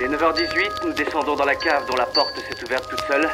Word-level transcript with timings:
Il 0.00 0.06
est 0.06 0.16
9h18, 0.16 0.86
nous 0.86 0.92
descendons 0.94 1.36
dans 1.36 1.44
la 1.44 1.54
cave 1.54 1.86
dont 1.86 1.96
la 1.96 2.06
porte 2.06 2.34
s'est 2.38 2.64
ouverte 2.64 2.88
toute 2.88 3.02
seule. 3.06 3.28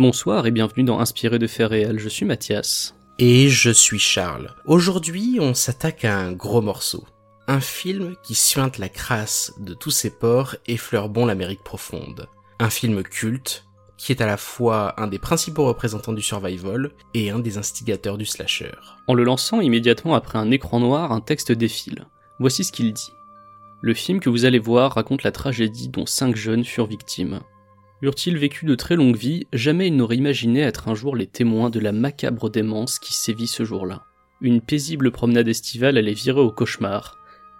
Bonsoir 0.00 0.46
et 0.46 0.50
bienvenue 0.50 0.84
dans 0.84 0.98
Inspiré 0.98 1.38
de 1.38 1.46
faits 1.46 1.68
réels, 1.68 1.98
je 1.98 2.08
suis 2.08 2.24
Mathias. 2.24 2.94
Et 3.18 3.50
je 3.50 3.68
suis 3.68 3.98
Charles. 3.98 4.54
Aujourd'hui, 4.64 5.36
on 5.42 5.52
s'attaque 5.52 6.06
à 6.06 6.16
un 6.16 6.32
gros 6.32 6.62
morceau. 6.62 7.04
Un 7.46 7.60
film 7.60 8.16
qui 8.22 8.34
suinte 8.34 8.78
la 8.78 8.88
crasse 8.88 9.52
de 9.60 9.74
tous 9.74 9.90
ses 9.90 10.08
ports 10.08 10.56
et 10.66 10.78
fleure 10.78 11.10
bon 11.10 11.26
l'Amérique 11.26 11.62
profonde. 11.62 12.28
Un 12.58 12.70
film 12.70 13.02
culte 13.02 13.66
qui 13.98 14.10
est 14.12 14.22
à 14.22 14.26
la 14.26 14.38
fois 14.38 14.94
un 14.96 15.06
des 15.06 15.18
principaux 15.18 15.66
représentants 15.66 16.14
du 16.14 16.22
survival 16.22 16.92
et 17.12 17.28
un 17.28 17.38
des 17.38 17.58
instigateurs 17.58 18.16
du 18.16 18.24
slasher. 18.24 18.72
En 19.06 19.12
le 19.12 19.24
lançant 19.24 19.60
immédiatement 19.60 20.14
après 20.14 20.38
un 20.38 20.50
écran 20.50 20.80
noir, 20.80 21.12
un 21.12 21.20
texte 21.20 21.52
défile. 21.52 22.06
Voici 22.38 22.64
ce 22.64 22.72
qu'il 22.72 22.94
dit. 22.94 23.12
Le 23.82 23.92
film 23.92 24.20
que 24.20 24.30
vous 24.30 24.46
allez 24.46 24.60
voir 24.60 24.94
raconte 24.94 25.24
la 25.24 25.32
tragédie 25.32 25.88
dont 25.88 26.06
cinq 26.06 26.36
jeunes 26.36 26.64
furent 26.64 26.86
victimes. 26.86 27.40
Eurent-ils 28.02 28.38
vécu 28.38 28.64
de 28.64 28.74
très 28.74 28.96
longues 28.96 29.16
vies, 29.16 29.46
jamais 29.52 29.88
ils 29.88 29.96
n'auraient 29.96 30.16
imaginé 30.16 30.60
être 30.60 30.88
un 30.88 30.94
jour 30.94 31.16
les 31.16 31.26
témoins 31.26 31.68
de 31.68 31.80
la 31.80 31.92
macabre 31.92 32.48
démence 32.48 32.98
qui 32.98 33.12
sévit 33.12 33.46
ce 33.46 33.64
jour-là. 33.64 34.04
Une 34.40 34.62
paisible 34.62 35.10
promenade 35.10 35.48
estivale 35.48 35.98
allait 35.98 36.14
virer 36.14 36.40
au 36.40 36.50
cauchemar, 36.50 37.18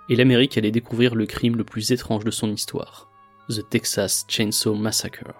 et 0.09 0.17
l'Amérique 0.17 0.57
allait 0.57 0.71
découvrir 0.71 1.15
le 1.15 1.27
crime 1.27 1.57
le 1.57 1.65
plus 1.65 1.93
étrange 1.93 2.25
de 2.25 2.31
son 2.31 2.51
histoire. 2.51 3.11
The 3.51 3.69
Texas 3.69 4.25
Chainsaw 4.29 4.75
Massacre. 4.75 5.35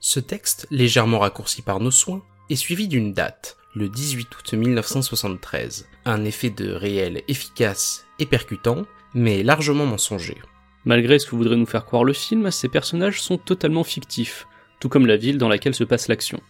Ce 0.00 0.18
texte, 0.18 0.66
légèrement 0.70 1.18
raccourci 1.18 1.60
par 1.60 1.80
nos 1.80 1.90
soins, 1.90 2.22
est 2.48 2.56
suivi 2.56 2.88
d'une 2.88 3.12
date, 3.12 3.58
le 3.74 3.88
18 3.88 4.28
août 4.34 4.54
1973. 4.54 5.86
Un 6.06 6.24
effet 6.24 6.50
de 6.50 6.72
réel 6.72 7.22
efficace 7.28 8.06
et 8.18 8.26
percutant, 8.26 8.86
mais 9.14 9.42
largement 9.42 9.86
mensonger. 9.86 10.38
Malgré 10.84 11.18
ce 11.18 11.26
que 11.26 11.36
voudrait 11.36 11.56
nous 11.56 11.66
faire 11.66 11.84
croire 11.84 12.04
le 12.04 12.12
film, 12.12 12.50
ces 12.50 12.68
personnages 12.68 13.22
sont 13.22 13.38
totalement 13.38 13.84
fictifs, 13.84 14.46
tout 14.80 14.88
comme 14.88 15.06
la 15.06 15.16
ville 15.16 15.38
dans 15.38 15.48
laquelle 15.48 15.74
se 15.74 15.84
passe 15.84 16.08
l'action. 16.08 16.40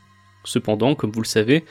Cependant, 0.44 0.94
comme 0.94 1.12
vous 1.12 1.20
le 1.20 1.26
savez, 1.26 1.64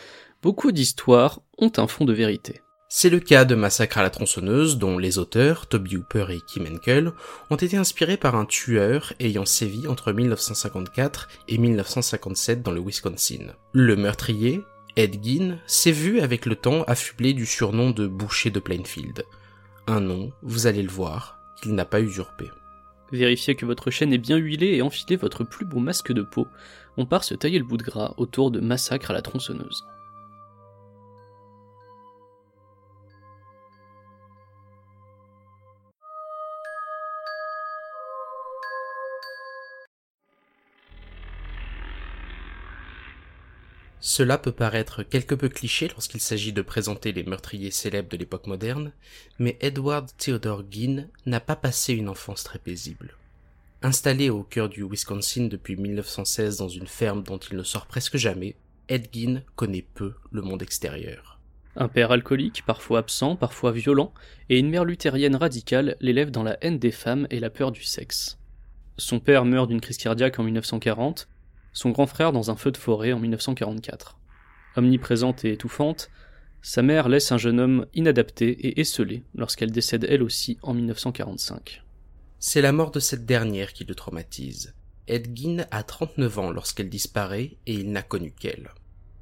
beaucoup 0.44 0.72
d'histoires 0.72 1.42
ont 1.58 1.72
un 1.78 1.88
fond 1.88 2.06
de 2.06 2.14
vérité. 2.14 2.62
C'est 2.94 3.10
le 3.10 3.22
cas 3.22 3.46
de 3.46 3.56
Massacre 3.56 4.00
à 4.00 4.04
la 4.04 4.10
tronçonneuse 4.10 4.78
dont 4.78 4.98
les 4.98 5.18
auteurs, 5.18 5.68
Toby 5.68 5.96
Hooper 5.96 6.26
et 6.30 6.42
Kim 6.46 6.66
Henkel, 6.66 7.14
ont 7.50 7.56
été 7.56 7.78
inspirés 7.78 8.18
par 8.18 8.36
un 8.36 8.44
tueur 8.44 9.14
ayant 9.22 9.46
sévi 9.46 9.88
entre 9.88 10.12
1954 10.12 11.30
et 11.48 11.58
1957 11.58 12.62
dans 12.62 12.74
le 12.74 12.82
Wisconsin. 12.82 13.54
Le 13.72 13.96
meurtrier, 13.96 14.62
Ed 14.98 15.24
Gein, 15.24 15.58
s'est 15.68 15.94
vu 15.94 16.20
avec 16.20 16.46
le 16.46 16.58
temps 16.58 16.84
affublé 16.84 17.34
du 17.34 17.46
surnom 17.46 17.92
de 17.92 18.08
boucher 18.08 18.50
de 18.50 18.60
Plainfield. 18.60 19.24
Un 19.88 20.02
nom, 20.02 20.34
vous 20.44 20.68
allez 20.68 20.84
le 20.84 20.92
voir, 20.92 21.41
n'a 21.70 21.86
pas 21.86 22.02
usurpé. 22.02 22.52
Vérifiez 23.12 23.56
que 23.56 23.66
votre 23.66 23.92
chaîne 23.92 24.14
est 24.14 24.18
bien 24.18 24.38
huilée 24.38 24.76
et 24.76 24.82
enfilez 24.82 25.18
votre 25.18 25.44
plus 25.44 25.66
beau 25.66 25.80
masque 25.80 26.14
de 26.14 26.22
peau. 26.22 26.48
On 26.98 27.06
part 27.06 27.24
se 27.24 27.36
tailler 27.36 27.60
le 27.60 27.66
bout 27.66 27.78
de 27.78 27.84
gras 27.84 28.14
autour 28.18 28.52
de 28.52 28.60
Massacre 28.60 29.12
à 29.12 29.14
la 29.14 29.22
tronçonneuse. 29.22 29.86
Cela 44.04 44.40
peut 44.40 44.52
paraître 44.52 45.04
quelque 45.04 45.36
peu 45.36 45.48
cliché 45.48 45.88
lorsqu'il 45.88 46.20
s'agit 46.20 46.54
de 46.54 46.64
présenter 46.64 47.12
les 47.12 47.22
meurtriers 47.22 47.70
célèbres 47.70 48.10
de 48.10 48.18
l'époque 48.18 48.48
moderne, 48.48 48.94
mais 49.38 49.58
Edward 49.62 50.10
Theodore 50.18 50.64
Gein 50.72 51.06
n'a 51.28 51.40
pas 51.40 51.56
passé 51.56 51.94
une 51.94 52.10
enfance 52.10 52.44
très 52.44 52.58
paisible. 52.58 53.16
Installé 53.84 54.32
au 54.32 54.42
cœur 54.42 54.70
du 54.70 54.84
Wisconsin 54.84 55.46
depuis 55.46 55.76
1916 55.76 56.58
dans 56.58 56.68
une 56.68 56.88
ferme 56.88 57.22
dont 57.22 57.38
il 57.38 57.56
ne 57.56 57.64
sort 57.64 57.86
presque 57.86 58.18
jamais, 58.18 58.56
Ed 58.90 59.08
Gein 59.14 59.44
connaît 59.56 59.86
peu 59.94 60.16
le 60.32 60.42
monde 60.42 60.64
extérieur. 60.64 61.40
Un 61.76 61.88
père 61.88 62.12
alcoolique, 62.12 62.64
parfois 62.66 63.00
absent, 63.00 63.36
parfois 63.36 63.72
violent, 63.72 64.14
et 64.50 64.58
une 64.58 64.70
mère 64.72 64.84
luthérienne 64.84 65.36
radicale 65.36 65.96
l'élèvent 66.02 66.32
dans 66.32 66.44
la 66.44 66.58
haine 66.62 66.80
des 66.80 66.92
femmes 66.92 67.28
et 67.30 67.40
la 67.40 67.52
peur 67.52 67.72
du 67.72 67.84
sexe. 67.84 68.40
Son 68.98 69.20
père 69.20 69.46
meurt 69.46 69.70
d'une 69.70 69.80
crise 69.80 69.98
cardiaque 69.98 70.40
en 70.40 70.44
1940, 70.44 71.28
son 71.74 71.92
grand 71.92 72.08
frère 72.08 72.32
dans 72.32 72.52
un 72.52 72.56
feu 72.56 72.72
de 72.72 72.78
forêt 72.78 73.14
en 73.14 73.20
1944. 73.20 74.18
Omniprésente 74.76 75.46
et 75.46 75.54
étouffante, 75.54 76.10
sa 76.62 76.82
mère 76.82 77.10
laisse 77.10 77.32
un 77.32 77.38
jeune 77.38 77.60
homme 77.60 77.86
inadapté 77.94 78.50
et 78.50 78.80
esselé 78.80 79.24
lorsqu'elle 79.36 79.72
décède 79.72 80.06
elle 80.08 80.24
aussi 80.24 80.58
en 80.62 80.74
1945. 80.74 81.84
C'est 82.40 82.62
la 82.62 82.72
mort 82.72 82.92
de 82.92 83.00
cette 83.00 83.26
dernière 83.26 83.74
qui 83.74 83.84
le 83.84 83.96
traumatise. 83.96 84.74
Ed 85.08 85.36
Gein 85.36 85.66
a 85.72 85.84
39 85.84 86.40
ans 86.40 86.52
lorsqu'elle 86.52 86.90
disparaît 86.90 87.58
et 87.66 87.74
il 87.74 87.92
n'a 87.92 88.04
connu 88.04 88.32
qu'elle. 88.32 88.70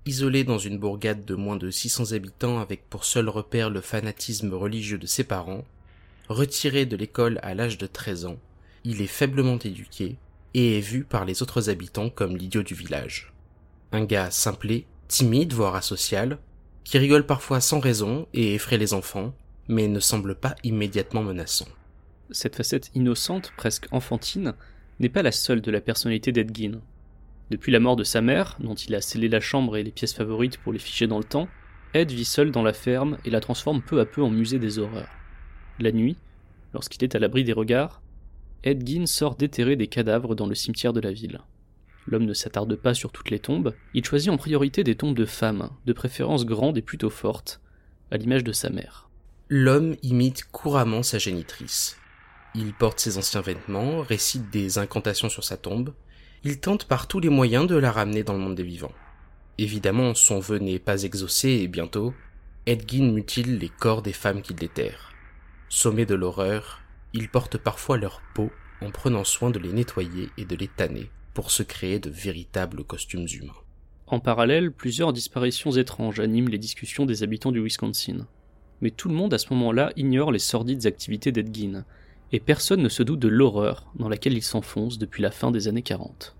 Isolé 0.06 0.44
dans 0.44 0.58
une 0.58 0.78
bourgade 0.78 1.26
de 1.26 1.36
moins 1.36 1.56
de 1.56 1.72
600 1.72 2.12
habitants 2.14 2.60
avec 2.60 2.90
pour 2.90 3.06
seul 3.06 3.30
repère 3.30 3.70
le 3.70 3.82
fanatisme 3.82 4.54
religieux 4.54 4.98
de 4.98 5.08
ses 5.08 5.24
parents, 5.24 5.66
retiré 6.28 6.86
de 6.86 6.96
l'école 6.96 7.40
à 7.42 7.54
l'âge 7.54 7.78
de 7.78 7.88
13 7.88 8.26
ans, 8.26 8.40
il 8.84 9.02
est 9.02 9.08
faiblement 9.08 9.60
éduqué 9.60 10.18
et 10.54 10.78
est 10.78 10.82
vu 10.82 11.04
par 11.04 11.26
les 11.26 11.42
autres 11.42 11.70
habitants 11.70 12.10
comme 12.10 12.38
l'idiot 12.38 12.64
du 12.64 12.74
village. 12.74 13.34
Un 13.92 14.06
gars 14.06 14.32
simplé, 14.32 14.86
timide 15.08 15.54
voire 15.54 15.76
asocial, 15.76 16.38
qui 16.84 16.98
rigole 16.98 17.26
parfois 17.26 17.62
sans 17.62 17.80
raison 17.80 18.28
et 18.34 18.56
effraie 18.56 18.78
les 18.78 18.94
enfants, 18.94 19.34
mais 19.68 19.88
ne 19.88 20.00
semble 20.00 20.36
pas 20.36 20.56
immédiatement 20.64 21.22
menaçant. 21.24 21.68
Cette 22.32 22.56
facette 22.56 22.92
innocente, 22.96 23.52
presque 23.58 23.88
enfantine, 23.92 24.54
n'est 25.00 25.10
pas 25.10 25.24
la 25.24 25.32
seule 25.32 25.62
de 25.62 25.72
la 25.72 25.82
personnalité 25.82 26.32
d'Ed 26.32 26.56
Gein. 26.56 26.80
Depuis 27.50 27.72
la 27.72 27.80
mort 27.80 27.96
de 27.96 28.04
sa 28.04 28.22
mère, 28.22 28.58
dont 28.60 28.76
il 28.76 28.94
a 28.94 29.02
scellé 29.02 29.28
la 29.28 29.40
chambre 29.40 29.78
et 29.78 29.84
les 29.84 29.92
pièces 29.92 30.14
favorites 30.14 30.58
pour 30.58 30.74
les 30.74 30.80
ficher 30.80 31.08
dans 31.08 31.18
le 31.18 31.24
temps, 31.24 31.48
Ed 31.94 32.12
vit 32.12 32.26
seul 32.26 32.52
dans 32.52 32.62
la 32.62 32.74
ferme 32.74 33.18
et 33.26 33.32
la 33.32 33.40
transforme 33.40 33.82
peu 33.82 34.00
à 34.00 34.06
peu 34.06 34.22
en 34.22 34.30
musée 34.30 34.60
des 34.60 34.78
horreurs. 34.78 35.10
La 35.80 35.92
nuit, 35.92 36.18
lorsqu'il 36.74 37.04
est 37.04 37.16
à 37.16 37.20
l'abri 37.20 37.44
des 37.44 37.54
regards, 37.54 38.02
Ed 38.64 38.86
Gein 38.88 39.06
sort 39.06 39.36
déterrer 39.36 39.76
des 39.76 39.88
cadavres 39.88 40.36
dans 40.36 40.48
le 40.48 40.56
cimetière 40.56 40.94
de 40.94 41.00
la 41.00 41.12
ville. 41.12 41.40
L'homme 42.08 42.26
ne 42.26 42.34
s'attarde 42.34 42.76
pas 42.76 42.94
sur 42.94 43.12
toutes 43.12 43.30
les 43.30 43.40
tombes, 43.40 43.74
il 43.94 44.04
choisit 44.04 44.30
en 44.30 44.38
priorité 44.38 44.84
des 44.84 44.96
tombes 44.96 45.16
de 45.16 45.26
femmes, 45.26 45.70
de 45.86 45.94
préférence 45.94 46.46
grandes 46.46 46.78
et 46.78 46.82
plutôt 46.82 47.10
fortes, 47.10 47.62
à 48.12 48.18
l'image 48.18 48.44
de 48.44 48.52
sa 48.52 48.70
mère. 48.70 49.10
L'homme 49.48 49.96
imite 50.04 50.46
couramment 50.52 51.04
sa 51.04 51.20
génitrice. 51.20 51.98
Il 52.56 52.74
porte 52.74 53.00
ses 53.00 53.18
anciens 53.18 53.42
vêtements, 53.42 54.02
récite 54.02 54.50
des 54.50 54.78
incantations 54.78 55.30
sur 55.30 55.44
sa 55.44 55.56
tombe, 55.56 55.94
il 56.44 56.60
tente 56.60 56.86
par 56.86 57.08
tous 57.08 57.20
les 57.20 57.30
moyens 57.30 57.68
de 57.68 57.76
la 57.76 57.92
ramener 57.92 58.24
dans 58.24 58.34
le 58.34 58.40
monde 58.40 58.56
des 58.56 58.64
vivants. 58.64 58.94
Évidemment, 59.58 60.16
son 60.16 60.40
vœu 60.40 60.58
n'est 60.58 60.80
pas 60.80 61.04
exaucé 61.04 61.50
et 61.50 61.68
bientôt, 61.68 62.14
Ed 62.66 62.90
Gein 62.90 63.12
mutile 63.12 63.58
les 63.58 63.70
corps 63.70 64.02
des 64.02 64.14
femmes 64.14 64.42
qu'il 64.42 64.56
déterre. 64.56 65.14
Sommé 65.70 66.06
de 66.06 66.16
l'horreur, 66.16 66.82
il 67.14 67.30
porte 67.30 67.58
parfois 67.58 67.98
leur 67.98 68.22
peau 68.34 68.52
en 68.82 68.92
prenant 68.92 69.24
soin 69.24 69.50
de 69.50 69.60
les 69.60 69.74
nettoyer 69.74 70.30
et 70.38 70.46
de 70.46 70.56
les 70.56 70.68
tanner 70.68 71.10
pour 71.34 71.52
se 71.52 71.64
créer 71.64 72.00
de 72.00 72.10
véritables 72.10 72.84
costumes 72.84 73.28
humains. 73.32 73.54
En 74.08 74.20
parallèle, 74.20 74.72
plusieurs 74.72 75.14
disparitions 75.14 75.72
étranges 75.72 76.20
animent 76.20 76.50
les 76.50 76.58
discussions 76.58 77.06
des 77.06 77.24
habitants 77.24 77.52
du 77.52 77.62
Wisconsin. 77.62 78.28
Mais 78.82 78.92
tout 78.92 79.10
le 79.10 79.16
monde 79.16 79.34
à 79.34 79.38
ce 79.38 79.54
moment-là 79.54 79.92
ignore 79.96 80.32
les 80.32 80.40
sordides 80.40 80.86
activités 80.86 81.32
d'Ed 81.32 81.56
Gein, 81.56 81.86
et 82.32 82.40
personne 82.40 82.82
ne 82.82 82.90
se 82.90 83.04
doute 83.04 83.20
de 83.20 83.28
l'horreur 83.28 83.86
dans 83.96 84.10
laquelle 84.10 84.34
il 84.34 84.44
s'enfonce 84.44 84.98
depuis 84.98 85.22
la 85.22 85.32
fin 85.32 85.52
des 85.52 85.68
années 85.68 85.82
40. 85.82 86.36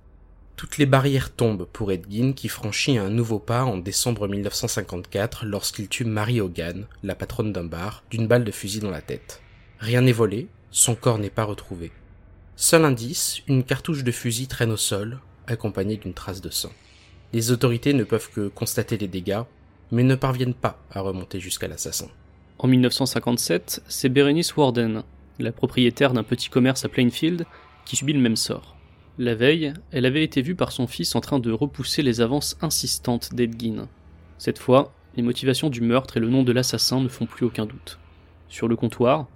Toutes 0.56 0.78
les 0.78 0.86
barrières 0.86 1.32
tombent 1.32 1.68
pour 1.72 1.92
Ed 1.92 2.06
Gein 2.10 2.34
qui 2.34 2.50
franchit 2.50 2.98
un 2.98 3.10
nouveau 3.10 3.40
pas 3.40 3.64
en 3.64 3.78
décembre 3.78 4.28
1954 4.28 5.46
lorsqu'il 5.46 5.88
tue 5.88 6.06
Mary 6.06 6.42
Hogan, 6.42 6.86
la 7.02 7.16
patronne 7.16 7.54
d'un 7.54 7.64
bar, 7.64 8.04
d'une 8.12 8.28
balle 8.28 8.44
de 8.44 8.52
fusil 8.52 8.80
dans 8.80 8.92
la 8.92 9.02
tête. 9.02 9.42
Rien 9.80 10.02
n'est 10.02 10.12
volé, 10.12 10.48
son 10.72 10.96
corps 10.96 11.18
n'est 11.18 11.30
pas 11.30 11.44
retrouvé. 11.44 11.92
Seul 12.56 12.86
indice, 12.86 13.42
une 13.48 13.64
cartouche 13.64 14.04
de 14.04 14.12
fusil 14.12 14.48
traîne 14.48 14.72
au 14.72 14.78
sol, 14.78 15.20
accompagnée 15.48 15.98
d'une 15.98 16.14
trace 16.14 16.42
de 16.42 16.50
sang. 16.50 16.72
Les 17.34 17.52
autorités 17.52 17.94
ne 17.94 18.04
peuvent 18.04 18.30
que 18.32 18.48
constater 18.50 18.98
les 18.98 19.08
dégâts, 19.08 19.44
mais 19.92 20.04
ne 20.04 20.16
parviennent 20.16 20.54
pas 20.54 20.80
à 20.92 21.02
remonter 21.02 21.40
jusqu'à 21.40 21.68
l'assassin. 21.68 22.08
En 22.60 22.68
1957, 22.68 23.82
c'est 23.88 24.10
Berenice 24.10 24.56
Warden, 24.56 25.04
la 25.40 25.52
propriétaire 25.52 26.14
d'un 26.14 26.24
petit 26.24 26.50
commerce 26.50 26.86
à 26.86 26.90
Plainfield, 26.90 27.46
qui 27.86 27.96
subit 27.96 28.14
le 28.14 28.20
même 28.20 28.36
sort. 28.36 28.76
La 29.18 29.36
veille, 29.36 29.74
elle 29.92 30.06
avait 30.06 30.24
été 30.24 30.42
vue 30.42 30.56
par 30.56 30.72
son 30.72 30.86
fils 30.86 31.16
en 31.16 31.22
train 31.22 31.40
de 31.40 31.52
repousser 31.52 32.02
les 32.02 32.22
avances 32.22 32.58
insistantes 32.62 33.34
d'Edgin. 33.34 33.88
Cette 34.38 34.60
fois, 34.60 34.94
les 35.16 35.24
motivations 35.24 35.70
du 35.70 35.82
meurtre 35.82 36.18
et 36.18 36.20
le 36.20 36.30
nom 36.30 36.44
de 36.44 36.52
l'assassin 36.52 37.02
ne 37.02 37.08
font 37.08 37.26
plus 37.26 37.46
aucun 37.46 37.66
doute. 37.66 38.00
Sur 38.48 38.68
le 38.68 38.76
comptoir, 38.76 39.28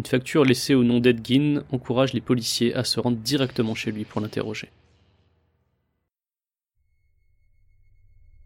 une 0.00 0.06
facture 0.06 0.46
laissée 0.46 0.74
au 0.74 0.82
nom 0.82 0.98
d'Edgin 0.98 1.62
encourage 1.70 2.14
les 2.14 2.22
policiers 2.22 2.74
à 2.74 2.84
se 2.84 2.98
rendre 2.98 3.18
directement 3.18 3.74
chez 3.74 3.92
lui 3.92 4.06
pour 4.06 4.22
l'interroger. 4.22 4.70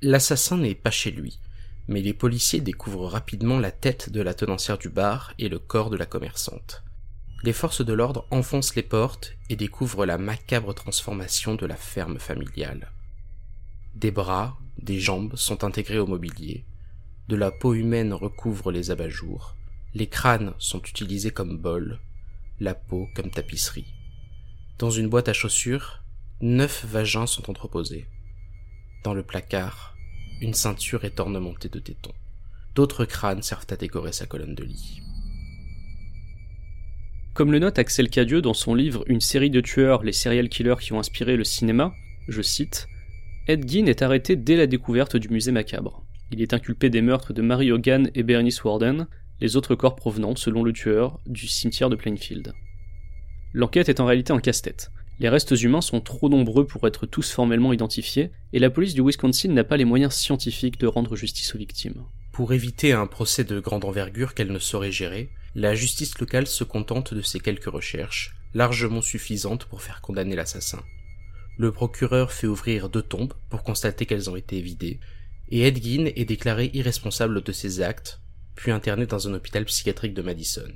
L'assassin 0.03 0.57
n'est 0.57 0.75
pas 0.75 0.91
chez 0.91 1.13
lui, 1.13 1.39
mais 1.87 2.01
les 2.01 2.13
policiers 2.13 2.61
découvrent 2.61 3.07
rapidement 3.07 3.61
la 3.61 3.71
tête 3.71 4.11
de 4.11 4.21
la 4.21 4.35
tenancière 4.35 4.79
du 4.79 4.89
bar 4.89 5.33
et 5.39 5.49
le 5.49 5.61
corps 5.61 5.91
de 5.91 5.97
la 5.97 6.07
commerçante. 6.07 6.83
Les 7.45 7.53
forces 7.53 7.85
de 7.85 7.93
l'ordre 7.93 8.27
enfoncent 8.33 8.75
les 8.75 8.83
portes 8.83 9.35
et 9.49 9.55
découvrent 9.55 10.07
la 10.07 10.19
macabre 10.19 10.75
transformation 10.75 11.55
de 11.55 11.67
la 11.67 11.77
ferme 11.77 12.19
familiale. 12.19 12.91
Des 13.95 14.11
bras, 14.11 14.59
des 14.79 14.99
jambes 14.99 15.37
sont 15.37 15.63
intégrés 15.63 16.01
au 16.01 16.09
mobilier, 16.09 16.65
de 17.29 17.37
la 17.37 17.53
peau 17.53 17.75
humaine 17.75 18.13
recouvre 18.13 18.73
les 18.73 18.91
abat-jours, 18.91 19.55
les 19.95 20.09
crânes 20.09 20.55
sont 20.59 20.83
utilisés 20.83 21.31
comme 21.31 21.57
bol, 21.57 22.01
la 22.59 22.75
peau 22.75 23.09
comme 23.15 23.31
tapisserie. 23.31 23.95
Dans 24.79 24.91
une 24.91 25.09
boîte 25.09 25.29
à 25.29 25.33
chaussures, 25.33 26.03
neuf 26.41 26.85
vagins 26.85 27.27
sont 27.27 27.49
entreposés. 27.49 28.09
Dans 29.05 29.15
le 29.15 29.23
placard, 29.23 29.97
une 30.41 30.55
ceinture 30.55 31.05
est 31.05 31.21
ornementée 31.21 31.69
de 31.69 31.79
tétons. 31.79 32.15
D'autres 32.75 33.05
crânes 33.05 33.43
servent 33.43 33.67
à 33.71 33.77
décorer 33.77 34.13
sa 34.13 34.27
colonne 34.27 34.57
de 34.57 34.65
lit. 34.65 35.01
Comme 37.33 37.53
le 37.53 37.61
note 37.61 37.79
Axel 37.79 38.11
Cadieux 38.11 38.43
dans 38.43 38.55
son 38.55 38.75
livre 38.75 39.05
Une 39.07 39.21
série 39.21 39.51
de 39.51 39.61
tueurs, 39.61 40.03
les 40.03 40.13
serial 40.13 40.49
killers 40.49 40.81
qui 40.81 40.93
ont 40.93 40.99
inspiré 40.99 41.37
le 41.37 41.45
cinéma, 41.45 41.95
je 42.27 42.43
cite, 42.43 42.89
Ed 43.47 43.69
Gein 43.69 43.87
est 43.87 44.03
arrêté 44.03 44.35
dès 44.35 44.57
la 44.57 44.67
découverte 44.67 45.17
du 45.17 45.29
musée 45.29 45.53
macabre. 45.53 46.05
Il 46.33 46.43
est 46.43 46.55
inculpé 46.55 46.91
des 46.91 47.03
meurtres 47.03 47.33
de 47.33 47.43
Mary 47.43 47.71
Hogan 47.71 48.11
et 48.15 48.23
Bernice 48.25 48.65
Warden, 48.65 49.07
les 49.41 49.57
autres 49.57 49.75
corps 49.75 49.97
provenant, 49.97 50.37
selon 50.37 50.63
le 50.63 50.73
tueur, 50.73 51.21
du 51.27 51.47
cimetière 51.47 51.91
de 51.91 51.97
Plainfield. 51.97 52.55
L'enquête 53.53 53.89
est 53.89 54.01
en 54.01 54.07
réalité 54.07 54.33
un 54.33 54.41
casse-tête. 54.41 54.91
Les 55.21 55.29
restes 55.29 55.53
humains 55.63 55.81
sont 55.81 56.01
trop 56.01 56.29
nombreux 56.29 56.67
pour 56.67 56.87
être 56.89 57.07
tous 57.07 57.31
formellement 57.31 57.73
identifiés, 57.73 58.33
et 58.53 58.59
la 58.59 58.71
police 58.71 58.95
du 58.95 59.03
Wisconsin 59.03 59.53
n'a 59.53 59.63
pas 59.63 59.77
les 59.77 59.85
moyens 59.85 60.15
scientifiques 60.15 60.81
de 60.81 60.89
rendre 60.89 61.15
justice 61.15 61.55
aux 61.55 61.59
victimes. 61.59 62.05
Pour 62.33 62.53
éviter 62.53 62.93
un 62.93 63.07
procès 63.07 63.45
de 63.45 63.61
grande 63.61 63.85
envergure 63.85 64.35
qu'elle 64.35 64.51
ne 64.51 64.59
saurait 64.59 64.91
gérer, 64.91 65.31
la 65.55 65.77
justice 65.77 66.19
locale 66.19 66.49
se 66.49 66.65
contente 66.65 67.15
de 67.15 67.23
ces 67.23 67.39
quelques 67.39 67.67
recherches, 67.67 68.35
largement 68.55 69.03
suffisantes 69.03 69.67
pour 69.67 69.83
faire 69.83 70.01
condamner 70.01 70.35
l'assassin. 70.35 70.83
Le 71.57 71.71
procureur 71.71 72.33
fait 72.33 72.49
ouvrir 72.49 72.89
deux 72.89 73.03
tombes 73.03 73.35
pour 73.51 73.63
constater 73.63 74.07
qu'elles 74.07 74.29
ont 74.29 74.35
été 74.35 74.61
vidées, 74.61 74.99
et 75.51 75.63
Ed 75.63 75.81
Gein 75.81 76.11
est 76.17 76.25
déclaré 76.25 76.73
irresponsable 76.75 77.41
de 77.41 77.53
ses 77.53 77.83
actes, 77.83 78.21
puis 78.55 78.73
interné 78.73 79.07
dans 79.07 79.29
un 79.29 79.35
hôpital 79.35 79.65
psychiatrique 79.65 80.15
de 80.15 80.23
Madison. 80.23 80.71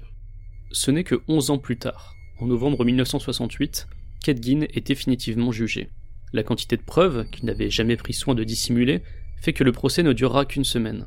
Ce 0.70 0.90
n'est 0.90 1.04
que 1.04 1.22
11 1.28 1.50
ans 1.50 1.58
plus 1.58 1.78
tard, 1.78 2.14
en 2.38 2.46
novembre 2.46 2.84
1968, 2.84 3.88
qu'Edgin 4.22 4.66
est 4.74 4.86
définitivement 4.86 5.52
jugé. 5.52 5.90
La 6.32 6.42
quantité 6.42 6.76
de 6.76 6.82
preuves, 6.82 7.28
qu'il 7.30 7.46
n'avait 7.46 7.70
jamais 7.70 7.96
pris 7.96 8.12
soin 8.12 8.34
de 8.34 8.44
dissimuler, 8.44 9.02
fait 9.40 9.52
que 9.52 9.64
le 9.64 9.72
procès 9.72 10.02
ne 10.02 10.12
durera 10.12 10.44
qu'une 10.44 10.64
semaine. 10.64 11.06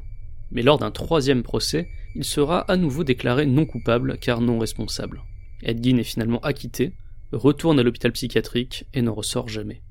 Mais 0.51 0.63
lors 0.63 0.79
d'un 0.79 0.91
troisième 0.91 1.43
procès, 1.43 1.89
il 2.15 2.25
sera 2.25 2.59
à 2.61 2.75
nouveau 2.75 3.03
déclaré 3.03 3.45
non 3.45 3.65
coupable 3.65 4.17
car 4.17 4.41
non 4.41 4.59
responsable. 4.59 5.21
Edgin 5.63 5.97
est 5.97 6.03
finalement 6.03 6.39
acquitté, 6.39 6.93
retourne 7.31 7.79
à 7.79 7.83
l'hôpital 7.83 8.11
psychiatrique 8.11 8.85
et 8.93 9.01
n'en 9.01 9.13
ressort 9.13 9.47
jamais. 9.47 9.81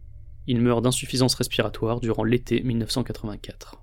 Il 0.47 0.61
meurt 0.61 0.83
d'insuffisance 0.83 1.35
respiratoire 1.35 2.01
durant 2.01 2.25
l'été 2.25 2.63
1984. 2.63 3.79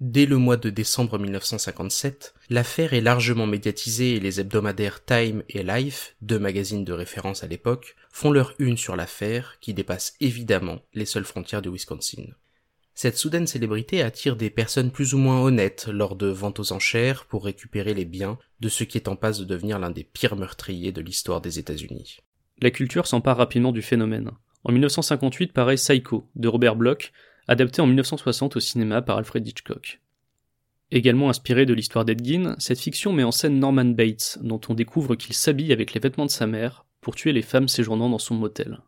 Dès 0.00 0.26
le 0.26 0.38
mois 0.38 0.56
de 0.56 0.70
décembre 0.70 1.18
1957, 1.20 2.34
l'affaire 2.50 2.94
est 2.94 3.00
largement 3.00 3.46
médiatisée 3.46 4.16
et 4.16 4.20
les 4.20 4.40
hebdomadaires 4.40 5.04
Time 5.04 5.44
et 5.48 5.62
Life, 5.62 6.16
deux 6.20 6.40
magazines 6.40 6.84
de 6.84 6.92
référence 6.92 7.44
à 7.44 7.46
l'époque, 7.46 7.94
font 8.10 8.32
leur 8.32 8.54
une 8.58 8.76
sur 8.76 8.96
l'affaire 8.96 9.56
qui 9.60 9.72
dépasse 9.72 10.16
évidemment 10.20 10.80
les 10.94 11.04
seules 11.04 11.24
frontières 11.24 11.62
du 11.62 11.70
Wisconsin. 11.70 12.24
Cette 12.96 13.16
soudaine 13.16 13.46
célébrité 13.46 14.02
attire 14.02 14.36
des 14.36 14.50
personnes 14.50 14.90
plus 14.90 15.14
ou 15.14 15.18
moins 15.18 15.40
honnêtes 15.40 15.88
lors 15.88 16.16
de 16.16 16.26
ventes 16.26 16.58
aux 16.58 16.72
enchères 16.72 17.24
pour 17.26 17.44
récupérer 17.44 17.94
les 17.94 18.04
biens 18.04 18.38
de 18.60 18.68
ce 18.68 18.82
qui 18.82 18.98
est 18.98 19.08
en 19.08 19.16
passe 19.16 19.38
de 19.38 19.44
devenir 19.44 19.78
l'un 19.78 19.90
des 19.90 20.04
pires 20.04 20.36
meurtriers 20.36 20.92
de 20.92 21.00
l'histoire 21.00 21.40
des 21.40 21.60
États-Unis. 21.60 22.18
La 22.60 22.70
culture 22.70 23.06
s'empare 23.06 23.36
rapidement 23.36 23.72
du 23.72 23.82
phénomène. 23.82 24.30
En 24.64 24.72
1958 24.72 25.52
paraît 25.52 25.74
Psycho 25.74 26.28
de 26.34 26.48
Robert 26.48 26.76
Bloch, 26.76 27.12
adapté 27.48 27.82
en 27.82 27.86
1960 27.86 28.56
au 28.56 28.60
cinéma 28.60 29.02
par 29.02 29.18
Alfred 29.18 29.46
Hitchcock. 29.46 30.00
Également 30.90 31.30
inspiré 31.30 31.66
de 31.66 31.74
l'histoire 31.74 32.04
d'Edgin, 32.04 32.54
cette 32.58 32.78
fiction 32.78 33.12
met 33.12 33.24
en 33.24 33.32
scène 33.32 33.58
Norman 33.58 33.84
Bates, 33.84 34.38
dont 34.42 34.60
on 34.68 34.74
découvre 34.74 35.16
qu'il 35.16 35.34
s'habille 35.34 35.72
avec 35.72 35.92
les 35.92 36.00
vêtements 36.00 36.26
de 36.26 36.30
sa 36.30 36.46
mère 36.46 36.84
pour 37.00 37.16
tuer 37.16 37.32
les 37.32 37.42
femmes 37.42 37.68
séjournant 37.68 38.08
dans 38.08 38.18
son 38.18 38.34
motel. 38.34 38.80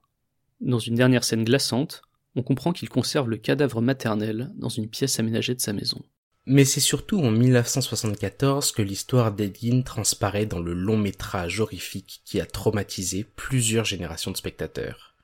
Dans 0.61 0.79
une 0.79 0.95
dernière 0.95 1.25
scène 1.25 1.45
glaçante, 1.45 2.03
on 2.35 2.43
comprend 2.43 2.73
qu'il 2.73 2.89
conserve 2.89 3.29
le 3.29 3.39
cadavre 3.39 3.81
maternel 3.81 4.53
dans 4.57 4.69
une 4.69 4.89
pièce 4.89 5.19
aménagée 5.19 5.55
de 5.55 5.61
sa 5.61 5.73
maison. 5.73 6.03
Mais 6.47 6.65
c'est 6.65 6.81
surtout 6.81 7.19
en 7.19 7.33
1974 7.33 8.71
que 8.71 8.83
l'histoire 8.83 9.33
d'Edgin 9.33 9.83
transparaît 9.83 10.47
dans 10.47 10.61
le 10.61 10.75
long 10.75 10.97
métrage 10.97 11.59
horrifique 11.61 12.21
qui 12.25 12.41
a 12.41 12.47
traumatisé 12.47 13.27
plusieurs 13.35 13.85
générations 13.85 14.31
de 14.31 14.37
spectateurs. 14.37 15.16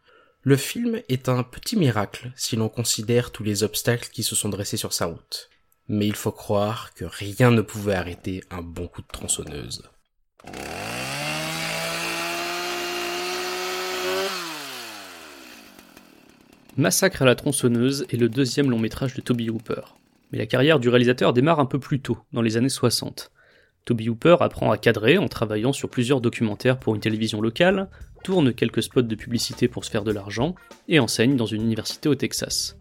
Le 0.45 0.57
film 0.57 1.01
est 1.09 1.29
un 1.29 1.45
petit 1.45 1.77
miracle 1.77 2.33
si 2.35 2.57
l'on 2.57 2.69
considère 2.69 3.31
tous 3.31 3.45
les 3.45 3.63
obstacles 3.63 4.09
qui 4.13 4.25
se 4.25 4.35
sont 4.35 4.49
dressés 4.49 4.77
sur 4.77 4.93
sa 4.93 5.07
route. 5.07 5.49
Mais 5.87 6.09
il 6.09 6.17
faut 6.17 6.33
croire 6.33 6.93
que 6.95 7.05
rien 7.05 7.53
ne 7.53 7.61
pouvait 7.61 7.95
arrêter 7.95 8.43
un 8.51 8.61
bon 8.61 8.89
coup 8.89 9.03
de 9.03 9.07
tronçonneuse. 9.07 9.89
Massacre 16.77 17.23
à 17.23 17.25
la 17.25 17.37
tronçonneuse 17.37 18.05
est 18.11 18.17
le 18.17 18.29
deuxième 18.29 18.69
long 18.69 18.81
métrage 18.81 19.15
de 19.15 19.21
Toby 19.21 19.49
Hooper. 19.49 19.95
Mais 20.33 20.39
la 20.39 20.47
carrière 20.47 20.81
du 20.81 20.89
réalisateur 20.89 21.33
démarre 21.33 21.61
un 21.61 21.67
peu 21.67 21.79
plus 21.79 22.01
tôt, 22.01 22.19
dans 22.33 22.43
les 22.43 22.57
années 22.57 22.69
60. 22.69 23.31
Toby 23.85 24.09
Hooper 24.09 24.37
apprend 24.41 24.73
à 24.73 24.79
cadrer 24.79 25.19
en 25.19 25.29
travaillant 25.29 25.73
sur 25.73 25.89
plusieurs 25.89 26.21
documentaires 26.21 26.79
pour 26.79 26.97
une 26.97 27.01
télévision 27.01 27.41
locale, 27.41 27.89
tourne 28.23 28.53
quelques 28.53 28.83
spots 28.83 29.03
de 29.03 29.15
publicité 29.15 29.69
pour 29.69 29.85
se 29.85 29.91
faire 29.91 30.05
de 30.05 30.13
l'argent 30.13 30.55
et 30.89 31.01
enseigne 31.01 31.37
dans 31.37 31.47
une 31.47 31.63
université 31.63 32.09
au 32.09 32.15
Texas. 32.15 32.77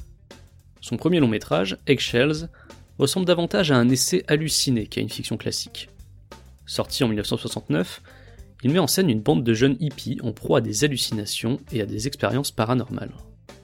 Son 0.81 0.97
premier 0.97 1.19
long 1.19 1.27
métrage, 1.27 1.77
Eggshells, 1.87 2.49
ressemble 2.97 3.25
davantage 3.25 3.71
à 3.71 3.77
un 3.77 3.89
essai 3.89 4.23
halluciné 4.27 4.87
qu'à 4.87 5.01
une 5.01 5.09
fiction 5.09 5.37
classique. 5.37 5.89
Sorti 6.65 7.03
en 7.03 7.07
1969, 7.07 8.01
il 8.63 8.71
met 8.71 8.79
en 8.79 8.87
scène 8.87 9.09
une 9.09 9.21
bande 9.21 9.43
de 9.43 9.53
jeunes 9.53 9.77
hippies 9.79 10.19
en 10.23 10.31
proie 10.31 10.59
à 10.59 10.61
des 10.61 10.83
hallucinations 10.83 11.59
et 11.71 11.81
à 11.81 11.85
des 11.85 12.07
expériences 12.07 12.51
paranormales. 12.51 13.13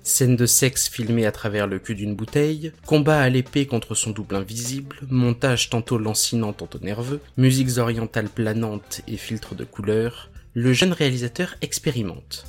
Scène 0.02 0.38
de 0.38 0.46
sexe 0.46 0.88
filmée 0.88 1.26
à 1.26 1.32
travers 1.32 1.68
le 1.68 1.80
cul 1.80 1.94
d'une 1.94 2.16
bouteille, 2.16 2.72
combat 2.86 3.20
à 3.20 3.30
l'épée 3.30 3.66
contre 3.66 3.94
son 3.94 4.12
double 4.12 4.38
invisible, 4.38 4.96
montage 5.10 5.70
tantôt 5.70 5.98
lancinant 5.98 6.54
tantôt 6.54 6.80
nerveux, 6.80 7.20
musiques 7.36 7.78
orientales 7.78 8.30
planantes 8.30 9.02
et 9.08 9.18
filtres 9.18 9.54
de 9.54 9.66
couleurs, 9.66 10.30
le 10.58 10.74
jeune 10.74 10.92
réalisateur 10.92 11.54
expérimente. 11.62 12.48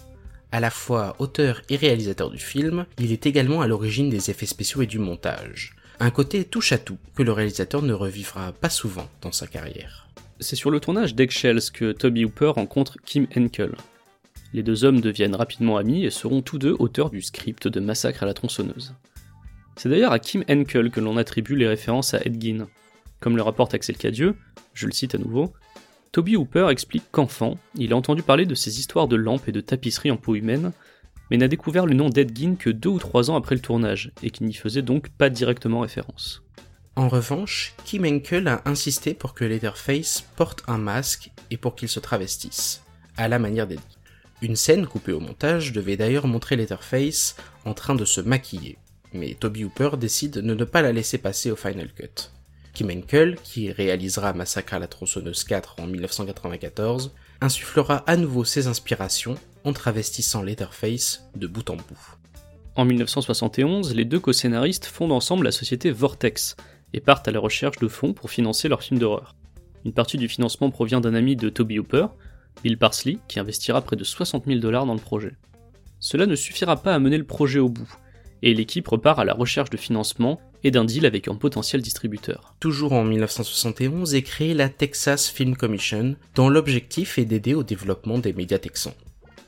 À 0.51 0.61
la 0.61 0.71
fois 0.71 1.15
auteur 1.19 1.61
et 1.69 1.77
réalisateur 1.77 2.31
du 2.31 2.39
film, 2.39 2.87
il 2.99 3.13
est 3.13 3.27
également 3.27 3.61
à 3.61 3.67
l'origine 3.67 4.09
des 4.09 4.31
effets 4.31 4.47
spéciaux 4.47 4.81
et 4.81 4.87
du 4.87 4.99
montage. 4.99 5.77
Un 6.01 6.11
côté 6.11 6.47
touche 6.47 6.73
à 6.73 6.79
tout 6.79 6.97
que 7.15 7.23
le 7.23 7.33
réalisateur 7.33 7.83
ne 7.83 7.93
revivra 7.93 8.53
pas 8.53 8.71
souvent 8.71 9.11
dans 9.21 9.31
sa 9.31 9.47
carrière. 9.47 10.09
C'est 10.41 10.57
sur 10.57 10.71
le 10.71 10.81
tournage 10.81 11.15
d'Eggshells 11.15 11.71
que 11.71 11.93
Toby 11.93 12.25
Hooper 12.25 12.53
rencontre 12.57 12.97
Kim 13.05 13.27
Henkel, 13.37 13.73
les 14.55 14.63
deux 14.63 14.85
hommes 14.85 15.03
deviennent 15.03 15.35
rapidement 15.35 15.77
amis 15.77 16.07
et 16.07 16.11
seront 16.11 16.41
tous 16.41 16.57
deux 16.57 16.77
auteurs 16.79 17.11
du 17.11 17.21
script 17.21 17.69
de 17.69 17.79
Massacre 17.79 18.23
à 18.23 18.27
la 18.27 18.33
tronçonneuse. 18.33 18.95
C'est 19.77 19.91
d'ailleurs 19.91 20.13
à 20.13 20.19
Kim 20.19 20.45
Henkel 20.49 20.91
que 20.91 21.01
l'on 21.01 21.19
attribue 21.19 21.57
les 21.57 21.69
références 21.69 22.15
à 22.15 22.23
Edgin. 22.25 22.69
Comme 23.21 23.37
le 23.37 23.43
rapporte 23.43 23.75
Axel 23.75 23.99
Cadieux, 23.99 24.35
je 24.73 24.87
le 24.87 24.93
cite 24.93 25.15
à 25.15 25.19
nouveau, 25.19 25.53
Toby 26.13 26.37
Hooper 26.37 26.69
explique 26.71 27.05
qu'enfant, 27.11 27.59
il 27.75 27.93
a 27.93 27.97
entendu 27.97 28.23
parler 28.23 28.47
de 28.47 28.55
ces 28.55 28.79
histoires 28.79 29.09
de 29.09 29.17
lampes 29.17 29.49
et 29.49 29.53
de 29.53 29.61
tapisseries 29.61 30.11
en 30.11 30.17
peau 30.17 30.35
humaine, 30.35 30.73
mais 31.31 31.37
n'a 31.37 31.49
découvert 31.49 31.87
le 31.87 31.95
nom 31.95 32.09
d'Edgin 32.09 32.57
que 32.57 32.71
deux 32.71 32.89
ou 32.89 32.99
trois 32.99 33.31
ans 33.31 33.37
après 33.37 33.55
le 33.55 33.61
tournage, 33.61 34.13
et 34.23 34.31
qui 34.31 34.45
n'y 34.45 34.55
faisait 34.55 34.83
donc 34.83 35.11
pas 35.11 35.31
directement 35.31 35.81
référence. 35.81 36.43
En 36.97 37.09
revanche, 37.09 37.75
Kim 37.85 38.05
Henkel 38.05 38.49
a 38.49 38.63
insisté 38.65 39.15
pour 39.15 39.35
que 39.35 39.45
Leatherface 39.45 40.25
porte 40.37 40.65
un 40.67 40.79
masque 40.79 41.31
et 41.51 41.57
pour 41.57 41.77
qu'il 41.77 41.89
se 41.89 42.01
travestisse, 42.01 42.83
à 43.17 43.29
la 43.29 43.39
manière 43.39 43.67
d'Edgin. 43.67 43.83
Une 44.41 44.57
scène 44.57 44.87
coupée 44.87 45.13
au 45.13 45.21
montage 45.21 45.73
devait 45.73 45.97
d'ailleurs 45.97 46.29
montrer 46.29 46.55
Letterface 46.55 47.35
en 47.65 47.75
train 47.75 47.97
de 47.97 48.05
se 48.05 48.21
maquiller, 48.21 48.79
mais 49.13 49.35
Toby 49.35 49.65
Hooper 49.65 49.91
décide 49.99 50.35
de 50.35 50.55
ne 50.55 50.65
pas 50.65 50.81
la 50.81 50.93
laisser 50.93 51.19
passer 51.19 51.51
au 51.51 51.57
Final 51.57 51.93
Cut. 51.93 52.31
Kim 52.79 52.91
Henkel, 52.91 53.35
qui 53.43 53.73
réalisera 53.73 54.33
Massacre 54.33 54.75
à 54.75 54.79
la 54.79 54.87
tronçonneuse 54.87 55.43
4 55.43 55.81
en 55.81 55.89
1994, 55.89 57.13
insufflera 57.41 58.05
à 58.07 58.17
nouveau 58.17 58.45
ses 58.45 58.69
inspirations 58.69 59.35
en 59.65 59.73
travestissant 59.73 60.45
Letterface 60.45 61.29
de 61.35 61.49
bout 61.49 61.69
en 61.71 61.75
bout. 61.75 62.17
En 62.77 62.85
1971, 62.85 63.97
les 63.97 64.05
deux 64.05 64.21
co-scénaristes 64.21 64.87
fondent 64.87 65.11
ensemble 65.11 65.47
la 65.47 65.51
société 65.51 65.91
Vortex 65.91 66.55
et 66.93 67.01
partent 67.01 67.27
à 67.27 67.33
la 67.33 67.41
recherche 67.41 67.81
de 67.81 67.89
fonds 67.89 68.13
pour 68.13 68.31
financer 68.31 68.69
leur 68.69 68.85
film 68.85 69.01
d'horreur. 69.01 69.35
Une 69.85 69.93
partie 69.93 70.17
du 70.17 70.29
financement 70.29 70.71
provient 70.71 71.01
d'un 71.01 71.15
ami 71.15 71.35
de 71.35 71.49
Toby 71.49 71.81
Hooper, 71.81 72.07
Bill 72.63 72.79
Parsley, 72.79 73.19
qui 73.27 73.41
investira 73.41 73.83
près 73.83 73.97
de 73.97 74.05
60 74.05 74.45
000 74.47 74.61
dollars 74.61 74.87
dans 74.87 74.95
le 74.95 75.01
projet. 75.01 75.35
Cela 75.99 76.27
ne 76.27 76.37
suffira 76.37 76.77
pas 76.81 76.95
à 76.95 77.01
mener 77.01 77.19
le 77.19 77.27
projet 77.27 77.59
au 77.59 77.69
bout, 77.69 77.93
et 78.43 78.55
l'équipe 78.55 78.89
repart 78.89 79.19
à 79.19 79.25
la 79.25 79.35
recherche 79.35 79.71
de 79.71 79.77
financement 79.77 80.41
et 80.65 80.71
d'un 80.71 80.85
deal 80.85 81.07
avec 81.07 81.29
un 81.29 81.35
potentiel 81.35 81.83
distributeur. 81.83 82.55
Toujours 82.61 82.93
en 82.93 83.05
1971 83.05 84.15
est 84.15 84.23
créée 84.23 84.55
la 84.55 84.69
Texas 84.69 85.29
Film 85.29 85.57
Commission, 85.57 86.17
dont 86.35 86.49
l'objectif 86.49 87.19
est 87.19 87.25
d'aider 87.25 87.55
au 87.55 87.63
développement 87.63 88.19
des 88.19 88.33
médias 88.33 88.59
texans. 88.59 88.95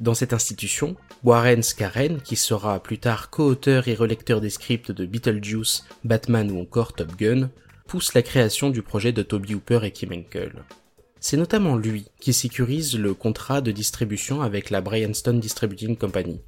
Dans 0.01 0.15
cette 0.15 0.33
institution, 0.33 0.97
Warren 1.25 1.63
Scarren, 1.63 2.21
qui 2.25 2.37
sera 2.37 2.83
plus 2.83 2.99
tard 2.99 3.29
co-auteur 3.29 3.87
et 3.89 3.95
relecteur 3.95 4.41
des 4.41 4.49
scripts 4.49 4.93
de 4.93 5.05
Beetlejuice, 5.05 5.85
Batman 6.05 6.51
ou 6.51 6.61
encore 6.61 6.95
Top 6.95 7.17
Gun, 7.17 7.51
pousse 7.87 8.15
la 8.15 8.23
création 8.23 8.71
du 8.71 8.83
projet 8.83 9.13
de 9.13 9.23
Toby 9.23 9.55
Hooper 9.55 9.81
et 9.83 9.91
Kim 9.91 10.13
Henkel. 10.13 10.65
C'est 11.19 11.37
notamment 11.37 11.77
lui 11.77 12.07
qui 12.19 12.33
sécurise 12.33 12.99
le 12.99 13.13
contrat 13.13 13.61
de 13.61 13.73
distribution 13.73 14.41
avec 14.41 14.71
la 14.71 14.81
Bryanston 14.81 15.35
Distributing 15.35 15.97
Company, 15.99 16.41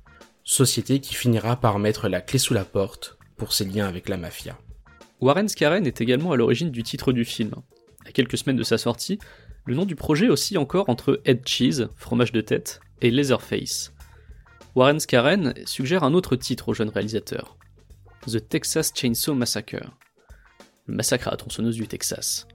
société 0.44 1.00
qui 1.00 1.14
finira 1.14 1.56
par 1.56 1.78
mettre 1.78 2.08
la 2.08 2.20
clé 2.20 2.38
sous 2.38 2.54
la 2.54 2.64
porte 2.64 3.18
pour 3.36 3.52
ses 3.52 3.64
liens 3.64 3.86
avec 3.86 4.08
la 4.08 4.16
mafia. 4.16 4.58
Warren 5.20 5.48
Scarren 5.48 5.86
est 5.86 6.00
également 6.00 6.32
à 6.32 6.36
l'origine 6.36 6.70
du 6.70 6.82
titre 6.82 7.12
du 7.12 7.24
film. 7.24 7.52
À 8.06 8.12
quelques 8.12 8.38
semaines 8.38 8.56
de 8.56 8.64
sa 8.64 8.78
sortie, 8.78 9.18
le 9.64 9.74
nom 9.74 9.84
du 9.84 9.94
projet 9.94 10.28
oscille 10.28 10.58
encore 10.58 10.88
entre 10.88 11.20
Head 11.24 11.46
Cheese, 11.46 11.88
fromage 11.96 12.32
de 12.32 12.40
tête, 12.40 12.80
et 13.00 13.10
Leatherface. 13.10 13.92
Warren 14.74 14.98
Scarren 14.98 15.54
suggère 15.64 16.02
un 16.02 16.14
autre 16.14 16.34
titre 16.34 16.68
au 16.68 16.74
jeune 16.74 16.88
réalisateur 16.88 17.56
The 18.26 18.48
Texas 18.48 18.92
Chainsaw 18.94 19.34
Massacre. 19.34 19.92
Le 20.86 20.94
massacre 20.94 21.28
à 21.28 21.32
la 21.32 21.36
tronçonneuse 21.36 21.76
du 21.76 21.86
Texas. 21.86 22.46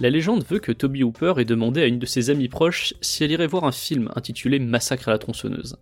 La 0.00 0.10
légende 0.10 0.44
veut 0.44 0.58
que 0.58 0.72
Toby 0.72 1.02
Hooper 1.02 1.34
ait 1.38 1.46
demandé 1.46 1.82
à 1.82 1.86
une 1.86 1.98
de 1.98 2.06
ses 2.06 2.28
amies 2.28 2.48
proches 2.48 2.94
si 3.00 3.24
elle 3.24 3.30
irait 3.30 3.46
voir 3.46 3.64
un 3.64 3.72
film 3.72 4.10
intitulé 4.14 4.58
Massacre 4.58 5.08
à 5.08 5.12
la 5.12 5.18
tronçonneuse. 5.18 5.76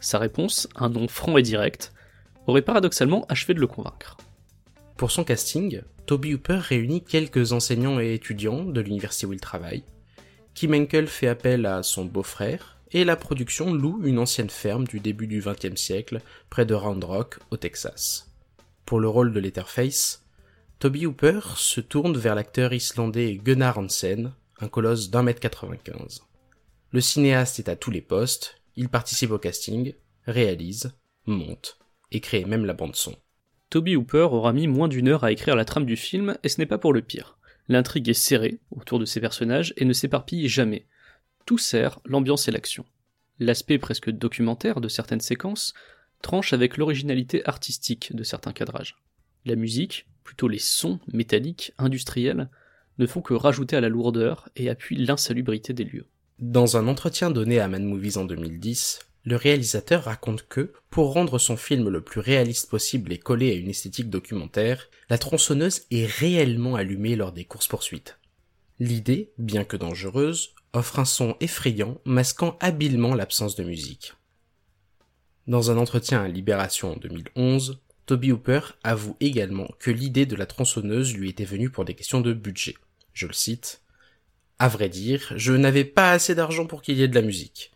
Sa 0.00 0.18
réponse, 0.18 0.68
un 0.76 0.88
nom 0.88 1.08
franc 1.08 1.36
et 1.36 1.42
direct, 1.42 1.92
aurait 2.46 2.62
paradoxalement 2.62 3.26
achevé 3.28 3.54
de 3.54 3.60
le 3.60 3.66
convaincre. 3.66 4.16
Pour 4.96 5.10
son 5.10 5.24
casting, 5.24 5.82
Toby 6.06 6.34
Hooper 6.34 6.58
réunit 6.60 7.04
quelques 7.04 7.52
enseignants 7.52 8.00
et 8.00 8.14
étudiants 8.14 8.64
de 8.64 8.80
l'université 8.80 9.26
où 9.26 9.32
il 9.32 9.40
travaille. 9.40 9.84
Kim 10.54 10.74
Henkel 10.74 11.06
fait 11.06 11.28
appel 11.28 11.66
à 11.66 11.82
son 11.82 12.04
beau-frère, 12.04 12.78
et 12.92 13.04
la 13.04 13.16
production 13.16 13.72
loue 13.72 14.00
une 14.04 14.18
ancienne 14.18 14.50
ferme 14.50 14.86
du 14.86 14.98
début 14.98 15.28
du 15.28 15.40
XXe 15.40 15.80
siècle 15.80 16.20
près 16.48 16.66
de 16.66 16.74
Round 16.74 17.04
Rock, 17.04 17.38
au 17.50 17.56
Texas. 17.56 18.32
Pour 18.84 18.98
le 18.98 19.08
rôle 19.08 19.32
de 19.32 19.38
Letterface, 19.38 20.24
Toby 20.80 21.06
Hooper 21.06 21.40
se 21.56 21.80
tourne 21.80 22.16
vers 22.16 22.34
l'acteur 22.34 22.72
islandais 22.72 23.36
Gunnar 23.36 23.78
Hansen, 23.78 24.32
un 24.60 24.68
colosse 24.68 25.10
d'un 25.10 25.22
mètre 25.22 25.40
95. 25.40 26.22
Le 26.90 27.00
cinéaste 27.00 27.58
est 27.60 27.68
à 27.68 27.76
tous 27.76 27.90
les 27.90 28.00
postes, 28.00 28.59
il 28.76 28.88
participe 28.88 29.30
au 29.30 29.38
casting, 29.38 29.94
réalise, 30.26 30.92
monte 31.26 31.78
et 32.12 32.20
crée 32.20 32.44
même 32.44 32.64
la 32.64 32.74
bande 32.74 32.96
son. 32.96 33.14
Toby 33.70 33.94
Hooper 33.94 34.28
aura 34.30 34.52
mis 34.52 34.66
moins 34.66 34.88
d'une 34.88 35.08
heure 35.08 35.24
à 35.24 35.32
écrire 35.32 35.54
la 35.54 35.64
trame 35.64 35.86
du 35.86 35.96
film 35.96 36.36
et 36.42 36.48
ce 36.48 36.60
n'est 36.60 36.66
pas 36.66 36.78
pour 36.78 36.92
le 36.92 37.02
pire. 37.02 37.38
L'intrigue 37.68 38.08
est 38.08 38.14
serrée 38.14 38.58
autour 38.72 38.98
de 38.98 39.04
ses 39.04 39.20
personnages 39.20 39.72
et 39.76 39.84
ne 39.84 39.92
s'éparpille 39.92 40.48
jamais. 40.48 40.86
Tout 41.46 41.58
sert 41.58 42.00
l'ambiance 42.04 42.48
et 42.48 42.50
l'action. 42.50 42.84
L'aspect 43.38 43.78
presque 43.78 44.10
documentaire 44.10 44.80
de 44.80 44.88
certaines 44.88 45.20
séquences 45.20 45.72
tranche 46.20 46.52
avec 46.52 46.76
l'originalité 46.76 47.46
artistique 47.48 48.14
de 48.14 48.24
certains 48.24 48.52
cadrages. 48.52 48.96
La 49.44 49.54
musique, 49.54 50.06
plutôt 50.24 50.48
les 50.48 50.58
sons 50.58 50.98
métalliques, 51.12 51.72
industriels, 51.78 52.50
ne 52.98 53.06
font 53.06 53.22
que 53.22 53.34
rajouter 53.34 53.76
à 53.76 53.80
la 53.80 53.88
lourdeur 53.88 54.48
et 54.56 54.68
appuient 54.68 54.96
l'insalubrité 54.96 55.72
des 55.72 55.84
lieux. 55.84 56.06
Dans 56.40 56.78
un 56.78 56.88
entretien 56.88 57.30
donné 57.30 57.60
à 57.60 57.68
Mad 57.68 57.82
Movies 57.82 58.16
en 58.16 58.24
2010, 58.24 59.00
le 59.24 59.36
réalisateur 59.36 60.04
raconte 60.04 60.48
que, 60.48 60.72
pour 60.88 61.12
rendre 61.12 61.38
son 61.38 61.58
film 61.58 61.90
le 61.90 62.00
plus 62.00 62.20
réaliste 62.20 62.70
possible 62.70 63.12
et 63.12 63.18
collé 63.18 63.50
à 63.50 63.54
une 63.56 63.68
esthétique 63.68 64.08
documentaire, 64.08 64.88
la 65.10 65.18
tronçonneuse 65.18 65.82
est 65.90 66.06
réellement 66.06 66.76
allumée 66.76 67.14
lors 67.14 67.32
des 67.32 67.44
courses-poursuites. 67.44 68.18
L'idée, 68.78 69.32
bien 69.36 69.64
que 69.64 69.76
dangereuse, 69.76 70.54
offre 70.72 71.00
un 71.00 71.04
son 71.04 71.36
effrayant, 71.40 72.00
masquant 72.06 72.56
habilement 72.60 73.14
l'absence 73.14 73.54
de 73.54 73.64
musique. 73.64 74.14
Dans 75.46 75.70
un 75.70 75.76
entretien 75.76 76.22
à 76.22 76.28
Libération 76.28 76.94
en 76.94 76.96
2011, 76.96 77.82
Toby 78.06 78.32
Hooper 78.32 78.60
avoue 78.82 79.14
également 79.20 79.68
que 79.78 79.90
l'idée 79.90 80.24
de 80.24 80.36
la 80.36 80.46
tronçonneuse 80.46 81.14
lui 81.14 81.28
était 81.28 81.44
venue 81.44 81.68
pour 81.68 81.84
des 81.84 81.94
questions 81.94 82.22
de 82.22 82.32
budget. 82.32 82.76
Je 83.12 83.26
le 83.26 83.34
cite. 83.34 83.82
À 84.62 84.68
vrai 84.68 84.90
dire, 84.90 85.32
je 85.36 85.54
n'avais 85.54 85.86
pas 85.86 86.12
assez 86.12 86.34
d'argent 86.34 86.66
pour 86.66 86.82
qu'il 86.82 86.98
y 86.98 87.02
ait 87.02 87.08
de 87.08 87.14
la 87.14 87.22
musique. 87.22 87.72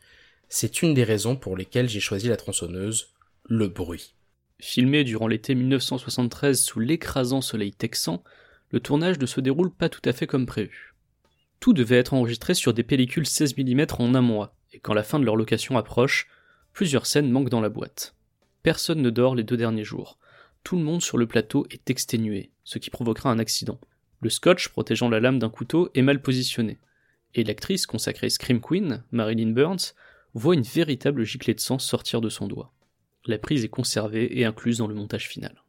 C'est 0.50 0.82
une 0.82 0.92
des 0.92 1.02
raisons 1.02 1.34
pour 1.34 1.56
lesquelles 1.56 1.88
j'ai 1.88 1.98
choisi 1.98 2.28
la 2.28 2.36
tronçonneuse, 2.36 3.14
le 3.46 3.68
bruit. 3.68 4.12
Filmé 4.60 5.02
durant 5.02 5.26
l'été 5.26 5.54
1973 5.54 6.60
sous 6.60 6.80
l'écrasant 6.80 7.40
soleil 7.40 7.72
texan, 7.72 8.22
le 8.68 8.80
tournage 8.80 9.18
ne 9.18 9.24
se 9.24 9.40
déroule 9.40 9.70
pas 9.70 9.88
tout 9.88 10.02
à 10.04 10.12
fait 10.12 10.26
comme 10.26 10.44
prévu. 10.44 10.94
Tout 11.58 11.72
devait 11.72 11.96
être 11.96 12.12
enregistré 12.12 12.52
sur 12.52 12.74
des 12.74 12.82
pellicules 12.82 13.26
16 13.26 13.56
mm 13.56 13.86
en 13.98 14.14
un 14.14 14.20
mois, 14.20 14.54
et 14.74 14.78
quand 14.78 14.92
la 14.92 15.04
fin 15.04 15.18
de 15.18 15.24
leur 15.24 15.36
location 15.36 15.78
approche, 15.78 16.28
plusieurs 16.74 17.06
scènes 17.06 17.30
manquent 17.30 17.48
dans 17.48 17.62
la 17.62 17.70
boîte. 17.70 18.14
Personne 18.62 19.00
ne 19.00 19.08
dort 19.08 19.34
les 19.34 19.42
deux 19.42 19.56
derniers 19.56 19.84
jours. 19.84 20.18
Tout 20.64 20.76
le 20.76 20.82
monde 20.82 21.00
sur 21.00 21.16
le 21.16 21.26
plateau 21.26 21.66
est 21.70 21.88
exténué, 21.88 22.50
ce 22.62 22.78
qui 22.78 22.90
provoquera 22.90 23.30
un 23.30 23.38
accident. 23.38 23.80
Le 24.24 24.30
scotch 24.30 24.68
protégeant 24.68 25.10
la 25.10 25.20
lame 25.20 25.38
d'un 25.38 25.50
couteau 25.50 25.90
est 25.94 26.00
mal 26.00 26.22
positionné, 26.22 26.78
et 27.34 27.44
l'actrice 27.44 27.84
consacrée 27.84 28.30
Scream 28.30 28.58
Queen, 28.58 29.04
Marilyn 29.12 29.50
Burns, 29.50 29.92
voit 30.32 30.54
une 30.54 30.62
véritable 30.62 31.24
giclée 31.24 31.52
de 31.52 31.60
sang 31.60 31.78
sortir 31.78 32.22
de 32.22 32.30
son 32.30 32.48
doigt. 32.48 32.72
La 33.26 33.36
prise 33.36 33.64
est 33.64 33.68
conservée 33.68 34.38
et 34.38 34.46
incluse 34.46 34.78
dans 34.78 34.86
le 34.86 34.94
montage 34.94 35.28
final. 35.28 35.62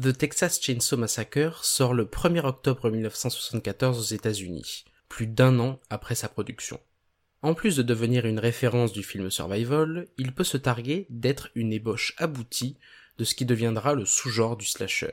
The 0.00 0.16
Texas 0.16 0.60
Chainsaw 0.62 0.96
Massacre 0.96 1.64
sort 1.64 1.92
le 1.92 2.04
1er 2.04 2.46
octobre 2.46 2.88
1974 2.88 3.98
aux 3.98 4.14
États-Unis, 4.14 4.84
plus 5.08 5.26
d'un 5.26 5.58
an 5.58 5.80
après 5.90 6.14
sa 6.14 6.28
production. 6.28 6.78
En 7.42 7.52
plus 7.52 7.74
de 7.74 7.82
devenir 7.82 8.26
une 8.26 8.38
référence 8.38 8.92
du 8.92 9.02
film 9.02 9.28
survival, 9.28 10.06
il 10.18 10.32
peut 10.32 10.44
se 10.44 10.56
targuer 10.56 11.08
d'être 11.10 11.48
une 11.56 11.72
ébauche 11.72 12.14
aboutie 12.18 12.76
de 13.18 13.24
ce 13.24 13.34
qui 13.34 13.44
deviendra 13.44 13.94
le 13.94 14.04
sous-genre 14.04 14.56
du 14.56 14.66
slasher. 14.66 15.10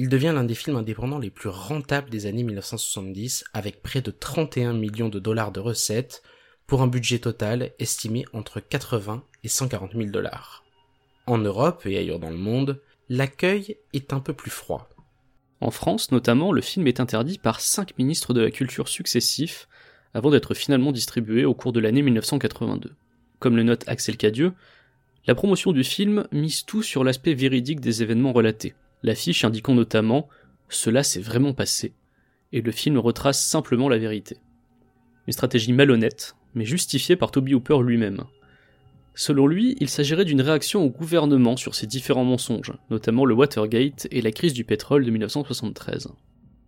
Il 0.00 0.08
devient 0.08 0.30
l'un 0.32 0.44
des 0.44 0.54
films 0.54 0.76
indépendants 0.76 1.18
les 1.18 1.28
plus 1.28 1.48
rentables 1.48 2.08
des 2.08 2.26
années 2.26 2.44
1970 2.44 3.42
avec 3.52 3.82
près 3.82 4.00
de 4.00 4.12
31 4.12 4.72
millions 4.72 5.08
de 5.08 5.18
dollars 5.18 5.50
de 5.50 5.58
recettes 5.58 6.22
pour 6.68 6.82
un 6.82 6.86
budget 6.86 7.18
total 7.18 7.72
estimé 7.80 8.24
entre 8.32 8.60
80 8.60 9.24
et 9.42 9.48
140 9.48 9.94
000 9.94 10.10
dollars. 10.10 10.64
En 11.26 11.38
Europe 11.38 11.84
et 11.84 11.98
ailleurs 11.98 12.20
dans 12.20 12.30
le 12.30 12.36
monde, 12.36 12.80
l'accueil 13.08 13.76
est 13.92 14.12
un 14.12 14.20
peu 14.20 14.32
plus 14.34 14.52
froid. 14.52 14.88
En 15.60 15.72
France 15.72 16.12
notamment, 16.12 16.52
le 16.52 16.60
film 16.60 16.86
est 16.86 17.00
interdit 17.00 17.38
par 17.38 17.58
cinq 17.58 17.98
ministres 17.98 18.32
de 18.34 18.40
la 18.40 18.52
culture 18.52 18.86
successifs 18.86 19.66
avant 20.14 20.30
d'être 20.30 20.54
finalement 20.54 20.92
distribué 20.92 21.44
au 21.44 21.54
cours 21.54 21.72
de 21.72 21.80
l'année 21.80 22.02
1982. 22.02 22.94
Comme 23.40 23.56
le 23.56 23.64
note 23.64 23.82
Axel 23.88 24.16
Cadieux, 24.16 24.52
la 25.26 25.34
promotion 25.34 25.72
du 25.72 25.82
film 25.82 26.28
mise 26.30 26.64
tout 26.64 26.84
sur 26.84 27.02
l'aspect 27.02 27.34
véridique 27.34 27.80
des 27.80 28.00
événements 28.00 28.32
relatés, 28.32 28.74
l'affiche 29.02 29.44
indiquant 29.44 29.74
notamment 29.74 30.28
Cela 30.68 31.02
s'est 31.02 31.20
vraiment 31.20 31.54
passé, 31.54 31.92
et 32.52 32.60
le 32.60 32.72
film 32.72 32.98
retrace 32.98 33.44
simplement 33.44 33.88
la 33.88 33.98
vérité. 33.98 34.36
Une 35.26 35.32
stratégie 35.32 35.72
malhonnête, 35.72 36.36
mais 36.54 36.64
justifiée 36.64 37.16
par 37.16 37.30
Toby 37.30 37.54
Hooper 37.54 37.78
lui-même. 37.82 38.24
Selon 39.14 39.46
lui, 39.46 39.76
il 39.80 39.88
s'agirait 39.88 40.24
d'une 40.24 40.40
réaction 40.40 40.84
au 40.84 40.90
gouvernement 40.90 41.56
sur 41.56 41.74
ces 41.74 41.86
différents 41.86 42.24
mensonges, 42.24 42.72
notamment 42.88 43.24
le 43.24 43.34
Watergate 43.34 44.06
et 44.10 44.22
la 44.22 44.30
crise 44.30 44.52
du 44.52 44.64
pétrole 44.64 45.04
de 45.04 45.10
1973. 45.10 46.08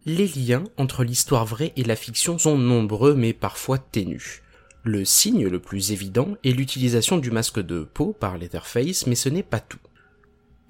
Les 0.07 0.27
liens 0.27 0.65
entre 0.77 1.05
l'histoire 1.05 1.45
vraie 1.45 1.73
et 1.77 1.85
la 1.85 1.95
fiction 1.95 2.39
sont 2.39 2.59
nombreux 2.59 3.15
mais 3.15 3.33
parfois 3.33 3.79
ténus. 3.79 4.43
Le 4.83 5.05
signe 5.05 5.47
le 5.47 5.61
plus 5.61 5.93
évident 5.93 6.37
est 6.43 6.53
l'utilisation 6.53 7.19
du 7.19 7.31
masque 7.31 7.61
de 7.61 7.85
peau 7.85 8.17
par 8.19 8.39
Letterface, 8.39 9.07
mais 9.07 9.15
ce 9.15 9.29
n'est 9.29 9.43
pas 9.43 9.61
tout. 9.61 9.79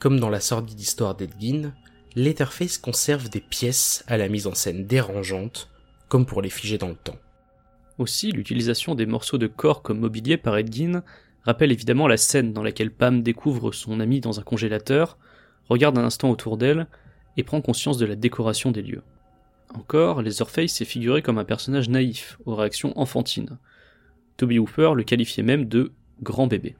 Comme 0.01 0.19
dans 0.19 0.31
la 0.31 0.41
sordide 0.41 0.81
histoire 0.81 1.15
d'Edgin, 1.15 1.75
Letterface 2.17 2.79
conserve 2.79 3.29
des 3.29 3.43
pièces 3.43 4.03
à 4.07 4.17
la 4.17 4.31
mise 4.31 4.47
en 4.47 4.55
scène 4.55 4.87
dérangeante, 4.87 5.69
comme 6.09 6.25
pour 6.25 6.41
les 6.41 6.49
figer 6.49 6.79
dans 6.79 6.89
le 6.89 6.95
temps. 6.95 7.19
Aussi, 7.99 8.33
l'utilisation 8.33 8.95
des 8.95 9.05
morceaux 9.05 9.37
de 9.37 9.47
corps 9.47 9.83
comme 9.83 10.01
mobilier 10.01 10.39
par 10.39 10.57
Edgin 10.57 11.03
rappelle 11.43 11.71
évidemment 11.71 12.09
la 12.09 12.17
scène 12.17 12.55
dans 12.55 12.63
laquelle 12.63 12.91
Pam 12.91 13.23
découvre 13.23 13.73
son 13.73 14.01
ami 14.01 14.21
dans 14.21 14.41
un 14.41 14.43
congélateur, 14.43 15.19
regarde 15.69 15.99
un 15.99 16.05
instant 16.05 16.31
autour 16.31 16.57
d'elle 16.57 16.87
et 17.37 17.45
prend 17.45 17.61
conscience 17.61 17.99
de 17.99 18.07
la 18.07 18.17
décoration 18.17 18.71
des 18.71 18.83
lieux. 18.83 19.03
Encore, 19.75 20.23
Leatherface 20.23 20.81
est 20.81 20.87
figuré 20.87 21.21
comme 21.21 21.37
un 21.37 21.45
personnage 21.45 21.91
naïf, 21.91 22.39
aux 22.47 22.55
réactions 22.55 22.99
enfantines. 22.99 23.59
Toby 24.39 24.59
Hooper 24.59 24.93
le 24.97 25.03
qualifiait 25.03 25.43
même 25.43 25.67
de 25.67 25.93
grand 26.23 26.47
bébé. 26.47 26.75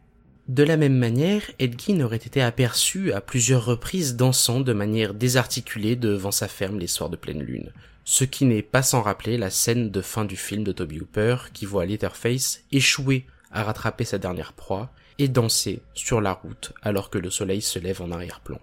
De 0.51 0.65
la 0.65 0.77
même 0.77 0.97
manière, 0.97 1.43
Edgin 1.61 2.01
aurait 2.01 2.17
été 2.17 2.43
aperçu 2.43 3.13
à 3.13 3.21
plusieurs 3.21 3.65
reprises 3.65 4.17
dansant 4.17 4.59
de 4.59 4.73
manière 4.73 5.15
désarticulée 5.15 5.95
devant 5.95 6.33
sa 6.33 6.49
ferme 6.49 6.81
les 6.81 6.89
soirs 6.89 7.09
de 7.09 7.15
pleine 7.15 7.41
lune. 7.41 7.71
Ce 8.03 8.25
qui 8.25 8.47
n'est 8.47 8.61
pas 8.61 8.83
sans 8.83 9.01
rappeler 9.01 9.39
la 9.39 9.51
scène 9.51 9.93
de 9.93 10.01
fin 10.01 10.25
du 10.25 10.35
film 10.35 10.65
de 10.65 10.73
Toby 10.73 10.99
Hooper 10.99 11.37
qui 11.55 11.67
voit 11.67 11.87
Leatherface 11.87 12.65
échouer 12.73 13.27
à 13.53 13.63
rattraper 13.63 14.05
sa 14.05 14.19
dernière 14.19 14.53
proie 14.53 14.91
et 15.21 15.29
danser 15.29 15.83
sur 15.95 16.21
la 16.21 16.33
route 16.33 16.73
alors 16.83 17.11
que 17.11 17.19
le 17.19 17.31
soleil 17.31 17.63
se 17.63 17.79
lève 17.79 18.03
en 18.03 18.11
arrière-plan. 18.11 18.59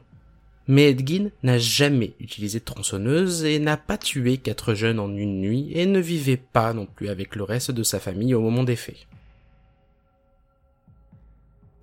Mais 0.67 0.89
Edgin 0.89 1.29
n'a 1.43 1.57
jamais 1.57 2.15
utilisé 2.19 2.59
de 2.59 2.65
tronçonneuse 2.65 3.45
et 3.45 3.59
n'a 3.59 3.77
pas 3.77 3.97
tué 3.97 4.39
quatre 4.39 4.73
jeunes 4.73 4.99
en 4.99 5.15
une 5.15 5.39
nuit 5.39 5.71
et 5.73 5.85
ne 5.85 6.01
vivait 6.01 6.35
pas 6.35 6.73
non 6.73 6.85
plus 6.85 7.07
avec 7.07 7.37
le 7.37 7.43
reste 7.43 7.71
de 7.71 7.83
sa 7.83 8.01
famille 8.01 8.35
au 8.35 8.41
moment 8.41 8.65
des 8.65 8.75
faits. 8.75 9.07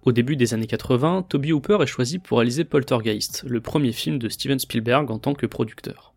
Au 0.04 0.12
début 0.12 0.36
des 0.36 0.52
années 0.52 0.66
80, 0.66 1.24
Toby 1.30 1.54
Hooper 1.54 1.78
est 1.80 1.86
choisi 1.86 2.18
pour 2.18 2.36
réaliser 2.36 2.64
Poltergeist, 2.64 3.42
le 3.46 3.62
premier 3.62 3.90
film 3.90 4.18
de 4.18 4.28
Steven 4.28 4.58
Spielberg 4.58 5.10
en 5.10 5.18
tant 5.18 5.32
que 5.32 5.46
producteur. 5.46 6.12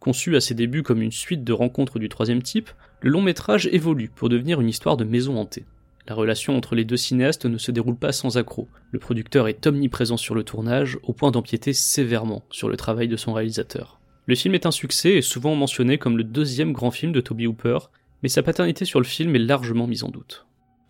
Conçu 0.00 0.36
à 0.36 0.40
ses 0.42 0.52
débuts 0.52 0.82
comme 0.82 1.00
une 1.00 1.12
suite 1.12 1.42
de 1.42 1.54
rencontres 1.54 1.98
du 1.98 2.10
troisième 2.10 2.42
type, 2.42 2.68
le 3.00 3.08
long 3.08 3.22
métrage 3.22 3.70
évolue 3.72 4.10
pour 4.14 4.28
devenir 4.28 4.60
une 4.60 4.68
histoire 4.68 4.98
de 4.98 5.04
maison 5.04 5.38
hantée. 5.38 5.64
La 6.06 6.14
relation 6.14 6.54
entre 6.54 6.74
les 6.74 6.84
deux 6.84 6.98
cinéastes 6.98 7.46
ne 7.46 7.56
se 7.56 7.70
déroule 7.70 7.96
pas 7.96 8.12
sans 8.12 8.36
accroc. 8.36 8.68
Le 8.90 8.98
producteur 8.98 9.48
est 9.48 9.66
omniprésent 9.66 10.18
sur 10.18 10.34
le 10.34 10.44
tournage, 10.44 10.98
au 11.02 11.14
point 11.14 11.30
d'empiéter 11.30 11.72
sévèrement 11.72 12.42
sur 12.50 12.68
le 12.68 12.76
travail 12.76 13.08
de 13.08 13.16
son 13.16 13.32
réalisateur. 13.32 13.98
Le 14.26 14.34
film 14.34 14.54
est 14.54 14.66
un 14.66 14.70
succès 14.70 15.14
et 15.14 15.22
souvent 15.22 15.54
mentionné 15.54 15.96
comme 15.96 16.18
le 16.18 16.24
deuxième 16.24 16.72
grand 16.72 16.90
film 16.90 17.12
de 17.12 17.22
Toby 17.22 17.46
Hooper, 17.46 17.78
mais 18.22 18.28
sa 18.28 18.42
paternité 18.42 18.84
sur 18.84 19.00
le 19.00 19.06
film 19.06 19.34
est 19.34 19.38
largement 19.38 19.86
mise 19.86 20.04
en 20.04 20.10
doute. 20.10 20.44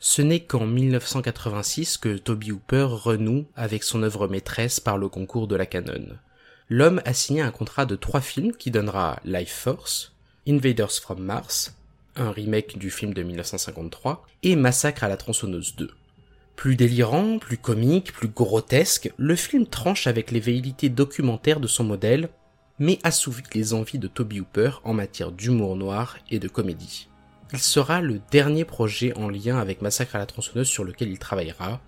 Ce 0.05 0.21
n'est 0.21 0.41
qu'en 0.41 0.67
1986 0.67 1.97
que 1.97 2.17
Toby 2.17 2.51
Hooper 2.51 2.89
renoue 2.91 3.47
avec 3.55 3.85
son 3.85 4.03
œuvre 4.03 4.27
maîtresse 4.27 4.81
par 4.81 4.99
le 4.99 5.09
concours 5.09 5.47
de 5.47 5.55
la 5.55 5.65
Canon. 5.65 6.19
L'homme 6.69 7.01
a 7.05 7.15
signé 7.15 7.41
un 7.41 7.53
contrat 7.53 7.87
de 7.87 7.95
trois 7.95 8.21
films 8.21 8.51
qui 8.51 8.73
donnera 8.73 9.21
Life 9.25 9.53
Force, 9.53 10.13
Invaders 10.49 10.91
from 10.91 11.23
Mars, 11.23 11.77
un 12.17 12.33
remake 12.33 12.79
du 12.79 12.91
film 12.91 13.15
de 13.15 13.23
1953, 13.23 14.27
et 14.43 14.57
Massacre 14.57 15.05
à 15.05 15.09
la 15.09 15.17
tronçonneuse 15.17 15.77
2. 15.77 15.89
Plus 16.57 16.75
délirant, 16.75 17.39
plus 17.39 17.57
comique, 17.59 18.13
plus 18.13 18.27
grotesque, 18.27 19.13
le 19.19 19.37
film 19.37 19.69
tranche 19.69 20.09
avec 20.09 20.33
les 20.33 20.41
velléités 20.41 20.89
documentaires 20.89 21.61
de 21.61 21.69
son 21.69 21.85
modèle, 21.85 22.29
mais 22.81 22.99
assouvit 23.05 23.45
les 23.55 23.73
envies 23.73 24.01
de 24.01 24.09
Toby 24.09 24.41
Hooper 24.41 24.81
en 24.83 24.95
matière 24.95 25.31
d'humour 25.31 25.77
noir 25.77 26.19
et 26.29 26.41
de 26.41 26.49
comédie. 26.49 27.07
Il 27.53 27.59
sera 27.59 28.01
le 28.01 28.21
dernier 28.31 28.65
projet 28.65 29.13
en 29.19 29.29
lien 29.29 29.59
avec 29.59 29.83
Massacre 29.83 30.17
à 30.17 30.19
la 30.19 30.25
tronçonneuse 30.25 30.69
sur 30.69 30.85
lequel 30.85 31.11
il 31.11 31.19
travaillera, 31.19 31.83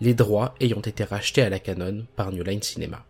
les 0.00 0.14
droits 0.14 0.54
ayant 0.60 0.80
été 0.80 1.04
rachetés 1.04 1.42
à 1.42 1.50
la 1.50 1.58
Canon 1.58 2.06
par 2.16 2.32
New 2.32 2.42
Line 2.42 2.62
Cinema. 2.62 3.04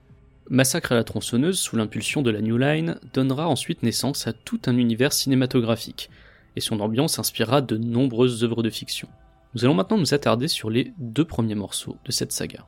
Massacre 0.51 0.91
à 0.91 0.97
la 0.97 1.05
tronçonneuse, 1.05 1.59
sous 1.59 1.77
l'impulsion 1.77 2.21
de 2.21 2.33
la 2.33 2.41
New 2.41 2.59
Line, 2.59 2.99
donnera 3.13 3.47
ensuite 3.47 3.85
naissance 3.85 4.27
à 4.27 4.33
tout 4.33 4.61
un 4.67 4.77
univers 4.77 5.13
cinématographique, 5.13 6.11
et 6.57 6.61
son 6.61 6.81
ambiance 6.81 7.21
inspirera 7.21 7.61
de 7.61 7.77
nombreuses 7.77 8.43
œuvres 8.43 8.65
de 8.65 8.71
fiction. 8.71 9.09
Nous 9.55 9.65
allons 9.65 9.75
maintenant 9.75 9.99
nous 9.99 10.15
attarder 10.15 10.49
sur 10.49 10.71
les 10.71 10.93
deux 10.99 11.25
premiers 11.25 11.55
morceaux 11.55 11.97
de 12.05 12.11
cette 12.11 12.33
saga. 12.33 12.67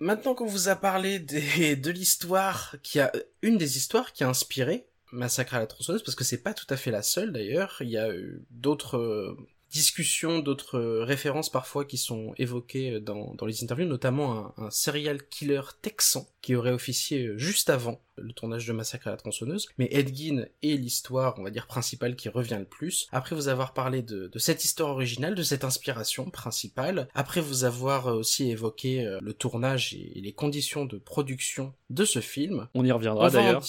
Maintenant 0.00 0.34
qu'on 0.34 0.46
vous 0.46 0.68
a 0.68 0.76
parlé 0.76 1.18
de 1.18 1.90
l'histoire 1.90 2.76
qui 2.82 3.00
a 3.00 3.12
une 3.42 3.58
des 3.58 3.76
histoires 3.76 4.12
qui 4.12 4.24
a 4.24 4.28
inspiré 4.28 4.86
Massacre 5.12 5.54
à 5.54 5.58
la 5.58 5.66
tronçonneuse, 5.66 6.04
parce 6.04 6.14
que 6.14 6.22
c'est 6.22 6.42
pas 6.42 6.54
tout 6.54 6.66
à 6.70 6.76
fait 6.76 6.92
la 6.92 7.02
seule 7.02 7.32
d'ailleurs, 7.32 7.78
il 7.80 7.90
y 7.90 7.98
a 7.98 8.08
d'autres 8.50 9.36
discussions, 9.70 10.40
d'autres 10.40 10.78
euh, 10.78 11.04
références 11.04 11.50
parfois 11.50 11.84
qui 11.84 11.96
sont 11.96 12.34
évoquées 12.38 12.94
euh, 12.94 13.00
dans, 13.00 13.46
les 13.46 13.62
interviews, 13.62 13.86
notamment 13.86 14.52
un, 14.58 14.70
serial 14.70 15.26
killer 15.28 15.62
texan 15.80 16.26
qui 16.42 16.54
aurait 16.54 16.72
officié 16.72 17.26
euh, 17.26 17.38
juste 17.38 17.70
avant 17.70 18.00
le 18.20 18.32
tournage 18.32 18.66
de 18.66 18.72
Massacre 18.72 19.08
à 19.08 19.10
la 19.10 19.16
tronçonneuse. 19.16 19.68
Mais 19.78 19.88
Ed 19.90 20.14
Gein 20.14 20.46
est 20.62 20.76
l'histoire, 20.76 21.34
on 21.38 21.42
va 21.42 21.50
dire, 21.50 21.66
principale 21.66 22.16
qui 22.16 22.28
revient 22.28 22.58
le 22.58 22.64
plus. 22.64 23.08
Après 23.12 23.34
vous 23.34 23.48
avoir 23.48 23.72
parlé 23.72 24.02
de, 24.02 24.28
de 24.28 24.38
cette 24.38 24.64
histoire 24.64 24.90
originale, 24.90 25.34
de 25.34 25.42
cette 25.42 25.64
inspiration 25.64 26.30
principale, 26.30 27.08
après 27.14 27.40
vous 27.40 27.64
avoir 27.64 28.06
aussi 28.06 28.50
évoqué 28.50 29.18
le 29.20 29.32
tournage 29.32 29.94
et, 29.94 30.20
les 30.20 30.32
conditions 30.32 30.84
de 30.84 30.98
production 30.98 31.72
de 31.88 32.04
ce 32.04 32.20
film. 32.20 32.68
On 32.74 32.84
y 32.84 32.92
reviendra 32.92 33.30
d'ailleurs. 33.30 33.62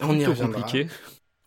On 0.00 0.18
y 0.18 0.26
reviendra. 0.26 0.60
Compliqué. 0.60 0.88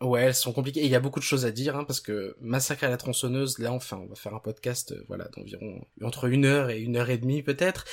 Ouais, 0.00 0.22
elles 0.22 0.34
sont 0.34 0.52
compliquées. 0.52 0.84
il 0.84 0.90
y 0.90 0.94
a 0.94 1.00
beaucoup 1.00 1.18
de 1.18 1.24
choses 1.24 1.44
à 1.44 1.50
dire, 1.50 1.76
hein, 1.76 1.82
parce 1.82 2.00
que 2.00 2.36
Massacre 2.40 2.84
à 2.84 2.88
la 2.88 2.96
tronçonneuse, 2.96 3.58
là, 3.58 3.72
enfin, 3.72 3.98
on 4.00 4.06
va 4.06 4.14
faire 4.14 4.32
un 4.32 4.38
podcast, 4.38 4.92
euh, 4.92 5.04
voilà, 5.08 5.28
d'environ 5.36 5.84
entre 6.02 6.26
une 6.26 6.44
heure 6.44 6.70
et 6.70 6.80
une 6.80 6.96
heure 6.96 7.10
et 7.10 7.18
demie 7.18 7.42
peut-être 7.42 7.84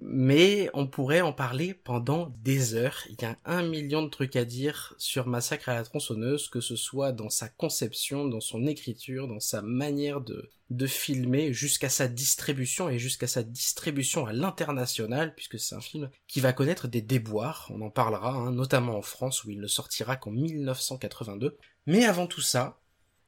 mais 0.00 0.70
on 0.74 0.86
pourrait 0.86 1.20
en 1.20 1.32
parler 1.32 1.74
pendant 1.74 2.32
des 2.42 2.74
heures. 2.74 3.02
Il 3.08 3.20
y 3.20 3.24
a 3.24 3.38
un 3.44 3.62
million 3.62 4.02
de 4.02 4.08
trucs 4.08 4.36
à 4.36 4.44
dire 4.44 4.94
sur 4.98 5.26
Massacre 5.26 5.68
à 5.68 5.74
la 5.74 5.84
tronçonneuse, 5.84 6.48
que 6.48 6.60
ce 6.60 6.76
soit 6.76 7.12
dans 7.12 7.30
sa 7.30 7.48
conception, 7.48 8.26
dans 8.26 8.40
son 8.40 8.66
écriture, 8.66 9.28
dans 9.28 9.40
sa 9.40 9.62
manière 9.62 10.20
de, 10.20 10.50
de 10.70 10.86
filmer, 10.86 11.52
jusqu'à 11.52 11.88
sa 11.88 12.08
distribution 12.08 12.88
et 12.88 12.98
jusqu'à 12.98 13.26
sa 13.26 13.42
distribution 13.42 14.26
à 14.26 14.32
l'international, 14.32 15.34
puisque 15.34 15.58
c'est 15.58 15.74
un 15.74 15.80
film 15.80 16.10
qui 16.26 16.40
va 16.40 16.52
connaître 16.52 16.88
des 16.88 17.02
déboires, 17.02 17.68
on 17.70 17.80
en 17.80 17.90
parlera, 17.90 18.32
hein, 18.32 18.52
notamment 18.52 18.96
en 18.96 19.02
France 19.02 19.44
où 19.44 19.50
il 19.50 19.60
ne 19.60 19.66
sortira 19.66 20.16
qu'en 20.16 20.30
1982. 20.30 21.56
Mais 21.86 22.04
avant 22.04 22.26
tout 22.26 22.42
ça, 22.42 22.80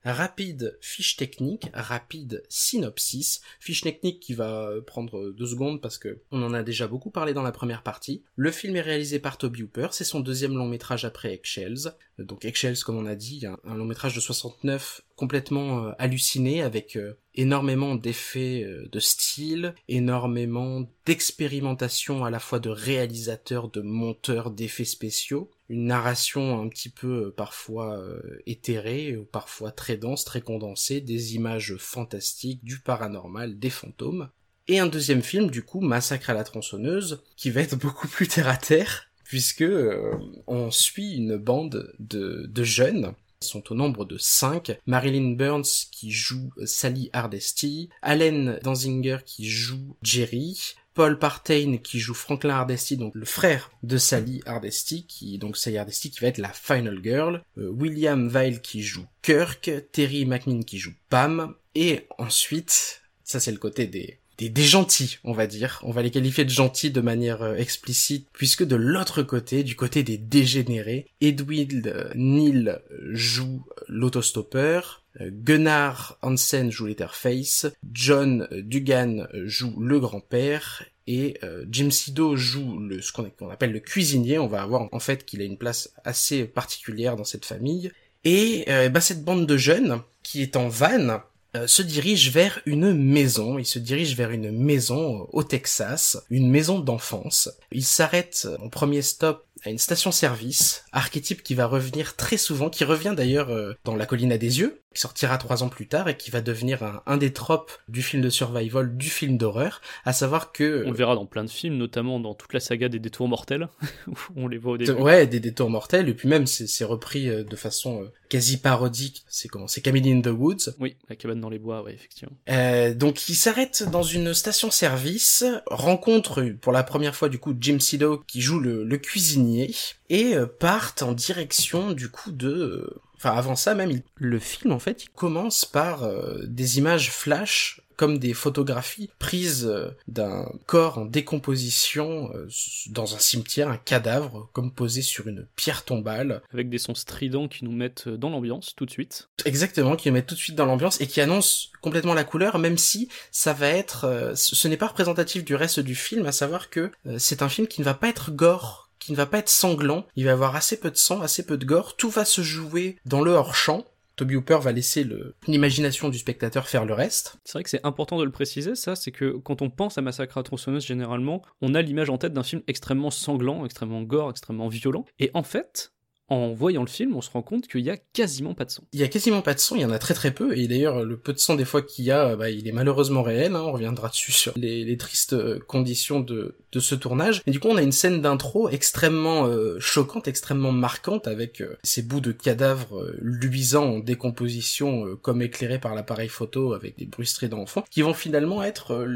rapide 0.04 0.78
fiche 0.80 1.16
technique, 1.16 1.70
rapide 1.72 2.42
synopsis, 2.48 3.40
fiche 3.58 3.82
technique 3.82 4.20
qui 4.20 4.34
va 4.34 4.70
prendre 4.86 5.30
deux 5.30 5.46
secondes 5.46 5.80
parce 5.80 5.98
que 5.98 6.20
on 6.30 6.42
en 6.42 6.54
a 6.54 6.62
déjà 6.62 6.86
beaucoup 6.86 7.10
parlé 7.10 7.32
dans 7.32 7.42
la 7.42 7.52
première 7.52 7.82
partie. 7.82 8.22
Le 8.36 8.50
film 8.50 8.76
est 8.76 8.80
réalisé 8.80 9.18
par 9.18 9.38
Toby 9.38 9.62
Hooper, 9.62 9.88
c'est 9.92 10.04
son 10.04 10.20
deuxième 10.20 10.56
long 10.56 10.68
métrage 10.68 11.04
après 11.04 11.34
Eggshells. 11.34 11.94
Donc 12.18 12.44
Eggshells, 12.44 12.82
comme 12.84 12.98
on 12.98 13.06
a 13.06 13.14
dit, 13.14 13.46
un, 13.46 13.74
long 13.74 13.84
métrage 13.84 14.14
de 14.14 14.20
69 14.20 15.02
complètement 15.16 15.86
euh, 15.86 15.92
halluciné 15.98 16.62
avec 16.62 16.96
euh, 16.96 17.14
énormément 17.34 17.94
d'effets 17.94 18.62
euh, 18.64 18.88
de 18.90 19.00
style, 19.00 19.74
énormément 19.88 20.88
d'expérimentation 21.06 22.24
à 22.24 22.30
la 22.30 22.38
fois 22.38 22.58
de 22.58 22.70
réalisateurs, 22.70 23.70
de 23.70 23.80
monteurs 23.80 24.50
d'effets 24.50 24.84
spéciaux, 24.84 25.50
une 25.70 25.86
narration 25.86 26.60
un 26.60 26.68
petit 26.68 26.90
peu 26.90 27.32
parfois 27.32 28.04
éthérée, 28.44 29.16
ou 29.16 29.24
parfois 29.24 29.70
très 29.70 29.96
dense, 29.96 30.24
très 30.24 30.42
condensée, 30.42 31.00
des 31.00 31.36
images 31.36 31.76
fantastiques, 31.78 32.62
du 32.64 32.80
paranormal, 32.80 33.58
des 33.58 33.70
fantômes. 33.70 34.28
Et 34.68 34.78
un 34.78 34.86
deuxième 34.86 35.22
film, 35.22 35.50
du 35.50 35.62
coup, 35.62 35.80
Massacre 35.80 36.30
à 36.30 36.34
la 36.34 36.44
tronçonneuse, 36.44 37.22
qui 37.36 37.50
va 37.50 37.62
être 37.62 37.76
beaucoup 37.80 38.08
plus 38.08 38.28
terre 38.28 38.48
à 38.48 38.56
terre, 38.56 39.10
puisque 39.24 39.62
euh, 39.62 40.12
on 40.46 40.70
suit 40.70 41.16
une 41.16 41.36
bande 41.36 41.94
de, 41.98 42.46
de 42.48 42.64
jeunes 42.64 43.14
ils 43.42 43.46
sont 43.46 43.72
au 43.72 43.74
nombre 43.74 44.04
de 44.04 44.18
cinq. 44.18 44.78
Marilyn 44.84 45.32
Burns 45.32 45.86
qui 45.90 46.10
joue 46.10 46.50
Sally 46.66 47.08
Hardesty, 47.14 47.88
Allen 48.02 48.58
Danzinger 48.62 49.18
qui 49.24 49.48
joue 49.48 49.96
Jerry, 50.02 50.74
Paul 51.00 51.18
Partain 51.18 51.78
qui 51.82 51.98
joue 51.98 52.12
Franklin 52.12 52.56
Hardesty, 52.56 52.98
donc 52.98 53.14
le 53.14 53.24
frère 53.24 53.70
de 53.82 53.96
Sally 53.96 54.42
Hardesty, 54.44 55.06
qui 55.06 55.38
donc 55.38 55.56
Sally 55.56 55.78
Hardesty 55.78 56.10
qui 56.10 56.20
va 56.20 56.26
être 56.26 56.36
la 56.36 56.52
final 56.52 57.00
girl, 57.02 57.42
euh, 57.56 57.70
William 57.70 58.28
Vile 58.28 58.60
qui 58.60 58.82
joue 58.82 59.06
Kirk, 59.22 59.70
Terry 59.92 60.26
McMinn 60.26 60.62
qui 60.62 60.78
joue 60.78 60.92
Pam, 61.08 61.54
et 61.74 62.06
ensuite, 62.18 63.00
ça 63.24 63.40
c'est 63.40 63.50
le 63.50 63.56
côté 63.56 63.86
des 63.86 64.18
des, 64.36 64.62
gentils, 64.62 65.18
on 65.24 65.32
va 65.32 65.46
dire. 65.46 65.80
On 65.82 65.90
va 65.90 66.02
les 66.02 66.10
qualifier 66.10 66.44
de 66.44 66.50
gentils 66.50 66.90
de 66.90 67.00
manière 67.00 67.42
euh, 67.42 67.56
explicite, 67.56 68.26
puisque 68.34 68.64
de 68.64 68.76
l'autre 68.76 69.22
côté, 69.22 69.62
du 69.64 69.76
côté 69.76 70.02
des 70.02 70.18
dégénérés, 70.18 71.06
Edwin 71.22 71.82
euh, 71.86 72.10
Neil 72.14 72.78
joue 73.12 73.64
l'autostoppeur, 73.88 75.02
Gunnar 75.20 76.18
Hansen 76.22 76.70
joue 76.70 76.86
l'Etherface, 76.86 77.66
John 77.92 78.46
Dugan 78.52 79.26
joue 79.44 79.80
le 79.80 79.98
grand-père, 79.98 80.84
et 81.06 81.40
Jim 81.68 81.90
Sido 81.90 82.36
joue 82.36 82.78
le, 82.78 83.00
ce 83.02 83.12
qu'on 83.12 83.50
appelle 83.50 83.72
le 83.72 83.80
cuisinier. 83.80 84.38
On 84.38 84.46
va 84.46 84.62
avoir 84.62 84.88
en 84.92 85.00
fait 85.00 85.24
qu'il 85.24 85.40
a 85.40 85.44
une 85.44 85.58
place 85.58 85.92
assez 86.04 86.44
particulière 86.44 87.16
dans 87.16 87.24
cette 87.24 87.44
famille. 87.44 87.90
Et 88.24 88.64
bah, 88.92 89.00
cette 89.00 89.24
bande 89.24 89.46
de 89.46 89.56
jeunes 89.56 90.02
qui 90.22 90.42
est 90.42 90.56
en 90.56 90.68
van 90.68 91.20
euh, 91.56 91.66
se 91.66 91.82
dirige 91.82 92.30
vers 92.30 92.60
une 92.64 92.92
maison. 92.92 93.58
Il 93.58 93.66
se 93.66 93.80
dirige 93.80 94.14
vers 94.14 94.30
une 94.30 94.52
maison 94.52 95.26
au 95.32 95.42
Texas, 95.42 96.22
une 96.30 96.48
maison 96.48 96.78
d'enfance. 96.78 97.50
Il 97.72 97.84
s'arrête 97.84 98.46
en 98.60 98.68
premier 98.68 99.02
stop 99.02 99.44
à 99.64 99.70
une 99.70 99.78
station-service, 99.78 100.84
archétype 100.92 101.42
qui 101.42 101.56
va 101.56 101.66
revenir 101.66 102.14
très 102.14 102.36
souvent, 102.36 102.70
qui 102.70 102.84
revient 102.84 103.14
d'ailleurs 103.16 103.50
euh, 103.50 103.74
dans 103.84 103.96
La 103.96 104.06
colline 104.06 104.32
à 104.32 104.38
des 104.38 104.60
yeux, 104.60 104.79
qui 104.94 105.00
sortira 105.00 105.38
trois 105.38 105.62
ans 105.62 105.68
plus 105.68 105.86
tard 105.86 106.08
et 106.08 106.16
qui 106.16 106.30
va 106.30 106.40
devenir 106.40 106.82
un, 106.82 107.02
un 107.06 107.16
des 107.16 107.32
tropes 107.32 107.70
du 107.88 108.02
film 108.02 108.22
de 108.22 108.30
survival, 108.30 108.96
du 108.96 109.08
film 109.08 109.38
d'horreur, 109.38 109.80
à 110.04 110.12
savoir 110.12 110.52
que... 110.52 110.84
On 110.86 110.90
le 110.90 110.96
verra 110.96 111.14
dans 111.14 111.26
plein 111.26 111.44
de 111.44 111.50
films, 111.50 111.76
notamment 111.76 112.18
dans 112.18 112.34
toute 112.34 112.52
la 112.52 112.60
saga 112.60 112.88
des 112.88 112.98
détours 112.98 113.28
mortels, 113.28 113.68
où 114.08 114.16
on 114.36 114.48
les 114.48 114.58
voit 114.58 114.72
au 114.72 114.76
début. 114.78 114.92
Ouais, 114.92 115.26
des 115.26 115.40
détours 115.40 115.70
mortels, 115.70 116.08
et 116.08 116.14
puis 116.14 116.28
même 116.28 116.46
c'est 116.46 116.84
repris 116.84 117.28
euh, 117.28 117.44
de 117.44 117.56
façon 117.56 118.02
euh, 118.02 118.12
quasi 118.28 118.56
parodique. 118.56 119.24
C'est 119.28 119.48
comment? 119.48 119.68
C'est 119.68 119.80
Camille 119.80 120.12
in 120.12 120.20
the 120.22 120.28
Woods. 120.28 120.74
Oui, 120.78 120.96
la 121.08 121.16
cabane 121.16 121.40
dans 121.40 121.50
les 121.50 121.58
bois, 121.58 121.82
ouais, 121.82 121.94
effectivement. 121.94 122.36
Euh, 122.48 122.94
donc 122.94 123.28
il 123.28 123.34
s'arrête 123.34 123.84
dans 123.90 124.02
une 124.02 124.34
station-service, 124.34 125.44
rencontre 125.66 126.42
pour 126.60 126.72
la 126.72 126.82
première 126.82 127.14
fois 127.14 127.28
du 127.28 127.38
coup 127.38 127.54
Jim 127.58 127.78
Sido 127.78 128.22
qui 128.26 128.40
joue 128.40 128.58
le, 128.58 128.84
le 128.84 128.98
cuisinier, 128.98 129.74
et 130.08 130.34
euh, 130.34 130.46
partent 130.46 131.02
en 131.02 131.12
direction 131.12 131.92
du 131.92 132.08
coup 132.08 132.32
de... 132.32 133.00
Enfin 133.22 133.36
avant 133.36 133.54
ça 133.56 133.74
même, 133.74 133.90
il- 133.90 134.02
le 134.16 134.38
film 134.38 134.72
en 134.72 134.78
fait 134.78 135.04
il 135.04 135.10
commence 135.10 135.64
par 135.66 136.04
euh, 136.04 136.38
des 136.46 136.78
images 136.78 137.10
flash 137.10 137.82
comme 137.96 138.18
des 138.18 138.32
photographies 138.32 139.10
prises 139.18 139.66
euh, 139.66 139.90
d'un 140.08 140.50
corps 140.64 140.96
en 140.96 141.04
décomposition 141.04 142.30
euh, 142.34 142.48
dans 142.88 143.14
un 143.14 143.18
cimetière, 143.18 143.68
un 143.68 143.76
cadavre 143.76 144.48
comme 144.54 144.72
posé 144.72 145.02
sur 145.02 145.26
une 145.28 145.46
pierre 145.56 145.84
tombale. 145.84 146.40
Avec 146.52 146.70
des 146.70 146.78
sons 146.78 146.94
stridents 146.94 147.46
qui 147.48 147.64
nous 147.64 147.72
mettent 147.72 148.08
dans 148.08 148.30
l'ambiance 148.30 148.74
tout 148.74 148.86
de 148.86 148.90
suite. 148.90 149.28
Exactement, 149.44 149.96
qui 149.96 150.10
met 150.10 150.22
tout 150.22 150.34
de 150.34 150.40
suite 150.40 150.56
dans 150.56 150.64
l'ambiance 150.64 150.98
et 151.02 151.06
qui 151.06 151.20
annonce 151.20 151.72
complètement 151.82 152.14
la 152.14 152.24
couleur, 152.24 152.58
même 152.58 152.78
si 152.78 153.10
ça 153.32 153.52
va 153.52 153.68
être, 153.68 154.04
euh, 154.04 154.34
ce 154.34 154.56
ce 154.56 154.66
n'est 154.68 154.76
pas 154.78 154.86
représentatif 154.88 155.44
du 155.44 155.54
reste 155.54 155.80
du 155.80 155.94
film, 155.94 156.24
à 156.26 156.32
savoir 156.32 156.70
que 156.70 156.90
euh, 157.06 157.16
c'est 157.18 157.42
un 157.42 157.48
film 157.50 157.66
qui 157.66 157.80
ne 157.82 157.84
va 157.84 157.94
pas 157.94 158.08
être 158.08 158.30
gore, 158.30 158.89
qui 159.00 159.12
ne 159.12 159.16
va 159.16 159.26
pas 159.26 159.38
être 159.38 159.48
sanglant, 159.48 160.06
il 160.14 160.24
va 160.24 160.30
y 160.30 160.32
avoir 160.32 160.54
assez 160.54 160.78
peu 160.78 160.90
de 160.90 160.96
sang, 160.96 161.20
assez 161.20 161.44
peu 161.44 161.58
de 161.58 161.64
gore, 161.64 161.96
tout 161.96 162.10
va 162.10 162.24
se 162.24 162.42
jouer 162.42 162.96
dans 163.04 163.22
le 163.22 163.32
hors-champ. 163.32 163.84
Toby 164.16 164.36
Hooper 164.36 164.58
va 164.60 164.72
laisser 164.72 165.06
l'imagination 165.46 166.10
du 166.10 166.18
spectateur 166.18 166.68
faire 166.68 166.84
le 166.84 166.92
reste. 166.92 167.38
C'est 167.44 167.54
vrai 167.54 167.62
que 167.62 167.70
c'est 167.70 167.84
important 167.86 168.18
de 168.18 168.24
le 168.24 168.30
préciser, 168.30 168.74
ça, 168.74 168.94
c'est 168.94 169.12
que 169.12 169.38
quand 169.38 169.62
on 169.62 169.70
pense 169.70 169.96
à 169.96 170.02
Massacre 170.02 170.36
à 170.36 170.42
tronçonneuse, 170.42 170.84
généralement, 170.84 171.42
on 171.62 171.74
a 171.74 171.80
l'image 171.80 172.10
en 172.10 172.18
tête 172.18 172.34
d'un 172.34 172.42
film 172.42 172.60
extrêmement 172.66 173.10
sanglant, 173.10 173.64
extrêmement 173.64 174.02
gore, 174.02 174.30
extrêmement 174.30 174.68
violent. 174.68 175.06
Et 175.20 175.30
en 175.32 175.42
fait, 175.42 175.94
en 176.28 176.52
voyant 176.52 176.82
le 176.82 176.88
film, 176.88 177.16
on 177.16 177.22
se 177.22 177.30
rend 177.30 177.42
compte 177.42 177.66
qu'il 177.66 177.80
y 177.80 177.90
a 177.90 177.96
quasiment 177.96 178.54
pas 178.54 178.66
de 178.66 178.70
sang. 178.70 178.84
Il 178.92 179.00
y 179.00 179.02
a 179.02 179.08
quasiment 179.08 179.40
pas 179.42 179.54
de 179.54 179.58
sang, 179.58 179.76
il 179.76 179.82
y 179.82 179.84
en 179.86 179.90
a 179.90 179.98
très 179.98 180.14
très 180.14 180.32
peu, 180.32 180.56
et 180.56 180.68
d'ailleurs 180.68 181.02
le 181.04 181.18
peu 181.18 181.32
de 181.32 181.38
sang 181.38 181.56
des 181.56 181.64
fois 181.64 181.80
qu'il 181.80 182.04
y 182.04 182.10
a, 182.10 182.36
bah, 182.36 182.50
il 182.50 182.68
est 182.68 182.72
malheureusement 182.72 183.22
réel, 183.22 183.56
hein, 183.56 183.62
on 183.62 183.72
reviendra 183.72 184.08
dessus 184.08 184.32
sur 184.32 184.52
les, 184.56 184.84
les 184.84 184.96
tristes 184.96 185.32
euh, 185.32 185.58
conditions 185.66 186.20
de, 186.20 186.58
de 186.72 186.80
ce 186.80 186.94
tournage. 186.94 187.42
Et 187.46 187.50
du 187.50 187.60
coup 187.60 187.68
on 187.68 187.76
a 187.76 187.82
une 187.82 187.92
scène 187.92 188.20
d'intro 188.20 188.68
extrêmement 188.68 189.46
euh, 189.46 189.78
choquante, 189.80 190.28
extrêmement 190.28 190.72
marquante, 190.72 191.26
avec 191.26 191.60
euh, 191.60 191.76
ces 191.82 192.02
bouts 192.02 192.20
de 192.20 192.32
cadavres 192.32 193.00
euh, 193.00 193.18
luisants 193.20 193.94
en 193.94 193.98
décomposition, 193.98 195.16
comme 195.22 195.42
éclairés 195.42 195.78
par 195.78 195.94
l'appareil 195.94 196.28
photo, 196.28 196.72
avec 196.72 196.98
des 196.98 197.06
bruits 197.06 197.26
stridents 197.26 197.60
enfants, 197.60 197.84
qui 197.90 198.02
vont 198.02 198.14
finalement 198.14 198.62
être 198.62 199.06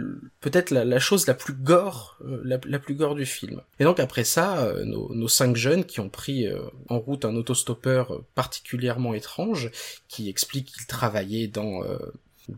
peut-être 0.41 0.71
la, 0.71 0.99
chose 0.99 1.27
la 1.27 1.35
plus 1.35 1.55
gore, 1.55 2.19
la, 2.45 2.59
plus 2.79 2.95
gore 2.95 3.15
du 3.15 3.27
film. 3.27 3.61
Et 3.79 3.85
donc 3.85 4.01
après 4.01 4.25
ça, 4.25 4.73
nos, 4.85 5.29
cinq 5.29 5.57
jeunes 5.57 5.85
qui 5.85 6.01
ont 6.01 6.09
pris 6.09 6.47
en 6.89 6.99
route 6.99 7.25
un 7.25 7.35
autostoppeur 7.37 8.23
particulièrement 8.35 9.15
étrange, 9.15 9.71
qui 10.09 10.29
explique 10.29 10.73
qu'il 10.73 10.87
travaillait 10.87 11.49
dans 11.49 11.83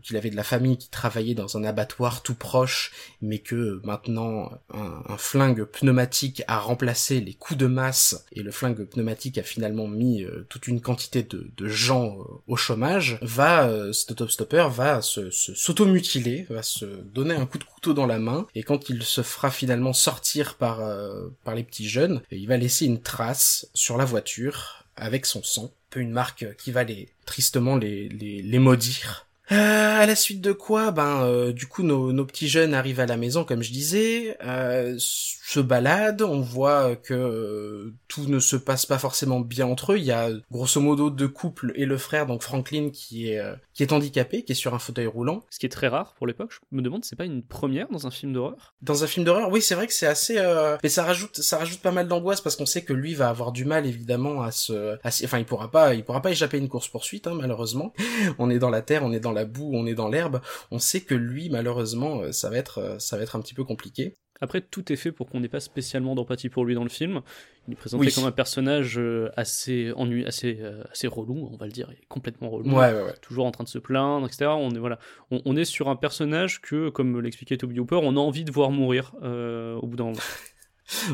qu'il 0.01 0.17
avait 0.17 0.29
de 0.29 0.35
la 0.35 0.43
famille 0.43 0.77
qui 0.77 0.89
travaillait 0.89 1.35
dans 1.35 1.57
un 1.57 1.63
abattoir 1.63 2.23
tout 2.23 2.35
proche, 2.35 2.91
mais 3.21 3.39
que 3.39 3.81
maintenant 3.83 4.51
un, 4.73 5.03
un 5.07 5.17
flingue 5.17 5.63
pneumatique 5.63 6.43
a 6.47 6.59
remplacé 6.59 7.21
les 7.21 7.33
coups 7.33 7.57
de 7.57 7.67
masse. 7.67 8.25
Et 8.31 8.43
le 8.43 8.51
flingue 8.51 8.85
pneumatique 8.85 9.37
a 9.37 9.43
finalement 9.43 9.87
mis 9.87 10.23
euh, 10.23 10.45
toute 10.49 10.67
une 10.67 10.81
quantité 10.81 11.23
de, 11.23 11.49
de 11.55 11.67
gens 11.67 12.17
euh, 12.19 12.23
au 12.47 12.55
chômage, 12.55 13.17
va 13.21 13.67
euh, 13.67 13.93
cet 13.93 14.11
autostopper 14.11 14.67
va 14.69 15.01
se, 15.01 15.29
s'automutiler, 15.31 16.45
va 16.49 16.63
se 16.63 16.85
donner 16.85 17.35
un 17.35 17.45
coup 17.45 17.57
de 17.57 17.63
couteau 17.63 17.93
dans 17.93 18.05
la 18.05 18.19
main. 18.19 18.47
Et 18.55 18.63
quand 18.63 18.89
il 18.89 19.03
se 19.03 19.21
fera 19.21 19.51
finalement 19.51 19.93
sortir 19.93 20.55
par 20.55 20.81
euh, 20.81 21.27
par 21.43 21.55
les 21.55 21.63
petits 21.63 21.87
jeunes, 21.87 22.21
il 22.31 22.47
va 22.47 22.57
laisser 22.57 22.85
une 22.85 23.01
trace 23.01 23.69
sur 23.73 23.97
la 23.97 24.05
voiture 24.05 24.85
avec 24.95 25.25
son 25.25 25.43
sang, 25.43 25.71
peu 25.89 25.99
une 25.99 26.11
marque 26.11 26.55
qui 26.57 26.71
va 26.71 26.83
les 26.83 27.09
tristement 27.25 27.75
les 27.75 28.09
les, 28.09 28.41
les 28.41 28.59
maudire. 28.59 29.26
Euh, 29.51 30.01
à 30.01 30.05
la 30.05 30.15
suite 30.15 30.41
de 30.41 30.51
quoi, 30.51 30.91
ben, 30.91 31.23
euh, 31.23 31.53
du 31.53 31.67
coup, 31.67 31.83
nos, 31.83 32.11
nos 32.11 32.25
petits 32.25 32.49
jeunes 32.49 32.73
arrivent 32.73 32.99
à 32.99 33.05
la 33.05 33.15
maison, 33.17 33.45
comme 33.45 33.63
je 33.63 33.71
disais, 33.71 34.37
euh, 34.43 34.95
se 34.99 35.61
baladent, 35.61 36.23
on 36.23 36.41
voit 36.41 36.97
que 36.97 37.13
euh, 37.13 37.93
tout 38.09 38.25
ne 38.27 38.39
se 38.39 38.57
passe 38.57 38.85
pas 38.85 38.97
forcément 38.97 39.39
bien 39.39 39.65
entre 39.65 39.93
eux. 39.93 39.97
Il 39.97 40.03
y 40.03 40.11
a 40.11 40.29
grosso 40.51 40.81
modo 40.81 41.09
deux 41.09 41.29
couples 41.29 41.71
et 41.75 41.85
le 41.85 41.97
frère, 41.97 42.25
donc 42.25 42.43
Franklin, 42.43 42.89
qui 42.91 43.31
est 43.31 43.39
euh, 43.39 43.55
qui 43.73 43.83
est 43.83 43.93
handicapé, 43.93 44.43
qui 44.43 44.51
est 44.51 44.55
sur 44.55 44.73
un 44.73 44.79
fauteuil 44.79 45.05
roulant. 45.07 45.43
Ce 45.49 45.59
qui 45.59 45.65
est 45.65 45.69
très 45.69 45.87
rare 45.87 46.13
pour 46.17 46.27
l'époque. 46.27 46.51
Je 46.51 46.75
me 46.75 46.81
demande, 46.81 47.05
c'est 47.05 47.15
pas 47.15 47.23
une 47.25 47.43
première 47.43 47.87
dans 47.89 48.05
un 48.07 48.11
film 48.11 48.33
d'horreur 48.33 48.73
Dans 48.81 49.03
un 49.05 49.07
film 49.07 49.25
d'horreur, 49.25 49.49
oui, 49.49 49.61
c'est 49.61 49.75
vrai 49.75 49.87
que 49.87 49.93
c'est 49.93 50.07
assez, 50.07 50.37
euh, 50.37 50.75
mais 50.83 50.89
ça 50.89 51.03
rajoute, 51.03 51.37
ça 51.37 51.57
rajoute 51.57 51.79
pas 51.79 51.91
mal 51.91 52.09
d'angoisse 52.09 52.41
parce 52.41 52.57
qu'on 52.57 52.65
sait 52.65 52.81
que 52.83 52.91
lui 52.91 53.13
va 53.13 53.29
avoir 53.29 53.53
du 53.53 53.63
mal 53.63 53.85
évidemment 53.85 54.41
à 54.41 54.51
se, 54.51 54.97
à 55.03 55.11
se- 55.11 55.23
enfin, 55.23 55.37
il 55.39 55.45
pourra 55.45 55.71
pas, 55.71 55.93
il 55.93 56.03
pourra 56.03 56.21
pas 56.21 56.31
échapper 56.31 56.57
à 56.57 56.59
une 56.59 56.67
course 56.69 56.89
poursuite, 56.89 57.27
hein, 57.27 57.35
malheureusement. 57.39 57.93
on 58.39 58.49
est 58.49 58.59
dans 58.59 58.69
la 58.71 58.81
terre, 58.81 59.03
on 59.05 59.13
est 59.13 59.19
dans 59.21 59.31
la 59.31 59.36
boue, 59.45 59.71
on 59.73 59.85
est 59.85 59.93
dans 59.95 60.07
l'herbe. 60.09 60.41
On 60.71 60.79
sait 60.79 61.01
que 61.01 61.15
lui, 61.15 61.49
malheureusement, 61.49 62.21
euh, 62.21 62.31
ça 62.31 62.49
va 62.49 62.57
être, 62.57 62.77
euh, 62.79 62.99
ça 62.99 63.17
va 63.17 63.23
être 63.23 63.35
un 63.35 63.41
petit 63.41 63.53
peu 63.53 63.63
compliqué. 63.63 64.15
Après, 64.39 64.61
tout 64.61 64.91
est 64.93 64.95
fait 64.97 65.11
pour 65.11 65.27
qu'on 65.27 65.39
n'ait 65.39 65.47
pas 65.49 65.59
spécialement 65.59 66.13
d'empathie 66.13 66.49
pour 66.49 66.63
lui 66.63 66.75
dans 66.75 66.83
le 66.83 66.89
film. 66.89 67.21
Il 67.67 67.73
est 67.73 67.75
présenté 67.75 68.05
Oui. 68.05 68.13
comme 68.13 68.25
un 68.25 68.31
personnage 68.31 68.99
euh, 68.99 69.31
assez 69.35 69.91
ennuyé, 69.95 70.27
assez, 70.27 70.59
assez 70.91 71.07
relou, 71.07 71.49
on 71.51 71.57
va 71.57 71.65
le 71.65 71.71
dire, 71.71 71.87
il 71.91 71.95
est 71.95 72.07
complètement 72.07 72.49
relou. 72.51 72.69
Ouais, 72.69 72.93
ouais, 72.93 73.01
ouais. 73.01 73.15
Toujours 73.21 73.47
en 73.47 73.51
train 73.51 73.63
de 73.63 73.69
se 73.69 73.79
plaindre, 73.79 74.27
etc. 74.27 74.45
On 74.51 74.69
est, 74.75 74.77
voilà, 74.79 74.99
on, 75.31 75.41
on 75.45 75.55
est 75.55 75.65
sur 75.65 75.89
un 75.89 75.95
personnage 75.95 76.61
que, 76.61 76.89
comme 76.89 77.19
l'expliquait 77.19 77.57
Toby 77.57 77.79
Hooper, 77.79 77.99
on 78.03 78.15
a 78.15 78.19
envie 78.19 78.43
de 78.43 78.51
voir 78.51 78.69
mourir 78.69 79.13
euh, 79.23 79.73
au 79.77 79.87
bout 79.87 79.95
d'un 79.97 80.03
moment. 80.05 80.17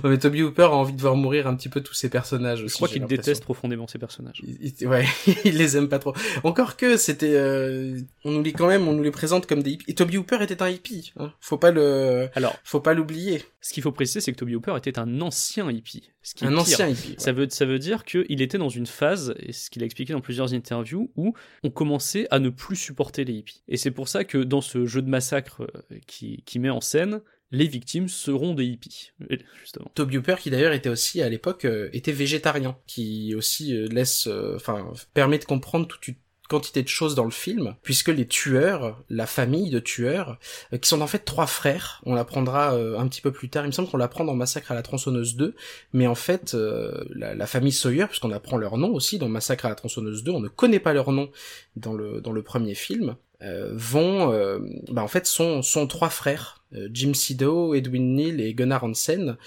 Ouais, 0.03 0.09
mais 0.11 0.17
Toby 0.19 0.43
Hooper 0.43 0.63
a 0.63 0.71
envie 0.75 0.93
de 0.93 1.01
voir 1.01 1.15
mourir 1.15 1.47
un 1.47 1.55
petit 1.55 1.69
peu 1.69 1.81
tous 1.81 1.93
ces 1.95 2.09
personnages 2.09 2.61
aussi. 2.63 2.73
Je 2.73 2.75
crois 2.75 2.87
qu'il 2.87 3.05
déteste 3.05 3.43
profondément 3.43 3.87
ces 3.87 3.97
personnages. 3.97 4.41
Il- 4.45 4.73
il- 4.79 4.87
ouais, 4.87 5.05
il 5.45 5.57
les 5.57 5.77
aime 5.77 5.89
pas 5.89 5.99
trop. 5.99 6.13
Encore 6.43 6.77
que 6.77 6.95
c'était, 6.97 7.33
euh, 7.35 7.99
on 8.23 8.31
nous 8.31 8.43
les 8.43 8.53
quand 8.53 8.67
même, 8.67 8.87
on 8.87 8.93
nous 8.93 9.03
les 9.03 9.11
présente 9.11 9.47
comme 9.47 9.63
des 9.63 9.71
hippies. 9.71 9.85
Et 9.87 9.95
Toby 9.95 10.17
Hooper 10.17 10.37
était 10.41 10.61
un 10.61 10.69
hippie. 10.69 11.11
Hein. 11.17 11.33
Faut 11.39 11.57
pas 11.57 11.71
le, 11.71 12.29
Alors, 12.35 12.55
faut 12.63 12.81
pas 12.81 12.93
l'oublier. 12.93 13.43
ce 13.61 13.73
qu'il 13.73 13.81
faut 13.81 13.91
préciser, 13.91 14.21
c'est 14.21 14.31
que 14.31 14.37
Toby 14.37 14.55
Hooper 14.55 14.75
était 14.77 14.99
un 14.99 15.21
ancien 15.21 15.69
hippie. 15.71 16.09
Ce 16.21 16.35
qui 16.35 16.45
est 16.45 16.47
Un 16.47 16.57
ancien 16.57 16.87
hippie. 16.87 17.09
ouais. 17.09 17.15
Ça 17.17 17.31
veut, 17.33 17.47
ça 17.49 17.65
veut 17.65 17.79
dire 17.79 18.05
qu'il 18.05 18.41
était 18.41 18.57
dans 18.57 18.69
une 18.69 18.85
phase, 18.85 19.33
et 19.39 19.51
ce 19.53 19.69
qu'il 19.69 19.81
a 19.83 19.85
expliqué 19.85 20.13
dans 20.13 20.21
plusieurs 20.21 20.53
interviews, 20.53 21.11
où 21.15 21.33
on 21.63 21.69
commençait 21.69 22.27
à 22.31 22.39
ne 22.39 22.49
plus 22.49 22.75
supporter 22.77 23.25
les 23.25 23.33
hippies. 23.33 23.63
Et 23.67 23.77
c'est 23.77 23.91
pour 23.91 24.07
ça 24.07 24.23
que 24.23 24.37
dans 24.37 24.61
ce 24.61 24.85
jeu 24.85 25.01
de 25.01 25.09
massacre 25.09 25.63
euh, 25.63 25.97
qui, 26.07 26.43
qui 26.45 26.59
met 26.59 26.69
en 26.69 26.79
scène, 26.79 27.21
les 27.53 27.67
victimes 27.67 28.09
seront 28.09 28.55
des 28.55 28.65
hippies, 28.65 29.11
justement. 29.61 29.89
Toby 29.93 30.17
Hooper 30.17 30.35
qui 30.39 30.49
d'ailleurs 30.49 30.73
était 30.73 30.89
aussi 30.89 31.21
à 31.21 31.29
l'époque 31.29 31.65
euh, 31.65 31.87
était 31.93 32.11
végétarien, 32.11 32.75
qui 32.87 33.35
aussi 33.35 33.75
euh, 33.75 33.87
laisse, 33.87 34.27
euh, 34.27 34.55
enfin 34.55 34.91
permet 35.13 35.37
de 35.37 35.45
comprendre 35.45 35.87
toute 35.87 36.07
une 36.07 36.15
quantité 36.49 36.83
de 36.83 36.87
choses 36.87 37.15
dans 37.15 37.23
le 37.23 37.31
film, 37.31 37.75
puisque 37.81 38.09
les 38.09 38.27
tueurs, 38.27 39.03
la 39.09 39.25
famille 39.25 39.69
de 39.69 39.79
tueurs, 39.79 40.37
euh, 40.73 40.77
qui 40.77 40.89
sont 40.89 41.01
en 41.01 41.07
fait 41.07 41.19
trois 41.19 41.47
frères, 41.47 42.01
on 42.05 42.13
l'apprendra 42.13 42.75
euh, 42.75 42.99
un 42.99 43.07
petit 43.07 43.21
peu 43.21 43.31
plus 43.31 43.49
tard, 43.49 43.63
il 43.65 43.67
me 43.67 43.71
semble 43.71 43.89
qu'on 43.89 43.97
l'apprend 43.97 44.25
dans 44.25 44.35
Massacre 44.35 44.71
à 44.71 44.75
la 44.75 44.81
tronçonneuse 44.81 45.35
2, 45.35 45.55
mais 45.93 46.07
en 46.07 46.15
fait 46.15 46.53
euh, 46.53 47.05
la, 47.09 47.47
famille 47.47 47.71
Sawyer, 47.71 48.05
puisqu'on 48.07 48.31
apprend 48.31 48.57
leur 48.57 48.77
nom 48.77 48.93
aussi 48.93 49.17
dans 49.17 49.29
Massacre 49.29 49.65
à 49.65 49.69
la 49.69 49.75
tronçonneuse 49.75 50.23
2, 50.23 50.31
on 50.31 50.41
ne 50.41 50.47
connaît 50.47 50.79
pas 50.79 50.93
leur 50.93 51.11
nom 51.11 51.29
dans 51.75 51.93
le 51.93 52.21
dans 52.21 52.31
le 52.31 52.43
premier 52.43 52.75
film, 52.75 53.15
vont, 53.71 54.31
euh, 54.31 54.59
bah 54.89 55.03
en 55.03 55.07
fait 55.07 55.25
sont 55.27 55.61
sont 55.61 55.87
trois 55.87 56.09
frères, 56.09 56.63
euh, 56.75 56.89
Jim 56.91 57.13
Sido, 57.13 57.73
Edwin 57.73 58.15
Neal 58.15 58.41
et 58.41 58.53
Gunnar 58.53 58.83
Hansen, 58.83 59.37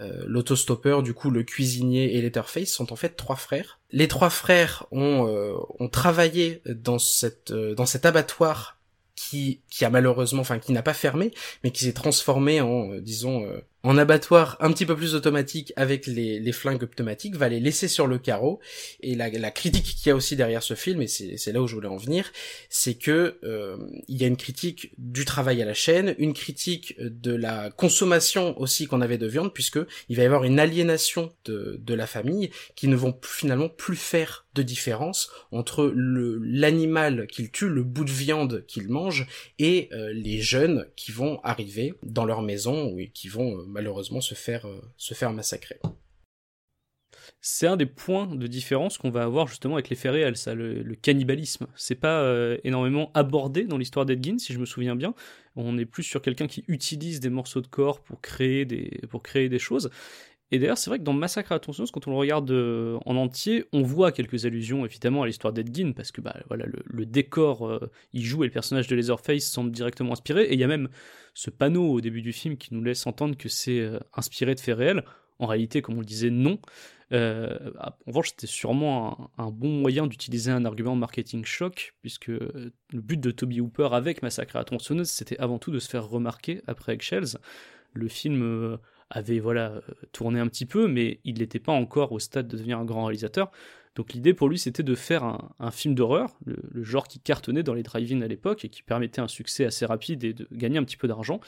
euh, 0.00 0.24
l'autostoppeur, 0.26 1.02
du 1.02 1.14
coup 1.14 1.30
le 1.30 1.42
cuisinier 1.42 2.16
et 2.16 2.20
Letterface 2.22 2.68
sont 2.68 2.92
en 2.92 2.96
fait 2.96 3.16
trois 3.16 3.36
frères. 3.36 3.78
Les 3.92 4.08
trois 4.08 4.28
frères 4.28 4.86
ont, 4.90 5.26
euh, 5.26 5.54
ont 5.78 5.88
travaillé 5.88 6.62
dans 6.66 6.98
cette 6.98 7.50
euh, 7.50 7.74
dans 7.74 7.86
cet 7.86 8.04
abattoir 8.04 8.78
qui 9.14 9.60
qui 9.70 9.86
a 9.86 9.90
malheureusement, 9.90 10.42
enfin 10.42 10.58
qui 10.58 10.72
n'a 10.72 10.82
pas 10.82 10.92
fermé, 10.92 11.32
mais 11.64 11.70
qui 11.70 11.84
s'est 11.84 11.94
transformé 11.94 12.60
en 12.60 12.92
euh, 12.92 13.00
disons 13.00 13.46
euh, 13.46 13.64
en 13.86 13.96
abattoir 13.98 14.56
un 14.58 14.72
petit 14.72 14.84
peu 14.84 14.96
plus 14.96 15.14
automatique 15.14 15.72
avec 15.76 16.08
les, 16.08 16.52
flingues 16.52 16.86
pneumatiques, 16.86 17.36
va 17.36 17.48
les 17.48 17.60
laisser 17.60 17.86
sur 17.86 18.08
le 18.08 18.18
carreau. 18.18 18.58
Et 19.00 19.14
la, 19.14 19.30
critique 19.52 19.84
qu'il 19.84 20.08
y 20.08 20.10
a 20.10 20.16
aussi 20.16 20.34
derrière 20.34 20.64
ce 20.64 20.74
film, 20.74 21.02
et 21.02 21.06
c'est 21.06 21.52
là 21.52 21.62
où 21.62 21.68
je 21.68 21.76
voulais 21.76 21.86
en 21.86 21.96
venir, 21.96 22.32
c'est 22.68 22.94
que 22.94 23.38
euh, 23.44 23.76
il 24.08 24.20
y 24.20 24.24
a 24.24 24.26
une 24.26 24.36
critique 24.36 24.92
du 24.98 25.24
travail 25.24 25.62
à 25.62 25.64
la 25.64 25.74
chaîne, 25.74 26.16
une 26.18 26.34
critique 26.34 26.96
de 26.98 27.32
la 27.32 27.70
consommation 27.70 28.60
aussi 28.60 28.86
qu'on 28.86 29.00
avait 29.00 29.18
de 29.18 29.26
viande, 29.28 29.54
puisque 29.54 29.78
il 30.08 30.16
va 30.16 30.24
y 30.24 30.26
avoir 30.26 30.42
une 30.42 30.58
aliénation 30.58 31.32
de, 31.44 31.94
la 31.94 32.06
famille 32.08 32.50
qui 32.74 32.88
ne 32.88 32.96
vont 32.96 33.16
finalement 33.22 33.68
plus 33.68 33.96
faire 33.96 34.45
de 34.56 34.62
différence 34.62 35.30
entre 35.52 35.92
l'animal 35.94 37.26
qu'il 37.28 37.50
tue, 37.50 37.68
le 37.68 37.84
bout 37.84 38.04
de 38.04 38.10
viande 38.10 38.64
qu'il 38.66 38.88
mange, 38.88 39.26
et 39.58 39.88
euh, 39.92 40.12
les 40.12 40.40
jeunes 40.40 40.86
qui 40.96 41.12
vont 41.12 41.40
arriver 41.42 41.94
dans 42.02 42.24
leur 42.24 42.42
maison 42.42 42.96
et 42.98 43.10
qui 43.10 43.28
vont 43.28 43.58
euh, 43.58 43.64
malheureusement 43.68 44.20
se 44.20 44.34
faire 44.34 44.66
se 44.96 45.14
faire 45.14 45.32
massacrer 45.32 45.78
c'est 47.48 47.68
un 47.68 47.76
des 47.76 47.86
points 47.86 48.26
de 48.26 48.46
différence 48.48 48.98
qu'on 48.98 49.10
va 49.10 49.22
avoir 49.22 49.46
justement 49.46 49.74
avec 49.74 49.88
les 49.88 49.94
faits 49.96 50.12
le, 50.12 50.94
cannibalisme. 50.94 51.68
C'est 51.76 51.94
pas 51.94 52.22
euh, 52.22 52.58
énormément 52.64 53.10
abordé 53.14 53.64
dans 53.64 53.78
l'histoire 53.78 54.04
d'Edgin, 54.04 54.38
si 54.38 54.52
je 54.52 54.58
me 54.58 54.66
souviens 54.66 54.96
bien. 54.96 55.14
On 55.54 55.78
est 55.78 55.86
plus 55.86 56.02
sur 56.02 56.22
quelqu'un 56.22 56.48
qui 56.48 56.64
utilise 56.68 57.20
des 57.20 57.30
morceaux 57.30 57.60
de 57.60 57.66
corps 57.66 58.00
pour 58.00 58.20
créer 58.20 58.64
des, 58.64 59.00
pour 59.10 59.22
créer 59.22 59.48
des 59.48 59.58
choses. 59.60 59.90
Et 60.52 60.58
d'ailleurs, 60.58 60.78
c'est 60.78 60.90
vrai 60.90 60.98
que 60.98 61.04
dans 61.04 61.12
Massacre 61.12 61.52
à 61.52 61.56
la 61.56 61.60
quand 61.60 62.06
on 62.06 62.10
le 62.10 62.16
regarde 62.16 62.50
euh, 62.50 62.98
en 63.04 63.16
entier, 63.16 63.64
on 63.72 63.82
voit 63.82 64.12
quelques 64.12 64.46
allusions 64.46 64.84
évidemment 64.84 65.22
à 65.22 65.26
l'histoire 65.26 65.52
d'Edgin, 65.52 65.92
parce 65.92 66.12
que 66.12 66.20
bah, 66.20 66.36
voilà, 66.48 66.66
le, 66.66 67.06
décor 67.06 67.66
euh, 67.66 67.90
il 68.12 68.24
joue 68.24 68.44
et 68.44 68.46
le 68.46 68.52
personnage 68.52 68.86
de 68.86 68.94
Leatherface 68.94 69.44
semble 69.44 69.72
directement 69.72 70.12
inspiré. 70.12 70.44
Et 70.44 70.54
il 70.54 70.60
y 70.60 70.64
a 70.64 70.68
même 70.68 70.88
ce 71.34 71.50
panneau 71.50 71.90
au 71.90 72.00
début 72.00 72.22
du 72.22 72.32
film 72.32 72.56
qui 72.56 72.74
nous 72.74 72.82
laisse 72.82 73.06
entendre 73.06 73.36
que 73.36 73.48
c'est 73.48 73.90
inspiré 74.14 74.54
de 74.54 74.60
faits 74.60 74.76
réels. 74.76 75.04
En 75.38 75.46
réalité, 75.46 75.82
comme 75.82 75.96
on 75.96 76.00
le 76.00 76.06
disait, 76.06 76.30
non. 76.30 76.58
Euh, 77.12 77.56
en 77.78 77.92
revanche, 78.06 78.30
c'était 78.30 78.46
sûrement 78.46 79.30
un, 79.38 79.50
bon 79.50 79.68
moyen 79.68 80.06
d'utiliser 80.06 80.50
un 80.50 80.64
argument 80.64 80.96
marketing 80.96 81.44
choc, 81.44 81.94
puisque 82.00 82.28
le 82.28 82.72
but 82.92 83.20
de 83.20 83.30
Toby 83.30 83.60
Hooper 83.60 83.88
avec 83.92 84.22
Massacre 84.22 84.56
à 84.56 84.64
la 84.70 85.04
c'était 85.04 85.38
avant 85.38 85.58
tout 85.58 85.70
de 85.70 85.78
se 85.78 85.88
faire 85.88 86.08
remarquer 86.08 86.62
après 86.66 86.94
Eggshells. 86.94 87.38
Le 87.92 88.08
film 88.08 88.42
euh, 88.42 88.76
avait 89.10 89.38
voilà 89.38 89.72
euh, 89.72 89.80
tourné 90.12 90.40
un 90.40 90.48
petit 90.48 90.66
peu, 90.66 90.88
mais 90.88 91.20
il 91.24 91.38
n'était 91.38 91.58
pas 91.58 91.72
encore 91.72 92.12
au 92.12 92.18
stade 92.18 92.48
de 92.48 92.56
devenir 92.56 92.78
un 92.78 92.84
grand 92.84 93.04
réalisateur. 93.04 93.50
Donc 93.94 94.12
l'idée 94.12 94.34
pour 94.34 94.48
lui, 94.48 94.58
c'était 94.58 94.82
de 94.82 94.94
faire 94.94 95.24
un, 95.58 95.70
film 95.70 95.94
d'horreur, 95.94 96.36
le, 96.44 96.82
genre 96.82 97.08
qui 97.08 97.18
cartonnait 97.18 97.62
dans 97.62 97.72
les 97.72 97.82
drive-in 97.82 98.20
à 98.20 98.26
l'époque 98.26 98.64
et 98.64 98.68
qui 98.68 98.82
permettait 98.82 99.22
un 99.22 99.28
succès 99.28 99.64
assez 99.64 99.86
rapide 99.86 100.22
et 100.22 100.34
de 100.34 100.46
gagner 100.52 100.76
un 100.76 100.84
petit 100.84 100.98
peu 100.98 101.08
d'argent, 101.08 101.40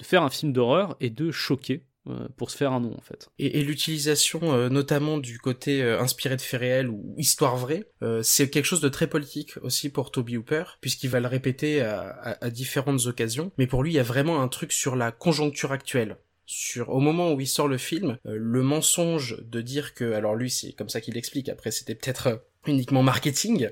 de 0.00 0.04
faire 0.04 0.24
un 0.24 0.28
film 0.28 0.52
d'horreur 0.52 0.96
et 0.98 1.10
de 1.10 1.30
choquer 1.30 1.84
euh, 2.08 2.26
pour 2.36 2.50
se 2.50 2.56
faire 2.56 2.72
un 2.72 2.80
nom 2.80 2.92
en 2.98 3.00
fait. 3.02 3.28
Et, 3.38 3.62
l'utilisation 3.62 4.40
euh, 4.52 4.68
notamment 4.68 5.18
du 5.18 5.38
côté 5.38 5.80
inspiré 5.80 6.34
de 6.34 6.40
faits 6.40 6.58
réels 6.58 6.88
ou 6.88 7.14
histoire 7.18 7.56
vraie, 7.56 7.84
c'est 8.22 8.50
quelque 8.50 8.64
chose 8.64 8.80
de 8.80 8.88
très 8.88 9.06
politique 9.06 9.56
aussi 9.62 9.88
pour 9.88 10.10
Toby 10.10 10.38
Hooper, 10.38 10.64
puisqu'il 10.80 11.08
va 11.08 11.20
le 11.20 11.28
répéter 11.28 11.82
à, 11.82 12.36
à, 12.40 12.50
différentes 12.50 13.06
occasions. 13.06 13.52
Mais 13.58 13.68
pour 13.68 13.84
lui, 13.84 13.92
il 13.92 13.94
y 13.94 14.00
a 14.00 14.02
vraiment 14.02 14.42
un 14.42 14.48
truc 14.48 14.72
sur 14.72 14.96
la 14.96 15.12
conjoncture 15.12 15.70
actuelle. 15.70 16.16
Sur 16.54 16.90
au 16.90 17.00
moment 17.00 17.32
où 17.32 17.40
il 17.40 17.46
sort 17.46 17.66
le 17.66 17.78
film, 17.78 18.18
le 18.24 18.62
mensonge 18.62 19.38
de 19.42 19.62
dire 19.62 19.94
que, 19.94 20.12
alors 20.12 20.34
lui 20.34 20.50
c'est 20.50 20.72
comme 20.72 20.90
ça 20.90 21.00
qu'il 21.00 21.14
l'explique. 21.14 21.48
Après 21.48 21.70
c'était 21.70 21.94
peut-être 21.94 22.42
uniquement 22.66 23.02
marketing, 23.02 23.70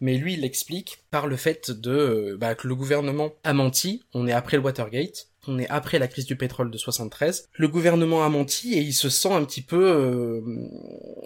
mais 0.00 0.18
lui 0.18 0.34
il 0.34 0.42
l'explique 0.42 0.98
par 1.10 1.26
le 1.26 1.36
fait 1.36 1.70
de 1.70 2.36
bah, 2.38 2.54
que 2.54 2.68
le 2.68 2.74
gouvernement 2.74 3.32
a 3.44 3.54
menti. 3.54 4.04
On 4.12 4.26
est 4.26 4.32
après 4.32 4.58
le 4.58 4.62
Watergate 4.62 5.28
on 5.48 5.58
est 5.58 5.68
après 5.68 5.98
la 5.98 6.08
crise 6.08 6.26
du 6.26 6.36
pétrole 6.36 6.70
de 6.70 6.78
73. 6.78 7.48
Le 7.54 7.68
gouvernement 7.68 8.24
a 8.24 8.28
menti 8.28 8.74
et 8.74 8.80
il 8.80 8.92
se 8.92 9.08
sent 9.08 9.32
un 9.32 9.44
petit 9.44 9.62
peu, 9.62 9.82
euh, 9.82 10.40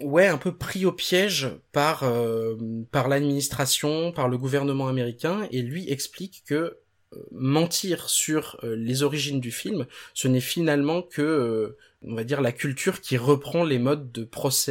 ouais, 0.01 0.27
un 0.27 0.37
peu 0.37 0.55
pris 0.55 0.85
au 0.85 0.91
piège 0.91 1.49
par 1.71 2.03
euh, 2.03 2.55
par 2.91 3.07
l'administration, 3.07 4.11
par 4.11 4.29
le 4.29 4.37
gouvernement 4.37 4.87
américain, 4.87 5.47
et 5.51 5.61
lui 5.61 5.91
explique 5.91 6.43
que 6.47 6.55
euh, 6.55 6.82
mentir 7.31 8.09
sur 8.09 8.59
les 8.63 9.03
origines 9.03 9.39
du 9.39 9.51
film, 9.51 9.85
ce 10.13 10.27
n'est 10.27 10.41
finalement 10.41 11.01
que 11.01 11.77
on 12.05 12.15
va 12.15 12.23
dire 12.25 12.41
la 12.41 12.51
culture 12.51 12.99
qui 12.99 13.15
reprend 13.17 13.63
les 13.63 13.79
modes 13.79 14.11
de 14.11 14.27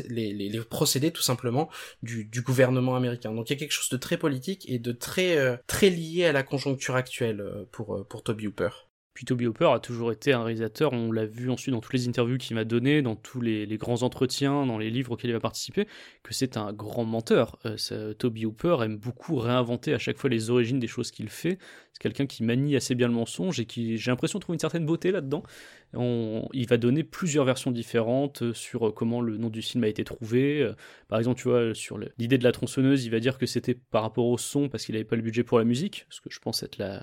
les, 0.09 0.35
les, 0.35 0.61
procédés 0.61 1.12
tout 1.12 1.22
simplement 1.22 1.70
du, 2.02 2.28
gouvernement 2.42 2.94
américain. 2.94 3.33
Donc 3.33 3.48
il 3.48 3.55
y 3.55 3.57
a 3.57 3.59
quelque 3.59 3.72
chose 3.72 3.88
de 3.88 3.96
très 3.96 4.18
politique 4.18 4.68
et 4.68 4.78
de 4.78 4.92
très 4.92 5.59
très 5.66 5.88
lié 5.88 6.26
à 6.26 6.33
la 6.33 6.42
conjoncture 6.42 6.94
actuelle 6.94 7.66
pour 7.70 8.22
Toby 8.22 8.48
Hooper. 8.48 8.68
Puis 9.14 9.27
Toby 9.27 9.46
Hopper 9.46 9.70
a 9.75 9.79
toujours 9.79 10.11
été 10.11 10.33
un 10.33 10.42
réalisateur, 10.42 10.92
on 10.94 11.12
l'a 11.12 11.27
vu 11.27 11.51
ensuite 11.51 11.75
dans 11.75 11.81
toutes 11.81 11.92
les 11.92 12.09
interviews 12.09 12.38
qu'il 12.38 12.57
m'a 12.57 12.64
données, 12.64 13.03
dans 13.03 13.14
tous 13.14 13.42
les, 13.42 13.66
grands 13.77 14.03
entretiens, 14.03 14.64
dans 14.64 14.79
les 14.79 14.90
livres 14.90 15.12
auxquels 15.12 15.31
il 15.31 15.37
a 15.37 15.40
participé, 15.40 15.87
que 16.22 16.33
c'est 16.33 16.57
un 16.57 16.72
grand 16.72 17.05
menteur. 17.05 17.59
Euh, 17.66 18.14
Toby 18.14 18.46
Hooper 18.46 18.79
aime 18.83 18.96
beaucoup 18.96 19.37
réinventer 19.37 19.92
à 19.92 19.98
chaque 19.98 20.16
fois 20.16 20.31
les 20.31 20.48
origines 20.48 20.81
des 20.81 20.87
choses 20.87 21.11
qu'il 21.11 21.29
fait. 21.29 21.59
C'est 21.92 22.01
quelqu'un 22.01 22.27
qui 22.27 22.42
manie 22.42 22.75
assez 22.75 22.94
bien 22.94 23.07
le 23.07 23.14
mensonge 23.14 23.61
et 23.61 23.66
qui, 23.66 23.98
j'ai 23.98 24.11
l'impression, 24.11 24.38
trouve 24.38 24.55
une 24.55 24.61
certaine 24.61 24.87
beauté 24.87 25.11
là-dedans. 25.11 25.42
Il 25.94 26.66
va 26.66 26.76
donner 26.76 27.05
plusieurs 27.05 27.44
versions 27.44 27.70
différentes 27.70 28.42
euh, 28.42 28.52
sur 28.55 28.88
euh, 28.88 28.92
comment 28.92 29.20
le 29.20 29.37
nom 29.37 29.50
du 29.50 29.62
film 29.62 29.85
a 29.85 29.88
été 29.88 30.05
trouvé. 30.05 30.70
Par 31.09 31.18
exemple, 31.18 31.40
tu 31.40 31.48
vois, 31.48 31.74
sur 31.74 31.98
l'idée 32.18 32.38
de 32.38 32.44
la 32.44 32.52
tronçonneuse, 32.52 33.05
il 33.05 33.11
va 33.11 33.20
dire 33.20 33.38
que 33.38 33.46
c'était 33.46 33.74
par 33.74 34.02
rapport 34.02 34.26
au 34.26 34.38
son 34.38 34.68
parce 34.68 34.85
qu'il 34.85 34.94
n'avait 34.94 35.05
pas 35.05 35.16
le 35.16 35.22
budget 35.22 35.42
pour 35.42 35.59
la 35.59 35.64
musique, 35.64 36.07
ce 36.11 36.20
que 36.20 36.31
je 36.31 36.38
pense 36.38 36.62
être 36.62 36.78
la, 36.78 37.02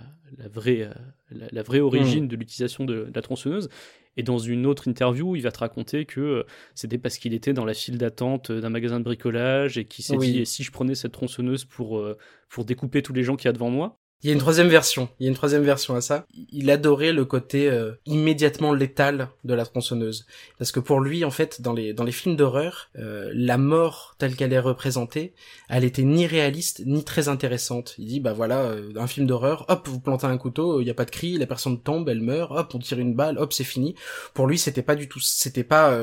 vraie, 0.49 0.89
la, 1.29 1.63
vraie 1.63 1.79
origine 1.79 2.09
Mm. 2.17 2.27
de 2.27 2.35
l'utilisation 2.35 2.85
de, 2.85 3.11
la 3.13 3.21
tronçonneuse. 3.21 3.69
Et 4.17 4.23
dans 4.23 4.37
une 4.37 4.65
autre 4.65 4.87
interview, 4.87 5.35
il 5.35 5.41
va 5.41 5.51
te 5.51 5.59
raconter 5.59 6.05
que 6.05 6.19
euh, 6.19 6.43
c'était 6.75 6.97
parce 6.97 7.17
qu'il 7.17 7.33
était 7.33 7.53
dans 7.53 7.65
la 7.65 7.73
file 7.73 7.97
d'attente 7.97 8.51
d'un 8.51 8.69
magasin 8.69 8.99
de 8.99 9.05
bricolage 9.05 9.77
et 9.77 9.85
qu'il 9.85 10.03
s'est 10.03 10.17
dit 10.17 10.45
si 10.45 10.63
je 10.63 10.71
prenais 10.71 10.95
cette 10.95 11.13
tronçonneuse 11.13 11.63
pour, 11.65 11.99
euh, 11.99 12.17
pour 12.49 12.65
découper 12.65 13.01
tous 13.01 13.13
les 13.13 13.23
gens 13.23 13.35
qu'il 13.35 13.45
y 13.45 13.49
a 13.49 13.53
devant 13.53 13.69
moi, 13.69 13.99
il 14.21 14.27
y 14.27 14.31
a 14.31 14.33
une 14.33 14.39
troisième 14.39 14.67
version. 14.67 15.07
Il 15.19 15.23
y 15.23 15.27
a 15.27 15.29
une 15.29 15.35
troisième 15.35 15.63
version 15.63 15.95
à 15.95 16.01
ça. 16.01 16.25
Il 16.51 16.69
adorait 16.69 17.13
le 17.13 17.23
côté 17.23 17.69
euh, 17.69 17.93
immédiatement 18.05 18.73
létal 18.73 19.29
de 19.45 19.53
la 19.53 19.65
tronçonneuse, 19.65 20.25
parce 20.57 20.73
que 20.73 20.81
pour 20.81 20.99
lui, 20.99 21.23
en 21.23 21.31
fait, 21.31 21.61
dans 21.61 21.71
les 21.71 21.93
dans 21.93 22.03
les 22.03 22.11
films 22.11 22.35
d'horreur, 22.35 22.89
euh, 22.97 23.31
la 23.33 23.57
mort 23.57 24.15
telle 24.17 24.35
qu'elle 24.35 24.51
est 24.51 24.59
représentée, 24.59 25.33
elle 25.69 25.85
était 25.85 26.03
ni 26.03 26.27
réaliste 26.27 26.83
ni 26.85 27.05
très 27.05 27.29
intéressante. 27.29 27.95
Il 27.97 28.07
dit 28.07 28.19
bah 28.19 28.33
voilà, 28.33 28.63
euh, 28.63 28.91
un 28.97 29.07
film 29.07 29.25
d'horreur, 29.25 29.65
hop, 29.69 29.87
vous 29.87 30.01
plantez 30.01 30.27
un 30.27 30.37
couteau, 30.37 30.81
il 30.81 30.87
y 30.87 30.91
a 30.91 30.95
pas 30.95 31.05
de 31.05 31.11
cri, 31.11 31.37
la 31.37 31.47
personne 31.47 31.81
tombe, 31.81 32.09
elle 32.09 32.21
meurt, 32.21 32.51
hop, 32.51 32.75
on 32.75 32.79
tire 32.79 32.99
une 32.99 33.15
balle, 33.15 33.37
hop, 33.37 33.53
c'est 33.53 33.63
fini. 33.63 33.95
Pour 34.33 34.47
lui, 34.47 34.57
c'était 34.57 34.81
pas 34.81 34.95
du 34.95 35.07
tout, 35.07 35.21
c'était 35.21 35.63
pas 35.63 35.97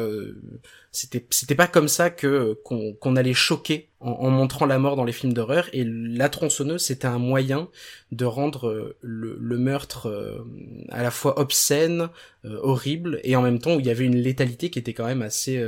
c'était 0.97 1.27
c'était 1.31 1.55
pas 1.55 1.67
comme 1.67 1.89
ça 1.89 2.09
que 2.09 2.59
qu'on 2.65 3.17
allait 3.17 3.35
choquer 3.35 3.91
en, 4.01 4.31
montrant 4.31 4.65
la 4.65 4.79
mort 4.79 4.97
dans 4.97 5.05
les 5.05 5.13
films 5.13 5.35
d'horreur. 5.35 5.69
Et 5.73 5.85
la 5.85 6.29
tronçonneuse 6.29 6.83
c'était 6.83 7.07
un 7.07 7.19
moyen 7.19 7.69
de 8.13 8.25
rendre 8.25 8.69
euh, 8.69 8.97
le, 9.03 9.59
meurtre 9.59 10.09
euh, 10.09 10.45
à 10.89 11.03
la 11.03 11.11
fois 11.11 11.39
obscène 11.39 12.09
euh, 12.45 12.59
horrible 12.63 13.21
et 13.25 13.37
en 13.37 13.43
même 13.43 13.59
temps 13.59 13.77
où 13.77 13.81
il 13.81 13.87
y 13.87 13.91
avait 13.91 14.05
une 14.05 14.17
létalité 14.17 14.71
qui 14.71 14.79
était 14.79 14.95
quand 14.95 15.07
même 15.07 15.23
assez 15.23 15.63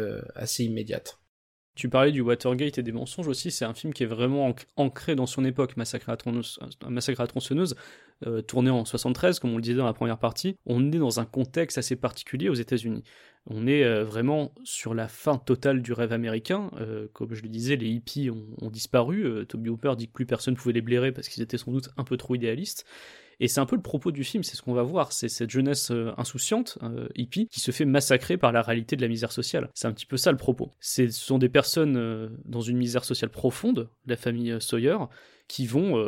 immédiate. 0.58 1.18
Tu 1.74 1.88
parlais 1.88 2.10
du 2.10 2.22
Watergate 2.22 2.78
et 2.78 2.82
des 2.82 2.90
mensonges 2.90 3.28
aussi, 3.28 3.52
c'est 3.52 3.64
un 3.64 3.72
film 3.72 3.92
qui 3.94 4.02
est 4.02 4.06
vraiment 4.06 4.52
ancré 4.76 5.14
dans 5.14 5.26
son 5.26 5.44
époque, 5.44 5.76
Massacre 5.76 6.08
à, 6.08 6.16
Massacre 6.88 7.20
à 7.20 7.26
la 7.26 7.28
tronçonneuse, 8.20 8.46
tourné 8.46 8.70
en 8.70 8.84
73, 8.84 9.38
comme 9.38 9.52
on 9.52 9.56
le 9.56 9.62
disait 9.62 9.76
dans 9.76 9.84
la 9.84 9.92
première 9.92 10.18
partie. 10.18 10.56
On 10.66 10.92
est 10.92 10.98
dans 10.98 11.20
un 11.20 11.24
contexte 11.24 11.78
assez 11.78 11.96
particulier 11.96 12.48
aux 12.48 12.54
États-Unis. 12.54 13.04
On 13.50 13.66
est 13.66 13.82
euh, 13.82 14.04
vraiment 14.04 14.52
sur 14.62 14.94
la 14.94 15.08
fin 15.08 15.38
totale 15.38 15.80
du 15.80 15.92
rêve 15.92 16.12
américain. 16.12 16.70
Euh, 16.80 17.08
comme 17.14 17.32
je 17.32 17.42
le 17.42 17.48
disais, 17.48 17.76
les 17.76 17.88
hippies 17.88 18.30
ont, 18.30 18.70
disparu. 18.70 19.24
Euh, 19.24 19.44
Toby 19.44 19.70
Hooper 19.70 19.94
dit 19.96 20.08
que 20.08 20.12
plus 20.12 20.26
personne 20.26 20.54
pouvait 20.54 20.74
les 20.74 20.82
blairer 20.82 21.12
parce 21.12 21.28
qu'ils 21.28 21.42
étaient 21.42 21.56
sans 21.56 21.72
doute 21.72 21.88
un 21.96 22.04
peu 22.04 22.18
trop 22.18 22.34
idéalistes. 22.34 22.84
Et 23.40 23.48
c'est 23.48 23.60
un 23.60 23.66
peu 23.66 23.76
le 23.76 23.82
propos 23.82 24.10
du 24.10 24.24
film, 24.24 24.42
c'est 24.42 24.56
ce 24.56 24.62
qu'on 24.62 24.74
va 24.74 24.82
voir, 24.82 25.12
c'est 25.12 25.28
cette 25.28 25.48
jeunesse 25.48 25.92
insouciante, 26.16 26.76
hippie, 27.14 27.46
qui 27.46 27.60
se 27.60 27.70
fait 27.70 27.84
massacrer 27.84 28.36
par 28.36 28.50
la 28.50 28.62
réalité 28.62 28.96
de 28.96 29.00
la 29.00 29.06
misère 29.06 29.30
sociale. 29.30 29.70
C'est 29.74 29.86
un 29.86 29.92
petit 29.92 30.06
peu 30.06 30.16
ça 30.16 30.32
le 30.32 30.36
propos. 30.36 30.72
Ce 30.80 31.08
sont 31.10 31.38
des 31.38 31.48
personnes 31.48 32.36
dans 32.46 32.62
une 32.62 32.76
misère 32.76 33.04
sociale 33.04 33.30
profonde, 33.30 33.90
la 34.06 34.16
famille 34.16 34.56
Sawyer, 34.58 34.96
qui 35.46 35.68
vont 35.68 36.04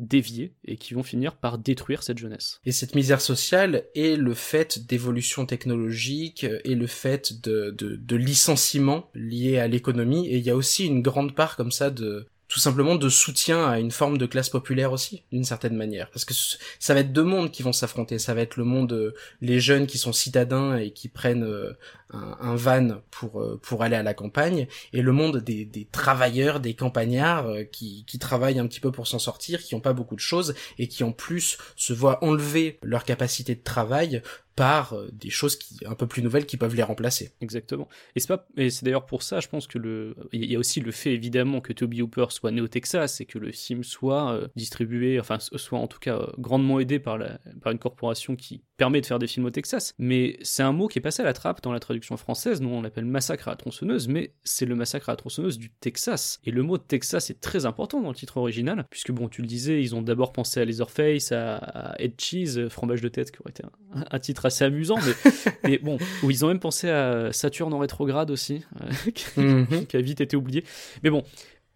dévier 0.00 0.54
et 0.64 0.76
qui 0.76 0.94
vont 0.94 1.02
finir 1.02 1.36
par 1.36 1.58
détruire 1.58 2.02
cette 2.02 2.18
jeunesse. 2.18 2.60
Et 2.64 2.72
cette 2.72 2.94
misère 2.94 3.20
sociale 3.20 3.84
est 3.94 4.16
le 4.16 4.34
fait 4.34 4.86
d'évolution 4.86 5.46
technologique 5.46 6.46
et 6.64 6.74
le 6.74 6.86
fait 6.86 7.42
de, 7.42 7.70
de, 7.70 7.96
de 7.96 8.16
licenciements 8.16 9.10
liés 9.14 9.58
à 9.58 9.68
l'économie 9.68 10.28
et 10.28 10.38
il 10.38 10.44
y 10.44 10.50
a 10.50 10.56
aussi 10.56 10.86
une 10.86 11.02
grande 11.02 11.34
part 11.34 11.56
comme 11.56 11.72
ça 11.72 11.90
de 11.90 12.26
tout 12.50 12.58
simplement 12.58 12.96
de 12.96 13.08
soutien 13.08 13.64
à 13.64 13.78
une 13.78 13.92
forme 13.92 14.18
de 14.18 14.26
classe 14.26 14.48
populaire 14.48 14.90
aussi, 14.90 15.22
d'une 15.30 15.44
certaine 15.44 15.76
manière. 15.76 16.10
Parce 16.10 16.24
que 16.24 16.34
ça 16.34 16.94
va 16.94 17.00
être 17.00 17.12
deux 17.12 17.22
mondes 17.22 17.52
qui 17.52 17.62
vont 17.62 17.72
s'affronter. 17.72 18.18
Ça 18.18 18.34
va 18.34 18.40
être 18.40 18.56
le 18.56 18.64
monde, 18.64 18.92
euh, 18.92 19.14
les 19.40 19.60
jeunes 19.60 19.86
qui 19.86 19.98
sont 19.98 20.12
citadins 20.12 20.76
et 20.76 20.90
qui 20.90 21.08
prennent 21.08 21.44
euh, 21.44 21.78
un, 22.12 22.56
van 22.56 23.02
pour 23.12 23.40
euh, 23.40 23.60
pour 23.62 23.84
aller 23.84 23.94
à 23.94 24.02
la 24.02 24.14
campagne, 24.14 24.66
et 24.92 25.00
le 25.00 25.12
monde 25.12 25.36
des, 25.36 25.64
des 25.64 25.84
travailleurs, 25.84 26.58
des 26.58 26.74
campagnards 26.74 27.46
qui, 27.70 28.04
qui 28.04 28.18
travaillent 28.18 28.58
un 28.58 28.66
petit 28.66 28.80
peu 28.80 28.90
pour 28.90 29.06
s'en 29.06 29.20
sortir, 29.20 29.62
qui 29.62 29.76
ont 29.76 29.80
pas 29.80 29.92
beaucoup 29.92 30.16
de 30.16 30.20
choses 30.20 30.54
et 30.76 30.88
qui 30.88 31.04
en 31.04 31.12
plus 31.12 31.56
se 31.76 31.92
voient 31.92 32.22
enlever 32.24 32.80
leur 32.82 33.04
capacité 33.04 33.54
de 33.54 33.62
travail 33.62 34.22
par 34.60 34.92
euh, 34.92 35.08
des 35.10 35.30
choses 35.30 35.56
qui, 35.56 35.78
un 35.86 35.94
peu 35.94 36.06
plus 36.06 36.22
nouvelles 36.22 36.44
qui 36.44 36.58
peuvent 36.58 36.76
les 36.76 36.82
remplacer. 36.82 37.32
Exactement. 37.40 37.88
Et 38.14 38.20
c'est 38.20 38.28
pas, 38.28 38.46
et 38.58 38.68
c'est 38.68 38.84
d'ailleurs 38.84 39.06
pour 39.06 39.22
ça, 39.22 39.40
je 39.40 39.48
pense 39.48 39.66
que 39.66 39.78
le, 39.78 40.14
il 40.32 40.44
y 40.44 40.54
a 40.54 40.58
aussi 40.58 40.80
le 40.80 40.92
fait 40.92 41.14
évidemment 41.14 41.62
que 41.62 41.72
Toby 41.72 42.02
Hooper 42.02 42.26
soit 42.28 42.50
né 42.50 42.60
au 42.60 42.68
Texas 42.68 43.22
et 43.22 43.24
que 43.24 43.38
le 43.38 43.52
film 43.52 43.82
soit 43.82 44.34
euh, 44.34 44.48
distribué, 44.56 45.18
enfin 45.18 45.38
soit 45.40 45.78
en 45.78 45.86
tout 45.86 45.98
cas 45.98 46.18
euh, 46.18 46.26
grandement 46.36 46.78
aidé 46.78 46.98
par 46.98 47.16
la, 47.16 47.38
par 47.62 47.72
une 47.72 47.78
corporation 47.78 48.36
qui 48.36 48.62
permet 48.76 49.00
de 49.00 49.06
faire 49.06 49.18
des 49.18 49.28
films 49.28 49.46
au 49.46 49.50
Texas. 49.50 49.94
Mais 49.96 50.38
c'est 50.42 50.62
un 50.62 50.72
mot 50.72 50.88
qui 50.88 50.98
est 50.98 51.02
passé 51.02 51.22
à 51.22 51.24
la 51.24 51.32
trappe 51.32 51.62
dans 51.62 51.72
la 51.72 51.80
traduction 51.80 52.18
française. 52.18 52.60
Nous 52.60 52.68
on 52.68 52.82
l'appelle 52.82 53.06
massacre 53.06 53.48
à 53.48 53.52
la 53.52 53.56
tronçonneuse, 53.56 54.08
mais 54.08 54.34
c'est 54.44 54.66
le 54.66 54.74
massacre 54.74 55.08
à 55.08 55.12
la 55.12 55.16
tronçonneuse 55.16 55.56
du 55.56 55.70
Texas. 55.70 56.38
Et 56.44 56.50
le 56.50 56.62
mot 56.62 56.76
Texas 56.76 57.30
est 57.30 57.40
très 57.40 57.64
important 57.64 58.02
dans 58.02 58.10
le 58.10 58.14
titre 58.14 58.36
original, 58.36 58.84
puisque 58.90 59.10
bon, 59.10 59.30
tu 59.30 59.40
le 59.40 59.46
disais, 59.46 59.80
ils 59.82 59.94
ont 59.94 60.02
d'abord 60.02 60.34
pensé 60.34 60.60
à 60.60 60.66
Leatherface, 60.66 61.32
à, 61.32 61.56
à 61.56 62.02
Head 62.02 62.20
Cheese, 62.20 62.68
fromage 62.68 63.00
de 63.00 63.08
tête, 63.08 63.30
qui 63.30 63.38
aurait 63.40 63.52
été 63.52 63.64
un, 63.94 64.04
un 64.10 64.18
titre 64.18 64.49
assez 64.50 64.64
amusant, 64.64 64.96
mais, 64.96 65.30
mais 65.64 65.78
bon, 65.78 65.98
où 66.22 66.30
ils 66.30 66.44
ont 66.44 66.48
même 66.48 66.60
pensé 66.60 66.88
à 66.90 67.32
Saturne 67.32 67.72
en 67.72 67.78
rétrograde 67.78 68.30
aussi, 68.30 68.62
euh, 68.82 69.10
qui, 69.14 69.40
Mhm. 69.40 69.86
qui 69.86 69.96
a 69.96 70.00
vite 70.00 70.20
été 70.20 70.36
oublié. 70.36 70.64
Mais 71.02 71.10
bon, 71.10 71.24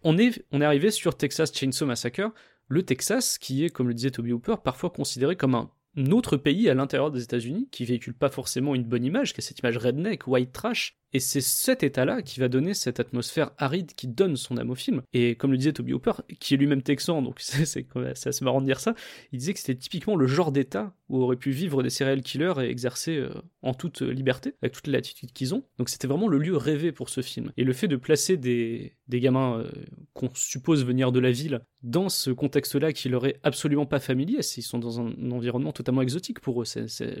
on 0.03 0.17
est, 0.17 0.43
on 0.51 0.61
est 0.61 0.65
arrivé 0.65 0.91
sur 0.91 1.17
Texas 1.17 1.51
Chainsaw 1.53 1.85
Massacre, 1.85 2.31
le 2.67 2.83
Texas 2.83 3.37
qui 3.37 3.65
est, 3.65 3.69
comme 3.69 3.87
le 3.87 3.93
disait 3.93 4.11
Toby 4.11 4.31
Hooper, 4.33 4.55
parfois 4.63 4.89
considéré 4.89 5.35
comme 5.35 5.55
un 5.55 5.69
autre 6.11 6.35
pays 6.37 6.69
à 6.69 6.73
l'intérieur 6.73 7.09
des 7.11 7.23
États-Unis, 7.23 7.69
qui 7.71 7.85
véhicule 7.85 8.13
pas 8.13 8.29
forcément 8.29 8.75
une 8.75 8.83
bonne 8.83 9.05
image, 9.05 9.33
qui 9.33 9.39
est 9.39 9.43
cette 9.43 9.59
image 9.59 9.77
redneck, 9.77 10.27
white 10.27 10.51
trash, 10.51 10.97
et 11.15 11.19
c'est 11.21 11.39
cet 11.39 11.81
état-là 11.81 12.21
qui 12.21 12.41
va 12.41 12.49
donner 12.49 12.73
cette 12.73 12.99
atmosphère 12.99 13.51
aride 13.57 13.93
qui 13.95 14.09
donne 14.09 14.35
son 14.35 14.57
âme 14.57 14.69
au 14.69 14.75
film. 14.75 15.01
Et 15.13 15.35
comme 15.35 15.51
le 15.51 15.57
disait 15.57 15.71
Toby 15.71 15.93
Hooper, 15.93 16.11
qui 16.41 16.55
est 16.55 16.57
lui-même 16.57 16.81
texan, 16.81 17.21
donc 17.21 17.39
c'est 17.39 17.87
assez 18.03 18.43
marrant 18.43 18.59
de 18.59 18.65
dire 18.65 18.81
ça, 18.81 18.95
il 19.31 19.39
disait 19.39 19.53
que 19.53 19.59
c'était 19.59 19.79
typiquement 19.79 20.17
le 20.17 20.27
genre 20.27 20.51
d'état 20.51 20.93
où 21.07 21.21
auraient 21.21 21.37
pu 21.37 21.51
vivre 21.51 21.83
des 21.83 21.89
serial 21.89 22.21
killers 22.21 22.55
et 22.59 22.69
exercer 22.69 23.15
euh, 23.15 23.29
en 23.61 23.73
toute 23.73 24.01
liberté, 24.01 24.55
avec 24.61 24.73
toute 24.73 24.87
l'attitude 24.87 25.31
qu'ils 25.31 25.55
ont. 25.55 25.63
Donc 25.77 25.87
c'était 25.87 26.07
vraiment 26.07 26.27
le 26.27 26.37
lieu 26.37 26.57
rêvé 26.57 26.91
pour 26.91 27.07
ce 27.07 27.21
film. 27.21 27.53
Et 27.55 27.63
le 27.63 27.71
fait 27.71 27.87
de 27.87 27.95
placer 27.95 28.35
des, 28.35 28.97
des 29.07 29.21
gamins 29.21 29.59
euh, 29.59 29.71
qu'on 30.13 30.29
suppose 30.33 30.83
venir 30.83 31.13
de 31.13 31.19
la 31.19 31.31
ville 31.31 31.61
dans 31.83 32.09
ce 32.09 32.31
contexte-là 32.31 32.91
qui 32.91 33.07
leur 33.07 33.25
est 33.25 33.39
absolument 33.43 33.85
pas 33.85 33.99
familier, 33.99 34.39
ils 34.57 34.63
sont 34.63 34.79
dans 34.79 34.99
un 34.99 35.31
environnement 35.31 35.71
totalement 35.71 36.01
exotique 36.01 36.39
pour 36.39 36.61
eux. 36.63 36.65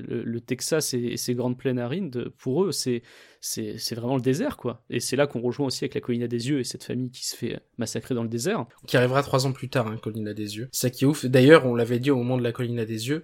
Le 0.07 0.39
Texas 0.41 0.95
et, 0.95 0.97
et 0.97 1.17
ses 1.17 1.35
grandes 1.35 1.57
plaines 1.57 1.77
arides, 1.77 2.29
pour 2.39 2.65
eux, 2.65 2.71
c'est, 2.71 3.03
c'est, 3.45 3.93
vraiment 3.93 4.15
le 4.15 4.21
désert, 4.21 4.57
quoi. 4.57 4.81
Et 4.89 4.99
c'est 4.99 5.15
là 5.15 5.27
qu'on 5.27 5.39
rejoint 5.39 5.67
aussi 5.67 5.83
avec 5.83 5.93
la 5.93 6.01
colline 6.01 6.25
des 6.25 6.49
yeux 6.49 6.59
et 6.59 6.63
cette 6.63 6.83
famille 6.83 7.11
qui 7.11 7.25
se 7.25 7.35
fait 7.35 7.59
massacrer 7.77 8.15
dans 8.15 8.23
le 8.23 8.29
désert. 8.29 8.65
Qui 8.87 8.97
arrivera 8.97 9.21
trois 9.21 9.45
ans 9.45 9.51
plus 9.51 9.69
tard, 9.69 9.87
hein, 9.87 9.97
Colline 10.01 10.33
des 10.33 10.57
yeux. 10.57 10.67
Ça 10.71 10.89
qui 10.89 11.03
est 11.03 11.07
ouf. 11.07 11.25
D'ailleurs, 11.25 11.65
on 11.67 11.75
l'avait 11.75 11.99
dit 11.99 12.09
au 12.09 12.17
moment 12.17 12.37
de 12.37 12.43
la 12.43 12.51
Colline 12.51 12.83
des 12.85 13.07
yeux, 13.07 13.21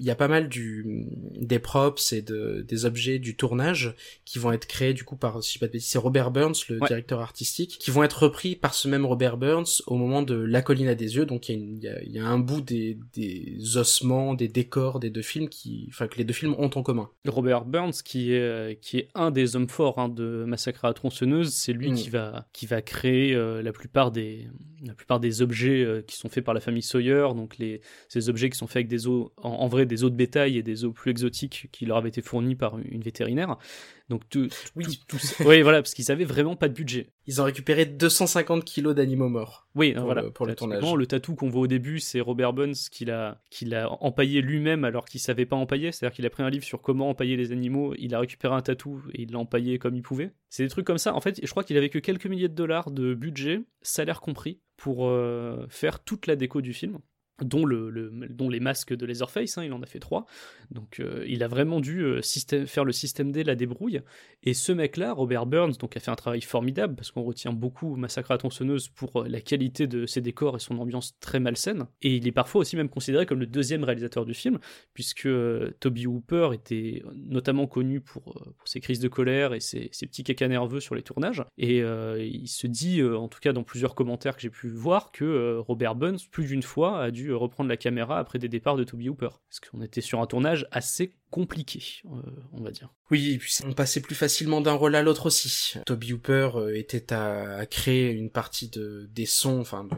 il 0.00 0.06
y 0.06 0.10
a 0.10 0.14
pas 0.16 0.28
mal 0.28 0.48
du, 0.48 1.06
des 1.36 1.58
props 1.58 2.12
et 2.12 2.22
de, 2.22 2.64
des 2.66 2.84
objets 2.86 3.18
du 3.18 3.36
tournage 3.36 3.94
qui 4.24 4.38
vont 4.38 4.50
être 4.50 4.66
créés 4.66 4.94
du 4.94 5.04
coup 5.04 5.14
par, 5.16 5.42
si 5.42 5.54
je 5.54 5.58
pas 5.60 5.66
de 5.66 5.72
bêtises, 5.72 5.88
c'est 5.90 5.98
Robert 5.98 6.30
Burns, 6.30 6.54
le 6.70 6.80
Ouais. 6.80 6.88
directeur 6.88 7.20
artistique, 7.20 7.76
qui 7.78 7.90
vont 7.90 8.02
être 8.02 8.22
repris 8.24 8.56
par 8.56 8.72
ce 8.74 8.88
même 8.88 9.04
Robert 9.04 9.36
Burns 9.36 9.82
au 9.86 9.96
moment 9.96 10.22
de 10.22 10.34
La 10.34 10.62
colline 10.62 10.88
à 10.88 10.94
des 10.94 11.16
yeux. 11.16 11.26
Donc 11.26 11.48
il 11.50 11.78
y 11.78 11.86
a, 11.88 12.02
y 12.02 12.12
y 12.12 12.18
un 12.18 12.38
bout 12.38 12.60
des, 12.62 12.98
des 13.14 13.76
ossements, 13.76 14.34
des 14.34 14.48
décors 14.48 15.00
des 15.00 15.10
deux 15.10 15.22
films 15.22 15.48
qui, 15.48 15.86
enfin 15.90 16.08
que 16.08 16.16
les 16.16 16.24
deux 16.24 16.32
films 16.34 16.54
ont 16.58 16.70
en 16.74 16.82
commun. 16.82 17.10
Robert 17.28 17.64
Burns, 17.66 17.92
qui 18.04 18.32
est, 18.32 18.80
qui 18.80 18.96
est 18.98 19.08
un 19.14 19.30
des 19.30 19.54
hommes 19.54 19.68
forts 19.68 19.98
hein, 19.98 20.08
de 20.08 20.44
Massacre 20.46 20.84
à 20.86 20.88
la 20.88 20.94
tronçonneuse, 20.94 21.52
c'est 21.52 21.72
lui 21.74 21.90
Mm. 21.90 21.94
qui, 21.94 22.08
va, 22.10 22.46
qui 22.52 22.66
va 22.66 22.80
créer 22.80 23.34
euh, 23.34 23.62
la, 23.62 23.72
plupart 23.72 24.10
des, 24.12 24.46
la 24.86 24.94
plupart 24.94 25.20
des 25.20 25.42
objets 25.42 25.84
euh, 25.84 26.02
qui 26.02 26.16
sont 26.16 26.28
faits 26.28 26.44
par 26.44 26.54
la 26.54 26.60
famille 26.60 26.82
Sawyer, 26.82 27.28
donc 27.34 27.58
les, 27.58 27.80
ces 28.08 28.28
objets 28.30 28.48
qui 28.48 28.56
sont 28.56 28.66
faits 28.66 28.76
avec 28.76 28.88
des 28.88 29.06
os, 29.06 29.28
en, 29.36 29.50
en 29.50 29.66
vrai 29.68 29.86
des 29.90 30.04
os 30.04 30.10
de 30.10 30.16
bétail 30.16 30.56
et 30.56 30.62
des 30.62 30.84
os 30.84 30.92
plus 30.94 31.10
exotiques 31.10 31.68
qui 31.72 31.84
leur 31.84 31.98
avaient 31.98 32.08
été 32.08 32.22
fournis 32.22 32.54
par 32.54 32.78
une 32.78 33.02
vétérinaire. 33.02 33.56
Donc 34.08 34.28
tout, 34.28 34.48
Oui. 34.74 34.84
tout, 34.84 34.92
tout 35.08 35.18
ça- 35.18 35.44
oui, 35.48 35.62
voilà, 35.62 35.82
parce 35.82 35.94
qu'ils 35.94 36.10
avaient 36.10 36.24
vraiment 36.24 36.56
pas 36.56 36.68
de 36.68 36.74
budget. 36.74 37.10
Ils 37.26 37.40
ont 37.40 37.44
récupéré 37.44 37.84
250 37.86 38.64
kilos 38.64 38.94
d'animaux 38.94 39.28
morts. 39.28 39.68
Oui, 39.76 39.92
Pour 39.92 40.04
voilà. 40.04 40.22
le- 40.22 40.30
pour 40.32 40.46
le 40.46 40.54
tournage. 40.56 40.82
Le 40.94 41.06
tatou 41.06 41.34
qu'on 41.36 41.48
voit 41.48 41.60
au 41.62 41.66
début, 41.68 42.00
c'est 42.00 42.20
Robert 42.20 42.52
Burns 42.52 42.74
qui 42.90 43.04
l'a, 43.04 43.40
qui 43.50 43.66
l'a 43.66 43.88
empaillé 44.02 44.40
lui-même 44.42 44.84
alors 44.84 45.04
qu'il 45.04 45.20
savait 45.20 45.46
pas 45.46 45.54
empailler. 45.56 45.92
C'est-à-dire 45.92 46.14
qu'il 46.16 46.26
a 46.26 46.30
pris 46.30 46.42
un 46.42 46.50
livre 46.50 46.64
sur 46.64 46.80
comment 46.82 47.08
empailler 47.10 47.36
les 47.36 47.52
animaux, 47.52 47.94
il 47.98 48.14
a 48.14 48.18
récupéré 48.20 48.54
un 48.54 48.62
tatou 48.62 49.02
et 49.14 49.22
il 49.22 49.32
l'a 49.32 49.38
empaillé 49.38 49.78
comme 49.78 49.94
il 49.94 50.02
pouvait. 50.02 50.32
C'est 50.48 50.64
des 50.64 50.68
trucs 50.70 50.86
comme 50.86 50.98
ça. 50.98 51.14
En 51.14 51.20
fait, 51.20 51.38
je 51.44 51.50
crois 51.50 51.62
qu'il 51.62 51.76
avait 51.76 51.88
que 51.90 51.98
quelques 52.00 52.26
milliers 52.26 52.48
de 52.48 52.54
dollars 52.54 52.90
de 52.90 53.14
budget, 53.14 53.60
salaire 53.82 54.20
compris, 54.20 54.58
pour 54.76 55.06
euh, 55.08 55.66
faire 55.68 56.00
toute 56.02 56.26
la 56.26 56.34
déco 56.36 56.60
du 56.62 56.72
film. 56.72 56.98
Dont, 57.42 57.64
le, 57.64 57.90
le- 57.90 58.10
dont 58.28 58.48
les 58.48 58.60
masques 58.60 58.94
de 58.94 59.06
Leatherface, 59.06 59.58
hein, 59.58 59.64
il 59.64 59.72
en 59.72 59.82
a 59.82 59.86
fait 59.86 59.98
trois. 59.98 60.26
Donc 60.70 61.00
euh, 61.00 61.24
il 61.26 61.42
a 61.42 61.48
vraiment 61.48 61.80
dû 61.80 62.02
euh, 62.02 62.20
faire 62.66 62.84
le 62.84 62.92
système 62.92 63.32
D, 63.32 63.44
la 63.44 63.54
débrouille. 63.54 64.02
Et 64.42 64.54
ce 64.54 64.72
mec-là, 64.72 65.12
Robert 65.12 65.46
Burns, 65.46 65.72
donc 65.78 65.96
a 65.96 66.00
fait 66.00 66.10
un 66.10 66.16
travail 66.16 66.40
formidable 66.40 66.94
parce 66.94 67.10
qu'on 67.10 67.22
retient 67.22 67.52
beaucoup 67.52 67.96
Massacre 67.96 68.30
à 68.30 68.38
tronçonneuse 68.38 68.88
pour 68.88 69.22
euh, 69.22 69.28
la 69.28 69.40
qualité 69.40 69.86
de 69.86 70.06
ses 70.06 70.20
décors 70.20 70.56
et 70.56 70.60
son 70.60 70.78
ambiance 70.78 71.18
très 71.20 71.40
malsaine. 71.40 71.86
Et 72.02 72.16
il 72.16 72.26
est 72.26 72.32
parfois 72.32 72.60
aussi 72.60 72.76
même 72.76 72.88
considéré 72.88 73.26
comme 73.26 73.40
le 73.40 73.46
deuxième 73.46 73.84
réalisateur 73.84 74.24
du 74.24 74.34
film, 74.34 74.58
puisque 74.94 75.28
Toby 75.80 76.06
Hooper 76.06 76.50
était 76.54 77.02
notamment 77.14 77.66
connu 77.66 78.00
pour, 78.00 78.42
ses 78.64 78.80
crises 78.80 79.00
de 79.00 79.08
colère 79.08 79.54
et 79.54 79.60
ses, 79.60 79.88
ses 79.92 80.06
petits 80.06 80.24
cacas 80.24 80.48
nerveux 80.48 80.80
sur 80.80 80.94
les 80.94 81.02
tournages. 81.02 81.42
Et 81.58 81.78
il 81.78 82.48
se 82.48 82.66
dit, 82.66 83.02
en 83.02 83.28
tout 83.28 83.40
cas 83.40 83.52
dans 83.52 83.62
plusieurs 83.62 83.94
commentaires 83.94 84.36
que 84.36 84.42
j'ai 84.42 84.50
pu 84.50 84.68
voir, 84.68 85.12
que 85.12 85.56
Robert 85.58 85.94
Burns, 85.94 86.18
plus 86.30 86.46
d'une 86.46 86.62
fois, 86.62 87.02
a 87.02 87.10
dû 87.10 87.29
euh, 87.30 87.36
reprendre 87.36 87.68
la 87.68 87.76
caméra 87.76 88.18
après 88.18 88.38
des 88.38 88.48
départs 88.48 88.76
de 88.76 88.84
Toby 88.84 89.08
Hooper. 89.08 89.28
Parce 89.48 89.60
qu'on 89.60 89.82
était 89.82 90.00
sur 90.00 90.20
un 90.20 90.26
tournage 90.26 90.66
assez 90.70 91.14
compliqué, 91.30 91.82
euh, 92.06 92.08
on 92.52 92.62
va 92.62 92.70
dire. 92.70 92.92
Oui, 93.10 93.32
et 93.32 93.38
puis 93.38 93.52
on 93.64 93.72
passait 93.72 94.00
plus 94.00 94.14
facilement 94.14 94.60
d'un 94.60 94.72
rôle 94.72 94.94
à 94.94 95.02
l'autre 95.02 95.26
aussi. 95.26 95.78
Toby 95.86 96.12
Hooper 96.12 96.50
euh, 96.56 96.76
était 96.76 97.12
à, 97.12 97.64
créer 97.66 98.10
une 98.10 98.30
partie 98.30 98.68
de, 98.68 99.08
des 99.12 99.26
sons, 99.26 99.60
enfin 99.60 99.84
de- 99.84 99.90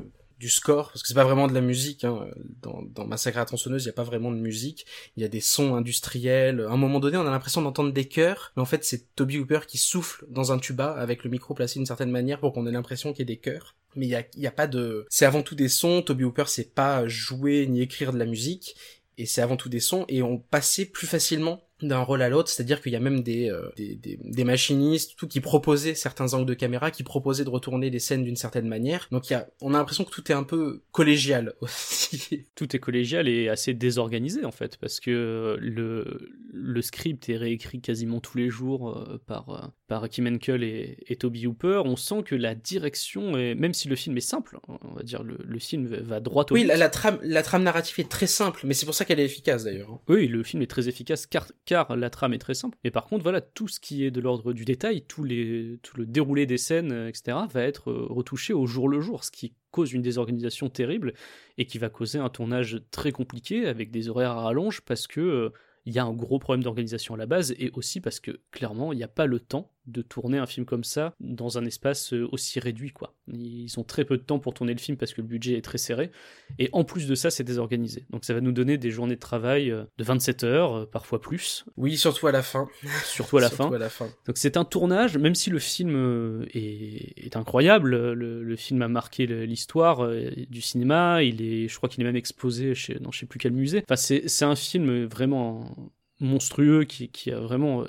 du 0.43 0.49
score, 0.49 0.89
parce 0.89 1.03
que 1.03 1.09
c'est 1.09 1.15
pas 1.15 1.23
vraiment 1.23 1.47
de 1.47 1.55
la 1.55 1.61
musique. 1.61 2.03
Hein. 2.03 2.27
Dans, 2.63 2.83
dans 2.83 3.07
Massacre 3.07 3.37
à 3.37 3.41
la 3.43 3.47
tronçonneuse, 3.47 3.85
il 3.85 3.87
y 3.87 3.91
a 3.91 3.93
pas 3.93 4.03
vraiment 4.03 4.33
de 4.33 4.37
musique. 4.37 4.87
Il 5.17 5.23
y 5.23 5.25
a 5.25 5.29
des 5.29 5.41
sons 5.41 5.77
industriels. 5.77 6.67
À 6.69 6.73
un 6.73 6.77
moment 6.77 6.99
donné, 6.99 7.17
on 7.17 7.25
a 7.25 7.31
l'impression 7.31 7.63
d'entendre 7.63 7.93
des 7.93 8.07
chœurs, 8.07 8.53
mais 8.57 8.63
en 8.63 8.65
fait, 8.67 8.85
c'est 8.85 9.15
Toby 9.15 9.39
Hooper 9.39 9.61
qui 9.69 9.79
souffle 9.79 10.27
dans 10.29 10.51
un 10.51 10.59
tuba 10.59 10.91
avec 10.91 11.23
le 11.23 11.31
micro 11.31 11.55
placé 11.55 11.79
d'une 11.79 11.87
certaine 11.87 12.11
manière 12.11 12.41
pour 12.41 12.53
qu'on 12.53 12.67
ait 12.67 12.73
l'impression 12.73 13.13
qu'il 13.13 13.21
y 13.21 13.23
ait 13.23 13.37
des 13.37 13.41
chœurs. 13.41 13.77
Mais 13.95 14.07
il 14.07 14.11
y 14.11 14.17
a, 14.17 14.25
y 14.37 14.49
a 14.49 14.51
pas 14.51 14.67
de... 14.67 15.07
C'est 15.11 15.27
avant 15.27 15.43
tout 15.43 15.55
des 15.55 15.69
sons. 15.69 16.03
Toby 16.03 16.25
Hooper 16.25 16.49
sait 16.49 16.65
pas 16.65 17.07
jouer 17.07 17.69
ni 17.69 17.81
écrire 17.81 18.13
de 18.13 18.19
la 18.19 18.27
musique 18.27 18.75
et 19.19 19.27
c'est 19.27 19.43
avant 19.43 19.57
tout 19.57 19.69
des 19.69 19.81
sons, 19.81 20.05
et 20.09 20.23
on 20.23 20.39
passait 20.39 20.87
plus 20.87 21.07
facilement 21.07 21.63
d'un 21.89 22.01
rôle 22.01 22.23
à 22.23 22.29
l'autre, 22.29 22.49
c'est-à-dire 22.49 22.81
qu'il 22.81 22.93
y 22.93 22.97
a 22.97 23.01
même 23.01 23.23
des, 23.23 23.51
euh, 23.51 23.69
des, 23.77 23.95
des, 23.97 24.19
des 24.23 24.45
machinistes, 24.45 25.15
tout 25.17 25.29
qui 25.29 25.41
proposaient 25.41 25.95
certains 25.95 26.35
angles 26.35 26.47
de 26.47 26.55
caméra, 26.55 26.91
qui 26.91 27.03
proposaient 27.03 27.45
de 27.45 27.51
retourner 27.51 27.91
les 27.91 27.99
scènes 27.99 28.25
d'une 28.25 28.37
certaine 28.37 28.67
manière. 28.69 29.09
Donc 29.11 29.29
il 29.31 29.35
y 29.35 29.37
a, 29.37 29.49
on 29.61 29.75
a 29.75 29.79
l'impression 29.79 30.05
que 30.05 30.11
tout 30.11 30.31
est 30.31 30.35
un 30.35 30.45
peu 30.45 30.83
collégial 30.93 31.55
aussi. 31.61 32.47
tout 32.55 32.75
est 32.75 32.79
collégial 32.79 33.29
et 33.29 33.49
assez 33.49 33.75
désorganisé 33.75 34.45
en 34.45 34.53
fait, 34.53 34.77
parce 34.77 35.01
que 35.01 35.57
le, 35.61 36.31
le 36.53 36.83
script 36.83 37.29
est 37.29 37.37
réécrit 37.37 37.81
quasiment 37.81 38.21
tous 38.21 38.39
les 38.39 38.49
jours 38.51 38.91
euh, 38.91 39.21
par, 39.27 39.49
euh, 39.51 39.67
par 39.89 40.09
Kim 40.09 40.27
Henkel 40.27 40.63
et, 40.65 40.99
et 41.07 41.17
Toby 41.17 41.47
Hooper. 41.47 41.83
On 41.85 41.97
sent 41.97 42.23
que 42.25 42.35
la 42.35 42.55
direction, 42.55 43.37
est, 43.37 43.55
même 43.55 43.75
si 43.75 43.89
le 43.89 43.97
film 43.97 44.17
est 44.17 44.21
simple, 44.21 44.59
on 44.69 44.95
va 44.95 45.03
dire 45.03 45.23
le, 45.23 45.39
le 45.45 45.59
film 45.59 45.87
va 45.87 46.21
droit 46.21 46.45
au 46.51 46.55
Oui, 46.55 46.65
la, 46.65 46.77
la 46.77 46.89
trame, 46.89 47.19
la 47.23 47.43
trame 47.43 47.63
narrative 47.63 48.01
est 48.01 48.09
très 48.09 48.27
simple, 48.27 48.61
mais 48.65 48.75
c'est 48.75 48.87
pour 48.87 48.95
ça 48.95 49.05
qu'elle 49.05 49.21
est 49.21 49.25
efficace 49.25 49.65
d'ailleurs. 49.65 49.91
hein. 49.91 50.01
Oui, 50.09 50.27
le 50.29 50.43
film 50.43 50.63
est 50.63 50.67
très 50.67 50.89
efficace 50.89 51.27
car, 51.27 51.47
car 51.73 51.97
la 51.97 52.11
trame 52.11 52.35
est 52.35 52.39
très 52.39 52.53
simple. 52.53 52.77
Mais 52.85 52.91
par 52.91 53.07
contre, 53.07 53.23
voilà, 53.23 53.41
tout 53.41 53.67
ce 53.67 53.81
qui 53.81 54.05
est 54.05 54.11
de 54.11 54.21
l'ordre 54.21 54.53
du 54.53 54.67
détail, 54.67 55.07
tout, 55.07 55.25
le 55.25 55.79
déroulé 56.01 56.45
des 56.45 56.59
scènes, 56.59 56.93
euh, 56.93 57.09
etc., 57.09 57.39
va 57.51 57.63
être 57.63 57.91
euh, 57.91 58.07
retouché 58.11 58.53
au 58.53 58.67
jour 58.67 58.91
le 58.91 59.01
jour, 59.01 59.25
ce 59.25 59.31
qui 59.31 59.55
cause 59.71 59.95
une 59.95 60.03
désorganisation 60.03 60.69
terrible 60.69 61.15
et 61.57 61.65
qui 61.65 61.79
va 61.79 61.89
causer 61.89 62.19
un 62.19 62.29
tournage 62.29 62.83
très 62.91 63.11
compliqué 63.11 63.67
avec 63.67 63.91
des 63.91 64.11
horaires 64.11 64.33
à 64.33 64.43
rallonge 64.43 64.83
parce 64.83 65.07
que 65.07 65.21
euh, 65.21 65.51
il 65.87 65.95
y 65.95 65.99
a 65.99 66.05
un 66.05 66.13
gros 66.13 66.39
problème 66.39 66.63
d'organisation 66.63 67.15
à 67.15 67.17
la 67.17 67.25
base 67.25 67.55
et 67.59 67.71
aussi 67.73 68.03
parce 68.03 68.21
que 68.21 68.39
clairement 68.51 68.93
il 68.93 68.97
n'y 68.97 69.03
a 69.03 69.09
pas 69.09 69.25
le 69.25 69.41
temps 69.41 69.73
de 69.87 70.03
tourner 70.03 70.39
un 70.39 70.47
film 70.47 70.65
comme 70.67 70.85
ça 70.85 71.15
dans 71.21 71.59
un 71.59 71.65
espace 71.65 72.13
euh, 72.13 72.29
aussi 72.33 72.61
réduit 72.61 72.93
quoi. 72.93 73.15
Ils 73.33 73.69
ont 73.79 73.85
très 73.85 74.05
peu 74.05 74.17
de 74.17 74.23
temps 74.23 74.39
pour 74.39 74.55
tourner 74.55 74.73
le 74.75 74.79
film 74.79 74.97
parce 74.97 75.13
que 75.13 75.21
le 75.21 75.27
budget 75.27 75.55
est 75.57 75.63
très 75.63 75.79
serré 75.79 76.11
et 76.59 76.69
en 76.73 76.85
plus 76.85 77.07
de 77.09 77.15
ça 77.15 77.31
c'est 77.31 77.45
désorganisé. 77.45 78.07
Donc 78.11 78.25
ça 78.25 78.35
va 78.35 78.41
nous 78.41 78.53
donner 78.53 78.79
des 78.79 78.91
journées 78.91 79.17
de 79.17 79.21
travail 79.21 79.71
euh, 79.71 79.85
de 79.99 80.05
27 80.05 80.45
heures, 80.45 80.75
euh, 80.75 80.87
parfois 80.87 81.21
plus, 81.21 81.65
Oui, 81.77 81.97
surtout 81.97 82.27
à 82.29 82.33
la 82.33 82.43
fin. 82.43 82.69
surtout 83.05 83.39
à 83.39 83.41
la 83.41 83.49
Surtout 83.51 83.69
fin. 83.71 83.75
à 83.75 83.79
la 83.79 83.89
fin. 83.89 84.09
Donc 84.27 84.39
c'est 84.39 84.57
un 84.57 84.65
tournage, 84.65 85.19
même 85.19 85.35
si 85.35 85.51
le 85.51 85.59
film 85.59 86.47
est, 86.55 87.25
est 87.27 87.37
incroyable, 87.37 87.91
le, 88.15 88.43
le 88.43 88.57
film 88.57 88.83
a 88.83 88.89
marqué 88.89 89.27
l'histoire 89.27 90.09
du 90.49 90.61
cinéma, 90.61 91.23
il 91.23 91.43
est, 91.43 91.69
je 91.69 91.77
crois 91.77 91.89
qu'il 91.89 92.01
est 92.03 92.05
même 92.07 92.17
exposé 92.17 92.75
chez, 92.75 92.95
dans 93.01 93.11
je 93.11 93.21
sais 93.21 93.27
plus 93.27 93.39
quel 93.39 93.53
musée. 93.53 93.83
Enfin 93.87 93.97
c'est, 93.97 94.29
c'est 94.29 94.45
un 94.45 94.57
film 94.57 95.05
vraiment 95.07 95.91
monstrueux 96.21 96.85
qui, 96.85 97.09
qui 97.09 97.31
a 97.33 97.41
vraiment 97.41 97.85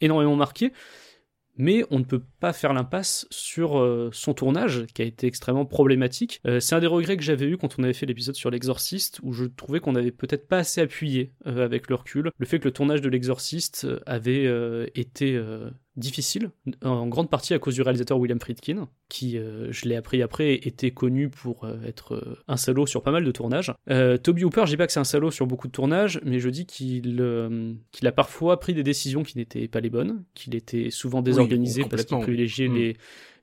énormément 0.00 0.36
marqué. 0.36 0.72
Mais 1.56 1.84
on 1.90 1.98
ne 1.98 2.04
peut 2.04 2.22
pas 2.40 2.52
faire 2.52 2.72
l'impasse 2.72 3.26
sur 3.30 3.78
euh, 3.78 4.10
son 4.12 4.34
tournage, 4.34 4.86
qui 4.94 5.02
a 5.02 5.04
été 5.04 5.26
extrêmement 5.26 5.66
problématique. 5.66 6.40
Euh, 6.46 6.60
c'est 6.60 6.74
un 6.74 6.80
des 6.80 6.86
regrets 6.86 7.16
que 7.16 7.22
j'avais 7.22 7.46
eu 7.46 7.56
quand 7.56 7.78
on 7.78 7.82
avait 7.82 7.92
fait 7.92 8.06
l'épisode 8.06 8.34
sur 8.34 8.50
l'exorciste, 8.50 9.20
où 9.22 9.32
je 9.32 9.44
trouvais 9.44 9.80
qu'on 9.80 9.94
avait 9.94 10.12
peut-être 10.12 10.48
pas 10.48 10.58
assez 10.58 10.80
appuyé 10.80 11.32
euh, 11.46 11.64
avec 11.64 11.88
le 11.88 11.94
recul. 11.94 12.30
Le 12.38 12.46
fait 12.46 12.58
que 12.58 12.64
le 12.64 12.72
tournage 12.72 13.00
de 13.00 13.08
l'exorciste 13.08 13.86
avait 14.06 14.46
été 14.94 15.40
difficile, 15.96 16.50
en 16.82 17.06
grande 17.06 17.30
partie 17.30 17.54
à 17.54 17.58
cause 17.58 17.74
du 17.74 17.82
réalisateur 17.82 18.18
William 18.18 18.38
Friedkin, 18.38 18.88
qui, 19.08 19.38
euh, 19.38 19.72
je 19.72 19.88
l'ai 19.88 19.96
appris 19.96 20.22
après, 20.22 20.54
était 20.54 20.90
connu 20.90 21.28
pour 21.28 21.64
euh, 21.64 21.76
être 21.86 22.14
euh, 22.14 22.38
un 22.48 22.56
salaud 22.56 22.86
sur 22.86 23.02
pas 23.02 23.10
mal 23.10 23.24
de 23.24 23.30
tournages. 23.30 23.72
Toby 24.22 24.44
Hooper, 24.44 24.62
je 24.66 24.70
dis 24.70 24.76
pas 24.76 24.86
que 24.86 24.92
c'est 24.92 25.00
un 25.00 25.04
salaud 25.04 25.30
sur 25.30 25.46
beaucoup 25.46 25.68
de 25.68 25.72
tournages, 25.72 26.20
mais 26.24 26.38
je 26.38 26.48
dis 26.48 26.66
qu'il 26.66 27.76
qu'il 27.92 28.06
a 28.06 28.12
parfois 28.12 28.60
pris 28.60 28.74
des 28.74 28.82
décisions 28.82 29.22
qui 29.22 29.38
n'étaient 29.38 29.68
pas 29.68 29.80
les 29.80 29.90
bonnes, 29.90 30.24
qu'il 30.34 30.54
était 30.54 30.90
souvent 30.90 31.22
désorganisé 31.22 31.84
parce 31.84 32.04
qu'il 32.04 32.18
privilégiait 32.18 32.68
mm. 32.68 32.74
les 32.74 32.96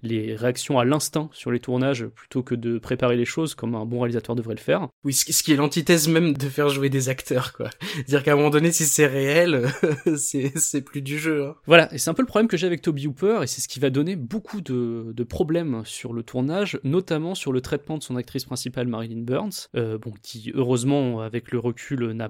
les 0.04 0.36
réactions 0.36 0.80
à 0.80 0.86
l'instinct 0.86 1.30
sur 1.34 1.52
les 1.52 1.60
tournages 1.60 2.06
plutôt 2.06 2.44
que 2.44 2.56
de 2.56 2.78
préparer 2.78 3.16
les 3.16 3.26
choses 3.26 3.56
comme 3.56 3.76
un 3.76 3.86
bon 3.86 4.02
réalisateur 4.02 4.36
devrait 4.36 4.56
le 4.56 4.60
faire. 4.60 4.88
Oui, 5.04 5.14
ce 5.14 5.44
qui 5.44 5.54
est 5.54 5.56
l'antithèse 5.56 6.08
même 6.08 6.34
de 6.34 6.50
faire 6.50 6.70
jouer 6.70 6.90
des 6.90 7.10
acteurs, 7.10 7.54
quoi. 7.54 7.70
Dire 8.08 8.24
qu'à 8.24 8.34
un 8.34 8.36
moment 8.36 8.50
donné, 8.50 8.72
si 8.72 8.86
c'est 8.86 9.08
réel, 9.08 9.68
c'est 10.16 10.82
plus 10.82 11.02
du 11.02 11.18
jeu. 11.18 11.48
Hein. 11.48 11.56
Voilà, 11.66 11.94
et 11.94 11.98
c'est 11.98 12.10
un 12.10 12.14
peu 12.14 12.22
le 12.22 12.28
problème 12.28 12.48
que 12.48 12.58
j'ai 12.58 12.68
avec 12.68 12.82
Toby 12.82 13.08
Hooper, 13.08 13.40
et 13.44 13.48
c'est 13.48 13.62
ce 13.62 13.68
qui 13.68 13.80
va 13.80 13.90
donner 13.90 14.16
beaucoup 14.16 14.62
de, 14.62 15.12
de, 15.14 15.24
problèmes 15.24 15.84
sur 15.86 16.14
le 16.14 16.22
tournage, 16.22 16.80
notamment 16.84 17.34
sur 17.34 17.52
le 17.52 17.62
traitement 17.62 17.98
de 17.98 18.04
son 18.04 18.16
actrice 18.18 18.46
principale, 18.46 18.88
Marilyn 18.88 19.22
Burns, 19.22 19.70
euh, 19.76 19.98
bon, 19.98 20.14
qui 20.22 20.52
heureusement, 20.54 21.22
avec 21.22 21.52
le 21.52 21.60
recul, 21.60 22.12
n'a 22.12 22.30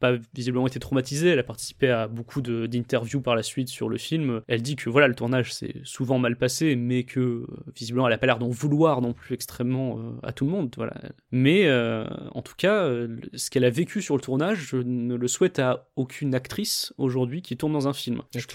pas 0.00 0.12
visiblement 0.34 0.66
été 0.66 0.80
traumatisée. 0.80 1.28
Elle 1.28 1.38
a 1.38 1.44
participé 1.44 1.88
à 1.88 2.08
beaucoup 2.08 2.42
d'interviews 2.42 3.20
par 3.20 3.36
la 3.36 3.42
suite 3.42 3.68
sur 3.68 3.88
le 3.88 3.96
film. 3.96 4.40
Elle 4.48 4.62
dit 4.62 4.76
que 4.76 4.90
voilà, 4.90 5.08
le 5.08 5.14
tournage 5.14 5.52
s'est 5.52 5.76
souvent 5.84 6.18
mal 6.18 6.36
passé, 6.36 6.76
mais 6.76 7.04
que 7.04 7.11
euh, 7.20 7.46
visiblement 7.74 8.06
elle 8.06 8.14
a 8.14 8.18
pas 8.18 8.26
l'air 8.26 8.38
d'en 8.38 8.48
vouloir 8.48 9.00
non 9.00 9.12
plus 9.12 9.34
extrêmement 9.34 9.98
euh, 9.98 10.12
à 10.22 10.32
tout 10.32 10.44
le 10.44 10.50
monde, 10.50 10.72
voilà. 10.76 10.94
Mais 11.30 11.66
euh, 11.66 12.04
en 12.32 12.42
tout 12.42 12.54
cas, 12.56 12.88
ce 13.34 13.50
qu'elle 13.50 13.64
a 13.64 13.70
vécu 13.70 14.02
sur 14.02 14.16
le 14.16 14.20
tournage, 14.20 14.68
je 14.70 14.76
ne 14.76 15.14
le 15.14 15.28
souhaite 15.28 15.58
à 15.58 15.88
aucune 15.96 16.34
actrice 16.34 16.92
aujourd'hui 16.98 17.42
qui 17.42 17.56
tourne 17.56 17.72
dans 17.72 17.88
un 17.88 17.92
film. 17.92 18.22
Je 18.34 18.46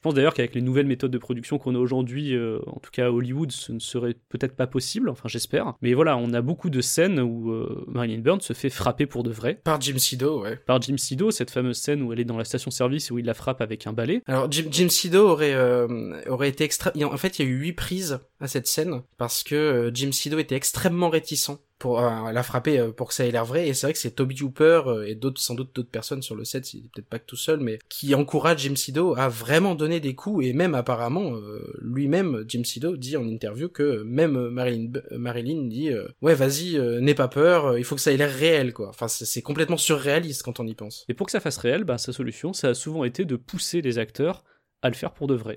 pense, 0.00 0.14
d'ailleurs 0.14 0.34
qu'avec 0.34 0.54
les 0.54 0.60
nouvelles 0.60 0.86
méthodes 0.86 1.10
de 1.10 1.18
production 1.18 1.58
qu'on 1.58 1.74
a 1.74 1.78
aujourd'hui, 1.78 2.36
en 2.66 2.80
tout 2.80 2.90
cas 2.90 3.06
à 3.06 3.10
Hollywood, 3.10 3.52
ce 3.52 3.72
ne 3.72 3.78
serait 3.78 4.14
peut-être 4.28 4.56
pas 4.56 4.66
possible, 4.66 5.08
enfin 5.08 5.28
j'espère. 5.28 5.74
Mais 5.82 5.94
voilà, 5.94 6.16
on 6.16 6.32
a 6.32 6.40
beaucoup 6.40 6.70
de 6.70 6.80
scènes 6.80 7.20
où 7.20 7.52
Marilyn 7.86 8.20
Burns 8.20 8.40
se 8.40 8.52
fait 8.52 8.70
frapper 8.70 9.06
pour 9.06 9.22
de 9.22 9.30
vrai. 9.30 9.60
Par 9.64 9.80
Jim 9.80 9.98
Sido, 9.98 10.42
ouais. 10.42 10.56
Par 10.56 10.80
Jim 10.80 10.96
Sido, 10.96 11.30
cette 11.30 11.50
fameuse 11.50 11.78
scène 11.78 12.02
où 12.02 12.12
elle 12.12 12.20
est 12.20 12.24
dans 12.24 12.38
la 12.38 12.44
station-service 12.44 13.10
et 13.10 13.12
où 13.12 13.18
il 13.18 13.24
la 13.24 13.34
frappe 13.34 13.60
avec 13.60 13.86
un 13.86 13.92
balai. 13.92 14.22
Alors 14.26 14.50
Jim, 14.50 14.88
Sido 14.88 15.28
aurait, 15.28 15.56
aurait 16.28 16.48
été 16.48 16.64
extra... 16.64 16.92
En 17.02 17.16
fait, 17.16 17.38
il 17.38 17.44
y 17.44 17.48
a 17.48 17.50
eu 17.50 17.58
8 17.58 17.72
à 18.40 18.48
cette 18.48 18.66
scène 18.66 19.02
parce 19.16 19.42
que 19.42 19.54
euh, 19.54 19.90
Jim 19.92 20.12
Sido 20.12 20.38
était 20.38 20.54
extrêmement 20.54 21.08
réticent 21.08 21.58
pour 21.78 22.00
euh, 22.00 22.32
la 22.32 22.42
frapper 22.42 22.78
euh, 22.78 22.90
pour 22.90 23.08
que 23.08 23.14
ça 23.14 23.24
ait 23.24 23.30
l'air 23.30 23.44
vrai. 23.44 23.68
Et 23.68 23.74
c'est 23.74 23.86
vrai 23.86 23.92
que 23.92 23.98
c'est 23.98 24.10
Toby 24.10 24.42
Hooper 24.42 24.82
et 25.06 25.14
d'autres 25.14 25.40
sans 25.40 25.54
doute 25.54 25.74
d'autres 25.74 25.90
personnes 25.90 26.22
sur 26.22 26.34
le 26.34 26.44
set 26.44 26.74
il 26.74 26.88
peut-être 26.88 27.08
pas 27.08 27.18
que 27.18 27.26
tout 27.26 27.36
seul 27.36 27.60
mais 27.60 27.78
qui 27.88 28.14
encourage 28.14 28.60
Jim 28.60 28.76
Sido 28.76 29.14
à 29.16 29.28
vraiment 29.28 29.74
donner 29.74 30.00
des 30.00 30.14
coups. 30.14 30.46
Et 30.46 30.52
même 30.52 30.74
apparemment 30.74 31.32
lui-même 31.80 32.44
Jim 32.46 32.64
Sido 32.64 32.96
dit 32.96 33.16
en 33.16 33.26
interview 33.26 33.68
que 33.68 34.02
même 34.02 34.48
Marilyn 34.48 34.92
Marilyn 35.12 35.68
dit 35.68 35.90
ouais 36.20 36.34
vas-y 36.34 36.78
n'aie 37.00 37.14
pas 37.14 37.28
peur 37.28 37.78
il 37.78 37.84
faut 37.84 37.94
que 37.94 38.00
ça 38.00 38.12
ait 38.12 38.16
l'air 38.16 38.32
réel 38.32 38.72
quoi. 38.72 38.88
Enfin 38.88 39.08
c'est 39.08 39.42
complètement 39.42 39.76
surréaliste 39.76 40.42
quand 40.42 40.60
on 40.60 40.66
y 40.66 40.74
pense. 40.74 41.04
Et 41.08 41.14
pour 41.14 41.26
que 41.26 41.32
ça 41.32 41.40
fasse 41.40 41.58
réel 41.58 41.84
bah, 41.84 41.98
sa 41.98 42.12
solution 42.12 42.52
ça 42.52 42.68
a 42.68 42.74
souvent 42.74 43.04
été 43.04 43.24
de 43.24 43.36
pousser 43.36 43.80
les 43.80 43.98
acteurs 43.98 44.44
à 44.82 44.88
le 44.88 44.94
faire 44.94 45.12
pour 45.12 45.26
de 45.26 45.34
vrai 45.34 45.56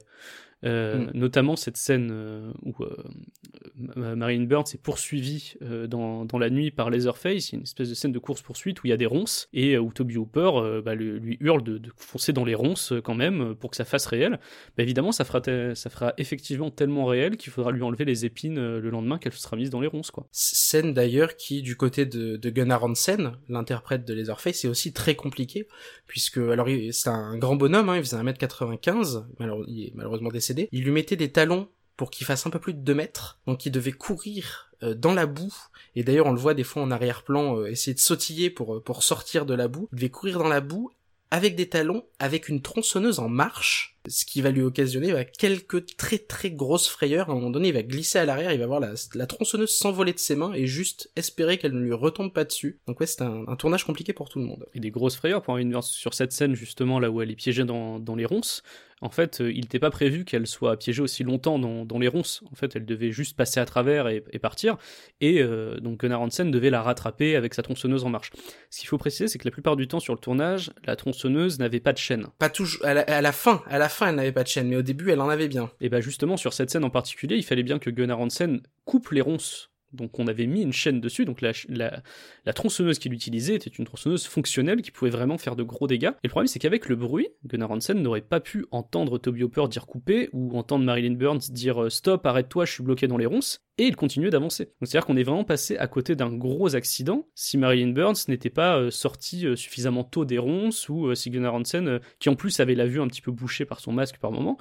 euh, 0.64 0.98
mm. 0.98 1.12
Notamment 1.14 1.56
cette 1.56 1.78
scène 1.78 2.10
euh, 2.12 2.52
où 2.64 2.74
euh, 2.84 4.16
Marilyn 4.16 4.44
Burns 4.44 4.66
est 4.74 4.82
poursuivie 4.82 5.56
dans, 5.62 6.26
dans, 6.26 6.38
la 6.38 6.50
nuit 6.50 6.72
par 6.72 6.90
Leatherface. 6.90 7.50
Il 7.50 7.54
y 7.54 7.56
a 7.56 7.58
une 7.58 7.64
espèce 7.64 7.90
de 7.90 7.94
scène 7.94 8.12
de 8.12 8.20
course-poursuite 8.20 8.84
où 8.84 8.88
il 8.88 8.90
y 8.90 8.94
a 8.94 8.98
des 8.98 9.06
ronces 9.06 9.50
et 9.54 9.78
où 9.78 9.92
Toby 9.92 10.18
Hooper 10.18 10.82
bah, 10.84 10.96
lui 10.96 11.38
hurle 11.40 11.64
de, 11.64 11.82
foncer 11.98 12.34
dans 12.34 12.46
les 12.46 12.56
ronces 12.56 12.94
quand 13.04 13.16
même 13.16 13.56
pour 13.56 13.72
que 13.72 13.76
ça 13.76 13.86
fasse 13.86 14.06
réel. 14.06 14.40
Bah, 14.78 14.84
évidemment, 14.84 15.12
ça 15.12 15.26
fera, 15.26 15.42
ça 15.76 15.90
fera 15.90 16.14
effectivement 16.18 16.70
tellement 16.70 17.06
réel 17.06 17.38
qu'il 17.38 17.52
faudra 17.52 17.72
lui 17.72 17.82
enlever 17.82 18.06
les 18.06 18.26
épines 18.26 18.78
le 18.78 18.90
lendemain 18.90 19.18
qu'elle 19.18 19.34
sera 19.34 19.58
mise 19.58 19.70
dans 19.70 19.82
les 19.82 19.88
ronces. 19.88 20.12
Quoi. 20.12 20.28
Scène 20.32 20.94
d'ailleurs 20.94 21.36
qui, 21.36 21.62
du 21.62 21.76
côté 21.76 22.06
de, 22.06 22.38
de 22.38 22.50
Gunnar 22.50 22.84
Hansen, 22.84 23.34
l'interprète 23.50 24.06
de 24.06 24.14
Leatherface, 24.14 24.66
est 24.66 24.68
aussi 24.68 24.94
très 24.94 25.16
compliqué 25.16 25.68
puisque 26.06 26.38
alors 26.38 26.68
c'est 26.92 27.10
un 27.10 27.38
grand 27.38 27.56
bonhomme, 27.56 27.90
hein, 27.90 27.98
il 27.98 28.04
faisait 28.04 28.18
1m95, 28.18 29.24
alors, 29.40 29.64
il 29.68 29.86
est 29.86 29.92
malheureusement 29.96 30.30
décédé 30.30 30.51
il 30.72 30.84
lui 30.84 30.92
mettait 30.92 31.16
des 31.16 31.32
talons 31.32 31.70
pour 31.98 32.10
qu'il 32.10 32.26
fasse 32.26 32.46
un 32.48 32.50
peu 32.50 32.60
plus 32.60 32.74
de 32.74 32.80
2 32.80 32.94
mètres, 32.94 33.40
donc 33.46 33.66
il 33.66 33.72
devait 33.72 33.92
courir 33.92 34.72
euh, 34.84 34.96
dans 34.96 35.14
la 35.14 35.28
boue, 35.28 35.54
et 35.96 36.04
d'ailleurs 36.04 36.26
on 36.26 36.32
le 36.32 36.40
voit 36.40 36.54
des 36.54 36.64
fois 36.64 36.82
en 36.82 36.92
arrière-plan 36.92 37.58
euh, 37.58 37.66
essayer 37.68 37.94
de 37.94 38.00
sautiller 38.00 38.50
pour, 38.50 38.76
euh, 38.76 38.84
pour 38.84 39.04
sortir 39.04 39.46
de 39.46 39.54
la 39.54 39.68
boue, 39.68 39.88
il 39.92 39.98
devait 39.98 40.10
courir 40.10 40.40
dans 40.40 40.48
la 40.48 40.62
boue 40.62 40.90
avec 41.30 41.56
des 41.56 41.70
talons, 41.70 42.04
avec 42.20 42.50
une 42.50 42.62
tronçonneuse 42.62 43.20
en 43.20 43.30
marche, 43.30 44.00
ce 44.08 44.26
qui 44.26 44.42
va 44.42 44.52
lui 44.52 44.62
occasionner 44.62 45.12
bah, 45.12 45.26
quelques 45.26 45.96
très 45.96 46.18
très 46.18 46.52
grosses 46.52 46.88
frayeurs. 46.88 47.30
À 47.30 47.34
un 47.34 47.36
moment 47.36 47.50
donné, 47.50 47.70
il 47.70 47.74
va 47.74 47.84
glisser 47.84 48.20
à 48.20 48.26
l'arrière, 48.26 48.52
il 48.52 48.60
va 48.60 48.68
voir 48.68 48.80
la, 48.80 48.94
la 49.16 49.26
tronçonneuse 49.26 49.72
s'envoler 49.72 50.14
de 50.14 50.20
ses 50.20 50.36
mains 50.36 50.54
et 50.54 50.68
juste 50.68 51.12
espérer 51.16 51.58
qu'elle 51.58 51.74
ne 51.74 51.82
lui 51.82 51.94
retombe 51.94 52.34
pas 52.34 52.44
dessus. 52.44 52.80
Donc 52.88 53.00
ouais, 53.00 53.06
c'est 53.06 53.22
un, 53.22 53.56
tournage 53.56 53.86
compliqué 53.86 54.14
pour 54.14 54.30
tout 54.30 54.40
le 54.40 54.46
monde. 54.46 54.66
Et 54.74 54.80
des 54.80 54.92
grosses 54.92 55.16
frayeurs 55.16 55.42
pour 55.42 55.58
une 55.58 55.82
sur 55.82 56.14
cette 56.14 56.32
scène 56.32 56.56
justement 56.56 57.00
là 57.00 57.10
où 57.10 57.22
elle 57.22 57.32
est 57.32 57.36
piégée 57.36 57.64
dans, 57.64 58.00
dans 58.00 58.16
les 58.16 58.26
ronces 58.26 58.64
en 59.02 59.10
fait, 59.10 59.42
euh, 59.42 59.52
il 59.52 59.62
n'était 59.62 59.80
pas 59.80 59.90
prévu 59.90 60.26
qu'elle 60.26 60.46
soit 60.46 60.78
piégée 60.78 61.02
aussi 61.02 61.24
longtemps 61.24 61.58
dans, 61.58 62.00
les 62.00 62.08
ronces. 62.08 62.44
En 62.52 62.56
fait, 62.56 62.76
elle 62.76 62.86
devait 62.86 63.12
juste 63.12 63.36
passer 63.36 63.60
à 63.60 63.66
travers 63.66 64.08
et, 64.08 64.22
partir. 64.40 64.78
Et 65.20 65.42
euh, 65.42 65.80
donc 65.80 66.00
Gunnar 66.00 66.22
Hansen 66.22 66.52
devait 66.52 66.70
la 66.70 66.82
rattraper 66.82 67.36
avec 67.36 67.54
sa 67.54 67.64
tronçonneuse 67.64 68.04
en 68.04 68.10
marche. 68.10 68.32
Ce 68.70 68.80
qu'il 68.80 68.88
faut 68.88 68.98
préciser, 68.98 69.28
c'est 69.28 69.40
que 69.40 69.46
la 69.48 69.52
plupart 69.52 69.76
du 69.76 69.88
temps 69.88 70.00
sur 70.00 70.14
le 70.14 70.20
tournage, 70.20 70.72
la 70.86 70.96
tronçonneuse 70.96 71.60
n'avait 71.60 71.80
pas 71.80 71.94
de 71.94 71.98
chaîne. 71.98 72.28
Pas 72.38 72.50
toujours. 72.50 72.86
À 72.86 72.94
la, 72.94 73.32
fin, 73.32 73.64
à 73.68 73.80
la 73.80 73.90
fin, 73.92 74.10
elle 74.10 74.16
n'avait 74.16 74.32
pas 74.32 74.44
de 74.44 74.48
chaîne, 74.48 74.68
mais 74.68 74.76
au 74.76 74.82
début, 74.82 75.12
elle 75.12 75.22
en 75.22 75.30
avait 75.30 75.48
bien. 75.48 75.72
Et 75.80 75.90
bah 75.90 76.02
justement, 76.02 76.38
sur 76.38 76.54
cette 76.54 76.70
scène 76.70 76.84
en 76.84 76.90
particulier, 76.90 77.38
il 77.38 77.44
fallait 77.44 77.64
bien 77.64 77.80
que 77.80 77.90
Gunnar 77.90 78.20
Hansen 78.20 78.62
coupe 78.86 79.12
les 79.12 79.22
ronces 79.22 79.71
donc 79.94 80.20
on 80.20 80.28
avait 80.28 80.46
mis 80.46 80.62
une 80.62 80.74
chaîne 80.74 81.02
dessus, 81.02 81.26
donc 81.26 81.42
la, 81.42 82.54
tronçonneuse 82.54 83.00
qu'il 83.00 83.14
utilisait 83.14 83.56
était 83.56 83.70
une 83.70 83.86
tronçonneuse 83.86 84.26
fonctionnelle 84.26 84.82
qui 84.82 84.92
pouvait 84.92 85.12
vraiment 85.12 85.38
faire 85.38 85.56
de 85.56 85.64
gros 85.64 85.88
dégâts. 85.88 86.12
Et 86.24 86.28
le 86.28 86.30
problème 86.30 86.48
c'est 86.48 86.60
qu'avec 86.60 86.88
le 86.88 86.96
bruit, 86.96 87.28
Gunnar 87.46 87.72
Hansen 87.72 88.02
n'aurait 88.02 88.22
pas 88.22 88.40
pu 88.40 88.66
entendre 88.72 89.18
Toby 89.18 89.44
Hopper 89.44 89.68
dire 89.70 89.86
couper 89.86 90.30
ou 90.34 90.58
entendre 90.58 90.86
Marilyn 90.86 91.16
Burns 91.16 91.52
dire 91.52 91.84
euh, 91.84 91.90
stop, 91.90 92.26
arrête-toi, 92.26 92.66
je 92.66 92.74
suis 92.74 92.84
bloqué 92.84 93.08
dans 93.08 93.18
les 93.18 93.26
ronces, 93.26 93.62
et 93.78 93.86
il 93.86 93.96
continuait 93.96 94.30
d'avancer. 94.30 94.66
Donc 94.66 94.88
c'est-à-dire 94.88 95.06
qu'on 95.06 95.18
est 95.18 95.24
vraiment 95.24 95.44
passé 95.44 95.78
à 95.78 95.88
côté 95.88 96.16
d'un 96.16 96.32
gros 96.32 96.76
accident 96.76 97.28
si 97.36 97.58
Marilyn 97.58 97.92
Burns 97.92 98.28
n'était 98.28 98.50
pas 98.50 98.78
euh, 98.78 98.92
sortie 98.92 99.46
euh, 99.46 99.56
suffisamment 99.56 100.04
tôt 100.04 100.26
des 100.26 100.38
ronces 100.38 100.90
ou 100.90 101.14
si 101.16 101.30
Gunnar 101.30 101.56
Hansen, 101.56 102.00
qui 102.20 102.30
en 102.30 102.36
plus 102.36 102.60
avait 102.60 102.76
la 102.76 102.86
vue 102.86 103.02
un 103.02 103.08
petit 103.08 103.22
peu 103.22 103.32
bouchée 103.32 103.66
par 103.66 103.80
son 103.80 103.92
masque 103.92 104.18
par 104.18 104.32
moment, 104.32 104.58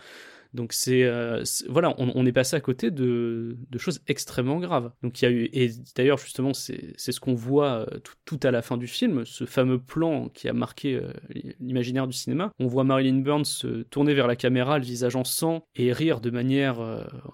donc 0.53 0.75
euh, 0.89 1.43
c'est 1.45 1.69
voilà, 1.69 1.95
on, 1.99 2.27
est 2.27 2.33
passé 2.33 2.57
à 2.57 2.61
côté 2.61 2.91
de, 2.91 3.57
choses 3.77 4.01
extrêmement 4.09 4.59
graves. 4.59 4.91
Donc 5.03 5.21
il 5.21 5.25
y 5.25 5.29
a 5.29 5.31
eu 5.31 5.49
et 5.53 5.71
d'ailleurs 5.97 6.19
justement 6.19 6.53
c'est 6.55 6.95
ce 6.97 7.21
qu'on 7.21 7.35
voit 7.35 7.87
euh, 7.93 8.01
tout, 8.25 8.41
à 8.43 8.51
la 8.51 8.63
fin 8.63 8.77
du 8.77 8.87
film, 8.87 9.25
ce 9.25 9.45
fameux 9.45 9.81
plan 9.81 10.29
qui 10.29 10.49
a 10.49 10.53
marqué 10.53 10.95
euh, 10.95 11.13
l'imaginaire 11.61 12.07
du 12.07 12.13
cinéma. 12.13 12.53
On 12.59 12.67
voit 12.67 12.85
Marilyn 12.85 13.21
Burns 13.21 13.45
se 13.45 13.83
tourner 13.85 14.15
vers 14.15 14.27
la 14.27 14.37
caméra, 14.37 14.79
le 14.79 14.85
visage 14.85 15.17
en 15.17 15.25
sang 15.25 15.65
et 15.77 15.93
rire 15.93 16.21
de 16.21 16.31
manière 16.31 16.81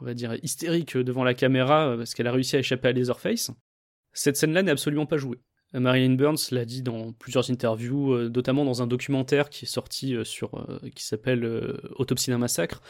on 0.00 0.04
va 0.04 0.14
dire 0.14 0.34
hystérique 0.42 0.96
devant 0.96 1.24
la 1.24 1.34
caméra 1.34 1.94
parce 1.96 2.14
qu'elle 2.14 2.26
a 2.26 2.32
réussi 2.32 2.56
à 2.56 2.58
échapper 2.58 2.88
à 2.88 2.92
Laserface. 2.92 3.50
Cette 4.12 4.36
scène-là 4.36 4.62
n'est 4.62 4.70
absolument 4.70 5.06
pas 5.06 5.16
jouée. 5.16 5.38
Marilyn 5.72 6.14
Burns 6.14 6.50
l'a 6.52 6.64
dit 6.64 6.82
dans 6.82 7.12
plusieurs 7.12 7.50
interviews, 7.50 8.12
euh, 8.12 8.28
notamment 8.28 8.64
dans 8.64 8.82
un 8.82 8.86
documentaire 8.86 9.50
qui 9.50 9.64
est 9.64 9.68
sorti 9.68 10.14
euh, 10.14 10.22
euh, 10.42 10.78
qui 10.94 11.04
s'appelle 11.04 11.44
Autopsie 11.96 12.30
d'un 12.30 12.38
massacre. 12.38 12.80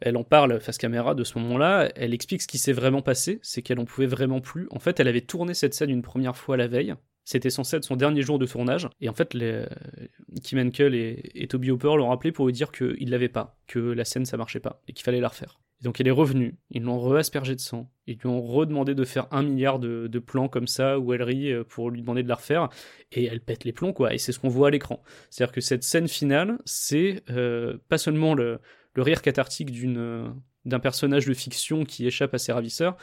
Elle 0.00 0.16
en 0.16 0.24
parle 0.24 0.60
face 0.60 0.78
caméra 0.78 1.14
de 1.14 1.24
ce 1.24 1.38
moment-là. 1.38 1.90
Elle 1.96 2.12
explique 2.12 2.42
ce 2.42 2.48
qui 2.48 2.58
s'est 2.58 2.72
vraiment 2.72 3.02
passé, 3.02 3.38
c'est 3.42 3.62
qu'elle 3.62 3.78
en 3.78 3.84
pouvait 3.84 4.06
vraiment 4.06 4.40
plus. 4.40 4.66
En 4.70 4.78
fait, 4.78 5.00
elle 5.00 5.08
avait 5.08 5.20
tourné 5.20 5.54
cette 5.54 5.74
scène 5.74 5.90
une 5.90 6.02
première 6.02 6.36
fois 6.36 6.56
la 6.56 6.66
veille. 6.66 6.94
C'était 7.24 7.50
censé 7.50 7.76
être 7.76 7.84
son 7.84 7.96
dernier 7.96 8.22
jour 8.22 8.38
de 8.38 8.46
tournage. 8.46 8.88
Et 9.00 9.08
en 9.08 9.14
fait, 9.14 9.34
les, 9.34 9.64
Kim 10.42 10.58
Henkel 10.58 10.94
et, 10.94 11.30
et 11.34 11.48
Toby 11.48 11.70
Hopper 11.70 11.96
l'ont 11.96 12.08
rappelé 12.08 12.32
pour 12.32 12.46
lui 12.46 12.52
dire 12.52 12.70
qu'il 12.70 13.10
l'avait 13.10 13.28
pas, 13.28 13.56
que 13.66 13.78
la 13.78 14.04
scène 14.04 14.26
ça 14.26 14.36
marchait 14.36 14.60
pas 14.60 14.82
et 14.88 14.92
qu'il 14.92 15.04
fallait 15.04 15.20
la 15.20 15.28
refaire. 15.28 15.58
Donc 15.84 16.00
elle 16.00 16.08
est 16.08 16.12
revenue, 16.12 16.56
ils 16.70 16.82
l'ont 16.82 16.98
re-aspergé 16.98 17.54
de 17.54 17.60
sang, 17.60 17.90
ils 18.06 18.16
lui 18.16 18.26
ont 18.26 18.40
redemandé 18.40 18.94
de 18.94 19.04
faire 19.04 19.26
un 19.32 19.42
milliard 19.42 19.78
de, 19.78 20.18
plans 20.18 20.48
comme 20.48 20.66
ça 20.66 20.98
où 20.98 21.12
elle 21.12 21.22
rit 21.22 21.52
euh, 21.52 21.62
pour 21.62 21.90
lui 21.90 22.00
demander 22.00 22.22
de 22.22 22.28
la 22.28 22.36
refaire, 22.36 22.70
et 23.12 23.24
elle 23.24 23.40
pète 23.40 23.64
les 23.64 23.72
plombs 23.72 23.92
quoi, 23.92 24.14
et 24.14 24.18
c'est 24.18 24.32
ce 24.32 24.38
qu'on 24.38 24.48
voit 24.48 24.68
à 24.68 24.70
l'écran. 24.70 25.02
C'est-à-dire 25.28 25.52
que 25.52 25.60
cette 25.60 25.84
scène 25.84 26.08
finale, 26.08 26.58
c'est 26.64 27.22
euh, 27.28 27.76
pas 27.90 27.98
seulement 27.98 28.34
le, 28.34 28.60
rire 28.96 29.20
cathartique 29.20 29.70
d'une 29.70 29.98
euh, 29.98 30.28
d'un 30.64 30.80
personnage 30.80 31.26
de 31.26 31.34
fiction 31.34 31.84
qui 31.84 32.06
échappe 32.06 32.32
à 32.32 32.38
ses 32.38 32.52
ravisseurs, 32.52 32.96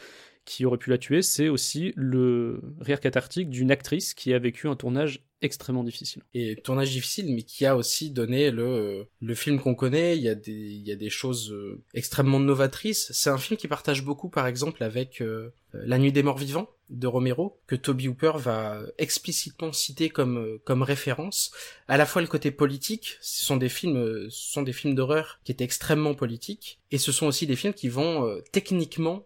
qui 0.46 0.66
aurait 0.66 0.78
pu 0.78 0.90
la 0.90 0.98
tuer, 0.98 1.22
c'est 1.22 1.50
aussi 1.50 1.94
le 1.96 2.62
rire 2.80 3.00
cathartique 3.00 3.50
d'une 3.50 3.72
actrice 3.72 4.14
qui 4.14 4.34
a 4.34 4.40
vécu 4.40 4.68
un 4.68 4.76
tournage 4.76 5.24
extrêmement 5.42 5.84
difficile. 5.84 6.22
Et 6.34 6.56
tournage 6.56 6.92
difficile, 6.92 7.34
mais 7.34 7.44
qui 7.44 7.66
a 7.66 7.76
aussi 7.76 8.12
donné 8.12 8.52
le 8.52 9.08
le 9.20 9.36
film 9.36 9.60
qu'on 9.60 9.76
connaît. 9.76 10.18
Il 10.18 10.24
y 10.24 10.30
a 10.30 10.36
des 10.36 10.52
il 10.52 10.88
y 10.88 10.92
a 10.92 10.96
des 10.96 11.10
choses 11.10 11.52
euh, 11.52 11.82
extrêmement 11.94 12.40
novatrices. 12.40 13.12
C'est 13.12 13.30
un 13.30 13.38
film 13.38 13.58
qui 13.58 13.68
partage 13.68 14.04
beaucoup, 14.04 14.30
par 14.30 14.48
exemple, 14.48 14.84
avec 14.84 15.22
euh, 15.22 15.54
La 15.74 15.98
Nuit 15.98 16.12
des 16.12 16.24
Morts 16.24 16.38
Vivants 16.38 16.70
de 16.90 17.08
Romero, 17.08 17.58
que 17.68 17.76
Toby 17.76 18.10
Hooper 18.10 18.34
va 18.36 18.82
explicitement 18.98 19.72
citer 19.72 20.10
comme 20.10 20.38
euh, 20.38 20.62
comme 20.64 20.84
référence. 20.84 21.52
À 21.88 21.98
la 21.98 22.06
fois 22.06 22.22
le 22.22 22.28
côté 22.28 22.52
politique, 22.52 23.18
ce 23.22 23.44
sont 23.44 23.58
des 23.58 23.70
films 23.70 24.30
ce 24.30 24.52
sont 24.54 24.62
des 24.62 24.74
films 24.74 24.96
d'horreur 24.96 25.40
qui 25.44 25.52
étaient 25.52 25.64
extrêmement 25.64 26.14
politiques, 26.14 26.80
et 26.92 26.98
ce 26.98 27.12
sont 27.12 27.26
aussi 27.26 27.48
des 27.48 27.56
films 27.56 27.74
qui 27.74 27.90
vont 27.90 28.42
techniquement 28.52 29.26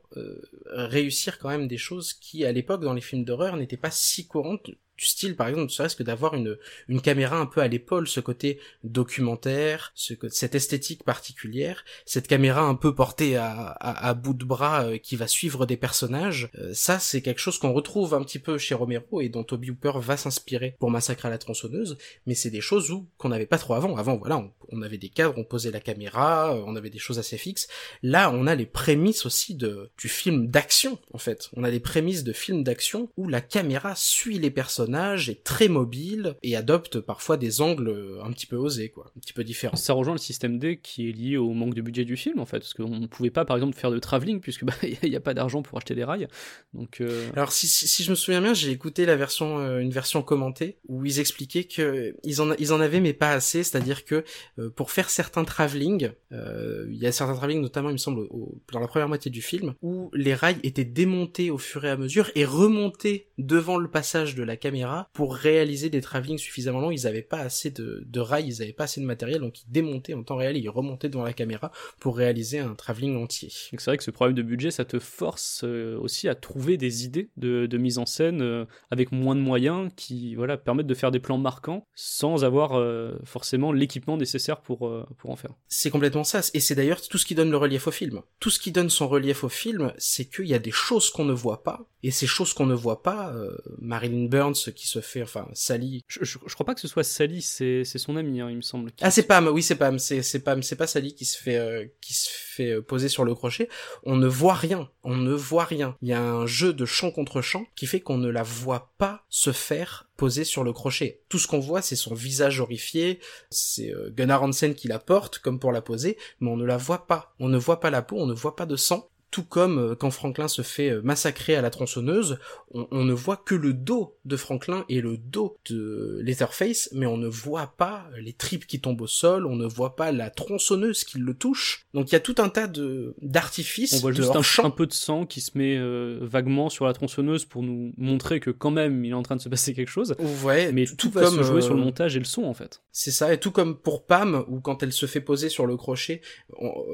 réussir 0.67 1.39
quand 1.39 1.49
même 1.49 1.67
des 1.67 1.77
choses 1.77 2.13
qui, 2.13 2.45
à 2.45 2.51
l'époque, 2.51 2.81
dans 2.81 2.93
les 2.93 3.01
films 3.01 3.25
d'horreur, 3.25 3.57
n'étaient 3.57 3.77
pas 3.77 3.91
si 3.91 4.27
courantes 4.27 4.69
du 4.97 5.05
style 5.05 5.35
par 5.35 5.47
exemple 5.47 5.71
serait-ce 5.71 5.95
que 5.95 6.03
d'avoir 6.03 6.35
une 6.35 6.57
une 6.87 7.01
caméra 7.01 7.37
un 7.37 7.45
peu 7.45 7.61
à 7.61 7.67
l'épaule 7.67 8.07
ce 8.07 8.19
côté 8.19 8.59
documentaire 8.83 9.91
ce 9.93 10.13
cette 10.29 10.55
esthétique 10.55 11.03
particulière 11.03 11.83
cette 12.05 12.27
caméra 12.27 12.61
un 12.61 12.75
peu 12.75 12.95
portée 12.95 13.35
à, 13.35 13.71
à, 13.71 14.13
bout 14.13 14.33
de 14.33 14.45
bras 14.45 14.85
euh, 14.85 14.97
qui 14.97 15.15
va 15.15 15.27
suivre 15.27 15.65
des 15.65 15.75
personnages 15.75 16.49
euh, 16.59 16.73
ça 16.73 16.99
c'est 16.99 17.21
quelque 17.21 17.39
chose 17.39 17.59
qu'on 17.59 17.73
retrouve 17.73 18.13
un 18.13 18.23
petit 18.23 18.39
peu 18.39 18.57
chez 18.57 18.73
Romero 18.73 19.19
et 19.19 19.29
dont 19.29 19.43
Toby 19.43 19.71
Hooper 19.71 19.93
va 19.95 20.15
s'inspirer 20.15 20.75
pour 20.79 20.91
Massacre 20.91 21.25
à 21.25 21.29
la 21.29 21.37
tronçonneuse 21.37 21.97
mais 22.25 22.35
c'est 22.35 22.49
des 22.49 22.61
choses 22.61 22.89
où 22.91 23.07
qu'on 23.17 23.29
n'avait 23.29 23.45
pas 23.45 23.57
trop 23.57 23.73
avant. 23.73 23.97
Avant 23.97 24.15
voilà 24.15 24.49
on, 24.69 24.81
avait 24.81 24.97
des 24.97 25.09
cadres 25.09 25.35
on 25.37 25.43
posait 25.43 25.71
la 25.71 25.79
caméra 25.81 26.55
euh, 26.55 26.63
on 26.65 26.75
avait 26.75 26.89
des 26.89 26.99
choses 26.99 27.19
assez 27.19 27.37
fixes. 27.37 27.67
Là 28.01 28.31
on 28.31 28.47
a 28.47 28.55
les 28.55 28.65
prémices 28.65 29.25
aussi 29.25 29.55
de 29.55 29.89
du 29.97 30.07
film 30.07 30.47
d'action 30.47 30.99
en 31.13 31.17
fait. 31.17 31.49
On 31.53 31.65
a 31.65 31.69
les 31.69 31.81
prémices 31.81 32.23
de 32.23 32.31
films 32.33 32.63
d'action 32.63 33.09
où 33.17 33.27
la 33.27 33.41
caméra 33.41 33.93
suit 33.95 34.39
les 34.39 34.51
personnages 34.51 34.84
est 34.93 35.43
très 35.43 35.67
mobile 35.67 36.35
et 36.43 36.55
adopte 36.55 36.99
parfois 36.99 37.37
des 37.37 37.61
angles 37.61 38.19
un 38.23 38.31
petit 38.31 38.45
peu 38.45 38.55
osés, 38.55 38.89
quoi, 38.89 39.11
un 39.15 39.19
petit 39.19 39.33
peu 39.33 39.43
différents. 39.43 39.75
Ça 39.75 39.93
rejoint 39.93 40.13
le 40.13 40.19
système 40.19 40.59
D 40.59 40.79
qui 40.81 41.09
est 41.09 41.11
lié 41.11 41.37
au 41.37 41.51
manque 41.53 41.73
de 41.73 41.81
budget 41.81 42.05
du 42.05 42.17
film, 42.17 42.39
en 42.39 42.45
fait, 42.45 42.59
parce 42.59 42.73
qu'on 42.73 42.99
ne 42.99 43.07
pouvait 43.07 43.31
pas, 43.31 43.45
par 43.45 43.57
exemple, 43.57 43.75
faire 43.75 43.91
de 43.91 43.99
travelling 43.99 44.39
puisque 44.39 44.63
bah, 44.63 44.73
n'y 45.03 45.15
a 45.15 45.19
pas 45.19 45.33
d'argent 45.33 45.61
pour 45.61 45.77
acheter 45.77 45.95
des 45.95 46.03
rails. 46.03 46.27
Donc, 46.73 47.01
euh, 47.01 47.29
alors 47.33 47.51
si, 47.51 47.67
si, 47.67 48.03
je 48.03 48.09
me 48.09 48.15
souviens 48.15 48.41
bien, 48.41 48.53
j'ai 48.53 48.71
écouté 48.71 49.05
la 49.05 49.15
version, 49.15 49.59
euh, 49.59 49.79
une 49.79 49.91
version 49.91 50.21
commentée 50.21 50.77
où 50.87 51.05
ils 51.05 51.19
expliquaient 51.19 51.65
que 51.65 52.15
ils 52.23 52.41
en, 52.41 52.53
ils 52.53 52.73
en 52.73 52.79
avaient 52.79 52.99
mais 52.99 53.13
pas 53.13 53.31
assez, 53.31 53.63
c'est-à-dire 53.63 54.05
que 54.05 54.23
euh, 54.59 54.69
pour 54.69 54.91
faire 54.91 55.09
certains 55.09 55.43
travelling, 55.43 56.11
il 56.31 56.97
y 56.97 57.07
a 57.07 57.13
certains 57.13 57.33
travelling, 57.33 57.61
notamment, 57.61 57.89
il 57.89 57.93
me 57.93 57.97
semble, 57.97 58.27
dans 58.73 58.79
la 58.79 58.87
première 58.87 59.07
moitié 59.07 59.31
du 59.31 59.41
film, 59.41 59.73
où 59.81 60.09
les 60.13 60.33
rails 60.33 60.57
étaient 60.63 60.83
démontés 60.83 61.49
au 61.49 61.57
fur 61.57 61.85
et 61.85 61.89
à 61.89 61.95
mesure 61.95 62.29
et 62.35 62.43
remontés 62.43 63.29
devant 63.37 63.77
le 63.77 63.89
passage 63.89 64.35
de 64.35 64.43
la 64.43 64.57
caméra 64.57 64.74
pour 65.13 65.35
réaliser 65.35 65.89
des 65.89 66.01
travelling 66.01 66.37
suffisamment 66.37 66.79
longs. 66.79 66.91
Ils 66.91 67.03
n'avaient 67.03 67.21
pas 67.21 67.39
assez 67.39 67.69
de, 67.71 68.03
de 68.05 68.19
rails, 68.19 68.47
ils 68.47 68.59
n'avaient 68.59 68.73
pas 68.73 68.85
assez 68.85 69.01
de 69.01 69.05
matériel, 69.05 69.41
donc 69.41 69.61
ils 69.61 69.71
démontaient 69.71 70.13
en 70.13 70.23
temps 70.23 70.37
réel 70.37 70.57
et 70.57 70.59
ils 70.59 70.69
remontaient 70.69 71.09
devant 71.09 71.23
la 71.23 71.33
caméra 71.33 71.71
pour 71.99 72.17
réaliser 72.17 72.59
un 72.59 72.75
travelling 72.75 73.21
entier. 73.21 73.49
C'est 73.51 73.85
vrai 73.85 73.97
que 73.97 74.03
ce 74.03 74.11
problème 74.11 74.35
de 74.35 74.41
budget, 74.41 74.71
ça 74.71 74.85
te 74.85 74.99
force 74.99 75.61
euh, 75.63 75.97
aussi 75.99 76.27
à 76.27 76.35
trouver 76.35 76.77
des 76.77 77.05
idées 77.05 77.29
de, 77.37 77.65
de 77.65 77.77
mise 77.77 77.97
en 77.97 78.05
scène 78.05 78.41
euh, 78.41 78.65
avec 78.91 79.11
moins 79.11 79.35
de 79.35 79.41
moyens 79.41 79.91
qui 79.95 80.35
voilà 80.35 80.57
permettent 80.57 80.87
de 80.87 80.93
faire 80.93 81.11
des 81.11 81.19
plans 81.19 81.37
marquants 81.37 81.87
sans 81.95 82.43
avoir 82.43 82.73
euh, 82.73 83.13
forcément 83.23 83.71
l'équipement 83.71 84.17
nécessaire 84.17 84.61
pour, 84.61 84.91
pour 85.17 85.29
en 85.29 85.35
faire. 85.35 85.51
C'est 85.67 85.89
complètement 85.89 86.23
ça, 86.23 86.41
et 86.53 86.59
c'est 86.59 86.75
d'ailleurs 86.75 87.01
tout 87.01 87.17
ce 87.17 87.25
qui 87.25 87.35
donne 87.35 87.51
le 87.51 87.57
relief 87.57 87.87
au 87.87 87.91
film. 87.91 88.21
Tout 88.39 88.49
ce 88.49 88.59
qui 88.59 88.71
donne 88.71 88.89
son 88.89 89.07
relief 89.07 89.43
au 89.43 89.49
film, 89.49 89.93
c'est 89.97 90.25
qu'il 90.25 90.47
y 90.47 90.53
a 90.53 90.59
des 90.59 90.71
choses 90.71 91.09
qu'on 91.09 91.25
ne 91.25 91.33
voit 91.33 91.63
pas, 91.63 91.87
et 92.03 92.11
ces 92.11 92.27
choses 92.27 92.53
qu'on 92.53 92.65
ne 92.65 92.73
voit 92.73 93.03
pas, 93.03 93.33
Marilyn 93.79 94.25
Burns 94.25 94.64
qui 94.71 94.87
se 94.87 94.99
fait, 94.99 95.21
enfin, 95.21 95.47
Sally. 95.53 96.03
Je, 96.07 96.23
je, 96.23 96.37
crois 96.53 96.65
pas 96.65 96.75
que 96.75 96.81
ce 96.81 96.87
soit 96.87 97.03
Sally, 97.03 97.41
c'est 97.41 97.83
son 97.83 98.15
ami, 98.15 98.41
hein, 98.41 98.49
il 98.49 98.57
me 98.57 98.61
semble. 98.61 98.91
Ah, 99.01 99.11
c'est 99.11 99.23
Pam, 99.23 99.47
oui, 99.47 99.61
c'est 99.61 99.75
Pam, 99.75 99.99
c'est 99.99 100.21
c'est 100.21 100.39
Pam, 100.39 100.63
c'est 100.63 100.75
pas 100.75 100.87
Sally 100.87 101.13
qui 101.15 101.25
se 101.25 101.37
fait 101.37 101.57
euh, 101.57 101.85
qui 102.01 102.13
se 102.13 102.29
fait 102.29 102.71
euh, 102.71 102.81
poser 102.81 103.09
sur 103.09 103.25
le 103.25 103.35
crochet. 103.35 103.69
On 104.03 104.15
ne 104.15 104.27
voit 104.27 104.53
rien, 104.53 104.89
on 105.03 105.15
ne 105.15 105.33
voit 105.33 105.65
rien. 105.65 105.95
Il 106.01 106.09
y 106.09 106.13
a 106.13 106.21
un 106.21 106.45
jeu 106.45 106.73
de 106.73 106.85
champ 106.85 107.11
contre 107.11 107.41
champ 107.41 107.65
qui 107.75 107.85
fait 107.85 107.99
qu'on 107.99 108.17
ne 108.17 108.29
la 108.29 108.43
voit 108.43 108.93
pas 108.97 109.25
se 109.29 109.51
faire 109.51 110.09
poser 110.17 110.43
sur 110.43 110.63
le 110.63 110.73
crochet. 110.73 111.21
Tout 111.29 111.39
ce 111.39 111.47
qu'on 111.47 111.59
voit, 111.59 111.81
c'est 111.81 111.95
son 111.95 112.13
visage 112.13 112.59
horrifié, 112.59 113.19
c'est 113.49 113.93
euh, 113.93 114.09
Gunnar 114.11 114.43
Hansen 114.43 114.73
qui 114.73 114.87
la 114.87 114.99
porte 114.99 115.39
comme 115.39 115.59
pour 115.59 115.71
la 115.71 115.81
poser, 115.81 116.17
mais 116.39 116.49
on 116.49 116.57
ne 116.57 116.65
la 116.65 116.77
voit 116.77 117.07
pas. 117.07 117.35
On 117.39 117.49
ne 117.49 117.57
voit 117.57 117.79
pas 117.79 117.89
la 117.89 118.01
peau, 118.01 118.17
on 118.17 118.25
ne 118.25 118.33
voit 118.33 118.55
pas 118.55 118.65
de 118.65 118.75
sang, 118.75 119.09
tout 119.35 119.43
comme 119.43 119.79
euh, 119.79 119.95
quand 119.95 120.11
Franklin 120.11 120.47
se 120.47 120.61
fait 120.61 120.91
euh, 120.91 121.01
massacrer 121.03 121.57
à 121.57 121.61
la 121.61 121.69
tronçonneuse, 121.69 122.39
on, 122.71 123.03
ne 123.03 123.11
voit 123.11 123.35
que 123.35 123.53
le 123.53 123.73
dos 123.73 124.15
de 124.23 124.37
Franklin 124.37 124.85
et 124.87 125.01
le 125.01 125.17
dos 125.17 125.57
de 125.69 126.21
Letterface, 126.23 126.87
mais 126.93 127.05
on 127.05 127.17
ne 127.17 127.27
voit 127.27 127.73
pas 127.75 128.05
les 128.17 128.31
tripes 128.31 128.65
qui 128.65 128.79
tombent 128.79 129.01
au 129.01 129.07
sol, 129.07 129.45
on 129.45 129.57
ne 129.57 129.65
voit 129.65 129.97
pas 129.97 130.13
la 130.13 130.29
tronçonneuse 130.29 131.03
qui 131.03 131.17
le 131.17 131.33
touche. 131.33 131.85
Donc 131.93 132.11
il 132.11 132.13
y 132.13 132.15
a 132.15 132.21
tout 132.21 132.35
un 132.37 132.47
tas 132.47 132.67
de 132.67 133.13
d'artifices. 133.21 133.95
On 133.95 133.99
voit 133.99 134.13
juste 134.13 134.31
un, 134.63 134.69
peu 134.69 134.87
de 134.87 134.93
sang 134.93 135.25
qui 135.25 135.41
se 135.41 135.57
met 135.57 135.75
euh, 135.77 136.19
vaguement 136.21 136.69
sur 136.69 136.85
la 136.85 136.93
tronçonneuse 136.93 137.43
pour 137.43 137.61
nous 137.61 137.91
montrer 137.97 138.39
que 138.39 138.51
quand 138.51 138.71
même 138.71 139.03
il 139.03 139.11
est 139.11 139.15
en 139.15 139.23
train 139.23 139.35
de 139.35 139.41
se 139.41 139.49
passer 139.49 139.73
quelque 139.73 139.91
chose. 139.91 140.15
Ouais, 140.45 140.71
mais 140.71 140.85
tout, 140.85 141.09
va 141.09 141.29
se 141.29 141.43
jouer 141.43 141.61
sur 141.61 141.73
le 141.73 141.81
montage 141.81 142.15
et 142.15 142.19
le 142.19 142.25
son 142.25 142.45
en 142.45 142.53
fait. 142.53 142.81
C'est 142.97 143.11
ça, 143.11 143.33
et 143.33 143.37
tout 143.41 143.51
comme 143.51 143.77
pour 143.77 144.05
Pam, 144.05 144.45
où 144.47 144.61
quand 144.61 144.81
elle 144.81 144.93
se 144.93 145.05
fait 145.05 145.19
poser 145.19 145.49
sur 145.49 145.65
le 145.65 145.75
crochet, 145.75 146.21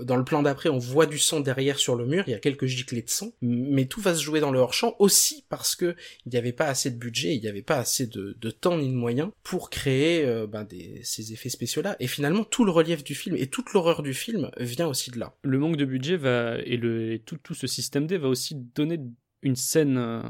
dans 0.01 0.15
le 0.15 0.23
plan 0.23 0.41
d'après, 0.41 0.67
on 0.67 0.79
voit 0.79 1.05
du 1.05 1.19
sang 1.19 1.41
derrière 1.41 1.77
sur 1.77 1.95
le 1.95 2.07
mur 2.07 2.23
il 2.25 2.31
y 2.31 2.33
a 2.33 2.39
quelques 2.39 2.65
giclées 2.65 3.03
de 3.03 3.09
sang, 3.11 3.33
mais 3.43 3.85
tout 3.85 4.01
va 4.01 4.15
se 4.15 4.23
jouer 4.23 4.39
dans 4.39 4.49
le 4.49 4.57
hors-champ 4.57 4.95
aussi 4.97 5.45
parce 5.47 5.75
que 5.75 5.95
il 6.25 6.31
n'y 6.31 6.39
avait 6.39 6.53
pas 6.53 6.65
assez 6.65 6.89
de 6.89 6.97
budget, 6.97 7.35
il 7.35 7.41
n'y 7.41 7.47
avait 7.47 7.61
pas 7.61 7.77
assez 7.77 8.07
de, 8.07 8.33
temps 8.49 8.79
ni 8.79 8.89
de 8.89 8.95
moyens 8.95 9.29
pour 9.43 9.69
créer 9.69 10.25
euh, 10.25 10.47
ben, 10.47 10.67
ces 11.03 11.33
effets 11.33 11.49
spéciaux-là. 11.49 11.97
Et 11.99 12.07
finalement, 12.07 12.45
tout 12.45 12.65
le 12.65 12.71
relief 12.71 13.03
du 13.03 13.13
film 13.13 13.35
et 13.35 13.45
toute 13.45 13.71
l'horreur 13.71 14.01
du 14.01 14.15
film 14.15 14.49
vient 14.57 14.87
aussi 14.87 15.11
de 15.11 15.19
là. 15.19 15.35
Le 15.43 15.59
manque 15.59 15.77
de 15.77 15.85
budget 15.85 16.17
va 16.17 16.57
et, 16.65 16.77
le, 16.77 17.19
tout, 17.19 17.37
tout 17.37 17.53
ce 17.53 17.67
système 17.67 18.07
D 18.07 18.17
va 18.17 18.27
aussi 18.27 18.55
donner 18.55 18.99
une 19.43 19.55
scène 19.55 19.99
euh, 19.99 20.23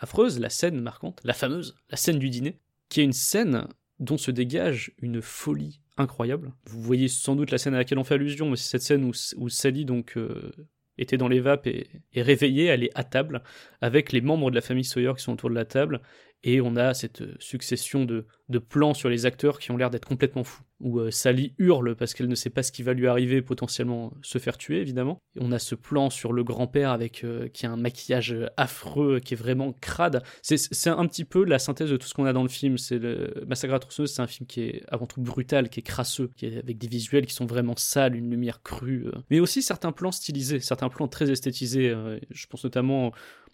affreuse, 0.00 0.38
la 0.38 0.50
scène 0.50 0.82
marquante, 0.82 1.22
la 1.24 1.32
fameuse, 1.32 1.76
la 1.88 1.96
scène 1.96 2.18
du 2.18 2.28
dîner, 2.28 2.58
qui 2.90 3.00
est 3.00 3.04
une 3.04 3.14
scène 3.14 3.66
dont 4.00 4.18
se 4.18 4.30
dégage 4.30 4.92
une 5.00 5.22
folie 5.22 5.80
incroyable. 5.96 6.52
Vous 6.66 6.80
voyez 6.82 7.08
sans 7.08 7.36
doute 7.36 7.50
la 7.50 7.58
scène 7.58 7.74
à 7.74 7.78
laquelle 7.78 7.98
on 7.98 8.04
fait 8.04 8.14
allusion, 8.14 8.50
mais 8.50 8.56
c'est 8.56 8.70
cette 8.70 8.82
scène 8.82 9.04
où, 9.04 9.12
où 9.36 9.48
Sally 9.48 9.84
donc 9.84 10.16
euh, 10.16 10.52
était 10.98 11.16
dans 11.16 11.28
les 11.28 11.40
vapes 11.40 11.66
et, 11.66 11.88
et 12.12 12.22
réveillée, 12.22 12.66
elle 12.66 12.84
est 12.84 12.90
à 12.94 13.04
table 13.04 13.42
avec 13.80 14.12
les 14.12 14.20
membres 14.20 14.50
de 14.50 14.56
la 14.56 14.60
famille 14.60 14.84
Sawyer 14.84 15.12
qui 15.16 15.22
sont 15.22 15.32
autour 15.32 15.50
de 15.50 15.54
la 15.54 15.64
table 15.64 16.00
et 16.44 16.60
on 16.60 16.76
a 16.76 16.92
cette 16.92 17.22
euh, 17.22 17.34
succession 17.40 18.04
de, 18.04 18.26
plans 18.68 18.94
sur 18.94 19.08
les 19.08 19.26
acteurs 19.26 19.58
qui 19.58 19.70
ont 19.70 19.76
l'air 19.76 19.90
d'être 19.90 20.06
complètement 20.06 20.44
fous. 20.44 20.62
Où 20.80 21.00
euh, 21.00 21.10
Sally 21.10 21.54
hurle 21.58 21.96
parce 21.96 22.12
qu'elle 22.12 22.28
ne 22.28 22.34
sait 22.34 22.50
pas 22.50 22.62
ce 22.62 22.70
qui 22.70 22.82
va 22.82 22.92
lui 22.92 23.06
arriver, 23.06 23.40
potentiellement 23.40 24.12
se 24.22 24.38
faire 24.38 24.58
tuer 24.58 24.80
évidemment. 24.80 25.18
Et 25.36 25.40
on 25.40 25.50
a 25.50 25.58
ce 25.58 25.74
plan 25.74 26.10
sur 26.10 26.32
le 26.32 26.44
grand-père 26.44 26.90
avec 26.90 27.24
euh, 27.24 27.48
qui 27.48 27.64
a 27.64 27.70
un 27.70 27.76
maquillage 27.76 28.36
affreux, 28.58 29.20
qui 29.20 29.34
est 29.34 29.36
vraiment 29.36 29.72
crade. 29.72 30.22
C'est 30.42 30.90
un 30.90 31.06
petit 31.06 31.24
peu 31.24 31.44
la 31.44 31.58
synthèse 31.58 31.90
de 31.90 31.96
tout 31.96 32.06
ce 32.06 32.12
qu'on 32.12 32.26
a 32.26 32.34
dans 32.34 32.42
le 32.42 32.48
film. 32.50 32.76
C'est 32.76 32.98
le 32.98 33.44
Massacre 33.46 33.74
à 33.74 34.06
c'est 34.06 34.20
un 34.20 34.26
film 34.26 34.46
qui 34.46 34.62
est 34.62 34.82
avant 34.88 35.06
tout 35.06 35.22
brutal, 35.22 35.70
qui 35.70 35.80
est 35.80 35.84
crasseux, 35.84 36.30
qui 36.36 36.46
est 36.46 36.58
avec 36.58 36.76
des 36.76 36.88
visuels 36.88 37.24
qui 37.24 37.34
sont 37.34 37.46
vraiment 37.46 37.76
sales, 37.76 38.14
une 38.14 38.30
lumière 38.30 38.62
crue, 38.62 39.06
mais 39.30 39.40
aussi 39.40 39.62
certains 39.62 39.92
plans 39.92 40.12
stylisés, 40.12 40.60
certains 40.60 40.90
plans 40.90 41.08
très 41.08 41.30
esthétisés. 41.30 41.94
je 42.30 42.46
pense 42.46 42.64
notamment 42.64 43.12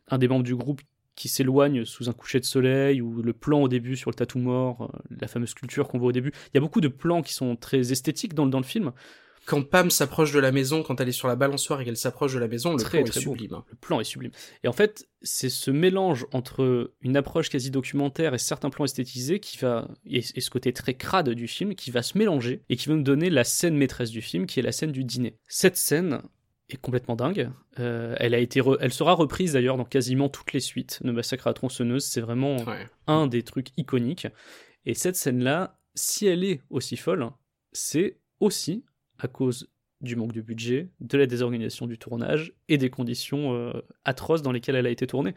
un 0.09 0.19
des 0.19 0.27
membres 0.27 0.45
du 0.45 0.57
groupe 0.57 0.81
qui 1.21 1.29
s'éloigne 1.29 1.85
sous 1.85 2.09
un 2.09 2.15
coucher 2.15 2.41
de 2.41 2.47
soleil, 2.47 3.03
ou 3.03 3.21
le 3.21 3.35
plan 3.35 3.61
au 3.61 3.69
début 3.69 3.95
sur 3.95 4.11
le 4.11 4.15
tatou 4.15 4.39
mort, 4.39 4.91
euh, 4.95 5.17
la 5.21 5.29
fameuse 5.29 5.51
sculpture 5.51 5.87
qu'on 5.87 5.99
voit 5.99 6.09
au 6.09 6.13
début. 6.13 6.33
Il 6.47 6.51
y 6.55 6.57
a 6.57 6.63
beaucoup 6.63 6.81
de 6.81 6.89
plans 6.89 7.21
qui 7.21 7.35
sont 7.35 7.57
très 7.57 7.93
esthétiques 7.93 8.33
dans, 8.33 8.47
dans 8.47 8.59
le 8.59 8.65
film. 8.65 8.93
Quand 9.45 9.63
Pam 9.63 9.91
s'approche 9.91 10.33
de 10.33 10.39
la 10.39 10.51
maison, 10.51 10.83
quand 10.83 10.99
elle 10.99 11.11
est 11.11 11.13
sur 11.13 11.29
la 11.29 11.37
balançoire 11.37 11.83
et 11.83 11.85
qu'elle 11.85 11.99
s'approche 11.99 12.33
de 12.33 12.39
la 12.39 12.49
maison, 12.49 12.75
le 12.75 12.83
plan 12.83 13.01
est 13.01 13.13
sublime. 13.13 13.53
Hein. 13.53 13.65
Le 13.69 13.77
plan 13.77 14.01
est 14.01 14.05
sublime. 14.05 14.31
Et 14.65 14.69
en 14.69 14.73
fait, 14.73 15.11
c'est 15.21 15.51
ce 15.51 15.71
mélange 15.71 16.27
entre 16.33 16.95
une 17.03 17.19
approche 17.19 17.51
quasi 17.51 17.71
documentaire 17.71 18.33
et 18.33 18.39
certains 18.39 18.71
plans 18.71 18.87
esthétisés 18.87 19.41
qui 19.41 19.59
va, 19.59 19.89
et, 20.07 20.23
ce 20.23 20.49
côté 20.49 20.73
très 20.73 20.95
crade 20.95 21.29
du 21.29 21.49
film, 21.49 21.75
qui 21.75 21.91
va 21.91 22.03
se 22.03 22.17
mélanger 22.17 22.63
et 22.71 22.77
qui 22.77 22.89
va 22.89 22.95
nous 22.95 23.03
donner 23.03 23.29
la 23.29 23.45
scène 23.45 23.77
maîtresse 23.77 24.11
du 24.11 24.23
film, 24.23 24.47
qui 24.47 24.59
est 24.59 24.63
la 24.63 24.73
scène 24.73 24.93
du 24.93 25.05
dîner. 25.05 25.37
Cette 25.49 25.77
scène, 25.77 26.23
est 26.75 26.81
complètement 26.81 27.17
dingue. 27.17 27.51
Euh, 27.79 28.15
elle 28.19 28.35
a 28.35 28.39
été, 28.39 28.63
elle 28.81 28.93
sera 28.93 29.13
reprise 29.13 29.55
d'ailleurs 29.55 29.77
dans 29.77 29.85
quasiment 29.85 30.29
toutes 30.29 30.53
les 30.53 30.61
suites 30.61 31.01
de 31.03 31.11
Massacre 31.11 31.47
à 31.47 31.55
tronçonneuse. 31.55 32.05
C'est 32.05 32.21
vraiment 32.21 32.57
un 33.07 33.27
des 33.27 33.43
trucs 33.43 33.69
iconiques. 33.77 34.27
Et 34.87 34.95
cette 34.95 35.17
scène-là, 35.17 35.79
si 35.95 36.27
elle 36.27 36.45
est 36.45 36.63
aussi 36.71 36.97
folle, 36.97 37.31
c'est 37.73 38.19
aussi 38.41 38.85
à 39.19 39.29
cause 39.29 39.71
du 40.01 40.17
manque 40.17 40.33
de 40.33 40.41
budget, 40.41 40.89
de 41.01 41.19
la 41.19 41.27
désorganisation 41.27 41.87
du 41.87 41.99
tournage 41.99 42.55
et 42.69 42.79
des 42.79 42.89
conditions 42.89 43.55
euh, 43.55 43.73
atroces 44.05 44.43
dans 44.43 44.53
lesquelles 44.53 44.77
elle 44.77 44.87
a 44.87 44.91
été 44.91 45.07
tournée. 45.07 45.35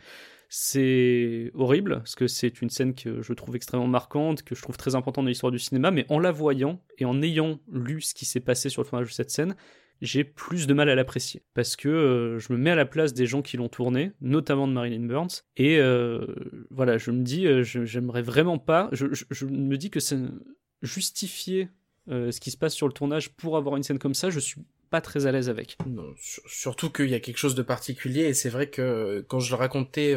C'est 0.47 1.51
horrible, 1.55 1.97
parce 1.97 2.15
que 2.15 2.27
c'est 2.27 2.61
une 2.61 2.69
scène 2.69 2.93
que 2.93 3.21
je 3.21 3.33
trouve 3.33 3.55
extrêmement 3.55 3.87
marquante, 3.87 4.43
que 4.43 4.55
je 4.55 4.61
trouve 4.61 4.77
très 4.77 4.95
importante 4.95 5.25
dans 5.25 5.29
l'histoire 5.29 5.51
du 5.51 5.59
cinéma, 5.59 5.91
mais 5.91 6.05
en 6.09 6.19
la 6.19 6.31
voyant 6.31 6.79
et 6.97 7.05
en 7.05 7.21
ayant 7.21 7.59
lu 7.71 8.01
ce 8.01 8.13
qui 8.13 8.25
s'est 8.25 8.39
passé 8.39 8.69
sur 8.69 8.83
le 8.83 8.87
tournage 8.87 9.07
de 9.07 9.13
cette 9.13 9.31
scène, 9.31 9.55
j'ai 10.03 10.25
plus 10.25 10.67
de 10.67 10.73
mal 10.73 10.89
à 10.89 10.95
l'apprécier 10.95 11.43
parce 11.53 11.75
que 11.75 11.87
euh, 11.87 12.37
je 12.37 12.51
me 12.51 12.57
mets 12.57 12.71
à 12.71 12.75
la 12.75 12.85
place 12.85 13.13
des 13.13 13.25
gens 13.25 13.41
qui 13.41 13.55
l'ont 13.57 13.69
tourné, 13.69 14.11
notamment 14.21 14.67
de 14.67 14.73
Marilyn 14.73 15.07
Burns, 15.07 15.43
et 15.55 15.79
euh, 15.79 16.27
voilà, 16.69 16.97
je 16.97 17.09
me 17.11 17.23
dis, 17.23 17.47
euh, 17.47 17.63
j'aimerais 17.63 18.21
vraiment 18.21 18.59
pas, 18.59 18.89
je, 18.91 19.05
me 19.45 19.77
dis 19.77 19.89
que 19.89 20.01
c'est 20.01 20.19
justifier 20.81 21.69
ce 22.09 22.37
qui 22.41 22.51
se 22.51 22.57
passe 22.57 22.73
sur 22.73 22.87
le 22.87 22.93
tournage 22.93 23.29
pour 23.29 23.55
avoir 23.55 23.77
une 23.77 23.83
scène 23.83 23.97
comme 23.97 24.13
ça, 24.13 24.29
je 24.29 24.39
suis 24.39 24.61
pas 24.89 24.99
très 24.99 25.25
à 25.25 25.31
l'aise 25.31 25.47
avec. 25.47 25.77
Non, 25.87 26.13
sur- 26.17 26.43
surtout 26.47 26.89
qu'il 26.89 27.09
y 27.09 27.15
a 27.15 27.21
quelque 27.21 27.37
chose 27.37 27.55
de 27.55 27.61
particulier 27.61 28.23
et 28.23 28.33
c'est 28.33 28.49
vrai 28.49 28.69
que 28.69 29.25
quand 29.29 29.39
je 29.39 29.51
le 29.51 29.55
racontais 29.55 30.13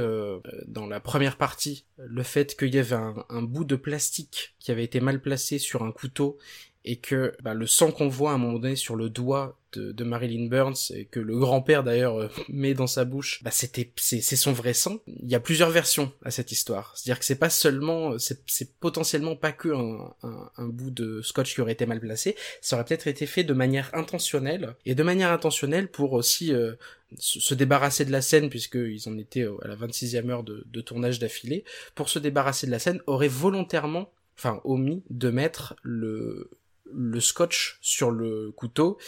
dans 0.67 0.89
la 0.89 0.99
première 0.99 1.37
partie, 1.37 1.87
le 1.97 2.25
fait 2.25 2.57
qu'il 2.57 2.75
y 2.75 2.79
avait 2.79 2.97
un 2.97 3.43
bout 3.43 3.65
de 3.65 3.77
plastique 3.77 4.57
qui 4.59 4.73
avait 4.73 4.83
été 4.83 4.99
mal 4.99 5.21
placé 5.23 5.61
sur 5.61 5.85
un 5.85 5.93
couteau 5.93 6.39
et 6.87 6.97
que 6.97 7.35
bah, 7.43 7.53
le 7.53 7.67
sang 7.67 7.91
qu'on 7.91 8.09
voit 8.09 8.31
à 8.31 8.35
un 8.35 8.39
moment 8.39 8.59
donné 8.59 8.77
sur 8.77 8.97
le 8.97 9.11
doigt 9.11 9.59
de, 9.73 10.05
Marilyn 10.05 10.47
Burns 10.47 10.91
et 10.95 11.05
que 11.05 11.21
le 11.21 11.37
grand-père 11.39 11.85
d'ailleurs 11.85 12.19
euh, 12.19 12.29
met 12.49 12.73
dans 12.73 12.87
sa 12.87 13.05
bouche, 13.05 13.43
bah 13.43 13.51
c'était 13.51 13.93
c'est 13.97 14.23
son 14.23 14.53
vrai 14.53 14.73
sang. 14.73 15.01
Il 15.07 15.29
y 15.29 15.35
a 15.35 15.41
plusieurs 15.41 15.69
versions 15.69 16.13
à 16.25 16.31
cette 16.31 16.51
histoire. 16.51 16.95
C'est-à-dire 16.97 17.19
que 17.19 17.27
c'est 17.27 17.39
pas 17.39 17.51
seulement 17.51 18.17
c'est 18.19 18.73
potentiellement 18.79 19.37
pas 19.37 19.53
que 19.53 19.69
un, 19.69 20.69
bout 20.69 20.91
de 20.91 21.21
scotch 21.21 21.55
qui 21.55 21.61
aurait 21.61 21.73
été 21.73 21.85
mal 21.85 22.01
placé, 22.01 22.37
ça 22.63 22.77
aurait 22.77 22.87
peut-être 22.87 23.07
été 23.07 23.27
fait 23.27 23.45
de 23.45 23.53
manière 23.53 23.91
intentionnelle 23.93 24.75
et 24.87 24.95
de 24.95 25.03
manière 25.03 25.31
intentionnelle 25.31 25.91
pour 25.91 26.13
aussi 26.15 26.55
euh, 26.55 26.75
se 27.19 27.41
se 27.41 27.55
débarrasser 27.55 28.05
de 28.05 28.13
la 28.13 28.23
scène 28.23 28.49
puisqu'ils 28.49 29.09
en 29.09 29.19
étaient 29.19 29.47
à 29.63 29.69
la 29.69 29.77
26e 29.77 30.31
heure 30.31 30.43
de, 30.43 30.65
de 30.67 30.81
tournage 30.81 31.19
d'affilée 31.19 31.65
pour 31.95 32.09
se 32.09 32.19
débarrasser 32.19 32.67
de 32.67 32.73
la 32.73 32.79
scène 32.79 33.01
aurait 33.07 33.29
volontairement 33.29 34.11
enfin 34.39 34.61
omis 34.65 35.03
de 35.11 35.31
mettre 35.31 35.77
le 35.83 36.51
le 36.93 37.21
scotch 37.21 37.79
sur 37.81 38.11
le 38.11 38.53
couteau 38.53 38.99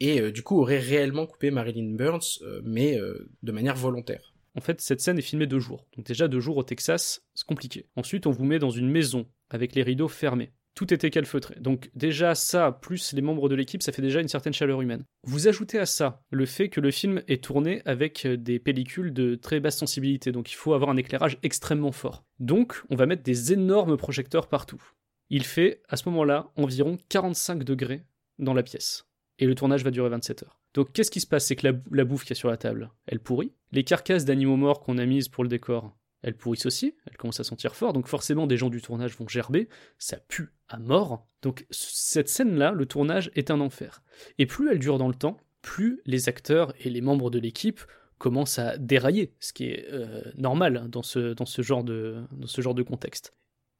et 0.00 0.20
euh, 0.20 0.32
du 0.32 0.42
coup 0.42 0.60
aurait 0.60 0.78
réellement 0.78 1.26
coupé 1.26 1.50
Marilyn 1.50 1.94
Burns 1.94 2.40
euh, 2.42 2.60
mais 2.64 2.98
euh, 2.98 3.28
de 3.42 3.52
manière 3.52 3.76
volontaire. 3.76 4.32
En 4.54 4.60
fait, 4.60 4.80
cette 4.80 5.02
scène 5.02 5.18
est 5.18 5.22
filmée 5.22 5.46
deux 5.46 5.60
jours. 5.60 5.86
Donc 5.96 6.06
déjà 6.06 6.28
deux 6.28 6.40
jours 6.40 6.56
au 6.56 6.62
Texas, 6.62 7.22
c'est 7.34 7.46
compliqué. 7.46 7.86
Ensuite, 7.94 8.26
on 8.26 8.30
vous 8.30 8.46
met 8.46 8.58
dans 8.58 8.70
une 8.70 8.88
maison 8.88 9.26
avec 9.50 9.74
les 9.74 9.82
rideaux 9.82 10.08
fermés. 10.08 10.52
Tout 10.74 10.92
était 10.94 11.10
calfeutré. 11.10 11.56
Donc 11.60 11.90
déjà 11.94 12.34
ça, 12.34 12.72
plus 12.72 13.12
les 13.12 13.22
membres 13.22 13.50
de 13.50 13.54
l'équipe, 13.54 13.82
ça 13.82 13.92
fait 13.92 14.02
déjà 14.02 14.20
une 14.20 14.28
certaine 14.28 14.54
chaleur 14.54 14.80
humaine. 14.80 15.04
Vous 15.24 15.48
ajoutez 15.48 15.78
à 15.78 15.86
ça 15.86 16.22
le 16.30 16.46
fait 16.46 16.68
que 16.70 16.80
le 16.80 16.90
film 16.90 17.22
est 17.28 17.44
tourné 17.44 17.82
avec 17.84 18.26
des 18.26 18.58
pellicules 18.58 19.12
de 19.12 19.36
très 19.36 19.60
basse 19.60 19.78
sensibilité, 19.78 20.32
donc 20.32 20.50
il 20.50 20.54
faut 20.54 20.74
avoir 20.74 20.90
un 20.90 20.98
éclairage 20.98 21.38
extrêmement 21.42 21.92
fort. 21.92 22.24
Donc 22.40 22.82
on 22.90 22.96
va 22.96 23.06
mettre 23.06 23.22
des 23.22 23.54
énormes 23.54 23.96
projecteurs 23.96 24.48
partout. 24.48 24.82
Il 25.30 25.44
fait 25.44 25.82
à 25.88 25.96
ce 25.96 26.08
moment-là 26.08 26.50
environ 26.56 26.98
45 27.08 27.64
degrés 27.64 28.04
dans 28.38 28.54
la 28.54 28.62
pièce. 28.62 29.06
Et 29.38 29.46
le 29.46 29.54
tournage 29.54 29.84
va 29.84 29.90
durer 29.90 30.08
27 30.08 30.44
heures. 30.44 30.60
Donc 30.74 30.92
qu'est-ce 30.92 31.10
qui 31.10 31.20
se 31.20 31.26
passe? 31.26 31.46
C'est 31.46 31.56
que 31.56 31.66
la, 31.66 31.78
la 31.90 32.04
bouffe 32.04 32.22
qu'il 32.22 32.30
y 32.30 32.32
a 32.32 32.40
sur 32.40 32.50
la 32.50 32.56
table, 32.56 32.90
elle 33.06 33.20
pourrit. 33.20 33.52
Les 33.72 33.84
carcasses 33.84 34.24
d'animaux 34.24 34.56
morts 34.56 34.80
qu'on 34.80 34.98
a 34.98 35.06
mises 35.06 35.28
pour 35.28 35.42
le 35.42 35.48
décor, 35.48 35.96
elles 36.22 36.36
pourrissent 36.36 36.66
aussi. 36.66 36.94
Elles 37.06 37.16
commencent 37.16 37.40
à 37.40 37.44
sentir 37.44 37.74
fort. 37.74 37.92
Donc 37.92 38.08
forcément, 38.08 38.46
des 38.46 38.56
gens 38.56 38.68
du 38.68 38.82
tournage 38.82 39.16
vont 39.16 39.28
gerber. 39.28 39.68
Ça 39.98 40.16
pue 40.16 40.52
à 40.68 40.78
mort. 40.78 41.26
Donc 41.42 41.66
cette 41.70 42.28
scène-là, 42.28 42.72
le 42.72 42.86
tournage 42.86 43.30
est 43.34 43.50
un 43.50 43.60
enfer. 43.60 44.02
Et 44.38 44.46
plus 44.46 44.70
elle 44.70 44.78
dure 44.78 44.98
dans 44.98 45.08
le 45.08 45.14
temps, 45.14 45.38
plus 45.62 46.00
les 46.04 46.28
acteurs 46.28 46.74
et 46.80 46.90
les 46.90 47.00
membres 47.00 47.30
de 47.30 47.38
l'équipe 47.38 47.80
commencent 48.18 48.58
à 48.58 48.78
dérailler, 48.78 49.34
ce 49.40 49.52
qui 49.52 49.66
est 49.66 49.86
euh, 49.92 50.22
normal 50.36 50.88
dans 50.88 51.02
ce 51.02 51.62
genre 51.62 51.84
de 51.84 52.82
contexte. 52.82 53.34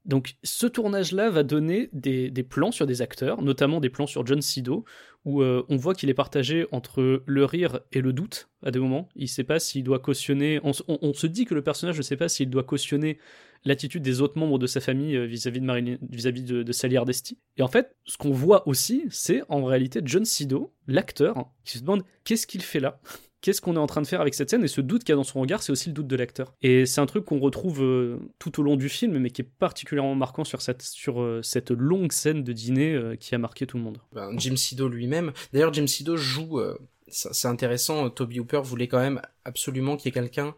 Donc 0.07 0.37
ce 0.45 0.67
tournage-là 0.67 1.31
va 1.31 1.43
donner 1.43 1.91
des, 1.93 2.31
plans 2.49 2.71
sur 2.71 2.87
des 2.87 3.03
acteurs, 3.03 3.43
notamment 3.43 3.81
des 3.81 3.91
plans 3.91 4.07
sur 4.07 4.25
John 4.25 4.41
Sido, 4.41 4.85
où 5.25 5.43
euh, 5.43 5.65
on 5.69 5.77
voit 5.77 5.95
qu'il 5.95 6.09
est 6.09 6.15
partagé 6.15 6.67
entre 6.71 7.25
le 7.27 7.45
rire 7.45 7.81
et 7.91 8.01
le 8.01 8.13
doute 8.13 8.49
à 8.63 8.71
des 8.71 8.79
moments. 8.79 9.09
Il 9.17 9.25
ne 9.25 9.29
sait 9.29 9.45
pas 9.45 9.59
s'il 9.59 9.83
doit 9.83 9.99
cautionner. 9.99 10.61
On, 10.63 10.73
se 10.73 11.27
dit 11.27 11.45
que 11.45 11.55
le 11.55 11.63
personnage 11.63 11.97
ne 11.97 12.03
sait 12.03 12.17
pas 12.17 12.29
s'il 12.29 12.49
doit 12.49 12.63
cautionner 12.63 13.19
l'attitude 13.65 14.03
des 14.03 14.21
autres 14.21 14.39
membres 14.39 14.61
de 14.61 14.69
sa 14.69 14.81
famille 14.81 15.17
euh, 15.17 15.27
vis-à-vis 15.27 15.61
de, 15.61 15.67
Marilyn, 15.67 15.99
vis-à-vis 16.09 16.45
de, 16.45 16.63
de 16.63 16.73
Sally 16.73 16.97
Hardesty. 16.97 17.39
Et 17.57 17.63
en 17.63 17.69
fait, 17.69 17.97
ce 18.05 18.17
qu'on 18.17 18.31
voit 18.31 18.69
aussi, 18.69 19.05
c'est 19.11 19.43
en 19.49 19.65
réalité 19.65 20.01
John 20.05 20.25
Sido, 20.25 20.73
l'acteur, 20.87 21.51
qui 21.65 21.79
se 21.79 21.83
demande 21.83 22.05
qu'est-ce 22.23 22.47
qu'il 22.47 22.63
fait 22.63 22.81
là? 22.81 23.01
Qu'est-ce 23.47 23.61
qu'on 23.61 23.77
est 23.77 23.79
en 23.79 23.87
train 23.87 24.03
de 24.03 24.09
faire 24.09 24.21
avec 24.21 24.35
cette 24.35 24.51
scène 24.51 24.65
et 24.65 24.69
ce 24.69 24.81
doute 24.81 25.05
qu'il 25.05 25.11
y 25.11 25.13
a 25.13 25.17
dans 25.17 25.23
son 25.23 25.41
regard 25.41 25.63
c'est 25.63 25.71
aussi 25.71 25.89
le 25.89 25.93
doute 25.93 26.09
de 26.09 26.17
l'acteur. 26.17 26.53
Et 26.63 26.85
c'est 26.85 27.01
un 27.01 27.07
truc 27.07 27.25
qu'on 27.27 27.39
retrouve 27.39 27.81
euh, 27.81 28.19
tout 28.41 28.59
au 28.59 28.65
long 28.65 28.75
du 28.75 28.89
film 28.89 29.19
mais 29.19 29.31
qui 29.31 29.43
est 29.43 29.49
particulièrement 29.49 30.17
marquant 30.17 30.43
sur 30.43 30.61
cette, 30.61 30.85
euh, 31.07 31.43
longue 31.79 32.11
scène 32.11 32.43
de 32.43 32.53
dîner 32.53 32.95
euh, 32.95 33.15
qui 33.15 33.37
a 33.37 33.39
marqué 33.39 33.65
tout 33.65 33.77
le 33.77 33.85
monde. 33.85 33.99
Ben, 34.13 34.37
Jim 34.37 34.57
Sido 34.57 34.89
lui-même. 34.89 35.33
D'ailleurs 35.53 35.73
Jim 35.73 35.87
Sido 35.87 36.17
joue 36.17 36.61
c'est 37.07 37.47
intéressant 37.47 38.11
Toby 38.11 38.41
Hooper 38.41 38.63
voulait 38.65 38.89
quand 38.89 38.99
même 38.99 39.23
absolument 39.45 39.97
qu'il 39.97 40.07
y 40.07 40.09
ait 40.09 40.21
quelqu'un 40.21 40.57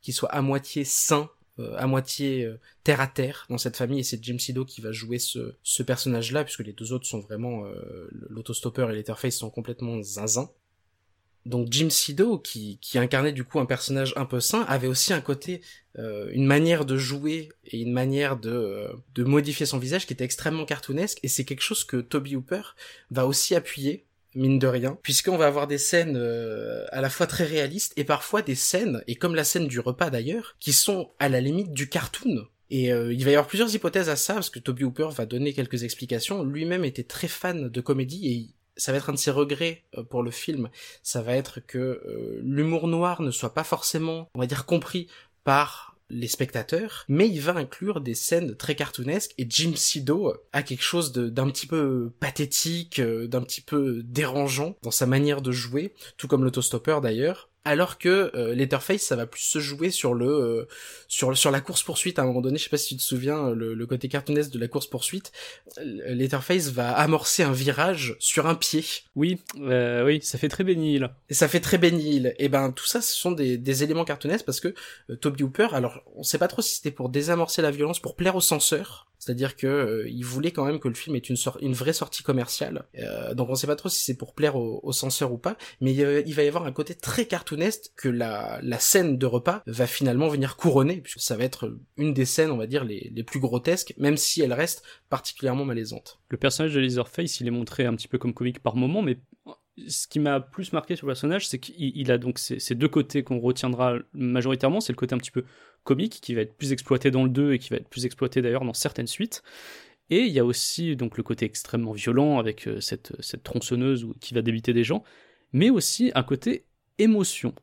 qui 0.00 0.14
soit 0.14 0.30
à 0.30 0.40
moitié 0.40 0.84
sain 0.84 1.28
à 1.76 1.86
moitié 1.86 2.50
terre 2.84 3.02
à 3.02 3.06
terre 3.06 3.44
dans 3.50 3.58
cette 3.58 3.76
famille 3.76 4.00
et 4.00 4.02
c'est 4.02 4.24
Jim 4.24 4.38
Sido 4.38 4.64
qui 4.64 4.80
va 4.80 4.92
jouer 4.92 5.18
ce, 5.18 5.82
personnage 5.82 6.32
là 6.32 6.42
puisque 6.42 6.64
les 6.64 6.72
deux 6.72 6.94
autres 6.94 7.04
sont 7.04 7.20
vraiment 7.20 7.64
l'autostoppeur 8.10 8.90
et 8.90 8.94
l'Etherface 8.94 9.36
sont 9.36 9.50
complètement 9.50 10.00
zinzin 10.00 10.48
donc 11.46 11.68
Jim 11.70 11.90
Sido, 11.90 12.38
qui, 12.38 12.78
incarnait 12.94 13.32
du 13.32 13.44
coup 13.44 13.60
un 13.60 13.66
personnage 13.66 14.12
un 14.16 14.26
peu 14.26 14.40
sain, 14.40 14.62
avait 14.68 14.86
aussi 14.86 15.12
un 15.12 15.20
côté, 15.20 15.62
euh, 15.98 16.28
une 16.32 16.46
manière 16.46 16.84
de 16.84 16.96
jouer 16.96 17.50
et 17.64 17.80
une 17.80 17.92
manière 17.92 18.36
de, 18.36 18.50
euh, 18.50 18.88
de 19.14 19.24
modifier 19.24 19.66
son 19.66 19.78
visage 19.78 20.06
qui 20.06 20.12
était 20.12 20.24
extrêmement 20.24 20.64
cartoonesque, 20.64 21.18
et 21.22 21.28
c'est 21.28 21.44
quelque 21.44 21.62
chose 21.62 21.84
que 21.84 21.96
Toby 21.96 22.36
Hooper 22.36 22.62
va 23.10 23.26
aussi 23.26 23.54
appuyer, 23.54 24.04
mine 24.34 24.58
de 24.58 24.66
rien, 24.66 24.98
puisqu'on 25.02 25.36
va 25.36 25.46
avoir 25.46 25.66
des 25.66 25.78
scènes 25.78 26.16
euh, 26.16 26.84
à 26.92 27.00
la 27.00 27.10
fois 27.10 27.26
très 27.26 27.44
réalistes 27.44 27.92
et 27.96 28.04
parfois 28.04 28.42
des 28.42 28.54
scènes, 28.54 29.02
et 29.06 29.16
comme 29.16 29.34
la 29.34 29.44
scène 29.44 29.66
du 29.66 29.80
repas 29.80 30.10
d'ailleurs, 30.10 30.56
qui 30.60 30.72
sont 30.72 31.10
à 31.18 31.28
la 31.28 31.40
limite 31.40 31.72
du 31.72 31.88
cartoon. 31.88 32.46
Et 32.70 32.92
euh, 32.92 33.12
il 33.12 33.24
va 33.24 33.30
y 33.30 33.34
avoir 33.34 33.48
plusieurs 33.48 33.74
hypothèses 33.74 34.08
à 34.08 34.16
ça, 34.16 34.34
parce 34.34 34.50
que 34.50 34.60
Toby 34.60 34.84
Hooper 34.84 35.08
va 35.12 35.26
donner 35.26 35.52
quelques 35.52 35.82
explications. 35.82 36.44
Lui-même 36.44 36.84
était 36.84 37.02
très 37.02 37.28
fan 37.28 37.68
de 37.68 37.80
comédie 37.80 38.28
et 38.28 38.54
ça 38.76 38.92
va 38.92 38.98
être 38.98 39.10
un 39.10 39.14
de 39.14 39.18
ses 39.18 39.30
regrets 39.30 39.84
pour 40.10 40.22
le 40.22 40.30
film, 40.30 40.70
ça 41.02 41.22
va 41.22 41.34
être 41.34 41.60
que 41.60 41.78
euh, 41.78 42.40
l'humour 42.42 42.88
noir 42.88 43.22
ne 43.22 43.30
soit 43.30 43.54
pas 43.54 43.64
forcément, 43.64 44.28
on 44.34 44.40
va 44.40 44.46
dire, 44.46 44.66
compris 44.66 45.08
par 45.44 45.90
les 46.10 46.28
spectateurs, 46.28 47.04
mais 47.08 47.28
il 47.28 47.40
va 47.40 47.56
inclure 47.56 48.00
des 48.00 48.14
scènes 48.14 48.56
très 48.56 48.74
cartoonesques 48.74 49.32
et 49.38 49.46
Jim 49.48 49.72
Sido 49.76 50.34
a 50.52 50.62
quelque 50.62 50.82
chose 50.82 51.12
d'un 51.12 51.48
petit 51.50 51.66
peu 51.66 52.12
pathétique, 52.18 53.00
d'un 53.00 53.42
petit 53.42 53.60
peu 53.60 54.02
dérangeant 54.02 54.76
dans 54.82 54.90
sa 54.90 55.06
manière 55.06 55.40
de 55.40 55.52
jouer, 55.52 55.94
tout 56.16 56.26
comme 56.26 56.44
l'autostoppeur 56.44 57.00
d'ailleurs. 57.00 57.49
Alors 57.64 57.98
que 57.98 58.30
euh, 58.34 58.54
Letterface, 58.54 59.02
ça 59.02 59.16
va 59.16 59.26
plus 59.26 59.42
se 59.42 59.58
jouer 59.58 59.90
sur 59.90 60.14
le 60.14 60.26
euh, 60.26 60.68
sur 61.08 61.36
sur 61.36 61.50
la 61.50 61.60
course 61.60 61.82
poursuite 61.82 62.18
à 62.18 62.22
un 62.22 62.24
moment 62.24 62.40
donné. 62.40 62.56
Je 62.56 62.64
sais 62.64 62.70
pas 62.70 62.78
si 62.78 62.94
tu 62.94 62.96
te 62.96 63.02
souviens 63.02 63.50
le, 63.50 63.74
le 63.74 63.86
côté 63.86 64.08
cartoonesque 64.08 64.50
de 64.50 64.58
la 64.58 64.66
course 64.66 64.86
poursuite. 64.86 65.30
Letterface 65.78 66.68
va 66.68 66.92
amorcer 66.92 67.42
un 67.42 67.52
virage 67.52 68.16
sur 68.18 68.46
un 68.46 68.54
pied. 68.54 68.84
Oui, 69.14 69.40
euh, 69.58 70.06
oui, 70.06 70.20
ça 70.22 70.38
fait 70.38 70.48
très 70.48 70.64
Benny 70.64 70.94
Hill. 70.94 71.10
Et 71.28 71.34
ça 71.34 71.48
fait 71.48 71.60
très 71.60 71.76
Benny 71.76 72.16
Hill. 72.16 72.34
Et 72.38 72.48
ben 72.48 72.72
tout 72.72 72.86
ça, 72.86 73.02
ce 73.02 73.14
sont 73.14 73.32
des, 73.32 73.58
des 73.58 73.82
éléments 73.82 74.04
cartoonesques 74.04 74.46
parce 74.46 74.60
que 74.60 74.74
euh, 75.10 75.16
Toby 75.16 75.42
Hooper, 75.42 75.68
alors 75.72 76.02
on 76.16 76.22
sait 76.22 76.38
pas 76.38 76.48
trop 76.48 76.62
si 76.62 76.76
c'était 76.76 76.90
pour 76.90 77.10
désamorcer 77.10 77.60
la 77.60 77.70
violence, 77.70 78.00
pour 78.00 78.16
plaire 78.16 78.36
aux 78.36 78.40
censeurs. 78.40 79.06
C'est-à-dire 79.20 79.54
que 79.54 79.66
euh, 79.66 80.08
il 80.08 80.24
voulait 80.24 80.50
quand 80.50 80.64
même 80.64 80.80
que 80.80 80.88
le 80.88 80.94
film 80.94 81.14
ait 81.14 81.18
une, 81.20 81.36
une 81.60 81.74
vraie 81.74 81.92
sortie 81.92 82.22
commerciale. 82.22 82.84
Euh, 82.98 83.34
donc 83.34 83.50
on 83.50 83.54
sait 83.54 83.66
pas 83.66 83.76
trop 83.76 83.90
si 83.90 84.02
c'est 84.02 84.16
pour 84.16 84.34
plaire 84.34 84.56
aux, 84.56 84.80
aux, 84.82 84.92
censeurs 84.92 85.30
ou 85.30 85.38
pas, 85.38 85.56
mais 85.82 85.92
il, 85.94 86.34
va 86.34 86.42
y 86.42 86.48
avoir 86.48 86.64
un 86.64 86.72
côté 86.72 86.94
très 86.94 87.26
cartoonesque 87.26 87.92
que 87.96 88.08
la, 88.08 88.58
la 88.62 88.78
scène 88.78 89.18
de 89.18 89.26
repas 89.26 89.62
va 89.66 89.86
finalement 89.86 90.28
venir 90.28 90.56
couronner, 90.56 90.96
puisque 91.02 91.20
ça 91.20 91.36
va 91.36 91.44
être 91.44 91.76
une 91.98 92.14
des 92.14 92.24
scènes, 92.24 92.50
on 92.50 92.56
va 92.56 92.66
dire, 92.66 92.82
les, 92.82 93.12
les 93.14 93.22
plus 93.22 93.40
grotesques, 93.40 93.94
même 93.98 94.16
si 94.16 94.40
elle 94.40 94.54
reste 94.54 94.82
particulièrement 95.10 95.66
malaisante. 95.66 96.18
Le 96.30 96.38
personnage 96.38 96.72
de 96.72 96.80
Leatherface, 96.80 97.40
il 97.40 97.46
est 97.46 97.52
montré 97.52 97.84
un 97.84 97.94
petit 97.94 98.08
peu 98.08 98.16
comme 98.16 98.32
comique 98.32 98.60
par 98.60 98.74
moment, 98.74 99.02
mais 99.02 99.18
ce 99.88 100.06
qui 100.06 100.18
m'a 100.18 100.40
plus 100.40 100.72
marqué 100.72 100.96
sur 100.96 101.06
le 101.06 101.12
personnage, 101.12 101.48
c'est 101.48 101.58
qu'il 101.58 102.10
a 102.10 102.18
donc 102.18 102.38
ces 102.38 102.74
deux 102.74 102.88
côtés 102.88 103.22
qu'on 103.22 103.38
retiendra 103.38 103.94
majoritairement. 104.12 104.80
C'est 104.80 104.92
le 104.92 104.96
côté 104.96 105.14
un 105.14 105.18
petit 105.18 105.30
peu 105.30 105.44
comique 105.84 106.20
qui 106.20 106.34
va 106.34 106.42
être 106.42 106.54
plus 106.54 106.72
exploité 106.72 107.10
dans 107.10 107.24
le 107.24 107.30
2 107.30 107.52
et 107.52 107.58
qui 107.58 107.70
va 107.70 107.76
être 107.76 107.88
plus 107.88 108.06
exploité 108.06 108.42
d'ailleurs 108.42 108.64
dans 108.64 108.74
certaines 108.74 109.06
suites. 109.06 109.42
Et 110.10 110.22
il 110.22 110.32
y 110.32 110.40
a 110.40 110.44
aussi 110.44 110.96
donc 110.96 111.16
le 111.16 111.22
côté 111.22 111.46
extrêmement 111.46 111.92
violent 111.92 112.38
avec 112.38 112.66
euh, 112.66 112.80
cette, 112.80 113.12
cette 113.20 113.44
tronçonneuse 113.44 114.06
qui 114.20 114.34
va 114.34 114.42
débiter 114.42 114.72
des 114.72 114.84
gens, 114.84 115.04
mais 115.52 115.70
aussi 115.70 116.10
un 116.14 116.24
côté 116.24 116.64
émotion 116.98 117.54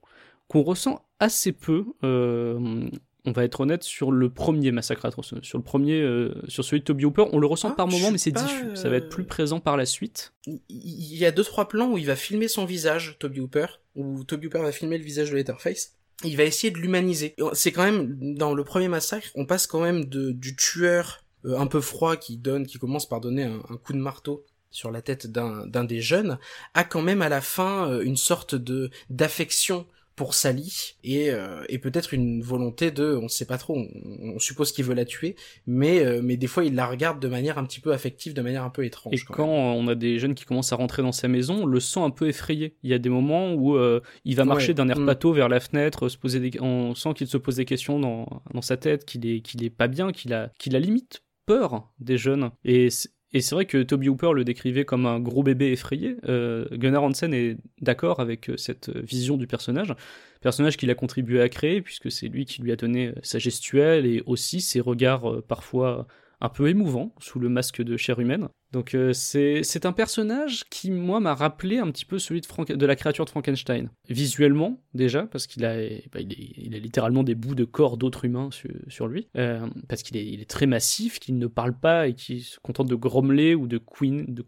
qu'on 0.48 0.64
ressent 0.64 1.06
assez 1.20 1.52
peu. 1.52 1.86
Euh, 2.04 2.90
on 3.26 3.34
va 3.34 3.44
être 3.44 3.60
honnête 3.60 3.84
sur 3.84 4.14
le 4.14 4.30
premier 4.30 4.72
massacre 4.72 5.06
à 5.06 5.12
tronçonneuse, 5.12 5.44
sur 5.44 5.58
le 5.58 5.64
premier, 5.64 6.00
euh, 6.00 6.42
sur 6.48 6.64
celui 6.64 6.80
de 6.80 6.86
Toby 6.86 7.04
Hooper, 7.04 7.26
on 7.34 7.40
le 7.40 7.48
ressent 7.48 7.72
ah, 7.72 7.76
par 7.76 7.88
moment, 7.88 8.10
mais 8.10 8.18
c'est 8.18 8.32
diffus. 8.32 8.76
Ça 8.76 8.90
va 8.90 8.96
être 8.96 9.10
plus 9.10 9.26
présent 9.26 9.60
par 9.60 9.76
la 9.76 9.86
suite. 9.86 10.34
Il 10.46 11.18
y 11.18 11.26
a 11.26 11.32
deux 11.32 11.44
trois 11.44 11.68
plans 11.68 11.92
où 11.92 11.98
il 11.98 12.06
va 12.06 12.16
filmer 12.16 12.48
son 12.48 12.64
visage, 12.64 13.18
Toby 13.20 13.42
Hooper, 13.42 13.66
où 13.96 14.24
Toby 14.24 14.48
Hooper 14.48 14.62
va 14.62 14.72
filmer 14.72 14.98
le 14.98 15.04
visage 15.04 15.32
de 15.32 15.36
Letterface 15.36 15.98
il 16.24 16.36
va 16.36 16.44
essayer 16.44 16.72
de 16.72 16.78
l'humaniser. 16.78 17.36
C'est 17.54 17.72
quand 17.72 17.84
même 17.84 18.36
dans 18.36 18.54
le 18.54 18.64
premier 18.64 18.88
massacre, 18.88 19.28
on 19.36 19.46
passe 19.46 19.68
quand 19.68 19.82
même 19.82 20.06
de, 20.06 20.32
du 20.32 20.56
tueur 20.56 21.24
euh, 21.46 21.58
un 21.58 21.68
peu 21.68 21.82
froid 21.82 22.18
qui 22.18 22.38
donne, 22.38 22.66
qui 22.66 22.80
commence 22.80 23.08
par 23.08 23.22
donner 23.22 23.44
un, 23.44 23.78
coup 23.78 23.94
de 23.94 24.00
marteau 24.00 24.46
sur 24.72 24.92
la 24.92 25.02
tête 25.02 25.28
d'un 25.28 25.66
d'un 25.68 25.84
des 25.84 26.02
jeunes, 26.02 26.40
a 26.74 26.84
quand 26.84 27.02
même 27.02 27.22
à 27.22 27.30
la 27.30 27.42
fin 27.42 27.90
euh, 27.90 28.02
une 28.02 28.18
sorte 28.18 28.56
de 28.56 28.90
d'affection 29.10 29.86
pour 30.18 30.34
Sally 30.34 30.96
et, 31.06 31.30
euh, 31.30 31.64
et 31.70 31.78
peut-être 31.78 32.14
une 32.14 32.42
volonté 32.42 32.92
de, 32.92 33.16
on 33.22 33.30
sait 33.30 33.46
pas 33.46 33.58
trop, 33.58 33.78
on, 33.78 33.88
on 34.36 34.40
suppose 34.40 34.74
qu'il 34.74 34.84
veut 34.84 34.96
la 34.96 35.06
tuer, 35.06 35.36
mais 35.68 36.04
euh, 36.06 36.22
mais 36.22 36.36
des 36.36 36.48
fois 36.48 36.66
il 36.66 36.76
la 36.76 36.88
regarde 36.88 37.22
de 37.22 37.28
manière 37.30 37.58
un 37.58 37.64
petit 37.66 37.80
peu 37.80 37.94
affective, 37.94 38.34
de 38.34 38.42
manière 38.42 38.64
un 38.64 38.70
peu 38.72 38.84
étrange. 38.84 39.14
Et 39.14 39.20
quand, 39.20 39.48
on 39.48 39.88
a 39.88 39.96
des 39.96 40.20
jeunes 40.20 40.34
qui 40.36 40.44
commencent 40.44 40.74
à 40.74 40.76
rentrer 40.76 41.04
dans 41.04 41.12
sa 41.14 41.28
maison, 41.30 41.62
on 41.64 41.66
le 41.66 41.80
sent 41.80 42.02
un 42.02 42.10
peu 42.10 42.28
effrayé. 42.28 42.76
Il 42.84 42.90
y 42.90 42.94
a 42.94 43.00
des 43.00 43.10
moments 43.10 43.54
où 43.54 43.78
euh, 43.78 44.02
il 44.26 44.36
va 44.36 44.44
marcher 44.44 44.70
Ouais. 44.70 44.74
d'un 44.74 44.90
air 44.90 45.00
Mm. 45.00 45.06
pâteau 45.06 45.32
vers 45.34 45.48
la 45.50 45.60
fenêtre, 45.60 46.10
se 46.10 46.18
poser 46.18 46.40
des... 46.40 46.60
on 46.60 46.96
sent 46.96 47.14
qu'il 47.16 47.28
se 47.28 47.38
pose 47.38 47.56
des 47.58 47.66
questions 47.66 48.00
dans, 48.00 48.42
dans 48.54 48.62
sa 48.64 48.76
tête, 48.76 49.06
qu'il 49.06 49.26
est, 49.28 49.42
qu'il 49.42 49.64
est 49.64 49.70
pas 49.70 49.88
bien, 49.88 50.12
qu'il 50.12 50.34
a, 50.34 50.52
qu'il 50.58 50.76
a 50.76 50.80
limite 50.80 51.22
peur 51.46 51.88
des 52.00 52.18
jeunes. 52.18 52.50
Et 52.66 52.90
c'est- 52.90 53.10
et 53.34 53.42
c'est 53.42 53.56
vrai 53.56 53.66
que 53.66 53.84
Toby 53.84 54.08
Hooper 54.08 54.32
le 54.34 54.46
décrivait 54.46 54.86
comme 54.86 55.06
un 55.06 55.20
gros 55.20 55.44
bébé 55.44 55.72
effrayé. 55.72 56.18
Euh, 56.30 56.66
Gunnar 56.72 57.04
Hansen 57.04 57.34
est 57.34 57.58
d'accord 57.82 58.22
avec 58.22 58.50
euh, 58.50 58.58
cette 58.58 58.90
vision 58.90 59.36
du 59.36 59.48
personnage, 59.48 59.94
personnage 60.42 60.78
qu'il 60.78 60.90
a 60.90 60.96
contribué 60.96 61.42
à 61.42 61.50
créer 61.50 61.82
puisque 61.82 62.10
c'est 62.10 62.28
lui 62.28 62.46
qui 62.46 62.62
lui 62.62 62.72
a 62.72 62.78
donné 62.78 63.08
euh, 63.08 63.14
sa 63.24 63.38
gestuelle 63.38 64.06
et 64.06 64.24
aussi 64.26 64.62
ses 64.62 64.80
regards 64.80 65.42
parfois 65.44 66.08
un 66.40 66.50
peu 66.50 66.70
émouvants 66.70 67.14
sous 67.20 67.40
le 67.40 67.50
masque 67.50 67.82
de 67.82 67.98
chair 67.98 68.20
humaine. 68.20 68.48
Donc 68.72 68.96
euh, 68.96 69.14
c'est 69.14 69.86
un 69.86 69.94
personnage 69.94 70.66
qui 70.70 70.92
moi 70.92 71.20
m'a 71.20 71.34
rappelé 71.34 71.78
un 71.78 71.90
petit 71.90 72.06
peu 72.06 72.20
celui 72.20 72.42
de, 72.42 72.86
la 72.86 72.96
créature 72.96 73.24
de 73.26 73.30
Frankenstein. 73.30 73.90
Visuellement 74.10 74.82
déjà 74.94 75.24
parce 75.24 75.48
qu'il 75.48 75.64
a 75.66 75.78
bah, 76.12 76.20
il, 76.20 76.76
a 76.76 76.80
littéralement 76.80 77.24
des 77.24 77.36
bouts 77.36 77.56
de 77.56 77.64
corps 77.64 77.98
d'autres 77.98 78.26
humains 78.26 78.50
sur, 78.88 79.08
lui 79.08 79.30
euh, 79.38 79.66
parce 79.88 80.04
qu'il 80.04 80.18
est, 80.18 80.26
il 80.26 80.42
est 80.42 80.50
très 80.50 80.66
massif, 80.66 81.20
qu'il 81.20 81.38
ne 81.38 81.48
parle 81.48 81.78
pas 81.78 82.08
et 82.08 82.14
qui 82.14 82.42
se 82.42 82.60
contente 82.60 82.88
de 82.88 82.96
grommeler 82.96 83.56
ou 83.56 83.68
de 83.68 83.78
queen, 83.78 84.26
de. 84.28 84.44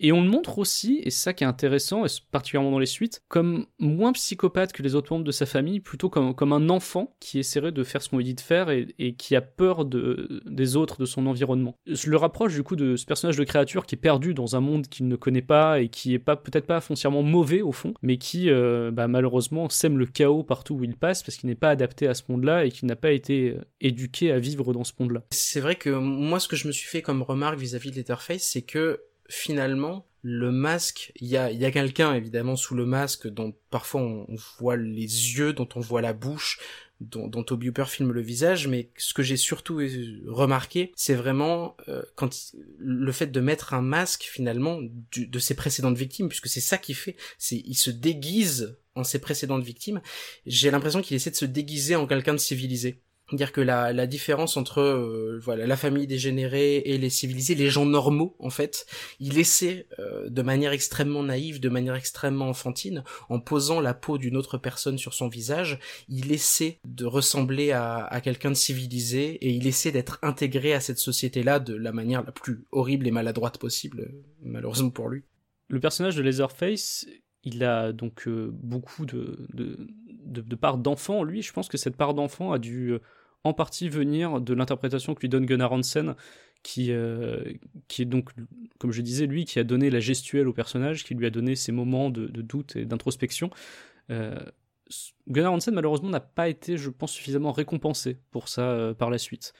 Et 0.00 0.12
on 0.12 0.22
le 0.22 0.28
montre 0.28 0.58
aussi, 0.58 1.00
et 1.04 1.10
c'est 1.10 1.22
ça 1.22 1.32
qui 1.34 1.44
est 1.44 1.46
intéressant, 1.46 2.06
et 2.06 2.08
particulièrement 2.30 2.70
dans 2.70 2.78
les 2.78 2.86
suites, 2.86 3.22
comme 3.28 3.66
moins 3.78 4.12
psychopathe 4.12 4.72
que 4.72 4.82
les 4.82 4.94
autres 4.94 5.12
membres 5.12 5.26
de 5.26 5.30
sa 5.30 5.44
famille, 5.44 5.80
plutôt 5.80 6.08
comme, 6.08 6.34
comme 6.34 6.54
un 6.54 6.70
enfant 6.70 7.14
qui 7.20 7.38
essaierait 7.38 7.70
de 7.70 7.84
faire 7.84 8.00
ce 8.00 8.08
qu'on 8.08 8.16
lui 8.16 8.24
dit 8.24 8.34
de 8.34 8.40
faire 8.40 8.70
et, 8.70 9.14
qui 9.18 9.36
a 9.36 9.42
peur 9.42 9.84
de, 9.84 10.42
des 10.46 10.76
autres, 10.76 10.98
de 10.98 11.04
son 11.04 11.26
environnement. 11.26 11.76
Je 11.86 12.08
le 12.08 12.16
rapproche 12.16 12.54
du 12.54 12.62
coup 12.62 12.76
de 12.76 12.96
ce 12.96 13.04
personnage 13.04 13.36
de 13.36 13.44
créature 13.44 13.84
qui 13.84 13.94
est 13.94 13.98
perdu 13.98 14.32
dans 14.32 14.56
un 14.56 14.60
monde 14.60 14.86
qu'il 14.86 15.06
ne 15.06 15.16
connaît 15.16 15.42
pas 15.42 15.80
et 15.80 15.88
qui 15.88 16.14
est 16.14 16.18
pas 16.18 16.36
peut-être 16.36 16.66
pas 16.66 16.80
foncièrement 16.80 17.22
mauvais 17.22 17.60
au 17.60 17.72
fond, 17.72 17.92
mais 18.02 18.16
qui 18.16 18.48
euh, 18.48 18.90
bah, 18.90 19.06
malheureusement 19.06 19.68
sème 19.68 19.98
le 19.98 20.06
chaos 20.06 20.44
partout 20.44 20.76
où 20.76 20.84
il 20.84 20.96
passe 20.96 21.22
parce 21.22 21.36
qu'il 21.36 21.50
n'est 21.50 21.54
pas 21.54 21.70
adapté 21.70 22.06
à 22.06 22.14
ce 22.14 22.22
monde-là 22.28 22.64
et 22.64 22.70
qu'il 22.70 22.88
n'a 22.88 22.96
pas 22.96 23.12
été 23.12 23.50
euh, 23.50 23.64
éduqué 23.82 24.32
à 24.32 24.38
vivre 24.38 24.72
dans 24.72 24.84
ce 24.84 24.92
monde-là. 24.98 25.24
C'est 25.30 25.60
vrai 25.60 25.76
que 25.76 25.90
moi, 25.90 26.40
ce 26.40 26.48
que 26.48 26.56
je 26.56 26.66
me 26.66 26.72
suis 26.72 26.88
fait 26.88 27.02
comme 27.02 27.22
remarque 27.22 27.58
vis-à-vis 27.58 27.90
de 27.90 27.96
Letterface, 27.96 28.42
c'est 28.42 28.62
que 28.62 29.00
finalement, 29.30 30.06
le 30.22 30.52
masque, 30.52 31.12
il 31.16 31.28
y 31.28 31.38
a, 31.38 31.50
y 31.50 31.64
a 31.64 31.70
quelqu'un 31.70 32.12
évidemment 32.14 32.54
sous 32.56 32.74
le 32.74 32.84
masque 32.84 33.26
dont 33.26 33.54
parfois 33.70 34.02
on 34.02 34.26
voit 34.58 34.76
les 34.76 35.00
yeux, 35.38 35.54
dont 35.54 35.68
on 35.76 35.80
voit 35.80 36.02
la 36.02 36.12
bouche, 36.12 36.58
dont, 37.00 37.26
dont 37.26 37.42
Toby 37.42 37.70
Hooper 37.70 37.86
filme 37.86 38.12
le 38.12 38.20
visage, 38.20 38.68
mais 38.68 38.90
ce 38.98 39.14
que 39.14 39.22
j'ai 39.22 39.38
surtout 39.38 39.80
euh, 39.80 40.20
remarqué, 40.26 40.92
c'est 40.94 41.14
vraiment 41.14 41.74
euh, 41.88 42.02
quand 42.16 42.52
le 42.76 43.12
fait 43.12 43.28
de 43.28 43.40
mettre 43.40 43.72
un 43.72 43.80
masque 43.80 44.24
finalement 44.30 44.80
du- 45.10 45.26
de 45.26 45.38
ses 45.38 45.54
précédentes 45.54 45.96
victimes, 45.96 46.28
puisque 46.28 46.48
c'est 46.48 46.60
ça 46.60 46.76
qu'il 46.76 46.96
fait, 46.96 47.16
c'est 47.38 47.56
il 47.56 47.76
se 47.76 47.90
déguise 47.90 48.76
en 48.96 49.04
ses 49.04 49.20
précédentes 49.20 49.64
victimes. 49.64 50.02
J'ai 50.44 50.70
l'impression 50.70 51.00
qu'il 51.00 51.16
essaie 51.16 51.30
de 51.30 51.36
se 51.36 51.46
déguiser 51.46 51.96
en 51.96 52.06
quelqu'un 52.06 52.34
de 52.34 52.38
civilisé 52.38 53.00
dire 53.36 53.52
que 53.52 53.60
la, 53.60 53.92
la 53.92 54.06
différence 54.06 54.56
entre 54.56 54.80
euh, 54.80 55.38
voilà 55.42 55.66
la 55.66 55.76
famille 55.76 56.06
dégénérée 56.06 56.76
et 56.78 56.98
les 56.98 57.10
civilisés, 57.10 57.54
les 57.54 57.70
gens 57.70 57.86
normaux 57.86 58.36
en 58.38 58.50
fait, 58.50 58.86
il 59.18 59.38
essaie 59.38 59.86
euh, 59.98 60.28
de 60.28 60.42
manière 60.42 60.72
extrêmement 60.72 61.22
naïve, 61.22 61.60
de 61.60 61.68
manière 61.68 61.94
extrêmement 61.94 62.48
enfantine, 62.48 63.04
en 63.28 63.40
posant 63.40 63.80
la 63.80 63.94
peau 63.94 64.18
d'une 64.18 64.36
autre 64.36 64.58
personne 64.58 64.98
sur 64.98 65.14
son 65.14 65.28
visage, 65.28 65.78
il 66.08 66.32
essaie 66.32 66.78
de 66.84 67.04
ressembler 67.04 67.72
à, 67.72 68.04
à 68.04 68.20
quelqu'un 68.20 68.50
de 68.50 68.56
civilisé 68.56 69.32
et 69.34 69.50
il 69.50 69.66
essaie 69.66 69.92
d'être 69.92 70.18
intégré 70.22 70.72
à 70.72 70.80
cette 70.80 70.98
société-là 70.98 71.60
de 71.60 71.74
la 71.74 71.92
manière 71.92 72.22
la 72.24 72.32
plus 72.32 72.64
horrible 72.72 73.06
et 73.06 73.10
maladroite 73.10 73.58
possible, 73.58 74.12
malheureusement 74.42 74.90
pour 74.90 75.08
lui. 75.08 75.22
Le 75.68 75.78
personnage 75.78 76.16
de 76.16 76.22
Leatherface, 76.22 77.06
il 77.44 77.64
a 77.64 77.92
donc 77.92 78.26
euh, 78.26 78.50
beaucoup 78.52 79.06
de, 79.06 79.46
de, 79.54 79.78
de, 80.24 80.40
de 80.40 80.56
part 80.56 80.78
d'enfant 80.78 81.20
en 81.20 81.24
lui. 81.24 81.42
Je 81.42 81.52
pense 81.52 81.68
que 81.68 81.78
cette 81.78 81.96
part 81.96 82.14
d'enfant 82.14 82.52
a 82.52 82.58
dû 82.58 82.90
euh, 82.90 82.98
en 83.44 83.52
partie 83.52 83.88
venir 83.88 84.40
de 84.40 84.54
l'interprétation 84.54 85.14
que 85.14 85.20
lui 85.20 85.28
donne 85.28 85.46
Gunnar 85.46 85.72
Hansen, 85.72 86.14
qui, 86.62 86.92
euh, 86.92 87.42
qui 87.88 88.02
est 88.02 88.06
donc, 88.06 88.30
comme 88.78 88.92
je 88.92 89.00
disais, 89.00 89.26
lui 89.26 89.44
qui 89.44 89.58
a 89.58 89.64
donné 89.64 89.90
la 89.90 90.00
gestuelle 90.00 90.48
au 90.48 90.52
personnage, 90.52 91.04
qui 91.04 91.14
lui 91.14 91.26
a 91.26 91.30
donné 91.30 91.56
ces 91.56 91.72
moments 91.72 92.10
de, 92.10 92.26
doute 92.26 92.76
et 92.76 92.84
d'introspection. 92.84 93.50
Euh, 94.10 94.38
Gunnar 95.28 95.52
Hansen, 95.52 95.74
malheureusement, 95.74 96.10
n'a 96.10 96.20
pas 96.20 96.48
été, 96.48 96.76
je 96.76 96.90
pense, 96.90 97.12
suffisamment 97.12 97.52
récompensé 97.52 98.18
pour 98.30 98.48
ça 98.48 98.70
euh, 98.70 98.94
par 98.94 99.10
la 99.10 99.18
suite. 99.18 99.54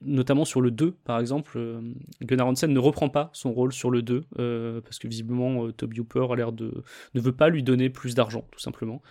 Notamment 0.00 0.44
sur 0.44 0.60
le 0.60 0.70
2 0.70 0.92
par 0.92 1.18
exemple 1.18 1.80
Gunnar 2.22 2.46
Hansen 2.46 2.72
ne 2.72 2.78
reprend 2.78 3.08
pas 3.08 3.30
son 3.32 3.52
rôle 3.52 3.72
sur 3.72 3.90
le 3.90 4.00
2 4.00 4.26
euh, 4.38 4.80
parce 4.80 5.00
que 5.00 5.08
visiblement 5.08 5.72
Toby 5.72 5.98
Hooper 5.98 6.26
a 6.30 6.36
l'air 6.36 6.52
de 6.52 6.84
ne 7.14 7.20
veut 7.20 7.34
pas 7.34 7.48
lui 7.48 7.64
donner 7.64 7.90
plus 7.90 8.14
d'argent 8.14 8.46
tout 8.52 8.60
simplement 8.60 9.02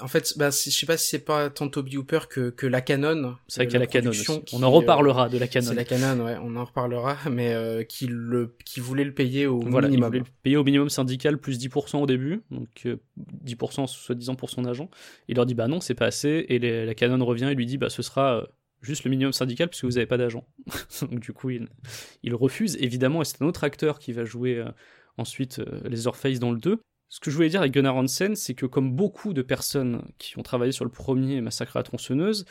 En 0.00 0.08
fait, 0.08 0.34
bah, 0.36 0.50
je 0.50 0.70
sais 0.70 0.86
pas 0.86 0.96
si 0.96 1.08
c'est 1.08 1.18
pas 1.24 1.50
tant 1.50 1.68
Toby 1.68 1.96
Hooper 1.96 2.20
que, 2.30 2.50
que 2.50 2.66
la 2.66 2.80
Canon. 2.80 3.36
c'est 3.48 3.60
vrai 3.60 3.64
euh, 3.64 3.66
qu'il 3.66 3.72
y 3.74 3.76
a 3.76 3.78
la 3.80 3.86
Canon 3.86 4.04
production 4.10 4.34
aussi. 4.34 4.44
qui, 4.44 4.54
on 4.56 4.58
en 4.58 4.62
euh, 4.64 4.66
reparlera 4.68 5.28
de 5.28 5.38
la 5.38 5.48
Canon. 5.48 5.66
C'est 5.68 5.74
la 5.74 5.84
Canon, 5.84 6.24
ouais, 6.24 6.36
on 6.42 6.56
en 6.56 6.64
reparlera, 6.64 7.16
mais 7.30 7.52
euh, 7.54 7.82
qui 7.84 8.06
le, 8.06 8.54
qui 8.64 8.80
voulait 8.80 9.04
le 9.04 9.12
payer 9.14 9.46
au 9.46 9.60
voilà 9.60 9.88
il 9.88 9.92
minimum. 9.92 10.08
voulait 10.10 10.22
payer 10.42 10.56
au 10.56 10.64
minimum 10.64 10.88
syndical 10.88 11.38
plus 11.38 11.58
10% 11.58 11.98
au 12.02 12.06
début. 12.06 12.42
Donc 12.50 12.68
euh, 12.86 12.96
10% 13.44 13.86
soi-disant 13.86 14.34
pour 14.34 14.50
son 14.50 14.64
agent. 14.64 14.88
Il 15.28 15.36
leur 15.36 15.46
dit 15.46 15.54
bah 15.54 15.68
non 15.68 15.80
c'est 15.80 15.94
pas 15.94 16.06
assez. 16.06 16.46
Et 16.48 16.58
les- 16.58 16.86
la 16.86 16.94
Canon 16.94 17.24
revient 17.24 17.48
et 17.50 17.54
lui 17.54 17.66
dit 17.66 17.78
bah 17.78 17.90
ce 17.90 18.02
sera 18.02 18.46
juste 18.82 19.04
le 19.04 19.10
minimum 19.10 19.32
syndical 19.32 19.68
puisque 19.68 19.84
vous 19.84 19.92
n'avez 19.92 20.06
pas 20.06 20.18
d'agent. 20.18 20.46
Donc 21.02 21.20
du 21.20 21.32
coup 21.32 21.50
il, 21.50 21.68
il 22.22 22.34
refuse. 22.34 22.76
Évidemment 22.80 23.22
et 23.22 23.24
c'est 23.24 23.42
un 23.42 23.46
autre 23.46 23.64
acteur 23.64 23.98
qui 23.98 24.12
va 24.12 24.24
jouer 24.24 24.64
ensuite 25.16 25.60
les 25.84 26.06
Orpheus 26.06 26.38
dans 26.38 26.52
le 26.52 26.58
2 26.58 26.80
Ce 27.08 27.20
que 27.20 27.30
je 27.30 27.36
voulais 27.36 27.48
dire 27.48 27.60
avec 27.60 27.72
Gunnar 27.72 27.96
Hansen, 27.96 28.36
c'est 28.36 28.54
que 28.54 28.66
comme 28.66 28.92
beaucoup 28.92 29.32
de 29.32 29.42
personnes 29.42 30.02
qui 30.18 30.38
ont 30.38 30.42
travaillé 30.42 30.72
sur 30.72 30.84
le 30.84 30.90
premier 30.90 31.40
Massacre 31.40 31.76
à 31.76 31.80
la 31.80 31.84
tronçonneuse, 31.84 32.44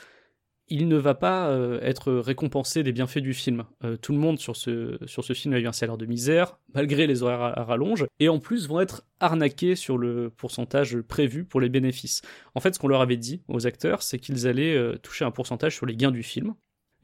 il 0.69 0.87
ne 0.87 0.97
va 0.97 1.15
pas 1.15 1.49
euh, 1.49 1.79
être 1.81 2.11
récompensé 2.13 2.83
des 2.83 2.91
bienfaits 2.91 3.19
du 3.19 3.33
film. 3.33 3.63
Euh, 3.83 3.95
tout 3.95 4.11
le 4.11 4.17
monde 4.17 4.39
sur 4.39 4.55
ce, 4.55 4.97
sur 5.05 5.23
ce 5.23 5.33
film 5.33 5.53
a 5.53 5.59
eu 5.59 5.67
un 5.67 5.71
salaire 5.71 5.97
de 5.97 6.05
misère, 6.05 6.59
malgré 6.73 7.07
les 7.07 7.23
horaires 7.23 7.57
à, 7.57 7.63
rallonge, 7.63 8.05
et 8.19 8.27
en 8.27 8.39
plus 8.39 8.67
vont 8.67 8.81
être 8.81 9.05
arnaqués 9.19 9.75
sur 9.75 9.97
le 9.97 10.29
pourcentage 10.29 10.99
prévu 11.01 11.45
pour 11.45 11.61
les 11.61 11.69
bénéfices. 11.69 12.21
En 12.53 12.59
fait, 12.59 12.75
ce 12.75 12.79
qu'on 12.79 12.89
leur 12.89 13.01
avait 13.01 13.17
dit 13.17 13.43
aux 13.47 13.65
acteurs, 13.65 14.01
c'est 14.03 14.19
qu'ils 14.19 14.47
allaient 14.47 14.75
euh, 14.75 14.97
toucher 14.97 15.23
un 15.23 15.31
pourcentage 15.31 15.75
sur 15.75 15.85
les 15.85 15.95
gains 15.95 16.11
du 16.11 16.23
film, 16.23 16.53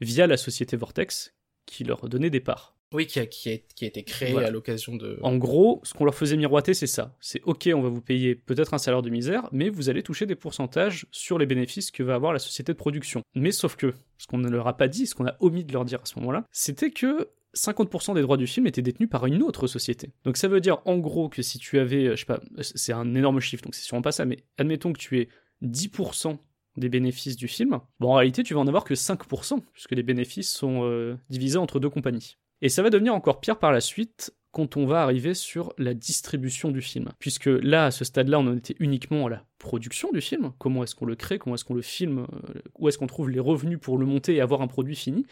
via 0.00 0.26
la 0.26 0.36
société 0.36 0.76
Vortex, 0.76 1.34
qui 1.64 1.84
leur 1.84 2.08
donnait 2.08 2.30
des 2.30 2.40
parts. 2.40 2.73
Oui, 2.94 3.06
qui 3.06 3.18
a, 3.18 3.26
qui 3.26 3.50
a, 3.50 3.58
qui 3.58 3.84
a 3.84 3.88
été 3.88 4.04
créé 4.04 4.32
Voilà. 4.32 4.48
à 4.48 4.50
l'occasion 4.50 4.94
de... 4.94 5.18
En 5.20 5.36
gros, 5.36 5.80
ce 5.82 5.92
qu'on 5.92 6.04
leur 6.04 6.14
faisait 6.14 6.36
miroiter, 6.36 6.74
c'est 6.74 6.86
ça. 6.86 7.16
C'est 7.20 7.42
ok, 7.42 7.68
on 7.74 7.82
va 7.82 7.88
vous 7.88 8.00
payer 8.00 8.36
peut-être 8.36 8.72
un 8.72 8.78
salaire 8.78 9.02
de 9.02 9.10
misère, 9.10 9.48
mais 9.50 9.68
vous 9.68 9.90
allez 9.90 10.02
toucher 10.02 10.26
des 10.26 10.36
pourcentages 10.36 11.06
sur 11.10 11.36
les 11.36 11.44
bénéfices 11.46 11.90
que 11.90 12.02
va 12.04 12.14
avoir 12.14 12.32
la 12.32 12.38
société 12.38 12.72
de 12.72 12.78
production. 12.78 13.22
Mais 13.34 13.50
sauf 13.50 13.74
que, 13.76 13.92
ce 14.16 14.26
qu'on 14.28 14.38
ne 14.38 14.48
leur 14.48 14.68
a 14.68 14.76
pas 14.76 14.88
dit, 14.88 15.06
ce 15.06 15.14
qu'on 15.16 15.26
a 15.26 15.36
omis 15.40 15.64
de 15.64 15.72
leur 15.72 15.84
dire 15.84 16.00
à 16.02 16.06
ce 16.06 16.18
moment-là, 16.20 16.44
c'était 16.52 16.90
que 16.90 17.28
50% 17.56 18.14
des 18.14 18.22
droits 18.22 18.36
du 18.36 18.46
film 18.46 18.66
étaient 18.66 18.82
détenus 18.82 19.08
par 19.10 19.26
une 19.26 19.42
autre 19.42 19.66
société. 19.66 20.12
Donc 20.24 20.36
ça 20.36 20.48
veut 20.48 20.60
dire 20.60 20.78
en 20.84 20.98
gros 20.98 21.28
que 21.28 21.42
si 21.42 21.58
tu 21.58 21.78
avais, 21.78 22.10
je 22.10 22.16
sais 22.16 22.26
pas, 22.26 22.40
c'est 22.60 22.92
un 22.92 23.14
énorme 23.14 23.40
chiffre, 23.40 23.62
donc 23.64 23.74
c'est 23.74 23.84
sûrement 23.84 24.02
pas 24.02 24.12
ça, 24.12 24.24
mais 24.24 24.38
admettons 24.58 24.92
que 24.92 24.98
tu 24.98 25.18
aies 25.20 25.28
10% 25.62 26.36
des 26.76 26.88
bénéfices 26.88 27.36
du 27.36 27.46
film, 27.46 27.78
bon 28.00 28.10
en 28.10 28.14
réalité 28.14 28.42
tu 28.42 28.54
vas 28.54 28.60
en 28.60 28.66
avoir 28.66 28.82
que 28.84 28.94
5%, 28.94 29.60
puisque 29.72 29.92
les 29.92 30.02
bénéfices 30.02 30.50
sont 30.50 30.80
euh, 30.82 31.16
divisés 31.30 31.58
entre 31.58 31.78
deux 31.78 31.90
compagnies. 31.90 32.36
Et 32.64 32.70
ça 32.70 32.82
va 32.82 32.88
devenir 32.88 33.14
encore 33.14 33.42
pire 33.42 33.58
par 33.58 33.72
la 33.72 33.82
suite 33.82 34.34
quand 34.50 34.78
on 34.78 34.86
va 34.86 35.02
arriver 35.02 35.34
sur 35.34 35.74
la 35.76 35.92
distribution 35.92 36.70
du 36.70 36.80
film. 36.80 37.10
Puisque 37.18 37.44
là, 37.44 37.84
à 37.84 37.90
ce 37.90 38.06
stade-là, 38.06 38.38
on 38.40 38.46
en 38.46 38.56
était 38.56 38.74
uniquement 38.78 39.26
à 39.26 39.28
la 39.28 39.44
production 39.58 40.10
du 40.12 40.22
film. 40.22 40.50
Comment 40.58 40.82
est-ce 40.82 40.94
qu'on 40.94 41.04
le 41.04 41.14
crée? 41.14 41.38
Comment 41.38 41.56
est-ce 41.56 41.64
qu'on 41.66 41.74
le 41.74 41.82
filme? 41.82 42.20
Euh, 42.20 42.62
Où 42.78 42.88
est-ce 42.88 42.96
qu'on 42.96 43.06
trouve 43.06 43.28
les 43.28 43.38
revenus 43.38 43.78
pour 43.78 43.98
le 43.98 44.06
monter 44.06 44.36
et 44.36 44.40
avoir 44.40 44.62
un 44.62 44.66
produit 44.66 44.96
fini? 44.96 45.26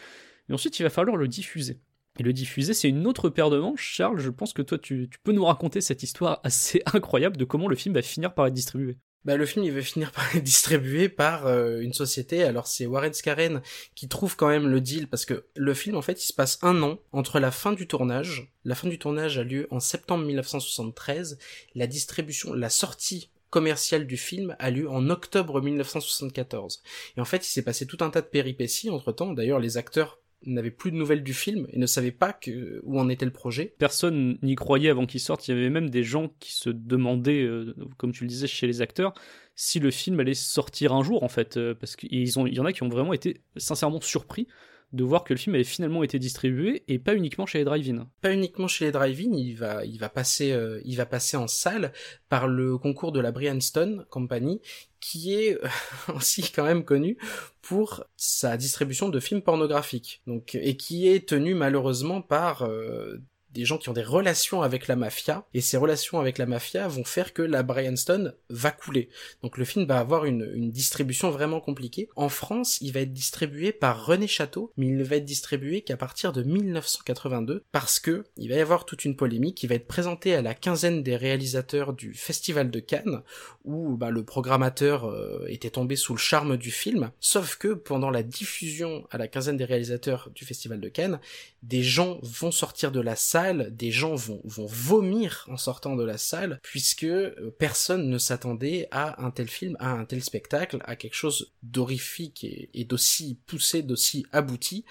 Et 0.50 0.52
ensuite, 0.52 0.78
il 0.78 0.82
va 0.82 0.90
falloir 0.90 1.16
le 1.16 1.26
diffuser. 1.26 1.80
Et 2.18 2.22
le 2.22 2.34
diffuser, 2.34 2.74
c'est 2.74 2.90
une 2.90 3.06
autre 3.06 3.30
paire 3.30 3.48
de 3.48 3.58
manches. 3.58 3.94
Charles, 3.94 4.18
je 4.18 4.28
pense 4.28 4.52
que 4.52 4.60
toi, 4.60 4.76
tu, 4.76 5.08
tu 5.10 5.18
peux 5.24 5.32
nous 5.32 5.46
raconter 5.46 5.80
cette 5.80 6.02
histoire 6.02 6.40
assez 6.44 6.82
incroyable 6.92 7.38
de 7.38 7.46
comment 7.46 7.66
le 7.66 7.76
film 7.76 7.94
va 7.94 8.02
finir 8.02 8.34
par 8.34 8.46
être 8.46 8.52
distribué. 8.52 8.98
Bah, 9.24 9.36
le 9.36 9.46
film, 9.46 9.64
il 9.64 9.72
va 9.72 9.82
finir 9.82 10.10
par 10.10 10.34
être 10.34 10.42
distribué 10.42 11.08
par 11.08 11.46
euh, 11.46 11.80
une 11.80 11.92
société. 11.92 12.42
Alors, 12.42 12.66
c'est 12.66 12.86
Warren 12.86 13.12
Scaren 13.12 13.62
qui 13.94 14.08
trouve 14.08 14.36
quand 14.36 14.48
même 14.48 14.68
le 14.68 14.80
deal 14.80 15.08
parce 15.08 15.24
que 15.24 15.44
le 15.54 15.74
film, 15.74 15.96
en 15.96 16.02
fait, 16.02 16.22
il 16.22 16.26
se 16.26 16.32
passe 16.32 16.58
un 16.62 16.82
an 16.82 16.98
entre 17.12 17.38
la 17.38 17.50
fin 17.50 17.72
du 17.72 17.86
tournage. 17.86 18.52
La 18.64 18.74
fin 18.74 18.88
du 18.88 18.98
tournage 18.98 19.38
a 19.38 19.44
lieu 19.44 19.68
en 19.70 19.78
septembre 19.78 20.24
1973. 20.24 21.38
La 21.74 21.86
distribution, 21.86 22.52
la 22.52 22.70
sortie 22.70 23.30
commerciale 23.50 24.06
du 24.06 24.16
film 24.16 24.56
a 24.58 24.70
lieu 24.70 24.88
en 24.88 25.10
octobre 25.10 25.60
1974. 25.60 26.82
Et 27.16 27.20
en 27.20 27.24
fait, 27.24 27.46
il 27.46 27.50
s'est 27.50 27.62
passé 27.62 27.86
tout 27.86 27.98
un 28.00 28.10
tas 28.10 28.22
de 28.22 28.26
péripéties 28.26 28.90
entre 28.90 29.12
temps. 29.12 29.32
D'ailleurs, 29.32 29.60
les 29.60 29.76
acteurs 29.76 30.21
n'avait 30.44 30.70
plus 30.70 30.90
de 30.90 30.96
nouvelles 30.96 31.22
du 31.22 31.34
film 31.34 31.66
et 31.70 31.78
ne 31.78 31.86
savait 31.86 32.12
pas 32.12 32.38
où 32.82 32.98
en 32.98 33.08
était 33.08 33.24
le 33.24 33.32
projet. 33.32 33.74
Personne 33.78 34.38
n'y 34.42 34.54
croyait 34.54 34.90
avant 34.90 35.06
qu'il 35.06 35.20
sorte. 35.20 35.46
Il 35.48 35.54
y 35.54 35.58
avait 35.58 35.70
même 35.70 35.90
des 35.90 36.02
gens 36.02 36.32
qui 36.40 36.52
se 36.52 36.70
demandaient, 36.70 37.42
euh, 37.42 37.74
comme 37.98 38.12
tu 38.12 38.24
le 38.24 38.28
disais 38.28 38.46
chez 38.46 38.66
les 38.66 38.80
acteurs, 38.80 39.14
si 39.54 39.80
le 39.80 39.90
film 39.90 40.20
allait 40.20 40.34
sortir 40.34 40.92
un 40.92 41.02
jour 41.02 41.22
en 41.22 41.28
fait, 41.28 41.56
euh, 41.56 41.74
parce 41.74 41.96
qu'il 41.96 42.12
y 42.12 42.60
en 42.60 42.64
a 42.64 42.72
qui 42.72 42.82
ont 42.82 42.88
vraiment 42.88 43.12
été 43.12 43.40
sincèrement 43.56 44.00
surpris 44.00 44.46
de 44.92 45.04
voir 45.04 45.24
que 45.24 45.32
le 45.32 45.38
film 45.38 45.54
avait 45.54 45.64
finalement 45.64 46.02
été 46.02 46.18
distribué 46.18 46.84
et 46.88 46.98
pas 46.98 47.14
uniquement 47.14 47.46
chez 47.46 47.58
les 47.58 47.64
drive-in. 47.64 48.08
Pas 48.20 48.32
uniquement 48.32 48.68
chez 48.68 48.86
les 48.86 48.92
drive-in, 48.92 49.32
il 49.32 49.54
va, 49.54 49.84
il 49.84 49.98
va 49.98 50.08
passer, 50.08 50.52
euh, 50.52 50.80
il 50.84 50.96
va 50.96 51.06
passer 51.06 51.36
en 51.36 51.48
salle 51.48 51.92
par 52.28 52.46
le 52.46 52.76
concours 52.76 53.12
de 53.12 53.20
la 53.20 53.32
Brianstone 53.32 54.04
Company, 54.10 54.60
qui 55.00 55.34
est 55.34 55.58
aussi 56.14 56.50
quand 56.50 56.64
même 56.64 56.84
connu 56.84 57.16
pour 57.62 58.04
sa 58.16 58.56
distribution 58.56 59.08
de 59.08 59.20
films 59.20 59.42
pornographiques. 59.42 60.22
Donc, 60.26 60.54
et 60.54 60.76
qui 60.76 61.08
est 61.08 61.28
tenu 61.28 61.54
malheureusement 61.54 62.20
par 62.20 62.62
euh, 62.62 63.18
des 63.52 63.64
gens 63.64 63.78
qui 63.78 63.88
ont 63.88 63.94
des 63.94 64.02
relations 64.02 64.62
avec 64.62 64.88
la 64.88 64.96
mafia, 64.96 65.46
et 65.54 65.60
ces 65.60 65.76
relations 65.76 66.20
avec 66.20 66.38
la 66.38 66.46
mafia 66.46 66.88
vont 66.88 67.04
faire 67.04 67.32
que 67.32 67.42
la 67.42 67.62
Bryanstone 67.62 68.34
va 68.48 68.70
couler. 68.70 69.08
Donc 69.42 69.58
le 69.58 69.64
film 69.64 69.84
va 69.86 69.98
avoir 69.98 70.24
une, 70.24 70.50
une, 70.54 70.70
distribution 70.70 71.30
vraiment 71.30 71.60
compliquée. 71.60 72.08
En 72.16 72.28
France, 72.28 72.78
il 72.80 72.92
va 72.92 73.00
être 73.00 73.12
distribué 73.12 73.72
par 73.72 74.06
René 74.06 74.26
Château, 74.26 74.72
mais 74.76 74.86
il 74.86 74.96
ne 74.96 75.04
va 75.04 75.16
être 75.16 75.24
distribué 75.24 75.82
qu'à 75.82 75.96
partir 75.96 76.32
de 76.32 76.42
1982, 76.42 77.64
parce 77.72 78.00
que 78.00 78.24
il 78.36 78.48
va 78.48 78.56
y 78.56 78.60
avoir 78.60 78.84
toute 78.86 79.04
une 79.04 79.16
polémique 79.16 79.56
qui 79.56 79.66
va 79.66 79.74
être 79.74 79.86
présentée 79.86 80.34
à 80.34 80.42
la 80.42 80.54
quinzaine 80.54 81.02
des 81.02 81.16
réalisateurs 81.16 81.92
du 81.92 82.14
Festival 82.14 82.70
de 82.70 82.80
Cannes, 82.80 83.22
où 83.64 83.96
bah, 83.96 84.10
le 84.10 84.24
programmateur 84.24 85.04
euh, 85.04 85.44
était 85.48 85.70
tombé 85.70 85.96
sous 85.96 86.14
le 86.14 86.18
charme 86.18 86.56
du 86.56 86.70
film, 86.70 87.10
sauf 87.20 87.56
que 87.56 87.68
pendant 87.74 88.10
la 88.10 88.22
diffusion 88.22 89.06
à 89.10 89.18
la 89.18 89.28
quinzaine 89.28 89.56
des 89.56 89.64
réalisateurs 89.64 90.30
du 90.34 90.44
Festival 90.44 90.80
de 90.80 90.88
Cannes, 90.88 91.20
des 91.62 91.82
gens 91.82 92.18
vont 92.22 92.50
sortir 92.50 92.92
de 92.92 93.00
la 93.00 93.16
salle 93.16 93.41
des 93.52 93.90
gens 93.90 94.14
vont, 94.14 94.40
vomir 94.44 95.46
en 95.48 95.56
sortant 95.56 95.96
de 95.96 96.04
la 96.04 96.18
salle, 96.18 96.60
puisque 96.62 97.04
euh, 97.04 97.54
personne 97.58 98.08
ne 98.08 98.18
s'attendait 98.18 98.88
à 98.90 99.24
un 99.24 99.30
tel 99.30 99.48
film, 99.48 99.76
à 99.80 99.90
un 99.90 100.04
tel 100.04 100.22
spectacle, 100.22 100.78
à 100.84 100.96
quelque 100.96 101.14
chose 101.14 101.52
d'horrifique 101.62 102.44
et, 102.44 102.84
d'aussi 102.84 103.38
poussé, 103.46 103.82
d'aussi 103.82 104.26
abouti, 104.32 104.84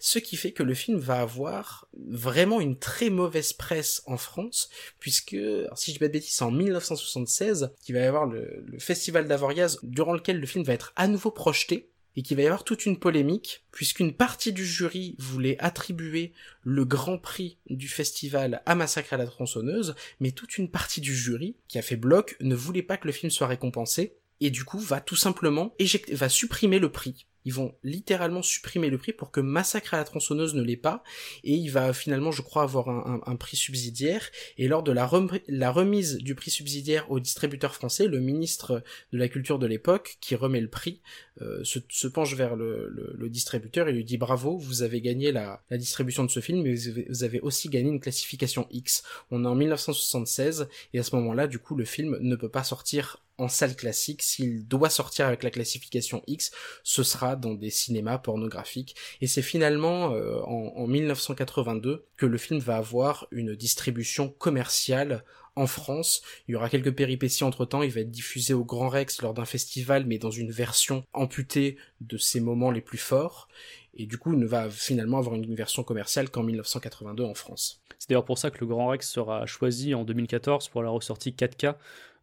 ce 0.00 0.18
qui 0.18 0.36
fait 0.36 0.52
que 0.52 0.62
le 0.62 0.74
film 0.74 0.98
va 0.98 1.20
avoir 1.20 1.88
vraiment 2.08 2.60
une 2.60 2.78
très 2.78 3.10
mauvaise 3.10 3.52
presse 3.52 4.02
en 4.06 4.16
France, 4.16 4.68
puisque, 5.00 5.36
si 5.74 5.90
je 5.90 5.92
dis 5.92 5.98
pas 5.98 6.08
de 6.08 6.12
bêtises, 6.12 6.34
c'est 6.34 6.44
en 6.44 6.50
1976 6.50 7.70
qu'il 7.82 7.94
va 7.94 8.02
y 8.02 8.04
avoir 8.04 8.26
le, 8.26 8.64
le 8.66 8.78
festival 8.78 9.26
d'Avoriaz, 9.26 9.78
durant 9.82 10.14
lequel 10.14 10.40
le 10.40 10.46
film 10.46 10.64
va 10.64 10.72
être 10.72 10.92
à 10.96 11.08
nouveau 11.08 11.30
projeté, 11.30 11.90
et 12.18 12.22
qu'il 12.22 12.36
va 12.36 12.42
y 12.42 12.46
avoir 12.46 12.64
toute 12.64 12.84
une 12.84 12.98
polémique, 12.98 13.62
puisqu'une 13.70 14.12
partie 14.12 14.52
du 14.52 14.66
jury 14.66 15.14
voulait 15.20 15.56
attribuer 15.60 16.32
le 16.64 16.84
grand 16.84 17.16
prix 17.16 17.58
du 17.70 17.86
festival 17.86 18.60
à 18.66 18.74
Massacre 18.74 19.12
à 19.12 19.16
la 19.16 19.26
tronçonneuse, 19.26 19.94
mais 20.18 20.32
toute 20.32 20.58
une 20.58 20.68
partie 20.68 21.00
du 21.00 21.14
jury, 21.14 21.54
qui 21.68 21.78
a 21.78 21.82
fait 21.82 21.94
bloc, 21.94 22.36
ne 22.40 22.56
voulait 22.56 22.82
pas 22.82 22.96
que 22.96 23.06
le 23.06 23.12
film 23.12 23.30
soit 23.30 23.46
récompensé, 23.46 24.16
et 24.40 24.50
du 24.50 24.64
coup 24.64 24.80
va 24.80 25.00
tout 25.00 25.14
simplement 25.14 25.76
éjecter, 25.78 26.12
va 26.16 26.28
supprimer 26.28 26.80
le 26.80 26.90
prix. 26.90 27.28
Ils 27.44 27.54
vont 27.54 27.74
littéralement 27.82 28.42
supprimer 28.42 28.90
le 28.90 28.98
prix 28.98 29.12
pour 29.12 29.30
que 29.30 29.40
Massacre 29.40 29.94
à 29.94 29.96
la 29.96 30.04
tronçonneuse 30.04 30.54
ne 30.54 30.60
l'ait 30.60 30.76
pas, 30.76 31.02
et 31.44 31.54
il 31.54 31.70
va 31.70 31.94
finalement, 31.94 32.30
je 32.30 32.42
crois, 32.42 32.62
avoir 32.64 32.88
un, 32.88 33.36
prix 33.36 33.56
subsidiaire. 33.56 34.28
Et 34.58 34.68
lors 34.68 34.82
de 34.82 34.92
la, 34.92 35.08
la, 35.48 35.70
remise 35.70 36.18
du 36.18 36.34
prix 36.34 36.50
subsidiaire 36.50 37.10
au 37.10 37.20
distributeur 37.20 37.74
français, 37.74 38.06
le 38.06 38.20
ministre 38.20 38.82
de 39.12 39.18
la 39.18 39.28
Culture 39.28 39.58
de 39.58 39.66
l'époque, 39.66 40.18
qui 40.20 40.34
remet 40.34 40.60
le 40.60 40.68
prix, 40.68 41.00
euh, 41.40 41.62
se, 41.64 42.08
penche 42.08 42.34
vers 42.34 42.56
le, 42.56 42.88
le, 43.16 43.28
distributeur 43.28 43.88
et 43.88 43.92
lui 43.92 44.04
dit 44.04 44.16
bravo, 44.16 44.56
vous 44.56 44.82
avez 44.82 45.00
gagné 45.00 45.30
la, 45.30 45.62
la 45.70 45.78
distribution 45.78 46.24
de 46.24 46.30
ce 46.30 46.40
film, 46.40 46.62
mais 46.62 46.74
vous 46.74 46.88
avez, 46.88 47.06
vous 47.08 47.24
avez, 47.24 47.40
aussi 47.40 47.68
gagné 47.68 47.90
une 47.90 48.00
classification 48.00 48.66
X. 48.70 49.02
On 49.30 49.44
est 49.44 49.48
en 49.48 49.54
1976, 49.54 50.68
et 50.94 50.98
à 50.98 51.02
ce 51.02 51.14
moment-là, 51.16 51.46
du 51.46 51.58
coup, 51.58 51.76
le 51.76 51.84
film 51.84 52.16
ne 52.20 52.34
peut 52.36 52.48
pas 52.48 52.64
sortir 52.64 53.22
en 53.38 53.48
salle 53.48 53.76
classique, 53.76 54.22
s'il 54.22 54.66
doit 54.66 54.90
sortir 54.90 55.26
avec 55.26 55.44
la 55.44 55.50
classification 55.50 56.24
X, 56.26 56.50
ce 56.82 57.04
sera 57.04 57.36
dans 57.36 57.54
des 57.54 57.70
cinémas 57.70 58.18
pornographiques. 58.18 58.96
Et 59.20 59.28
c'est 59.28 59.42
finalement 59.42 60.12
euh, 60.14 60.40
en, 60.40 60.72
en 60.76 60.86
1982 60.88 62.04
que 62.16 62.26
le 62.26 62.38
film 62.38 62.58
va 62.58 62.76
avoir 62.76 63.28
une 63.30 63.54
distribution 63.54 64.28
commerciale 64.28 65.24
en 65.58 65.66
France. 65.66 66.22
Il 66.46 66.52
y 66.52 66.54
aura 66.56 66.68
quelques 66.70 66.94
péripéties 66.94 67.44
entre 67.44 67.64
temps. 67.64 67.82
Il 67.82 67.90
va 67.90 68.00
être 68.00 68.10
diffusé 68.10 68.54
au 68.54 68.64
Grand 68.64 68.88
Rex 68.88 69.22
lors 69.22 69.34
d'un 69.34 69.44
festival, 69.44 70.06
mais 70.06 70.18
dans 70.18 70.30
une 70.30 70.50
version 70.50 71.04
amputée 71.12 71.76
de 72.00 72.16
ses 72.16 72.40
moments 72.40 72.70
les 72.70 72.80
plus 72.80 72.98
forts. 72.98 73.48
Et 73.94 74.06
du 74.06 74.16
coup, 74.16 74.32
il 74.32 74.38
ne 74.38 74.46
va 74.46 74.70
finalement 74.70 75.18
avoir 75.18 75.34
une 75.34 75.54
version 75.54 75.82
commerciale 75.82 76.30
qu'en 76.30 76.44
1982 76.44 77.24
en 77.24 77.34
France. 77.34 77.82
C'est 77.98 78.10
d'ailleurs 78.10 78.24
pour 78.24 78.38
ça 78.38 78.50
que 78.50 78.60
le 78.60 78.66
Grand 78.66 78.88
Rex 78.88 79.10
sera 79.10 79.44
choisi 79.46 79.92
en 79.94 80.04
2014 80.04 80.68
pour 80.68 80.82
la 80.82 80.90
ressortie 80.90 81.32
4K 81.32 81.66
euh, 81.66 81.72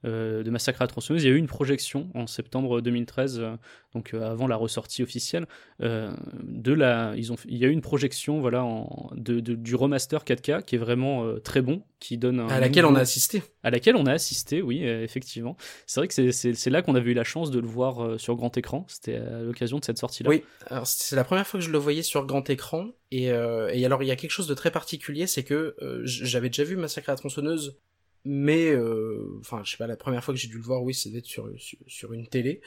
de 0.03 0.49
Massacre 0.49 0.81
à 0.81 0.85
la 0.85 0.87
tronçonneuse. 0.87 1.23
Il 1.23 1.27
y 1.27 1.31
a 1.31 1.35
eu 1.35 1.37
une 1.37 1.47
projection 1.47 2.09
en 2.13 2.27
septembre 2.27 2.81
2013, 2.81 3.39
euh, 3.39 3.55
donc 3.93 4.13
euh, 4.13 4.29
avant 4.29 4.47
la 4.47 4.55
ressortie 4.55 5.03
officielle, 5.03 5.47
de 5.79 6.73
la. 6.73 7.13
Ils 7.15 7.31
ont, 7.31 7.35
il 7.47 7.57
y 7.57 7.65
a 7.65 7.67
eu 7.67 7.71
une 7.71 7.81
projection, 7.81 8.39
voilà, 8.39 8.63
en, 8.63 9.09
de, 9.15 9.39
du 9.39 9.75
remaster 9.75 10.23
4K 10.23 10.63
qui 10.63 10.75
est 10.75 10.79
vraiment 10.79 11.25
très 11.43 11.61
bon, 11.61 11.81
qui 11.99 12.17
donne. 12.17 12.39
à 12.39 12.59
laquelle 12.59 12.85
on 12.85 12.95
a 12.95 12.99
assisté. 12.99 13.43
À 13.63 13.71
laquelle 13.71 13.95
on 13.95 14.05
a 14.05 14.11
assisté, 14.11 14.61
oui, 14.61 14.83
effectivement. 14.83 15.57
C'est 15.85 15.99
vrai 15.99 16.07
que 16.07 16.31
c'est 16.31 16.69
là 16.69 16.81
qu'on 16.81 16.95
avait 16.95 17.11
eu 17.11 17.13
la 17.13 17.23
chance 17.23 17.51
de 17.51 17.59
le 17.59 17.67
voir 17.67 18.19
sur 18.19 18.35
grand 18.35 18.55
écran. 18.57 18.85
C'était 18.87 19.15
à 19.15 19.41
l'occasion 19.41 19.79
de 19.79 19.85
cette 19.85 19.97
sortie-là. 19.97 20.29
Oui, 20.29 20.43
c'est 20.83 21.15
la 21.15 21.23
première 21.23 21.47
fois 21.47 21.59
que 21.59 21.65
je 21.65 21.71
le 21.71 21.77
voyais 21.77 22.03
sur 22.03 22.25
grand 22.25 22.49
écran. 22.49 22.89
Et, 23.11 23.25
et 23.25 23.85
alors 23.85 24.03
il 24.03 24.07
y 24.07 24.11
a 24.11 24.15
quelque 24.15 24.31
chose 24.31 24.47
de 24.47 24.53
très 24.53 24.71
particulier, 24.71 25.27
c'est 25.27 25.43
que 25.43 25.75
j'avais 26.03 26.49
déjà 26.49 26.63
vu 26.63 26.75
Massacre 26.75 27.09
à 27.09 27.13
la 27.13 27.17
tronçonneuse 27.17 27.77
mais 28.25 28.71
euh, 28.71 29.37
enfin 29.39 29.61
je 29.63 29.71
sais 29.71 29.77
pas 29.77 29.87
la 29.87 29.95
première 29.95 30.23
fois 30.23 30.33
que 30.33 30.39
j'ai 30.39 30.47
dû 30.47 30.57
le 30.57 30.63
voir 30.63 30.83
oui 30.83 30.93
c'est 30.93 31.09
d'être 31.09 31.25
sur, 31.25 31.49
sur, 31.87 32.13
une 32.13 32.27
télé 32.27 32.61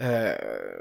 euh, 0.00 0.36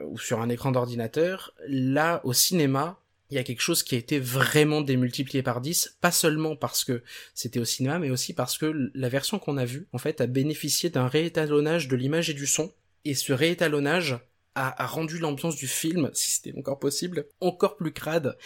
ou 0.05 0.17
sur 0.17 0.41
un 0.41 0.49
écran 0.49 0.71
d'ordinateur 0.71 1.53
là 1.67 2.21
au 2.23 2.33
cinéma 2.33 2.99
il 3.31 3.35
y 3.35 3.39
a 3.39 3.43
quelque 3.43 3.61
chose 3.61 3.83
qui 3.83 3.95
a 3.95 3.97
été 3.97 4.19
vraiment 4.19 4.81
démultiplié 4.81 5.41
par 5.41 5.59
10, 5.59 5.97
pas 5.99 6.11
seulement 6.11 6.55
parce 6.55 6.83
que 6.83 7.01
c'était 7.33 7.59
au 7.59 7.65
cinéma, 7.65 7.97
mais 7.97 8.11
aussi 8.11 8.33
parce 8.33 8.57
que 8.57 8.91
la 8.93 9.09
version 9.09 9.39
qu'on 9.39 9.57
a 9.57 9.65
vue, 9.65 9.87
en 9.93 9.97
fait, 9.97 10.21
a 10.21 10.27
bénéficié 10.27 10.91
d'un 10.91 11.07
réétalonnage 11.07 11.87
de 11.87 11.95
l'image 11.95 12.29
et 12.29 12.35
du 12.35 12.45
son, 12.45 12.71
et 13.03 13.15
ce 13.15 13.33
réétalonnage 13.33 14.19
a 14.53 14.85
rendu 14.85 15.17
l'ambiance 15.17 15.57
du 15.57 15.67
film, 15.67 16.09
si 16.13 16.31
c'était 16.31 16.57
encore 16.57 16.79
possible, 16.79 17.25
encore 17.41 17.75
plus 17.75 17.91
crade. 17.91 18.37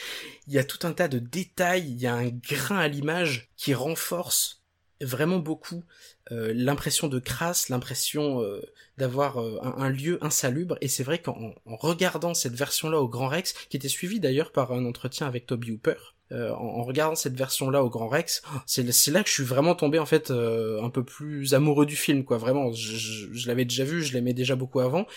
Il 0.47 0.53
y 0.53 0.57
a 0.57 0.63
tout 0.63 0.87
un 0.87 0.93
tas 0.93 1.07
de 1.07 1.19
détails, 1.19 1.87
il 1.87 1.99
y 1.99 2.07
a 2.07 2.15
un 2.15 2.29
grain 2.29 2.79
à 2.79 2.87
l'image 2.87 3.49
qui 3.57 3.73
renforce 3.73 4.58
vraiment 5.01 5.39
beaucoup 5.39 5.83
euh, 6.31 6.53
l'impression 6.55 7.07
de 7.07 7.19
crasse, 7.19 7.69
l'impression 7.69 8.41
euh, 8.43 8.61
d'avoir 8.97 9.37
euh, 9.37 9.59
un, 9.63 9.89
lieu 9.89 10.19
insalubre. 10.21 10.77
Et 10.81 10.87
c'est 10.87 11.03
vrai 11.03 11.19
qu'en 11.19 11.53
regardant 11.65 12.33
cette 12.33 12.53
version-là 12.53 12.99
au 12.99 13.07
Grand 13.07 13.27
Rex, 13.27 13.53
qui 13.69 13.77
était 13.77 13.89
suivie 13.89 14.19
d'ailleurs 14.19 14.51
par 14.51 14.71
un 14.71 14.85
entretien 14.85 15.27
avec 15.27 15.45
Toby 15.45 15.71
Hooper, 15.71 16.15
en, 16.31 16.83
regardant 16.83 17.15
cette 17.15 17.35
version-là 17.35 17.83
au 17.83 17.89
Grand 17.89 18.07
Rex, 18.07 18.43
c'est 18.67 18.83
là 19.07 19.23
que 19.23 19.29
je 19.29 19.33
suis 19.33 19.43
vraiment 19.43 19.73
tombé 19.73 19.97
en 19.97 20.05
fait 20.05 20.29
un 20.29 20.89
peu 20.91 21.03
plus 21.03 21.55
amoureux 21.55 21.87
du 21.87 21.95
film, 21.95 22.23
quoi. 22.23 22.37
Vraiment, 22.37 22.71
je, 22.71 22.97
je, 23.33 23.47
l'avais 23.47 23.65
déjà 23.65 23.83
vu, 23.83 24.03
je 24.03 24.13
l'aimais 24.13 24.33
déjà 24.33 24.55
beaucoup 24.55 24.79
avant, 24.79 25.07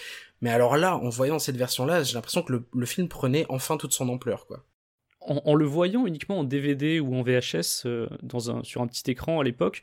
mais 0.41 0.49
alors 0.49 0.79
là, 0.79 0.97
en 0.97 1.11
voyant 1.11 1.39
cette 1.39 1.59
version-là, 1.59 2.03
j'ai 2.03 2.15
l'impression 2.15 2.43
que 2.43 2.53
le, 2.53 2.65
le 2.75 2.87
film 2.87 3.09
prenait 3.09 3.45
enfin 3.51 3.77
toute 3.77 3.93
son 3.93 4.09
ampleur, 4.09 4.47
quoi 4.47 4.65
en, 5.27 5.55
le 5.55 5.65
voyant 5.65 6.07
uniquement 6.07 6.41
en 6.41 6.45
DVD 6.45 7.01
ou 7.01 7.15
en 7.15 7.23
VHS 7.23 7.87
euh, 7.87 8.09
sur 8.63 8.83
un 8.83 8.87
petit 8.87 9.11
écran 9.11 9.41
à 9.41 9.45
l'époque, 9.45 9.83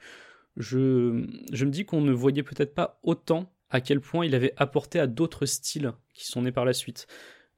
je, 0.57 0.77
me 0.77 1.69
dis 1.69 1.85
qu'on 1.85 2.01
ne 2.01 2.11
voyait 2.11 2.43
peut-être 2.43 2.73
pas 2.73 2.99
autant 3.03 3.51
à 3.69 3.81
quel 3.81 4.01
point 4.01 4.25
il 4.25 4.35
avait 4.35 4.53
apporté 4.57 4.99
à 4.99 5.07
d'autres 5.07 5.45
styles 5.45 5.93
qui 6.13 6.25
sont 6.27 6.41
nés 6.41 6.51
par 6.51 6.65
la 6.65 6.73
suite. 6.73 7.07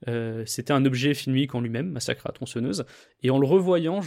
Euh, 0.08 0.44
c'était 0.46 0.72
un 0.72 0.84
objet 0.84 1.14
filmique 1.14 1.54
en 1.54 1.60
lui-même, 1.60 1.90
Massacre 1.90 2.26
à 2.26 2.32
tronçonneuse, 2.32 2.84
et 3.22 3.30
en 3.30 3.38
le 3.38 3.46
revoyant, 3.46 4.00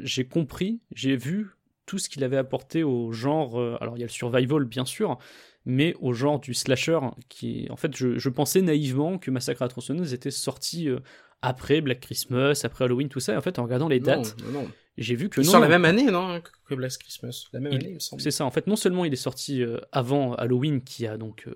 j'ai 0.00 0.26
compris, 0.26 0.80
j'ai 0.92 1.16
vu 1.16 1.50
tout 1.86 1.98
ce 1.98 2.08
qu'il 2.08 2.22
avait 2.22 2.36
apporté 2.36 2.82
au 2.82 3.12
genre. 3.12 3.58
Euh, 3.58 3.76
alors 3.80 3.96
il 3.96 4.00
y 4.00 4.02
a 4.02 4.06
le 4.06 4.12
survival 4.12 4.64
bien 4.64 4.84
sûr, 4.84 5.18
mais 5.64 5.94
au 6.00 6.12
genre 6.12 6.38
du 6.38 6.54
slasher, 6.54 6.98
en 7.00 7.76
fait 7.76 7.96
je, 7.96 8.18
je 8.18 8.28
pensais 8.28 8.62
naïvement 8.62 9.18
que 9.18 9.30
Massacre 9.30 9.62
à 9.62 9.64
la 9.64 9.70
tronçonneuse 9.70 10.12
était 10.14 10.30
sorti 10.30 10.88
après 11.42 11.80
Black 11.80 12.00
Christmas, 12.00 12.60
après 12.64 12.84
Halloween, 12.84 13.08
tout 13.08 13.20
ça. 13.20 13.36
en 13.36 13.40
fait, 13.40 13.58
en 13.58 13.64
regardant 13.64 13.88
les 13.88 14.00
dates, 14.00 14.36
j'ai 14.96 15.14
vu 15.14 15.28
que 15.28 15.40
non. 15.40 15.50
Sur 15.50 15.60
la 15.60 15.68
même 15.68 15.84
année, 15.84 16.10
non? 16.10 16.40
Que 16.68 16.74
Black 16.74 16.92
Christmas, 16.98 17.46
la 17.52 17.60
même 17.60 17.72
Il- 17.72 17.76
année, 17.76 17.88
il 17.90 17.94
me 17.94 17.98
semble. 17.98 18.22
C'est 18.22 18.30
ça, 18.30 18.44
en 18.44 18.50
fait, 18.50 18.66
non 18.66 18.76
seulement 18.76 19.04
il 19.04 19.12
est 19.12 19.16
sorti 19.16 19.62
euh, 19.62 19.78
avant 19.92 20.34
Halloween, 20.34 20.82
qui 20.82 21.06
a 21.06 21.16
donc 21.16 21.46
euh, 21.48 21.54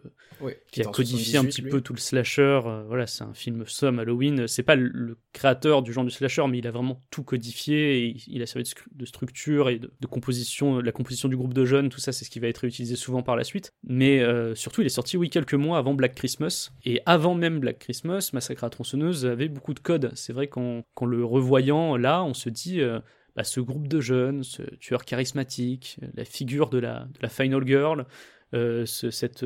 qui 0.70 0.80
a 0.80 0.84
codifié 0.86 1.36
un 1.38 1.42
78, 1.42 1.48
petit 1.50 1.62
lui. 1.62 1.70
peu 1.70 1.80
tout 1.80 1.92
le 1.92 1.98
slasher. 2.00 2.60
euh, 2.66 2.84
voilà, 2.88 3.06
c'est 3.06 3.22
un 3.24 3.34
film 3.34 3.64
somme 3.66 3.98
Halloween. 3.98 4.48
C'est 4.48 4.62
pas 4.62 4.74
le, 4.76 4.88
le 4.88 5.18
créateur 5.32 5.82
du 5.82 5.92
genre 5.92 6.04
du 6.04 6.10
slasher, 6.10 6.44
mais 6.48 6.58
il 6.58 6.66
a 6.66 6.70
vraiment 6.70 7.00
tout 7.10 7.22
codifié. 7.22 7.98
Et 8.06 8.16
il- 8.26 8.42
a 8.42 8.46
servi 8.46 8.68
de, 8.92 9.04
structure 9.06 9.68
et 9.70 9.78
de, 9.78 9.92
de 10.00 10.06
composition, 10.06 10.80
la 10.80 10.90
composition 10.92 11.28
du 11.28 11.36
groupe 11.36 11.54
de 11.54 11.64
jeunes. 11.64 11.88
Tout 11.90 12.00
ça, 12.00 12.10
c'est 12.12 12.24
ce 12.24 12.30
qui 12.30 12.40
va 12.40 12.48
être 12.48 12.58
réutilisé 12.58 12.96
souvent 12.96 13.22
par 13.22 13.36
la 13.36 13.44
suite. 13.44 13.72
Mais 13.84 14.20
euh, 14.20 14.54
surtout, 14.54 14.80
il 14.80 14.86
est 14.86 14.88
sorti 14.90 15.16
oui 15.16 15.30
quelques 15.30 15.54
mois 15.54 15.78
avant 15.78 15.94
Black 15.94 16.14
Christmas. 16.14 16.70
Et 16.84 17.00
avant 17.06 17.34
même 17.34 17.60
Black 17.60 17.78
Christmas, 17.78 18.30
Massacre 18.32 18.64
à 18.64 18.70
tronçonneuse 18.70 19.26
avait 19.26 19.48
beaucoup 19.48 19.74
de 19.74 19.80
codes. 19.80 20.10
C'est 20.14 20.32
vrai 20.32 20.48
qu'en 20.48 20.82
qu'en 20.94 21.06
le 21.06 21.24
revoyant 21.24 21.96
là, 21.96 22.24
on 22.24 22.34
se 22.34 22.48
dit. 22.48 22.80
euh, 22.80 22.98
bah, 23.34 23.44
ce 23.44 23.60
groupe 23.60 23.88
de 23.88 23.98
jeunes, 23.98 24.42
ce 24.42 24.60
tueur 24.76 25.01
charismatique, 25.04 25.98
la 26.14 26.24
figure 26.24 26.70
de 26.70 26.78
la, 26.78 27.08
final 27.28 27.66
girl, 27.66 28.06
euh, 28.54 28.84
euh, 29.04 29.10
cette 29.10 29.42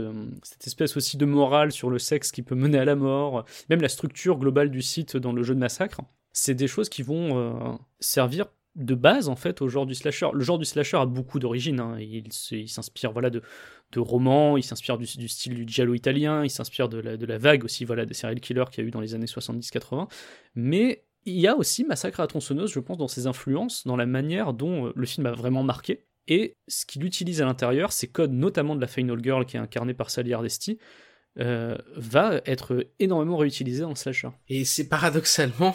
espèce 0.67 0.97
aussi 0.97 1.17
de 1.17 1.25
morale 1.25 1.73
sur 1.73 1.91
le 1.91 1.99
sexe 1.99 2.33
qui 2.33 2.43
peut 2.43 2.55
mener 2.55 2.79
à 2.79 2.85
la 2.85 2.97
mort, 2.97 3.45
même 3.71 3.81
la 3.81 3.89
structure 3.89 4.39
globale 4.39 4.71
du 4.71 4.83
site 4.83 5.17
dans 5.17 5.33
le 5.33 5.43
jeu 5.43 5.55
de 5.55 5.61
massacre, 5.61 6.01
c'est 6.33 6.55
des 6.55 6.67
choses 6.67 6.89
qui 6.89 7.03
vont 7.03 7.39
euh, 7.39 7.77
servir 8.01 8.47
de 8.75 8.95
base 8.95 9.29
en 9.29 9.37
fait 9.37 9.63
au 9.63 9.69
genre 9.69 9.87
du 9.87 9.95
slasher. 9.95 10.29
Le 10.35 10.45
genre 10.45 10.59
du 10.59 10.67
slasher 10.67 10.99
a 10.99 11.07
beaucoup 11.07 11.39
d'origines. 11.39 11.81
hein. 11.81 11.97
Il, 11.99 12.31
s'inspire 12.69 13.11
voilà 13.11 13.31
de, 13.31 13.41
romans, 13.97 14.59
il 14.59 14.63
s'inspire 14.63 14.99
du, 14.99 15.07
du 15.17 15.29
style 15.29 15.55
du 15.55 15.65
giallo 15.67 15.95
italien, 15.95 16.45
il 16.45 16.51
s'inspire 16.51 16.91
de 16.91 16.99
la, 16.99 17.17
de 17.17 17.25
la 17.25 17.39
vague 17.39 17.65
aussi 17.65 17.87
voilà 17.87 18.05
des 18.05 18.13
serial 18.13 18.39
killers 18.41 18.67
qu'il 18.71 18.83
y 18.83 18.87
a 18.87 18.89
eu 18.89 18.91
dans 18.91 19.01
les 19.01 19.15
années 19.15 19.27
70-80. 19.27 20.09
Mais 20.57 21.06
il 21.27 21.39
y 21.39 21.47
a 21.47 21.57
aussi 21.57 21.85
Massacre 21.85 22.21
à 22.21 22.27
tronçonneuse, 22.27 22.73
je 22.73 22.81
pense, 22.81 22.97
dans 22.97 23.09
ses 23.09 23.27
influences, 23.27 23.87
dans 23.87 23.97
la 23.97 24.07
manière 24.07 24.55
dont 24.55 24.87
euh, 24.87 24.93
le 24.95 25.07
film 25.07 25.27
a 25.27 25.33
vraiment 25.33 25.63
marqué. 25.63 26.07
Et 26.29 26.57
ce 26.67 26.87
qu'il 26.87 27.05
utilise 27.05 27.43
à 27.43 27.45
l'intérieur, 27.45 27.93
ces 27.93 28.09
codes, 28.09 28.33
notamment 28.33 28.75
de 28.75 28.81
la 28.81 28.87
Final 28.87 29.23
Girl 29.23 29.45
qui 29.45 29.57
est 29.57 29.61
incarnée 29.61 29.95
par 29.95 30.11
Sally 30.11 30.33
Hardesty, 30.33 30.79
euh, 31.39 31.77
va 31.95 32.41
être 32.47 32.89
énormément 32.99 33.37
réutilisé 33.37 33.85
en 33.85 33.95
slasher. 33.95 34.31
Et 34.49 34.65
c'est 34.65 34.89
paradoxalement, 34.89 35.75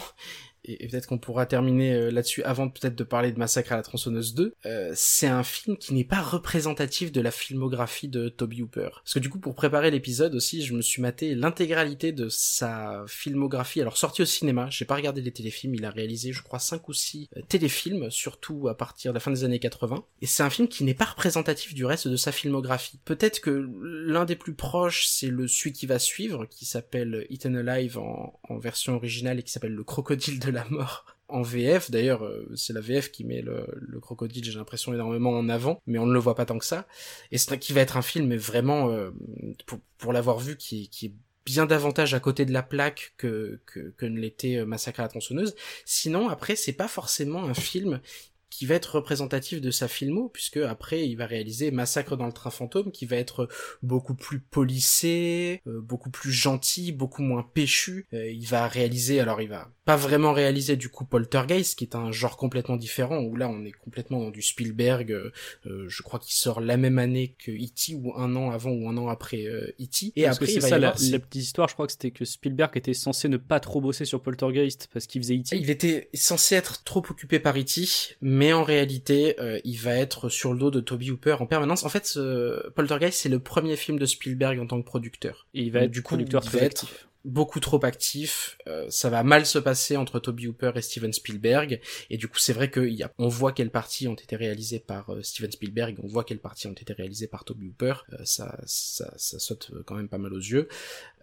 et 0.63 0.87
peut-être 0.87 1.07
qu'on 1.07 1.17
pourra 1.17 1.45
terminer 1.45 1.93
euh, 1.93 2.11
là-dessus 2.11 2.43
avant 2.43 2.69
peut-être 2.69 2.95
de 2.95 3.03
parler 3.03 3.31
de 3.31 3.39
Massacre 3.39 3.71
à 3.71 3.77
la 3.77 3.81
tronçonneuse 3.81 4.33
2, 4.35 4.53
euh, 4.65 4.91
c'est 4.95 5.27
un 5.27 5.43
film 5.43 5.77
qui 5.77 5.93
n'est 5.93 6.03
pas 6.03 6.21
représentatif 6.21 7.11
de 7.11 7.21
la 7.21 7.31
filmographie 7.31 8.07
de 8.07 8.29
Toby 8.29 8.61
Hooper. 8.61 8.89
Parce 9.03 9.13
que 9.15 9.19
du 9.19 9.29
coup, 9.29 9.39
pour 9.39 9.55
préparer 9.55 9.91
l'épisode 9.91 10.35
aussi, 10.35 10.63
je 10.63 10.73
me 10.73 10.81
suis 10.81 11.01
maté 11.01 11.35
l'intégralité 11.35 12.11
de 12.11 12.29
sa 12.29 13.03
filmographie. 13.07 13.81
Alors 13.81 13.97
sorti 13.97 14.21
au 14.21 14.25
cinéma, 14.25 14.67
j'ai 14.69 14.85
pas 14.85 14.95
regardé 14.95 15.21
les 15.21 15.31
téléfilms, 15.31 15.75
il 15.75 15.85
a 15.85 15.89
réalisé 15.89 16.31
je 16.31 16.43
crois 16.43 16.59
5 16.59 16.87
ou 16.87 16.93
6 16.93 17.29
téléfilms, 17.47 18.11
surtout 18.11 18.67
à 18.67 18.77
partir 18.77 19.11
de 19.11 19.15
la 19.15 19.19
fin 19.19 19.31
des 19.31 19.43
années 19.43 19.59
80. 19.59 20.05
Et 20.21 20.27
c'est 20.27 20.43
un 20.43 20.49
film 20.49 20.67
qui 20.67 20.83
n'est 20.83 20.93
pas 20.93 21.05
représentatif 21.05 21.73
du 21.73 21.85
reste 21.85 22.07
de 22.07 22.15
sa 22.15 22.31
filmographie. 22.31 22.99
Peut-être 23.05 23.41
que 23.41 23.69
l'un 23.81 24.25
des 24.25 24.35
plus 24.35 24.53
proches, 24.53 25.07
c'est 25.07 25.27
le 25.27 25.47
celui 25.47 25.73
qui 25.73 25.85
va 25.85 25.99
suivre, 25.99 26.45
qui 26.45 26.65
s'appelle 26.65 27.25
Eaten 27.29 27.55
Alive 27.55 27.97
en, 27.97 28.39
en 28.47 28.57
version 28.57 28.95
originale 28.95 29.39
et 29.39 29.43
qui 29.43 29.51
s'appelle 29.51 29.73
Le 29.73 29.83
Crocodile 29.83 30.39
de 30.39 30.50
la 30.51 30.65
Mort 30.69 31.05
en 31.27 31.41
VF. 31.41 31.91
D'ailleurs, 31.91 32.23
euh, 32.25 32.49
c'est 32.55 32.73
la 32.73 32.81
VF 32.81 33.11
qui 33.11 33.23
met 33.23 33.41
le, 33.41 33.65
le 33.75 33.99
crocodile, 33.99 34.43
j'ai 34.43 34.57
l'impression, 34.57 34.93
énormément 34.93 35.31
en 35.31 35.49
avant, 35.49 35.81
mais 35.87 35.97
on 35.97 36.05
ne 36.05 36.13
le 36.13 36.19
voit 36.19 36.35
pas 36.35 36.45
tant 36.45 36.57
que 36.57 36.65
ça. 36.65 36.87
Et 37.31 37.37
c'est 37.37 37.57
qui 37.57 37.73
va 37.73 37.81
être 37.81 37.97
un 37.97 38.01
film, 38.01 38.35
vraiment, 38.35 38.89
euh, 38.89 39.11
pour, 39.97 40.13
l'avoir 40.13 40.39
vu, 40.39 40.57
qui 40.57 40.89
est 41.03 41.13
bien 41.45 41.65
davantage 41.65 42.13
à 42.13 42.19
côté 42.19 42.45
de 42.45 42.53
la 42.53 42.63
plaque 42.63 43.13
que, 43.17 43.59
que, 43.65 43.93
que 43.97 44.05
ne 44.05 44.19
l'était 44.19 44.57
euh, 44.57 44.65
Massacre 44.65 44.99
à 44.99 45.03
la 45.03 45.09
tronçonneuse. 45.09 45.55
Sinon, 45.85 46.29
après, 46.29 46.55
c'est 46.55 46.73
pas 46.73 46.87
forcément 46.87 47.43
un 47.45 47.53
film 47.53 48.01
qui 48.51 48.65
va 48.65 48.75
être 48.75 48.97
représentatif 48.97 49.61
de 49.61 49.71
sa 49.71 49.87
filmo, 49.87 50.29
puisque 50.29 50.57
après 50.57 51.07
il 51.07 51.15
va 51.15 51.25
réaliser 51.25 51.71
Massacre 51.71 52.17
dans 52.17 52.27
le 52.27 52.33
train 52.33 52.51
fantôme, 52.51 52.91
qui 52.91 53.05
va 53.07 53.15
être 53.15 53.47
beaucoup 53.81 54.13
plus 54.13 54.39
polissé, 54.39 55.61
euh, 55.65 55.81
beaucoup 55.81 56.11
plus 56.11 56.31
gentil, 56.31 56.91
beaucoup 56.91 57.23
moins 57.23 57.49
péchu. 57.53 58.05
Euh, 58.13 58.29
il 58.29 58.45
va 58.45 58.67
réaliser, 58.67 59.19
alors 59.19 59.41
il 59.41 59.49
va 59.49 59.71
pas 59.85 59.95
vraiment 59.95 60.31
réaliser 60.31 60.75
du 60.75 60.89
coup 60.89 61.05
Poltergeist, 61.05 61.77
qui 61.77 61.85
est 61.85 61.95
un 61.95 62.11
genre 62.11 62.37
complètement 62.37 62.77
différent, 62.77 63.19
où 63.19 63.35
là 63.35 63.49
on 63.49 63.65
est 63.65 63.71
complètement 63.71 64.19
dans 64.19 64.29
du 64.29 64.41
Spielberg, 64.41 65.11
euh, 65.11 65.31
euh, 65.65 65.85
je 65.87 66.03
crois 66.03 66.19
qu'il 66.19 66.33
sort 66.33 66.61
la 66.61 66.77
même 66.77 66.99
année 66.99 67.35
que 67.43 67.51
E.T., 67.51 67.95
ou 67.95 68.13
un 68.15 68.35
an 68.35 68.51
avant 68.51 68.71
ou 68.71 68.87
un 68.87 68.97
an 68.97 69.07
après 69.07 69.45
euh, 69.45 69.73
E.T. 69.79 70.13
Et 70.15 70.23
Parce 70.23 70.37
après 70.37 70.45
c'est 70.47 70.53
il 70.53 70.61
va 70.61 70.67
y 70.67 70.69
ça, 70.69 70.77
la, 70.77 70.89
avoir... 70.89 71.11
la 71.11 71.19
petite 71.19 71.43
histoire, 71.43 71.67
je 71.67 71.73
crois 71.73 71.87
que 71.87 71.93
c'était 71.93 72.11
que 72.11 72.25
Spielberg 72.25 72.71
était 72.75 72.93
censé 72.93 73.27
ne 73.27 73.37
pas 73.37 73.59
trop 73.59 73.81
bosser 73.81 74.05
sur 74.05 74.21
Poltergeist 74.21 74.87
parce 74.93 75.07
qu'il 75.07 75.21
faisait 75.21 75.37
E.T. 75.37 75.57
Il 75.57 75.69
était 75.69 76.09
censé 76.13 76.55
être 76.55 76.83
trop 76.83 76.99
occupé 77.09 77.39
par 77.39 77.57
E.T., 77.57 77.81
mais 78.21 78.40
en 78.53 78.63
réalité, 78.63 79.35
euh, 79.39 79.59
il 79.63 79.77
va 79.77 79.93
être 79.95 80.29
sur 80.29 80.53
le 80.53 80.59
dos 80.59 80.71
de 80.71 80.79
Toby 80.79 81.11
Hooper 81.11 81.37
en 81.39 81.45
permanence. 81.45 81.83
En 81.83 81.89
fait, 81.89 82.05
ce 82.05 82.69
Poltergeist, 82.71 83.19
c'est 83.19 83.29
le 83.29 83.39
premier 83.39 83.75
film 83.75 83.99
de 83.99 84.05
Spielberg 84.05 84.59
en 84.59 84.67
tant 84.67 84.81
que 84.81 84.85
producteur. 84.85 85.47
Et 85.53 85.63
il 85.63 85.71
va 85.71 85.81
être 85.81 85.91
du 85.91 86.01
coup, 86.01 86.15
producteur 86.15 86.41
il 86.43 86.47
très 86.49 86.59
va 86.59 86.65
être- 86.65 86.83
actif. 86.85 87.07
Beaucoup 87.23 87.59
trop 87.59 87.83
actif, 87.85 88.57
euh, 88.67 88.87
ça 88.89 89.09
va 89.09 89.23
mal 89.23 89.45
se 89.45 89.59
passer 89.59 89.95
entre 89.95 90.19
Toby 90.19 90.47
Hooper 90.47 90.71
et 90.75 90.81
Steven 90.81 91.13
Spielberg, 91.13 91.79
et 92.09 92.17
du 92.17 92.27
coup 92.27 92.39
c'est 92.39 92.53
vrai 92.53 92.71
qu'il 92.71 92.93
y 92.93 93.03
a, 93.03 93.11
on 93.19 93.27
voit 93.27 93.51
quelles 93.51 93.69
parties 93.69 94.07
ont 94.07 94.15
été 94.15 94.35
réalisées 94.35 94.79
par 94.79 95.11
euh, 95.11 95.21
Steven 95.21 95.51
Spielberg, 95.51 95.97
on 96.03 96.07
voit 96.07 96.23
quelles 96.23 96.39
parties 96.39 96.67
ont 96.67 96.73
été 96.73 96.93
réalisées 96.93 97.27
par 97.27 97.43
Toby 97.43 97.67
Hooper, 97.67 97.93
euh, 98.13 98.17
ça, 98.23 98.59
ça, 98.65 99.13
ça 99.17 99.39
saute 99.39 99.71
quand 99.85 99.95
même 99.95 100.07
pas 100.07 100.17
mal 100.17 100.33
aux 100.33 100.39
yeux. 100.39 100.67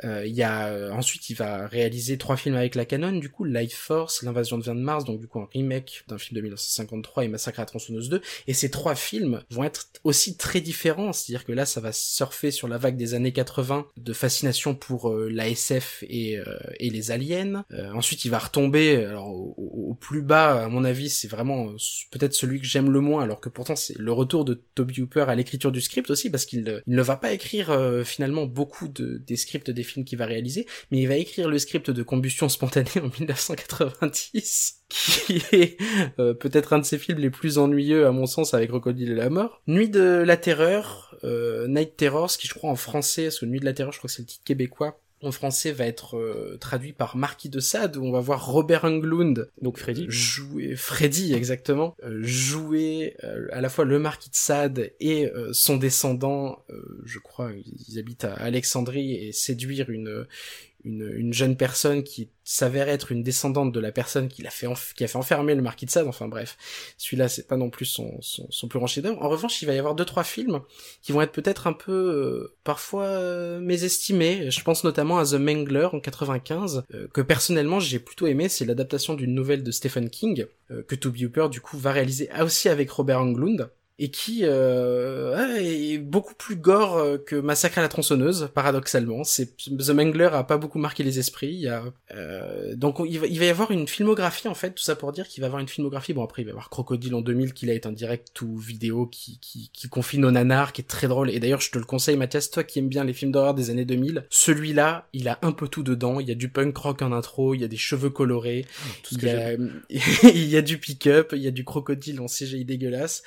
Euh, 0.05 0.25
il 0.27 0.35
y 0.35 0.43
a 0.43 0.69
euh, 0.69 0.93
ensuite 0.93 1.29
il 1.31 1.35
va 1.35 1.67
réaliser 1.67 2.19
trois 2.19 2.37
films 2.37 2.55
avec 2.55 2.75
la 2.75 2.85
Canon, 2.85 3.13
du 3.13 3.31
coup 3.31 3.45
Life 3.45 3.77
Force, 3.77 4.23
L'invasion 4.23 4.59
de 4.59 4.63
Vin 4.63 4.75
de 4.75 4.81
Mars, 4.81 5.05
donc 5.05 5.19
du 5.19 5.27
coup 5.27 5.41
un 5.41 5.49
remake 5.53 6.05
d'un 6.09 6.19
film 6.19 6.37
de 6.37 6.43
1953 6.43 7.25
et 7.25 7.29
Massacre 7.29 7.61
à 7.61 7.67
tronçonneuse 7.67 8.09
2, 8.09 8.21
et 8.47 8.55
ces 8.55 8.71
trois 8.71 8.95
films 8.95 9.43
vont 9.51 9.65
être 9.65 9.89
aussi 10.05 10.37
très 10.37 10.61
différents, 10.61 11.13
c'est-à-dire 11.13 11.45
que 11.45 11.53
là 11.53 11.67
ça 11.67 11.81
va 11.81 11.93
surfer 11.93 12.51
sur 12.51 12.69
la 12.69 12.79
vague 12.79 12.97
des 12.97 13.15
années 13.15 13.33
80 13.33 13.87
de 13.97 14.13
fascination 14.13 14.75
pour 14.75 15.13
la 15.15 15.49
SF 15.49 15.88
et, 16.09 16.39
euh, 16.39 16.45
et 16.79 16.91
les 16.91 17.11
aliens. 17.11 17.65
Euh, 17.73 17.93
ensuite 17.93 18.25
il 18.25 18.31
va 18.31 18.39
retomber 18.39 18.97
alors 18.97 19.29
au, 19.29 19.97
plus 20.01 20.23
bas 20.23 20.65
à 20.65 20.69
mon 20.69 20.85
avis 20.85 21.09
c'est 21.09 21.29
vraiment 21.29 21.69
euh, 21.69 21.77
peut-être 22.11 22.35
celui 22.35 22.61
que 22.61 22.67
j'aime 22.67 22.91
le 22.91 23.01
moins 23.01 23.23
alors 23.23 23.41
que 23.41 23.49
pourtant 23.49 23.77
c'est 23.77 23.99
le 23.99 24.13
retour 24.13 24.45
de 24.45 24.63
Toby 24.75 25.03
Hooper 25.03 25.25
à 25.29 25.35
l'écriture 25.35 25.73
du 25.73 25.81
script 25.81 26.11
aussi 26.11 26.31
parce 26.31 26.45
qu'il 26.45 26.83
il 26.87 26.95
ne 26.95 27.03
va 27.03 27.17
pas 27.17 27.33
écrire 27.33 27.77
finalement 28.05 28.47
beaucoup 28.47 28.89
de, 28.89 29.23
des 29.27 29.37
scripts 29.37 29.71
des 29.71 29.83
films 29.83 30.05
qu'il 30.05 30.19
va 30.19 30.27
réaliser 30.27 30.67
mais 30.91 30.99
il 31.01 31.07
va 31.07 31.17
écrire 31.17 31.49
le 31.49 31.59
script 31.59 31.91
de 31.91 32.03
Combustion 32.03 32.49
spontanée 32.49 32.89
en 32.97 33.09
1990 33.09 34.79
qui 34.89 35.43
est 35.53 35.77
euh, 36.19 36.35
peut-être 36.35 36.73
un 36.73 36.79
de 36.79 36.85
ses 36.85 36.99
films 36.99 37.19
les 37.19 37.31
plus 37.31 37.59
ennuyeux 37.59 38.07
à 38.07 38.13
mon 38.13 38.27
sens 38.27 38.55
avec 38.55 38.71
Crocodile 38.71 39.13
et 39.13 39.15
la 39.15 39.29
mort. 39.29 39.63
Nuit 39.67 39.89
de 39.89 40.01
la 40.01 40.37
terreur, 40.37 41.15
euh, 41.25 41.67
Night 41.69 41.97
Terror, 41.97 42.31
ce 42.31 42.39
qui 42.39 42.47
je 42.47 42.55
crois 42.55 42.71
en 42.71 42.77
français, 42.77 43.25
parce 43.25 43.41
que 43.41 43.47
Nuit 43.47 43.61
de 43.61 43.65
la 43.65 43.75
terreur 43.75 43.93
je 43.93 43.99
crois 43.99 44.09
que 44.09 44.15
c'est 44.15 44.23
le 44.23 44.29
titre 44.29 44.45
québécois, 44.45 45.01
en 45.23 45.33
français 45.33 45.73
va 45.73 45.87
être 45.87 46.17
euh, 46.17 46.57
traduit 46.61 46.93
par 46.93 47.17
Marquis 47.17 47.49
de 47.49 47.61
Sade 47.61 47.97
où 47.97 48.05
on 48.05 48.13
va 48.13 48.21
voir 48.21 48.47
Robert 48.47 48.85
Englund 48.85 49.51
Donc 49.63 49.79
Freddy. 49.79 50.05
euh, 50.07 50.11
jouer 50.11 50.77
Freddy 50.77 51.35
exactement 51.35 51.97
euh, 52.05 52.21
jouer 52.23 53.17
euh, 53.25 53.49
à 53.53 53.61
la 53.61 53.69
fois 53.69 53.85
le 53.85 53.99
Marquis 53.99 54.31
de 54.31 54.37
Sade 54.37 54.93
et 55.01 55.31
son 55.53 55.77
descendant 55.77 56.65
je 57.05 57.19
crois 57.19 57.51
ils 57.89 57.99
habitent 57.99 58.25
à 58.25 58.35
Alexandrie 58.35 59.15
et 59.15 59.33
séduire 59.33 59.91
une 59.91 60.27
une, 60.89 61.13
une 61.17 61.33
jeune 61.33 61.57
personne 61.57 62.03
qui 62.03 62.31
s'avère 62.45 62.89
être 62.89 63.13
une 63.13 63.23
descendante 63.23 63.73
de 63.73 63.81
la 63.81 63.93
personne 63.93 64.29
qui 64.29 64.43
l'a 64.43 64.51
fait 64.51 64.67
qui 64.97 65.05
a 65.05 65.07
fait 65.07 65.19
enfermer 65.19 65.55
le 65.55 65.61
marquis 65.61 65.85
de 65.85 65.91
Sade 65.91 66.07
enfin 66.07 66.29
bref. 66.29 66.57
Celui-là 66.97 67.29
c'est 67.29 67.47
pas 67.47 67.59
non 67.59 67.69
plus 67.69 67.85
son 67.85 68.69
plus 68.69 68.79
grand 68.79 68.87
chef-d'œuvre. 68.87 69.23
En 69.23 69.29
revanche 69.29 69.61
il 69.61 69.67
va 69.67 69.75
y 69.75 69.79
avoir 69.79 69.95
deux 69.95 70.07
trois 70.07 70.25
films 70.25 70.61
qui 71.03 71.13
vont 71.13 71.21
être 71.21 71.33
peut-être 71.33 71.67
un 71.67 71.75
peu 71.75 71.93
euh, 71.93 72.57
parfois 72.65 73.05
euh, 73.05 73.61
mésestimés. 73.61 74.51
Je 74.51 74.63
pense 74.63 74.83
notamment 74.83 75.19
à 75.19 75.27
The 75.27 75.35
Mangler 75.35 75.89
en 75.93 76.01
95 76.01 76.85
euh, 76.95 77.07
que 77.13 77.21
personnellement 77.21 77.81
j'ai 77.81 77.99
plutôt 77.99 78.27
aimé. 78.27 78.49
C'est 78.49 78.65
l'adaptation 78.65 79.13
d'une 79.13 79.35
nouvelle 79.35 79.63
de 79.63 79.71
Stephen 79.71 80.09
King 80.09 80.47
euh, 80.71 80.83
que 80.83 80.95
Toby 80.95 81.27
Hooper 81.27 81.49
du 81.51 81.61
coup 81.61 81.77
va 81.77 81.93
réaliser 81.93 82.31
aussi 82.41 82.69
avec 82.71 82.91
Robert 82.91 83.21
Englund 83.21 83.71
et 84.01 84.11
qui 84.11 84.41
euh, 84.45 85.57
est 85.59 85.99
beaucoup 85.99 86.35
plus 86.35 86.55
gore 86.55 86.97
euh, 86.99 87.19
que 87.19 87.35
Massacre 87.35 87.79
à 87.79 87.83
la 87.83 87.89
tronçonneuse, 87.89 88.49
paradoxalement. 88.55 89.25
C'est 89.25 89.57
The 89.57 89.91
Mangler 89.91 90.29
a 90.33 90.45
pas 90.45 90.57
beaucoup 90.57 90.79
marqué 90.79 91.03
les 91.03 91.19
esprits. 91.19 91.49
Il 91.49 91.61
y 91.61 91.69
a 91.69 91.83
euh, 92.15 92.77
donc 92.77 93.01
on- 93.01 93.05
il 93.05 93.19
va, 93.19 93.27
il 93.27 93.39
va 93.39 93.45
y 93.47 93.49
avoir 93.49 93.71
une 93.73 93.89
filmographie 93.89 94.47
en 94.49 94.55
fait, 94.55 94.71
tout 94.71 94.83
ça 94.85 94.95
pour 94.95 95.11
dire 95.13 95.27
qu'il 95.27 95.41
va 95.41 95.47
y 95.47 95.49
avoir 95.49 95.61
une 95.61 95.69
filmographie. 95.69 96.13
Bon 96.13 96.23
après 96.23 96.43
il 96.43 96.45
va 96.45 96.51
y 96.51 96.53
avoir 96.53 96.71
Crocodile 96.71 97.15
en 97.15 97.21
2000 97.23 97.53
qui 97.55 97.67
là 97.67 97.75
est 97.75 97.87
un 97.87 97.93
direct 97.93 98.41
ou 98.41 98.57
vidéo 98.57 99.07
qui 99.07 99.39
qui 99.41 99.71
qui 99.73 99.89
confine 99.89 100.25
au 100.25 100.31
nanar, 100.31 100.73
qui 100.73 100.81
est 100.83 100.89
très 100.89 101.09
drôle. 101.09 101.31
Et 101.31 101.41
d'ailleurs 101.41 101.61
je 101.61 101.71
te 101.73 101.79
le 101.79 101.85
conseille 101.85 102.17
Mathias, 102.17 102.51
toi 102.51 102.63
qui 102.63 102.79
aimes 102.79 102.89
bien 102.89 103.03
les 103.05 103.13
films 103.13 103.33
d'horreur 103.33 103.55
des 103.55 103.71
années 103.71 103.85
2000, 103.85 104.27
celui-là 104.31 105.09
il 105.13 105.27
a 105.29 105.39
un 105.43 105.51
peu 105.53 105.67
tout 105.67 105.83
dedans. 105.83 106.21
Il 106.21 106.29
y 106.29 106.33
a 106.33 106.37
du 106.37 106.49
punk 106.49 106.77
rock 106.77 107.03
en 107.03 107.11
intro, 107.11 107.55
il 107.55 107.61
y 107.63 107.65
a 107.65 107.69
des 107.69 107.77
cheveux 107.77 108.11
colorés, 108.11 108.65
Tout 109.03 109.17
ce 109.17 109.21
il 109.21 109.25
y, 109.27 109.31
a, 109.31 109.53
il 110.35 110.49
y 110.49 110.57
a 110.57 110.63
du 110.63 110.79
pick-up, 110.79 111.33
il 111.35 111.43
y 111.43 111.49
a 111.49 111.51
du 111.51 111.65
crocodile 111.65 112.21
en 112.21 112.27
CGI 112.27 112.65
dégueulasse. 112.65 113.23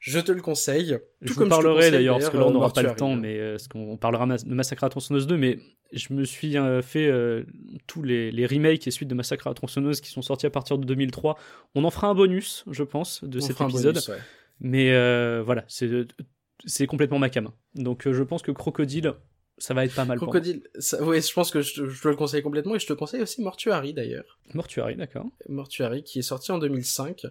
Je 0.00 0.18
te 0.18 0.32
le 0.32 0.40
conseille. 0.40 0.98
Je 1.20 1.26
Tout 1.28 1.34
vous 1.34 1.38
comme 1.40 1.50
je 1.52 1.56
te 1.58 1.62
parlerai 1.62 1.90
d'ailleurs, 1.90 2.18
parce 2.18 2.30
que 2.30 2.36
là 2.38 2.46
on 2.46 2.50
n'aura 2.50 2.72
pas 2.72 2.82
le 2.82 2.94
temps, 2.94 3.14
mais 3.14 3.38
euh, 3.38 3.52
parce 3.52 3.68
qu'on 3.68 3.80
on 3.92 3.96
parlera 3.98 4.26
de 4.26 4.54
Massacre 4.54 4.82
à 4.84 4.86
la 4.86 4.90
tronçonneuse 4.90 5.26
2, 5.26 5.36
mais 5.36 5.58
je 5.92 6.14
me 6.14 6.24
suis 6.24 6.56
euh, 6.56 6.80
fait 6.80 7.06
euh, 7.06 7.44
tous 7.86 8.02
les, 8.02 8.30
les 8.32 8.46
remakes 8.46 8.86
et 8.86 8.90
suites 8.90 9.08
de 9.10 9.14
Massacre 9.14 9.46
à 9.46 9.50
la 9.50 9.54
tronçonneuse 9.54 10.00
qui 10.00 10.10
sont 10.10 10.22
sortis 10.22 10.46
à 10.46 10.50
partir 10.50 10.78
de 10.78 10.86
2003. 10.86 11.36
On 11.74 11.84
en 11.84 11.90
fera 11.90 12.08
un 12.08 12.14
bonus, 12.14 12.64
je 12.70 12.82
pense, 12.82 13.22
de 13.24 13.38
On 13.38 13.40
cet 13.42 13.60
épisode. 13.60 13.94
bonus, 13.94 14.08
ouais. 14.08 14.18
Mais 14.60 14.90
euh, 14.92 15.42
voilà, 15.44 15.64
c'est 15.68 16.86
complètement 16.86 17.18
ma 17.18 17.28
cam. 17.28 17.50
Donc 17.74 18.10
je 18.10 18.22
pense 18.22 18.40
que 18.42 18.52
Crocodile, 18.52 19.12
ça 19.60 19.72
va 19.74 19.84
être 19.84 19.94
pas 19.94 20.04
mal. 20.04 20.16
Crocodile, 20.18 20.62
ça, 20.78 21.00
ouais, 21.02 21.20
je 21.20 21.32
pense 21.32 21.50
que 21.52 21.60
je, 21.62 21.74
te- 21.74 21.88
je 21.88 22.02
te 22.02 22.08
le 22.08 22.16
conseille 22.16 22.42
complètement 22.42 22.74
et 22.74 22.78
je 22.80 22.86
te 22.86 22.92
conseille 22.92 23.22
aussi 23.22 23.40
Mortuary 23.42 23.92
d'ailleurs. 23.94 24.38
Mortuary, 24.54 24.96
d'accord. 24.96 25.26
Mortuary 25.48 26.02
qui 26.02 26.18
est 26.18 26.22
sorti 26.22 26.50
en 26.50 26.58
2005, 26.58 27.26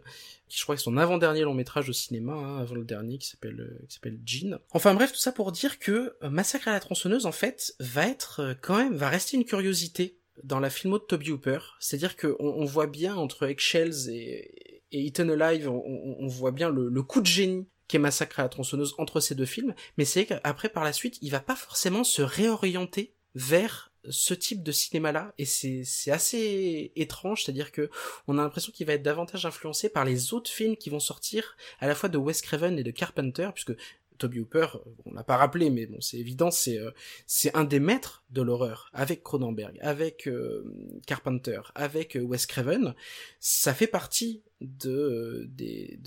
qui 0.48 0.58
je 0.58 0.64
crois 0.64 0.76
est 0.76 0.78
son 0.78 0.96
avant-dernier 0.98 1.42
long 1.42 1.54
métrage 1.54 1.90
au 1.90 1.94
cinéma, 1.94 2.34
hein, 2.34 2.58
avant 2.60 2.76
le 2.76 2.86
dernier 2.86 3.18
qui 3.18 3.28
s'appelle 3.28 3.60
euh, 3.60 3.86
qui 3.88 3.96
s'appelle 3.96 4.20
Jean. 4.26 4.60
Enfin 4.72 4.94
bref, 4.94 5.12
tout 5.12 5.20
ça 5.20 5.32
pour 5.32 5.52
dire 5.52 5.80
que 5.80 6.16
euh, 6.24 6.30
Massacre 6.30 6.68
à 6.70 6.72
la 6.72 6.80
tronçonneuse 6.80 7.26
en 7.26 7.32
fait 7.34 7.74
va 7.80 8.08
être 8.08 8.40
euh, 8.40 8.54
quand 8.62 8.78
même 8.78 8.96
va 8.96 9.10
rester 9.10 9.36
une 9.36 9.46
curiosité 9.46 10.16
dans 10.44 10.60
la 10.62 10.70
filmo 10.70 11.00
de 11.00 11.04
Toby 11.04 11.32
Hooper. 11.32 11.60
C'est-à-dire 11.82 12.16
que 12.16 12.36
on, 12.40 12.64
voit 12.64 12.88
bien 12.88 13.16
entre 13.16 13.46
Eggshells 13.46 14.10
et, 14.10 14.82
et 14.94 15.02
Eaten 15.02 15.30
Alive, 15.32 15.70
on, 15.70 15.84
on- 15.86 16.16
on 16.20 16.28
voit 16.28 16.52
bien 16.52 16.70
le, 16.70 16.88
le 16.88 17.04
coup 17.04 17.20
de 17.20 17.26
génie 17.26 17.68
qu'est 17.90 18.00
Massacre 18.00 18.40
à 18.40 18.44
la 18.44 18.50
tronçonneuse 18.50 18.96
entre 18.98 19.20
ces 19.20 19.36
deux 19.36 19.46
films, 19.46 19.76
mais 19.98 20.06
c'est 20.06 20.26
qu'après 20.26 20.70
par 20.70 20.86
la 20.86 20.94
suite, 20.94 21.18
il 21.22 21.32
va 21.32 21.42
pas 21.42 21.58
forcément 21.58 22.06
se 22.06 22.22
réorienter 22.22 23.14
vers 23.36 23.92
ce 24.08 24.34
type 24.34 24.64
de 24.64 24.72
cinéma-là, 24.72 25.34
et 25.38 25.46
c'est 25.46 25.84
c'est 25.84 26.12
assez 26.12 26.94
étrange, 26.96 27.44
c'est-à-dire 27.44 27.72
que 27.72 27.90
on 28.28 28.38
a 28.38 28.44
l'impression 28.44 28.72
qu'il 28.72 28.88
va 28.88 28.94
être 28.94 29.04
davantage 29.04 29.46
influencé 29.46 29.90
par 29.90 30.06
les 30.06 30.34
autres 30.34 30.50
films 30.50 30.78
qui 30.78 30.90
vont 30.90 31.02
sortir, 31.02 31.58
à 31.80 31.88
la 31.88 31.96
fois 31.96 32.08
de 32.08 32.18
Wes 32.18 32.42
Craven 32.42 32.80
et 32.80 32.84
de 32.84 32.92
Carpenter, 32.92 33.50
puisque 33.54 33.74
Toby 34.20 34.40
Hooper, 34.40 34.68
euh, 34.76 34.80
on 35.06 35.14
l'a 35.14 35.24
pas 35.24 35.38
rappelé, 35.38 35.70
mais 35.70 35.88
bon, 35.88 36.00
c'est 36.02 36.18
évident, 36.18 36.52
c'est 36.52 36.78
euh, 36.78 36.92
c'est 37.26 37.56
un 37.56 37.64
des 37.64 37.80
maîtres 37.80 38.24
de 38.30 38.42
l'horreur, 38.44 38.92
avec 38.94 39.24
Cronenberg, 39.24 39.78
avec 39.82 40.28
euh, 40.28 40.64
Carpenter, 41.08 41.62
avec 41.74 42.18
Wes 42.22 42.46
Craven. 42.46 42.94
Ça 43.40 43.74
fait 43.74 43.88
partie 43.88 44.44
de 44.62 45.50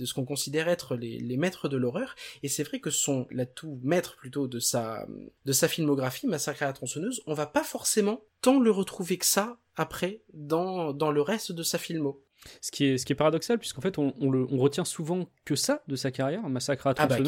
ce 0.04 0.12
qu'on 0.14 0.26
considère 0.26 0.68
être 0.68 0.94
les, 0.94 1.18
les 1.18 1.36
maîtres 1.36 1.68
de 1.68 1.76
l'horreur, 1.76 2.14
et 2.42 2.48
c'est 2.48 2.62
vrai 2.62 2.78
que 2.78 2.90
son 2.90 3.26
l'atout 3.30 3.80
maître 3.82 4.16
plutôt 4.16 4.46
de 4.46 4.60
sa 4.60 5.06
de 5.44 5.52
sa 5.52 5.66
filmographie, 5.66 6.26
Massacre 6.26 6.62
à 6.62 6.66
la 6.66 6.72
tronçonneuse, 6.72 7.22
on 7.26 7.34
va 7.34 7.46
pas 7.46 7.64
forcément 7.64 8.22
tant 8.42 8.60
le 8.60 8.70
retrouver 8.70 9.16
que 9.16 9.26
ça 9.26 9.58
après 9.74 10.22
dans 10.34 10.92
dans 10.92 11.10
le 11.10 11.22
reste 11.22 11.50
de 11.52 11.62
sa 11.62 11.78
filmo. 11.78 12.22
Ce 12.60 12.70
qui 12.72 12.84
est, 12.86 12.98
ce 12.98 13.06
qui 13.06 13.12
est 13.12 13.16
paradoxal, 13.16 13.58
puisqu'en 13.58 13.80
fait, 13.80 13.98
on, 13.98 14.12
on 14.20 14.30
le, 14.30 14.46
on 14.50 14.58
retient 14.58 14.84
souvent 14.84 15.28
que 15.44 15.54
ça 15.54 15.82
de 15.86 15.94
sa 15.96 16.10
carrière, 16.10 16.42
Massacre 16.48 16.86
à 16.88 16.90
Ah 16.98 17.06
bah 17.06 17.16
oui. 17.20 17.24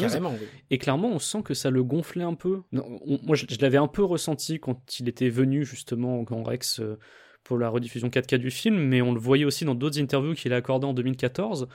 Et 0.71 0.77
clairement, 0.77 1.09
on 1.09 1.19
sent 1.19 1.41
que 1.43 1.53
ça 1.53 1.69
le 1.69 1.83
gonflait 1.83 2.23
un 2.23 2.33
peu. 2.33 2.61
Non, 2.73 2.83
on- 3.05 3.19
moi, 3.23 3.35
je, 3.35 3.45
je 3.49 3.57
l'avais 3.61 3.77
un 3.77 3.87
peu 3.87 4.03
ressenti 4.03 4.59
quand 4.59 4.99
il 4.99 5.07
était 5.07 5.29
venu 5.29 5.63
justement 5.65 6.19
au 6.19 6.23
Grand 6.23 6.43
Rex 6.43 6.79
euh, 6.81 6.97
pour 7.43 7.57
la 7.57 7.69
rediffusion 7.69 8.09
4K 8.09 8.37
du 8.37 8.51
film, 8.51 8.75
mais 8.77 9.01
on 9.01 9.13
le 9.13 9.19
voyait 9.19 9.45
aussi 9.45 9.63
dans 9.65 9.75
d'autres 9.75 9.99
interviews 10.01 10.33
qu'il 10.33 10.51
a 10.51 10.57
accordées 10.57 10.87
en 10.87 10.93
2014. 10.93 11.67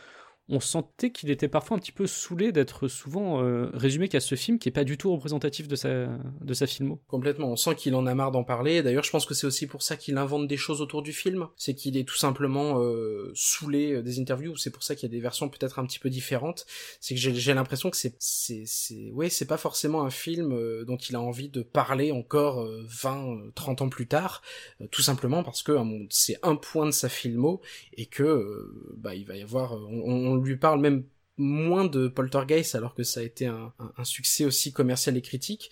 On 0.51 0.61
sentait 0.61 1.11
qu'il 1.11 1.31
était 1.31 1.49
parfois 1.49 1.77
un 1.77 1.81
petit 1.81 1.93
peu 1.93 2.07
saoulé 2.07 2.53
d'être 2.53 2.89
souvent 2.89 3.43
euh, 3.43 3.71
résumé 3.73 4.09
qu'à 4.09 4.21
ce 4.21 4.35
film 4.35 4.59
qui 4.59 4.69
est 4.69 4.73
pas 4.73 4.85
du 4.85 4.99
tout 4.99 5.11
représentatif 5.13 5.69
de 5.69 5.77
sa, 5.77 6.09
de 6.41 6.55
sa 6.55 6.67
filmo. 6.67 7.01
Complètement, 7.09 7.49
on 7.49 7.57
sent 7.57 7.75
qu'il 7.77 7.95
en 7.95 8.07
a 8.07 8.15
marre 8.15 8.33
d'en 8.33 8.45
parler. 8.45 8.83
D'ailleurs, 8.83 9.05
je 9.05 9.11
pense 9.11 9.27
que 9.27 9.35
c'est 9.35 9.47
aussi 9.47 9.67
pour 9.67 9.83
ça 9.83 9.97
qu'il 9.97 10.19
invente 10.19 10.47
des 10.49 10.57
choses 10.57 10.81
autour 10.81 11.03
du 11.03 11.13
film. 11.13 11.49
C'est 11.57 11.75
qu'il 11.75 11.97
est 11.97 12.05
tout 12.05 12.17
simplement 12.17 12.83
euh, 12.83 13.31
saoulé 13.35 13.93
euh, 13.93 14.03
des 14.03 14.21
interviews. 14.21 14.57
C'est 14.57 14.71
pour 14.71 14.83
ça 14.83 14.95
qu'il 14.95 15.09
y 15.09 15.13
a 15.13 15.15
des 15.15 15.21
versions 15.21 15.49
peut-être 15.49 15.79
un 15.79 15.87
petit 15.87 15.99
peu 15.99 16.11
différentes. 16.11 16.67
C'est 17.01 17.15
que 17.15 17.21
j'ai 17.21 17.55
l'impression 17.55 17.91
que 17.91 17.97
c'est, 17.97 18.15
c'est, 18.19 18.65
c'est, 18.67 19.11
ouais, 19.13 19.31
c'est 19.31 19.47
pas 19.47 19.57
forcément 19.57 20.03
un 20.03 20.11
film 20.11 20.53
euh, 20.53 20.85
dont 20.85 20.97
il 20.97 21.17
a 21.17 21.21
envie 21.21 21.49
de 21.49 21.63
parler 21.63 22.13
encore 22.13 22.63
euh, 22.63 22.85
20, 22.89 23.29
euh, 23.29 23.53
30 23.55 23.83
ans 23.83 23.89
plus 23.89 24.07
tard. 24.07 24.43
tout 24.91 25.03
simplement 25.03 25.43
parce 25.43 25.63
que 25.63 25.73
c'est 26.11 26.39
un 26.43 26.57
point 26.57 26.87
de 26.87 26.91
sa 26.91 27.09
filmo 27.09 27.61
et 27.95 28.07
que, 28.07 28.71
bah, 28.97 29.15
il 29.15 29.27
va 29.27 29.37
y 29.37 29.43
avoir, 29.43 29.75
on, 29.75 30.33
on 30.33 30.40
lui 30.43 30.57
parle 30.57 30.81
même 30.81 31.05
moins 31.37 31.87
de 31.87 32.09
Poltergeist 32.09 32.75
alors 32.75 32.95
que 32.95 33.03
ça 33.03 33.21
a 33.21 33.23
été 33.23 33.47
un 33.47 34.05
succès 34.05 34.45
aussi 34.45 34.73
commercial 34.73 35.17
et 35.17 35.23
critique. 35.23 35.71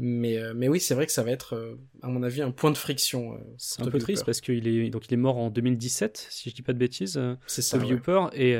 Mais, 0.00 0.38
euh, 0.38 0.52
mais 0.54 0.68
oui, 0.68 0.78
c'est 0.78 0.94
vrai 0.94 1.06
que 1.06 1.12
ça 1.12 1.24
va 1.24 1.32
être, 1.32 1.54
euh, 1.56 1.76
à 2.02 2.08
mon 2.08 2.22
avis, 2.22 2.40
un 2.40 2.52
point 2.52 2.70
de 2.70 2.76
friction. 2.76 3.34
euh, 3.34 3.38
C'est 3.56 3.82
un 3.82 3.90
peu 3.90 3.98
triste 3.98 4.24
parce 4.24 4.40
qu'il 4.40 4.68
est, 4.68 4.90
donc 4.90 5.08
il 5.08 5.14
est 5.14 5.16
mort 5.18 5.38
en 5.38 5.50
2017, 5.50 6.28
si 6.30 6.50
je 6.50 6.54
dis 6.54 6.62
pas 6.62 6.72
de 6.72 6.78
bêtises. 6.78 7.20
C'est 7.48 7.62
ça. 7.62 7.78
Toby 7.78 7.92
ouais. 7.92 7.98
Hooper 7.98 8.26
et 8.32 8.56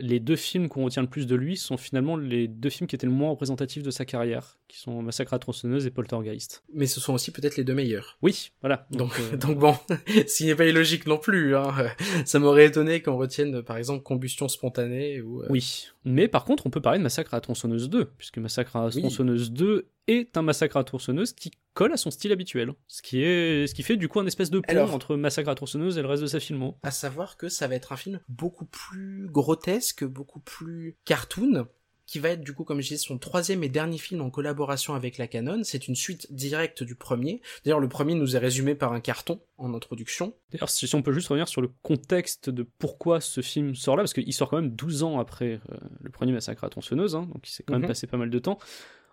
les 0.00 0.18
deux 0.18 0.34
films 0.34 0.68
qu'on 0.68 0.84
retient 0.84 1.02
le 1.02 1.08
plus 1.08 1.28
de 1.28 1.36
lui 1.36 1.56
sont 1.56 1.76
finalement 1.76 2.16
les 2.16 2.48
deux 2.48 2.68
films 2.68 2.88
qui 2.88 2.96
étaient 2.96 3.06
le 3.06 3.12
moins 3.12 3.30
représentatifs 3.30 3.84
de 3.84 3.92
sa 3.92 4.04
carrière, 4.04 4.58
qui 4.66 4.78
sont 4.80 5.02
Massacre 5.02 5.34
à 5.34 5.38
tronçonneuse 5.38 5.86
et 5.86 5.90
Poltergeist. 5.90 6.64
Mais 6.74 6.86
ce 6.86 7.00
sont 7.00 7.14
aussi 7.14 7.30
peut-être 7.30 7.56
les 7.56 7.64
deux 7.64 7.74
meilleurs. 7.74 8.18
Oui, 8.20 8.50
voilà. 8.60 8.86
Donc, 8.90 9.12
donc 9.38 9.58
bon, 9.60 9.76
ce 10.08 10.36
qui 10.36 10.46
n'est 10.46 10.56
pas 10.56 10.66
illogique 10.66 11.06
non 11.06 11.18
plus. 11.18 11.54
Hein. 11.54 11.72
Ça 12.24 12.40
m'aurait 12.40 12.66
étonné 12.66 13.02
qu'on 13.02 13.16
retienne, 13.16 13.62
par 13.62 13.76
exemple, 13.76 14.02
combustion 14.02 14.48
spontanée 14.48 15.20
ou. 15.20 15.44
oui. 15.48 15.86
Mais 16.04 16.26
par 16.28 16.44
contre, 16.44 16.66
on 16.66 16.70
peut 16.70 16.80
parler 16.80 16.98
de 16.98 17.02
Massacre 17.02 17.32
à 17.34 17.36
la 17.36 17.40
tronçonneuse 17.40 17.88
2, 17.88 18.06
puisque 18.18 18.38
Massacre 18.38 18.74
à 18.76 18.80
la 18.82 18.86
Oui. 18.94 19.00
tronçonneuse 19.00 19.52
2 19.52 19.88
est 20.08 20.36
un 20.36 20.42
massacre 20.42 20.76
à 20.76 20.80
la 20.80 20.84
tronçonneuse 20.84 21.32
qui 21.32 21.52
colle 21.74 21.92
à 21.92 21.96
son 21.96 22.10
style 22.10 22.32
habituel. 22.32 22.72
Ce 22.88 23.02
qui, 23.02 23.22
est, 23.22 23.66
ce 23.68 23.74
qui 23.74 23.82
fait 23.84 23.96
du 23.96 24.08
coup 24.08 24.18
un 24.20 24.26
espèce 24.26 24.50
de 24.50 24.58
pont 24.58 24.64
Alors- 24.68 24.92
entre 24.94 25.14
Massacre 25.16 25.48
à 25.48 25.52
la 25.52 25.54
tronçonneuse 25.56 25.98
et 25.98 26.02
le 26.02 26.08
reste 26.08 26.22
de 26.22 26.26
sa 26.26 26.40
filmo. 26.40 26.76
À 26.82 26.90
savoir 26.90 27.36
que 27.36 27.48
ça 27.48 27.68
va 27.68 27.76
être 27.76 27.92
un 27.92 27.96
film 27.96 28.20
beaucoup 28.28 28.64
plus 28.66 29.28
grotesque, 29.30 30.04
beaucoup 30.04 30.40
plus 30.40 30.96
cartoon, 31.04 31.66
qui 32.12 32.18
va 32.18 32.28
être 32.28 32.42
du 32.42 32.52
coup, 32.52 32.64
comme 32.64 32.82
je 32.82 32.88
disais, 32.88 32.98
son 32.98 33.16
troisième 33.16 33.64
et 33.64 33.70
dernier 33.70 33.96
film 33.96 34.20
en 34.20 34.28
collaboration 34.28 34.94
avec 34.94 35.16
la 35.16 35.26
Canon. 35.26 35.62
C'est 35.64 35.88
une 35.88 35.94
suite 35.94 36.30
directe 36.30 36.82
du 36.82 36.94
premier. 36.94 37.40
D'ailleurs, 37.64 37.80
le 37.80 37.88
premier 37.88 38.14
nous 38.14 38.36
est 38.36 38.38
résumé 38.38 38.74
par 38.74 38.92
un 38.92 39.00
carton 39.00 39.40
en 39.56 39.72
introduction. 39.72 40.34
D'ailleurs, 40.50 40.68
si 40.68 40.94
on 40.94 41.00
peut 41.00 41.12
juste 41.14 41.28
revenir 41.28 41.48
sur 41.48 41.62
le 41.62 41.70
contexte 41.82 42.50
de 42.50 42.66
pourquoi 42.78 43.22
ce 43.22 43.40
film 43.40 43.74
sort 43.74 43.96
là, 43.96 44.02
parce 44.02 44.12
qu'il 44.12 44.30
sort 44.34 44.50
quand 44.50 44.60
même 44.60 44.72
12 44.76 45.04
ans 45.04 45.18
après 45.18 45.58
euh, 45.70 45.76
le 46.02 46.10
premier 46.10 46.32
Massacre 46.32 46.64
à 46.64 46.68
tronçonneuse, 46.68 47.16
hein, 47.16 47.26
donc 47.32 47.48
il 47.48 47.50
s'est 47.50 47.62
quand 47.62 47.72
même 47.72 47.82
Mhm. 47.82 47.88
passé 47.88 48.06
pas 48.06 48.18
mal 48.18 48.28
de 48.28 48.38
temps. 48.38 48.58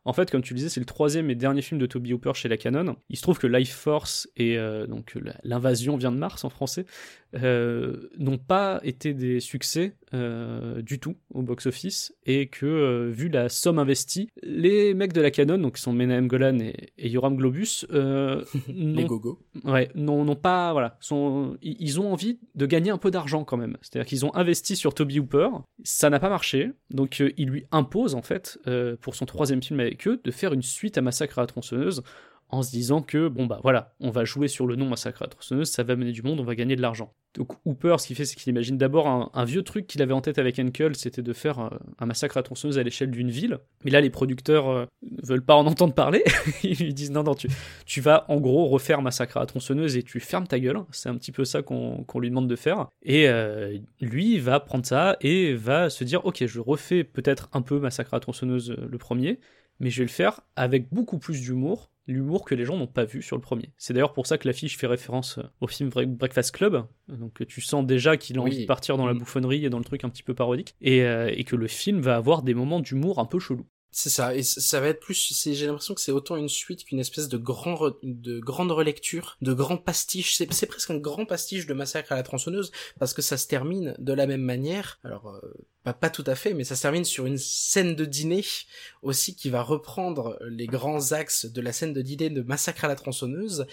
En 0.05 0.13
fait, 0.13 0.31
comme 0.31 0.41
tu 0.41 0.53
le 0.53 0.57
disais, 0.57 0.69
c'est 0.69 0.79
le 0.79 0.85
troisième 0.85 1.29
et 1.29 1.35
dernier 1.35 1.61
film 1.61 1.79
de 1.79 1.85
Toby 1.85 2.13
Hooper 2.13 2.31
chez 2.33 2.47
la 2.47 2.55
Canon. 2.57 2.95
Il 3.09 3.17
se 3.17 3.21
trouve 3.21 3.37
que 3.37 3.47
Life 3.47 3.73
Force 3.73 4.29
et 4.37 4.57
euh, 4.57 4.87
donc 4.87 5.15
l'invasion 5.43 5.97
vient 5.97 6.11
de 6.11 6.17
Mars 6.17 6.43
en 6.45 6.49
français 6.49 6.85
euh, 7.35 8.09
n'ont 8.17 8.37
pas 8.37 8.79
été 8.83 9.13
des 9.13 9.39
succès 9.39 9.95
euh, 10.13 10.81
du 10.81 10.99
tout 10.99 11.15
au 11.33 11.43
box-office 11.43 12.15
et 12.25 12.47
que 12.47 12.65
euh, 12.65 13.09
vu 13.11 13.29
la 13.29 13.47
somme 13.47 13.77
investie, 13.77 14.29
les 14.41 14.93
mecs 14.95 15.13
de 15.13 15.21
la 15.21 15.29
Canon, 15.29 15.59
donc 15.59 15.75
qui 15.75 15.81
sont 15.81 15.93
Menahem 15.93 16.27
Golan 16.27 16.59
et, 16.59 16.91
et 16.97 17.09
Yoram 17.09 17.35
Globus, 17.35 17.85
euh, 17.91 18.43
Les 18.67 19.05
gogos. 19.05 19.39
Ouais, 19.65 19.91
non, 19.93 20.25
non 20.25 20.35
pas, 20.35 20.71
voilà, 20.73 20.97
sont, 20.99 21.57
ils 21.61 21.99
ont 21.99 22.11
envie 22.11 22.39
de 22.55 22.65
gagner 22.65 22.89
un 22.89 22.97
peu 22.97 23.11
d'argent 23.11 23.43
quand 23.43 23.57
même. 23.57 23.77
C'est-à-dire 23.81 24.07
qu'ils 24.07 24.25
ont 24.25 24.33
investi 24.35 24.75
sur 24.75 24.93
Toby 24.95 25.19
Hooper, 25.19 25.49
ça 25.83 26.09
n'a 26.09 26.19
pas 26.19 26.29
marché, 26.29 26.71
donc 26.89 27.21
ils 27.37 27.47
lui 27.47 27.65
imposent 27.71 28.15
en 28.15 28.23
fait, 28.23 28.59
pour 29.01 29.15
son 29.15 29.25
troisième 29.25 29.61
film 29.61 29.79
avec 29.79 30.07
eux, 30.07 30.19
de 30.23 30.31
faire 30.31 30.53
une 30.53 30.63
suite 30.63 30.97
à 30.97 31.01
Massacre 31.01 31.37
à 31.37 31.41
la 31.41 31.47
tronçonneuse, 31.47 32.03
en 32.49 32.63
se 32.63 32.71
disant 32.71 33.01
que 33.01 33.27
bon 33.27 33.45
bah 33.45 33.59
voilà, 33.63 33.93
on 33.99 34.09
va 34.09 34.25
jouer 34.25 34.47
sur 34.47 34.65
le 34.65 34.75
nom 34.75 34.87
Massacre 34.87 35.21
à 35.21 35.27
tronçonneuse, 35.27 35.69
ça 35.69 35.83
va 35.83 35.95
mener 35.95 36.11
du 36.11 36.23
monde, 36.23 36.39
on 36.39 36.43
va 36.43 36.55
gagner 36.55 36.75
de 36.75 36.81
l'argent. 36.81 37.13
Donc 37.35 37.51
Hooper, 37.63 37.97
ce 37.99 38.07
qu'il 38.07 38.15
fait, 38.15 38.25
c'est 38.25 38.35
qu'il 38.35 38.49
imagine 38.49 38.77
d'abord 38.77 39.07
un, 39.07 39.45
vieux 39.45 39.61
truc 39.61 39.85
qu'il 39.85 40.01
avait 40.01 40.13
en 40.13 40.21
tête 40.21 40.39
avec 40.39 40.57
Henkel, 40.57 40.95
c'était 40.95 41.21
de 41.21 41.31
faire 41.33 41.59
euh, 41.59 41.69
un 41.99 42.07
massacre 42.07 42.37
à 42.37 42.43
tronçonneuse 42.43 42.79
à 42.79 42.83
l'échelle 42.83 43.11
d'une 43.11 43.29
ville. 43.29 43.59
Mais 43.85 43.91
là, 43.91 44.01
les 44.01 44.09
producteurs 44.09 44.67
euh, 44.67 44.85
ne 45.03 45.25
veulent 45.25 45.45
pas 45.45 45.53
en 45.53 45.67
entendre 45.67 45.93
parler. 45.93 46.23
Ils 46.63 46.77
lui 46.77 46.93
disent 46.93 47.11
non, 47.11 47.21
non, 47.21 47.35
tu, 47.35 47.47
tu 47.85 48.01
vas 48.01 48.25
en 48.29 48.39
gros 48.39 48.65
refaire 48.65 49.03
Massacre 49.03 49.37
à 49.37 49.45
tronçonneuse 49.45 49.95
et 49.95 50.01
tu 50.01 50.19
fermes 50.19 50.47
ta 50.47 50.59
gueule. 50.59 50.79
C'est 50.91 51.09
un 51.09 51.15
petit 51.15 51.31
peu 51.31 51.45
ça 51.45 51.61
qu'on 51.61 52.19
lui 52.19 52.29
demande 52.29 52.47
de 52.47 52.55
faire. 52.55 52.87
Et 53.03 53.29
euh, 53.29 53.77
lui 54.01 54.39
va 54.39 54.59
prendre 54.59 54.85
ça 54.85 55.15
et 55.21 55.53
va 55.53 55.91
se 55.91 56.03
dire 56.03 56.25
ok, 56.25 56.45
je 56.47 56.59
refais 56.59 57.03
peut-être 57.03 57.49
un 57.53 57.61
peu 57.61 57.79
Massacre 57.79 58.15
à 58.15 58.19
tronçonneuse 58.19 58.71
le 58.71 58.97
premier, 58.97 59.39
mais 59.79 59.91
je 59.91 59.99
vais 59.99 60.05
le 60.05 60.11
faire 60.11 60.41
avec 60.55 60.91
beaucoup 60.91 61.19
plus 61.19 61.41
d'humour. 61.41 61.91
L'humour 62.09 62.43
que 62.43 62.55
les 62.55 62.65
gens 62.65 62.75
n'ont 62.75 62.87
pas 62.87 63.05
vu 63.05 63.21
sur 63.21 63.35
le 63.37 63.41
premier. 63.41 63.71
C'est 63.77 63.93
d'ailleurs 63.93 64.13
pour 64.13 64.25
ça 64.27 64.37
que 64.37 64.47
l'affiche 64.47 64.77
fait 64.77 64.87
référence 64.87 65.37
euh, 65.37 65.43
au 65.61 65.67
film 65.67 65.89
Bre- 65.89 66.05
Breakfast 66.07 66.51
Club. 66.51 66.85
Donc 67.07 67.41
euh, 67.41 67.45
tu 67.45 67.61
sens 67.61 67.85
déjà 67.85 68.17
qu'il 68.17 68.37
a 68.37 68.41
Oui. 68.41 68.49
envie 68.51 68.61
de 68.63 68.65
partir 68.67 68.97
dans 68.97 69.05
la 69.05 69.13
Mm. 69.13 69.19
bouffonnerie 69.19 69.65
et 69.65 69.69
dans 69.69 69.77
le 69.77 69.85
truc 69.85 70.03
un 70.03 70.09
petit 70.09 70.23
peu 70.23 70.33
parodique. 70.33 70.75
Et, 70.81 71.03
euh, 71.03 71.31
et 71.33 71.43
que 71.43 71.55
le 71.55 71.67
film 71.67 72.01
va 72.01 72.15
avoir 72.15 72.41
des 72.41 72.53
moments 72.55 72.79
d'humour 72.79 73.19
un 73.19 73.25
peu 73.25 73.39
chelou. 73.39 73.65
C'est 73.91 74.09
ça, 74.11 74.35
et 74.35 74.43
ça 74.43 74.79
va 74.79 74.89
être 74.89 74.99
plus, 74.99 75.33
c'est- 75.33 75.55
j'ai 75.55 75.65
l'impression 75.65 75.95
que 75.95 76.01
c'est 76.01 76.11
autant 76.11 76.35
une 76.35 76.47
suite 76.47 76.83
qu'une 76.85 76.99
espèce 76.99 77.27
de 77.27 77.37
grand, 77.39 77.73
re- 77.73 77.97
de 78.03 78.39
grande 78.39 78.71
relecture, 78.71 79.35
de 79.41 79.51
grand 79.51 79.77
pastiche. 79.77 80.35
C'est, 80.35 80.53
c'est 80.53 80.67
presque 80.67 80.91
un 80.91 80.97
grand 80.99 81.25
pastiche 81.25 81.65
de 81.65 81.73
Massacre 81.73 82.11
à 82.11 82.15
la 82.15 82.21
tronçonneuse, 82.21 82.71
parce 82.99 83.15
que 83.15 83.23
ça 83.23 83.35
se 83.35 83.47
termine 83.47 83.95
de 83.97 84.13
la 84.13 84.27
même 84.27 84.41
manière. 84.43 84.99
Alors, 85.03 85.29
euh, 85.29 85.39
pas, 85.83 85.93
pas 85.93 86.09
tout 86.09 86.23
à 86.27 86.35
fait, 86.35 86.53
mais 86.53 86.63
ça 86.63 86.75
se 86.75 86.81
termine 86.81 87.05
sur 87.05 87.25
une 87.25 87.37
scène 87.37 87.95
de 87.95 88.05
dîner 88.05 88.43
aussi 89.01 89.35
qui 89.35 89.49
va 89.49 89.61
reprendre 89.61 90.37
les 90.49 90.67
grands 90.67 91.13
axes 91.13 91.45
de 91.45 91.61
la 91.61 91.71
scène 91.71 91.93
de 91.93 92.01
dîner 92.01 92.29
de 92.29 92.41
Massacre 92.41 92.85
à 92.85 92.87
la 92.87 92.95
tronçonneuse, 92.95 93.65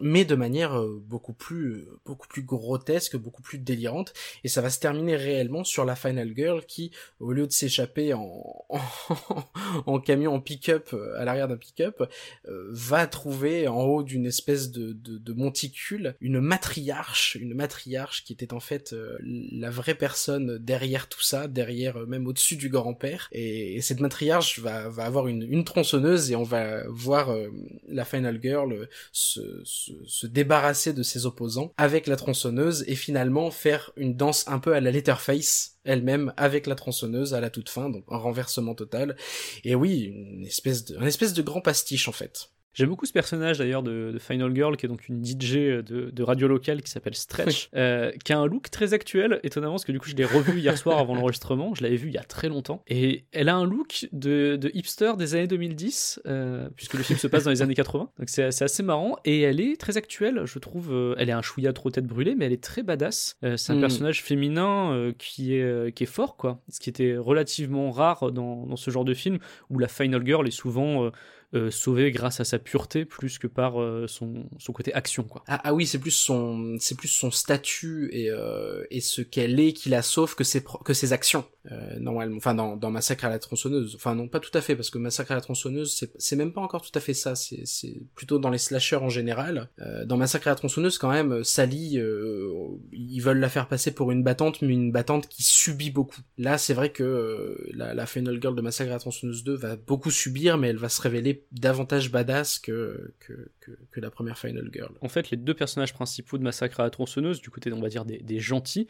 mais 0.00 0.24
de 0.24 0.34
manière 0.34 0.78
euh, 0.78 1.02
beaucoup 1.04 1.32
plus, 1.32 1.72
euh, 1.72 2.00
beaucoup 2.04 2.28
plus 2.28 2.42
grotesque, 2.42 3.16
beaucoup 3.16 3.42
plus 3.42 3.58
délirante. 3.58 4.12
Et 4.44 4.48
ça 4.48 4.60
va 4.60 4.70
se 4.70 4.78
terminer 4.78 5.16
réellement 5.16 5.64
sur 5.64 5.84
la 5.84 5.96
Final 5.96 6.32
Girl 6.36 6.64
qui, 6.64 6.92
au 7.18 7.32
lieu 7.32 7.46
de 7.46 7.52
s'échapper 7.52 8.14
en, 8.14 8.66
camion, 10.04 10.34
en 10.34 10.40
pick-up, 10.40 10.90
euh, 10.92 11.18
à 11.18 11.24
l'arrière 11.24 11.48
d'un 11.48 11.56
pick-up, 11.56 12.02
va 12.46 13.06
trouver 13.06 13.68
en 13.68 13.82
haut 13.82 14.02
d'une 14.02 14.26
espèce 14.26 14.70
de, 14.70 14.92
de, 14.92 15.32
monticule 15.32 16.16
une 16.20 16.40
matriarche, 16.40 17.36
une 17.36 17.54
matriarche 17.54 18.24
qui 18.24 18.32
était 18.32 18.52
en 18.52 18.60
fait 18.60 18.94
la 19.20 19.70
vraie 19.70 19.94
personne 19.94 20.58
derrière 20.58 21.08
tout 21.08 21.22
ça, 21.22 21.39
derrière, 21.48 21.96
euh, 21.96 22.06
même 22.06 22.26
au-dessus 22.26 22.56
du 22.56 22.68
grand-père. 22.68 23.28
Et, 23.32 23.76
et 23.76 23.80
cette 23.80 24.00
matriarche 24.00 24.58
va, 24.58 24.90
avoir 24.98 25.28
une, 25.28 25.64
tronçonneuse 25.64 26.30
et 26.30 26.36
on 26.36 26.42
va 26.42 26.86
voir 26.88 27.30
euh, 27.30 27.48
la 27.88 28.04
Final 28.04 28.40
Girl 28.42 28.72
euh, 28.72 28.86
se, 29.12 29.60
se, 29.64 29.92
se 30.04 30.26
débarrasser 30.26 30.92
de 30.92 31.02
ses 31.02 31.26
opposants 31.26 31.72
avec 31.76 32.06
la 32.06 32.16
tronçonneuse 32.16 32.84
et 32.86 32.94
finalement 32.94 33.50
faire 33.50 33.92
une 33.96 34.16
danse 34.16 34.44
un 34.48 34.58
peu 34.58 34.74
à 34.74 34.80
la 34.80 34.90
Letterface 34.90 35.76
elle-même 35.84 36.32
avec 36.36 36.66
la 36.66 36.74
tronçonneuse 36.74 37.34
à 37.34 37.40
la 37.40 37.50
toute 37.50 37.68
fin, 37.68 37.88
donc 37.88 38.04
un 38.10 38.16
renversement 38.16 38.74
total. 38.74 39.16
Et 39.64 39.74
oui, 39.74 40.12
une 40.14 40.44
espèce 40.46 40.84
espèce 41.02 41.32
de 41.32 41.42
grand 41.42 41.60
pastiche 41.60 42.08
en 42.08 42.12
fait. 42.12 42.50
J'aime 42.72 42.88
beaucoup 42.88 43.04
ce 43.06 43.12
personnage 43.12 43.58
d'ailleurs 43.58 43.82
de, 43.82 44.10
de 44.12 44.18
Final 44.20 44.54
Girl, 44.54 44.76
qui 44.76 44.86
est 44.86 44.88
donc 44.88 45.08
une 45.08 45.24
DJ 45.24 45.54
de, 45.82 46.10
de 46.12 46.22
radio 46.22 46.46
locale 46.46 46.82
qui 46.82 46.90
s'appelle 46.90 47.16
Stretch, 47.16 47.68
euh, 47.74 48.12
qui 48.24 48.32
a 48.32 48.38
un 48.38 48.46
look 48.46 48.70
très 48.70 48.94
actuel, 48.94 49.40
étonnamment, 49.42 49.72
parce 49.74 49.84
que 49.84 49.90
du 49.92 49.98
coup 49.98 50.08
je 50.08 50.14
l'ai 50.14 50.24
revu 50.24 50.60
hier 50.60 50.78
soir 50.78 50.98
avant 50.98 51.14
l'enregistrement, 51.16 51.74
je 51.74 51.82
l'avais 51.82 51.96
vu 51.96 52.08
il 52.08 52.14
y 52.14 52.18
a 52.18 52.22
très 52.22 52.48
longtemps, 52.48 52.82
et 52.86 53.24
elle 53.32 53.48
a 53.48 53.56
un 53.56 53.64
look 53.64 54.06
de, 54.12 54.54
de 54.56 54.70
hipster 54.72 55.12
des 55.18 55.34
années 55.34 55.48
2010, 55.48 56.20
euh, 56.26 56.68
puisque 56.76 56.94
le 56.94 57.02
film 57.02 57.18
se 57.18 57.26
passe 57.26 57.42
dans 57.44 57.50
les 57.50 57.62
années 57.62 57.74
80, 57.74 58.10
donc 58.18 58.28
c'est 58.28 58.44
assez 58.62 58.82
marrant, 58.84 59.16
et 59.24 59.40
elle 59.40 59.60
est 59.60 59.78
très 59.78 59.96
actuelle, 59.96 60.42
je 60.44 60.58
trouve, 60.60 60.92
euh, 60.92 61.14
elle 61.18 61.28
est 61.28 61.32
un 61.32 61.42
chouïa 61.42 61.72
trop 61.72 61.90
tête 61.90 62.06
brûlée, 62.06 62.36
mais 62.36 62.46
elle 62.46 62.52
est 62.52 62.62
très 62.62 62.82
badass, 62.84 63.36
Euh, 63.42 63.56
c'est 63.56 63.72
un 63.72 63.76
Mm. 63.76 63.80
personnage 63.80 64.22
féminin 64.22 64.92
euh, 64.92 65.12
qui, 65.18 65.56
est, 65.56 65.62
euh, 65.62 65.90
qui 65.90 66.04
est 66.04 66.06
fort, 66.06 66.36
quoi, 66.36 66.60
ce 66.68 66.78
qui 66.78 66.88
était 66.90 67.16
relativement 67.16 67.90
rare 67.90 68.30
dans, 68.30 68.64
dans 68.66 68.76
ce 68.76 68.90
genre 68.92 69.04
de 69.04 69.14
film, 69.14 69.38
où 69.70 69.78
la 69.80 69.88
Final 69.88 70.24
Girl 70.24 70.46
est 70.46 70.50
souvent... 70.52 71.10
euh, 71.52 71.70
sauvée 71.70 72.12
grâce 72.12 72.38
à 72.38 72.44
sa 72.44 72.60
pureté 72.60 73.04
plus 73.04 73.38
que 73.38 73.48
par 73.48 73.80
euh, 73.80 74.06
son, 74.06 74.48
son 74.58 74.72
côté 74.72 74.94
action 74.94 75.24
quoi. 75.24 75.42
Ah, 75.48 75.60
ah 75.64 75.74
oui, 75.74 75.84
c'est 75.84 75.98
plus 75.98 76.12
son, 76.12 76.76
c'est 76.78 76.96
plus 76.96 77.08
son 77.08 77.32
statut 77.32 78.08
et, 78.12 78.30
euh, 78.30 78.84
et 78.90 79.00
ce 79.00 79.20
qu'elle 79.20 79.58
est 79.58 79.72
qui 79.72 79.88
la 79.88 80.02
sauve 80.02 80.36
que 80.36 80.44
ses, 80.44 80.62
que 80.84 80.94
ses 80.94 81.12
actions. 81.12 81.44
Euh, 81.70 81.98
normalement, 81.98 82.38
enfin 82.38 82.54
dans, 82.54 82.76
dans 82.76 82.90
Massacre 82.90 83.26
à 83.26 83.28
la 83.28 83.38
tronçonneuse. 83.38 83.94
Enfin 83.94 84.14
non, 84.14 84.28
pas 84.28 84.40
tout 84.40 84.50
à 84.54 84.62
fait 84.62 84.76
parce 84.76 84.88
que 84.88 84.96
Massacre 84.96 85.32
à 85.32 85.34
la 85.34 85.40
tronçonneuse, 85.42 86.08
c'est, 86.16 86.36
même 86.36 86.52
pas 86.52 86.62
encore 86.62 86.80
tout 86.80 86.90
à 86.94 87.00
fait 87.00 87.12
ça. 87.12 87.34
C'est, 87.34 87.66
plutôt 88.14 88.38
dans 88.38 88.48
les 88.48 88.58
slashers 88.58 88.96
en 88.96 89.10
général. 89.10 89.68
Euh, 89.80 90.06
dans 90.06 90.16
Massacre 90.16 90.48
à 90.48 90.50
la 90.50 90.56
tronçonneuse, 90.56 90.96
quand 90.96 91.10
même, 91.10 91.44
Sally, 91.44 91.98
euh, 91.98 92.50
ils 92.92 93.20
veulent 93.20 93.40
la 93.40 93.50
faire 93.50 93.68
passer 93.68 93.92
pour 93.92 94.10
une 94.10 94.22
battante, 94.22 94.62
mais 94.62 94.72
une 94.72 94.90
battante 94.90 95.28
qui 95.28 95.42
subit 95.42 95.90
beaucoup. 95.90 96.20
Là, 96.38 96.56
c'est 96.56 96.74
vrai 96.74 96.92
que 96.92 97.02
euh, 97.02 97.70
la, 97.74 97.92
la 97.92 98.06
Final 98.06 98.40
Girl 98.40 98.56
de 98.56 98.62
Massacre 98.62 98.90
à 98.90 98.94
la 98.94 99.00
tronçonneuse 99.00 99.44
2 99.44 99.54
va 99.54 99.76
beaucoup 99.76 100.10
subir, 100.10 100.56
mais 100.56 100.68
elle 100.68 100.78
va 100.78 100.88
se 100.88 101.02
révéler 101.02 101.44
davantage 101.52 102.10
badass 102.10 102.58
que, 102.58 103.12
que, 103.18 103.50
que, 103.60 103.72
que 103.90 104.00
la 104.00 104.10
première 104.10 104.38
Final 104.38 104.70
Girl. 104.72 104.92
En 105.02 105.08
fait, 105.08 105.30
les 105.30 105.36
deux 105.36 105.54
personnages 105.54 105.92
principaux 105.92 106.38
de 106.38 106.42
Massacre 106.42 106.80
à 106.80 106.84
la 106.84 106.90
tronçonneuse, 106.90 107.42
du 107.42 107.50
côté, 107.50 107.70
on 107.70 107.80
va 107.80 107.88
dire, 107.88 108.06
des, 108.06 108.18
des 108.18 108.40
gentils, 108.40 108.86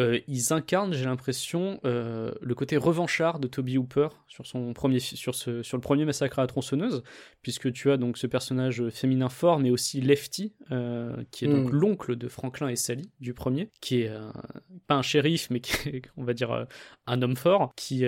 euh, 0.00 0.20
ils 0.28 0.52
incarnent, 0.52 0.92
j'ai 0.92 1.04
l'impression, 1.04 1.80
euh, 1.84 2.32
le 2.40 2.54
côté 2.54 2.76
revanchard 2.76 3.38
de 3.40 3.48
Toby 3.48 3.78
Hooper 3.78 4.08
sur, 4.28 4.46
son 4.46 4.72
premier, 4.72 5.00
sur, 5.00 5.34
ce, 5.34 5.62
sur 5.62 5.76
le 5.76 5.80
premier 5.80 6.04
Massacre 6.04 6.38
à 6.38 6.42
la 6.42 6.46
tronçonneuse, 6.46 7.02
puisque 7.42 7.72
tu 7.72 7.90
as 7.90 7.96
donc 7.96 8.18
ce 8.18 8.26
personnage 8.26 8.88
féminin 8.90 9.28
fort, 9.28 9.58
mais 9.58 9.70
aussi 9.70 10.00
Lefty, 10.00 10.54
euh, 10.70 11.16
qui 11.30 11.44
est 11.44 11.48
donc 11.48 11.72
Mm. 11.72 11.76
l'oncle 11.76 12.16
de 12.16 12.28
Franklin 12.28 12.68
et 12.68 12.76
Sally, 12.76 13.10
du 13.20 13.34
premier, 13.34 13.70
qui 13.80 14.02
est 14.02 14.12
pas 14.86 14.94
un 14.94 15.02
shérif, 15.02 15.48
mais 15.50 15.60
qui 15.60 15.72
est, 15.88 16.02
on 16.16 16.24
va 16.24 16.34
dire, 16.34 16.66
un 17.06 17.22
homme 17.22 17.36
fort, 17.36 17.72
qui, 17.76 18.04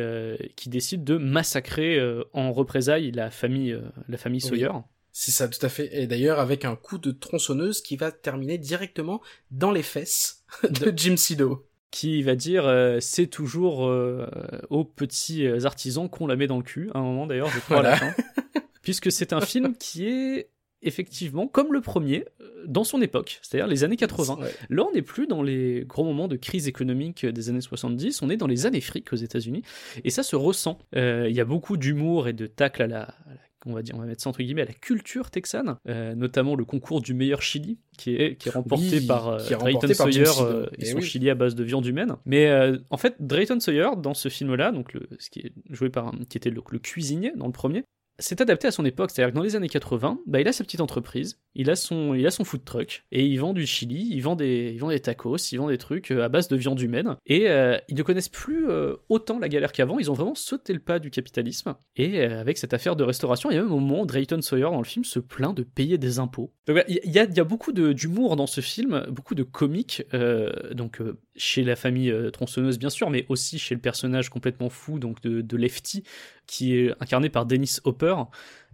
qui 0.57 0.69
décide 0.69 1.05
de 1.05 1.17
massacrer 1.17 1.99
en 2.33 2.53
représailles 2.53 3.11
la 3.11 3.31
famille, 3.31 3.79
la 4.09 4.19
famille 4.19 4.41
Oui. 4.45 4.49
Sawyer. 4.49 4.71
C'est 5.13 5.33
ça, 5.33 5.49
tout 5.49 5.65
à 5.65 5.69
fait. 5.69 5.91
Et 6.01 6.07
d'ailleurs, 6.07 6.39
avec 6.39 6.65
un 6.65 6.77
coup 6.77 6.99
de 6.99 7.11
tronçonneuse 7.11 7.83
qui 7.83 7.97
va 7.97 8.13
terminer 8.13 8.59
directement 8.59 9.21
dans 9.51 9.73
les 9.73 9.83
fesses 9.83 10.45
de 10.63 10.93
Jim 10.97 11.17
Sido. 11.17 11.67
Qui 11.91 12.23
va 12.23 12.35
dire 12.37 12.67
euh, 12.67 12.99
c'est 13.01 13.27
toujours 13.27 13.87
euh, 13.87 14.27
aux 14.71 14.85
petits 14.85 15.47
euh, 15.47 15.65
artisans 15.65 16.09
qu'on 16.09 16.27
la 16.27 16.37
met 16.37 16.47
dans 16.47 16.57
le 16.59 16.63
cul, 16.63 16.91
à 16.95 16.99
un 16.99 17.03
moment 17.03 17.27
d'ailleurs, 17.27 17.51
je 17.51 17.59
crois 17.61 17.81
à 17.81 17.83
la 17.83 17.97
fin. 17.97 18.15
Puisque 18.83 19.11
c'est 19.13 19.33
un 19.33 19.41
film 19.41 19.75
qui 19.77 20.07
est 20.07 20.49
effectivement, 20.83 21.47
comme 21.47 21.73
le 21.75 21.83
premier, 21.83 22.25
euh, 22.41 22.65
dans 22.67 22.85
son 22.85 23.03
époque, 23.03 23.39
c'est-à-dire 23.43 23.67
les 23.67 23.85
années 23.85 23.97
80. 23.97 24.37
Ouais. 24.41 24.51
Là, 24.71 24.85
on 24.89 24.93
n'est 24.95 25.03
plus 25.03 25.27
dans 25.27 25.43
les 25.43 25.85
gros 25.87 26.05
moments 26.05 26.29
de 26.29 26.37
crise 26.37 26.69
économique 26.69 27.27
des 27.27 27.51
années 27.51 27.61
70, 27.61 28.23
on 28.23 28.31
est 28.31 28.39
dans 28.39 28.47
les 28.47 28.65
années 28.65 28.81
fric 28.81 29.13
aux 29.13 29.17
États-Unis, 29.17 29.63
et 30.05 30.09
ça 30.11 30.23
se 30.23 30.37
ressent. 30.37 30.79
Euh, 30.97 31.27
Il 31.29 31.37
y 31.37 31.41
a 31.41 31.45
beaucoup 31.45 31.77
d'humour 31.77 32.29
et 32.29 32.33
de 32.33 32.47
tacle 32.47 32.83
à 32.83 32.87
la, 32.87 33.03
à 33.03 33.15
la- 33.29 33.41
on 33.67 33.73
va 33.75 33.83
dire, 33.83 33.95
on 33.95 33.99
va 33.99 34.07
mettre 34.07 34.23
ça 34.23 34.31
entre 34.31 34.43
guillemets, 34.43 34.63
à 34.63 34.67
la 34.67 34.73
culture 34.73 35.31
texane, 35.31 35.77
euh, 35.89 36.15
notamment 36.15 36.57
le 36.57 36.65
concours 36.65 37.01
du 37.03 37.15
meilleur 37.15 37.43
chili, 37.43 37.79
qui 37.99 38.15
est, 38.17 38.37
qui 38.37 38.49
est 38.49 38.53
remporté 38.53 38.99
Oui, 39.01 39.07
par 39.07 39.29
euh, 39.29 39.39
Drayton 39.39 39.93
Sawyer 39.93 40.25
euh, 40.41 40.67
et 40.79 40.83
Eh 40.83 40.85
son 40.87 40.97
oui. 40.99 41.03
chili 41.03 41.29
à 41.31 41.35
base 41.35 41.55
de 41.55 41.65
viande 41.65 41.85
humaine. 41.87 42.17
Mais 42.25 42.51
en 42.91 42.97
fait, 42.97 43.17
Drayton 43.21 43.61
Sawyer, 43.61 43.91
dans 43.99 44.15
ce 44.15 44.29
film-là, 44.29 44.73
donc 44.73 44.93
le, 44.95 45.09
ce 45.19 45.31
qui 45.31 45.41
est 45.41 45.53
joué 45.71 45.91
par 45.91 46.09
un, 46.09 46.13
qui 46.29 46.39
était 46.39 46.51
le, 46.51 46.63
le 46.71 46.79
cuisinier 46.79 47.33
dans 47.37 47.47
le 47.47 47.53
premier, 47.53 47.85
c'est 48.21 48.41
adapté 48.41 48.69
à 48.69 48.71
son 48.71 48.85
époque, 48.85 49.11
c'est-à-dire 49.11 49.33
que 49.33 49.37
dans 49.37 49.43
les 49.43 49.57
années 49.57 49.69
80, 49.69 50.21
bah, 50.27 50.41
il 50.41 50.47
a 50.47 50.53
sa 50.53 50.65
petite 50.65 50.81
entreprise, 50.81 51.41
il 51.55 51.71
a 51.71 51.77
son, 51.77 52.15
il 52.15 52.27
a 52.27 52.31
son 52.31 52.45
food 52.45 52.65
truck, 52.65 53.05
et 53.11 53.25
il 53.27 53.37
vend 53.39 53.53
du 53.53 53.67
chili, 53.67 54.09
il 54.11 54.21
vend 54.21 54.37
des, 54.37 54.71
il 54.75 54.79
vend 54.79 54.91
des 54.91 55.01
tacos, 55.01 55.37
il 55.53 55.59
vend 55.59 55.69
des 55.69 55.79
trucs 55.79 56.11
euh, 56.11 56.25
à 56.25 56.29
base 56.29 56.49
de 56.49 56.57
viande 56.57 56.81
humaine, 56.81 57.17
et 57.27 57.51
euh, 57.51 57.79
ils 57.89 57.97
ne 57.97 58.03
connaissent 58.03 58.29
plus 58.29 58.69
euh, 58.69 58.97
autant 59.09 59.39
la 59.39 59.49
galère 59.49 59.73
qu'avant, 59.73 59.99
ils 59.99 60.11
ont 60.11 60.15
vraiment 60.15 60.35
sauté 60.35 60.73
le 60.73 60.81
pas 60.81 60.99
du 60.99 61.11
capitalisme, 61.11 61.75
et 61.97 62.23
avec 62.23 62.59
cette 62.59 62.75
affaire 62.75 62.97
de 62.97 63.05
restauration, 63.05 63.51
il 63.51 63.55
y 63.55 63.59
a 63.59 63.63
même 63.63 63.73
un 63.73 63.75
moment 63.75 64.03
où 64.03 64.07
Drayton 64.07 64.41
Sawyer 64.41 64.65
dans 64.65 64.79
le 64.79 64.85
film 64.85 65.05
se 65.05 65.19
plaint 65.19 65.57
de 65.57 65.63
payer 65.63 65.99
des 65.99 66.19
impôts. 66.19 66.53
Donc 66.67 66.85
il 66.89 66.95
y, 67.11 67.19
a, 67.19 67.25
il 67.25 67.37
y 67.37 67.41
a 67.41 67.45
beaucoup 67.45 67.73
d'humour 67.73 68.37
dans 68.37 68.47
ce 68.47 68.61
film, 68.61 69.07
beaucoup 69.11 69.35
de 69.35 69.43
comiques, 69.43 70.05
euh, 70.15 70.51
donc 70.73 71.01
chez 71.41 71.65
la 71.65 71.75
famille 71.75 72.11
euh, 72.11 72.31
tronçonneuse 72.31 72.79
bien 72.79 72.91
sûr, 72.91 73.11
mais 73.11 73.27
aussi 73.29 73.59
chez 73.59 73.75
le 73.75 73.81
personnage 73.81 74.29
complètement 74.29 74.69
fou 74.69 74.99
donc 74.99 75.21
de, 75.23 75.41
de 75.41 75.57
Lefty, 75.57 76.05
qui 76.47 76.77
est 76.77 76.93
incarné 77.01 77.31
par 77.31 77.47
Dennis 77.47 77.79
Hopper, 77.85 78.15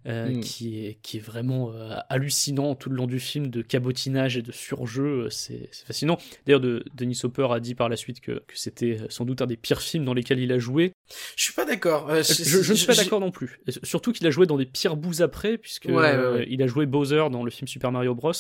euh, 0.06 0.28
Mm. 0.28 0.40
qui, 0.40 0.86
est, 0.86 0.98
qui 1.02 1.16
est 1.16 1.20
vraiment 1.20 1.72
euh, 1.72 1.96
hallucinant 2.08 2.74
tout 2.74 2.90
le 2.90 2.96
long 2.96 3.06
du 3.06 3.18
film 3.20 3.48
de 3.48 3.62
cabotinage 3.62 4.36
et 4.36 4.42
de 4.42 4.52
surjeu, 4.52 5.24
euh, 5.24 5.30
c'est 5.30 5.68
fascinant. 5.86 6.18
D'ailleurs, 6.46 6.60
de, 6.60 6.84
Dennis 6.94 7.20
Hopper 7.24 7.48
a 7.50 7.60
dit 7.60 7.74
par 7.74 7.88
la 7.88 7.96
suite 7.96 8.20
que, 8.20 8.32
que 8.46 8.56
c'était 8.56 8.98
sans 9.08 9.24
doute 9.24 9.42
un 9.42 9.46
des 9.46 9.56
pires 9.56 9.80
films 9.82 10.04
dans 10.04 10.14
lesquels 10.14 10.38
il 10.38 10.52
a 10.52 10.58
joué. 10.58 10.92
Je 11.36 11.44
suis 11.44 11.52
pas 11.54 11.64
d'accord. 11.64 12.08
Euh, 12.10 12.22
Je, 12.22 12.62
je 12.62 12.72
ne 12.72 12.76
suis 12.76 12.86
pas 12.86 12.94
d'accord 12.94 13.20
non 13.20 13.30
plus. 13.30 13.60
Et 13.66 13.72
surtout 13.82 14.12
qu'il 14.12 14.26
a 14.26 14.30
joué 14.30 14.46
dans 14.46 14.56
des 14.56 14.66
pires 14.66 14.96
bouts 14.96 15.22
après, 15.22 15.58
puisque 15.58 15.86
Ouais, 15.86 15.94
ouais, 15.94 16.16
ouais. 16.16 16.46
il 16.48 16.62
a 16.62 16.66
joué 16.66 16.86
Bowser 16.86 17.24
dans 17.30 17.42
le 17.44 17.50
film 17.50 17.66
Super 17.68 17.92
Mario 17.92 18.14
Bros. 18.14 18.32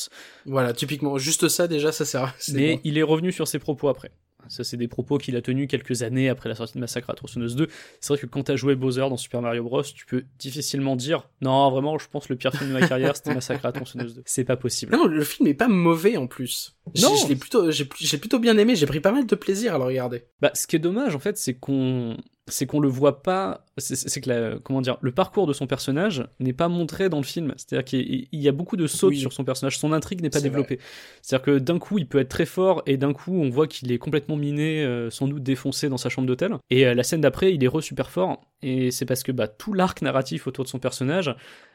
Voilà, 0.44 0.72
typiquement, 0.72 1.18
juste 1.18 1.48
ça 1.48 1.68
déjà, 1.68 1.92
ça 1.92 2.04
sert. 2.04 2.34
Mais 2.52 2.74
bon. 2.76 2.80
il 2.84 2.98
est 2.98 3.02
revenu 3.02 3.32
sur 3.32 3.48
ses 3.48 3.58
propos 3.58 3.88
après. 3.88 4.10
Ça, 4.48 4.64
c'est 4.64 4.76
des 4.76 4.88
propos 4.88 5.18
qu'il 5.18 5.36
a 5.36 5.42
tenus 5.42 5.68
quelques 5.68 6.02
années 6.02 6.28
après 6.28 6.48
la 6.48 6.54
sortie 6.54 6.74
de 6.74 6.80
Massacre 6.80 7.10
à 7.10 7.12
la 7.12 7.16
tronçonneuse 7.16 7.56
2. 7.56 7.68
C'est 8.00 8.12
vrai 8.12 8.18
que 8.20 8.26
quand 8.26 8.42
t'as 8.44 8.56
joué 8.56 8.74
Bowser 8.74 9.08
dans 9.08 9.16
Super 9.16 9.42
Mario 9.42 9.64
Bros, 9.64 9.82
tu 9.82 10.06
peux 10.06 10.24
difficilement 10.38 10.96
dire 10.96 11.28
Non, 11.40 11.70
vraiment, 11.70 11.98
je 11.98 12.08
pense 12.08 12.26
que 12.26 12.32
le 12.32 12.38
pire 12.38 12.52
film 12.54 12.68
de 12.70 12.78
ma 12.78 12.86
carrière, 12.86 13.16
c'était 13.16 13.34
Massacre 13.34 13.64
à 13.64 13.68
la 13.68 13.72
tronçonneuse 13.72 14.14
2. 14.14 14.22
C'est 14.24 14.44
pas 14.44 14.56
possible. 14.56 14.92
Non, 14.92 15.06
le 15.06 15.24
film 15.24 15.48
est 15.48 15.54
pas 15.54 15.68
mauvais 15.68 16.16
en 16.16 16.26
plus. 16.26 16.76
Non. 17.00 17.14
plutôt, 17.26 17.70
j'ai 17.70 17.88
j'ai 17.98 18.18
plutôt 18.18 18.38
bien 18.38 18.56
aimé. 18.58 18.76
J'ai 18.76 18.86
pris 18.86 19.00
pas 19.00 19.12
mal 19.12 19.26
de 19.26 19.34
plaisir 19.34 19.74
à 19.74 19.78
le 19.78 19.84
regarder. 19.84 20.24
Bah, 20.40 20.50
ce 20.54 20.66
qui 20.66 20.76
est 20.76 20.80
dommage, 20.80 21.14
en 21.14 21.18
fait, 21.18 21.36
c'est 21.36 21.54
qu'on 21.54 22.16
c'est 22.48 22.66
qu'on 22.66 22.80
le 22.80 22.88
voit 22.88 23.22
pas. 23.22 23.64
C'est 23.78 24.20
que 24.20 24.28
la, 24.28 24.58
comment 24.62 24.80
dire, 24.80 24.96
le 25.00 25.12
parcours 25.12 25.46
de 25.46 25.52
son 25.52 25.66
personnage 25.66 26.24
n'est 26.40 26.52
pas 26.52 26.68
montré 26.68 27.08
dans 27.08 27.16
le 27.18 27.24
film. 27.24 27.52
C'est-à-dire 27.56 27.84
qu'il 27.84 28.28
il 28.30 28.40
y 28.40 28.48
a 28.48 28.52
beaucoup 28.52 28.76
de 28.76 28.86
sautes 28.86 29.10
Oui. 29.10 29.18
sur 29.18 29.32
son 29.32 29.44
personnage. 29.44 29.78
Son 29.78 29.92
intrigue 29.92 30.20
n'est 30.22 30.30
pas 30.30 30.38
C'est 30.38 30.44
développée. 30.44 30.78
C'est-à-dire 31.22 31.44
que 31.44 31.58
d'un 31.58 31.78
coup, 31.78 31.98
il 31.98 32.06
peut 32.06 32.18
être 32.18 32.28
très 32.28 32.46
fort 32.46 32.82
et 32.86 32.96
d'un 32.96 33.12
coup, 33.12 33.34
on 33.34 33.50
voit 33.50 33.66
qu'il 33.66 33.90
est 33.90 33.98
complètement 33.98 34.36
miné, 34.36 34.84
euh, 34.84 35.10
sans 35.10 35.26
doute 35.28 35.42
défoncé 35.42 35.88
dans 35.88 35.96
sa 35.96 36.08
chambre 36.08 36.28
d'hôtel. 36.28 36.52
Et 36.70 36.86
euh, 36.86 36.94
la 36.94 37.02
scène 37.02 37.20
d'après, 37.20 37.52
il 37.52 37.62
est 37.64 37.68
re 37.68 37.82
super 37.82 38.10
fort. 38.10 38.40
Et 38.62 38.90
c'est 38.90 39.04
parce 39.06 39.22
que 39.22 39.32
bah, 39.32 39.48
tout 39.48 39.72
l'arc 39.74 40.00
narratif 40.02 40.46
autour 40.46 40.64
de 40.64 40.68
son 40.70 40.78
personnage 40.78 41.34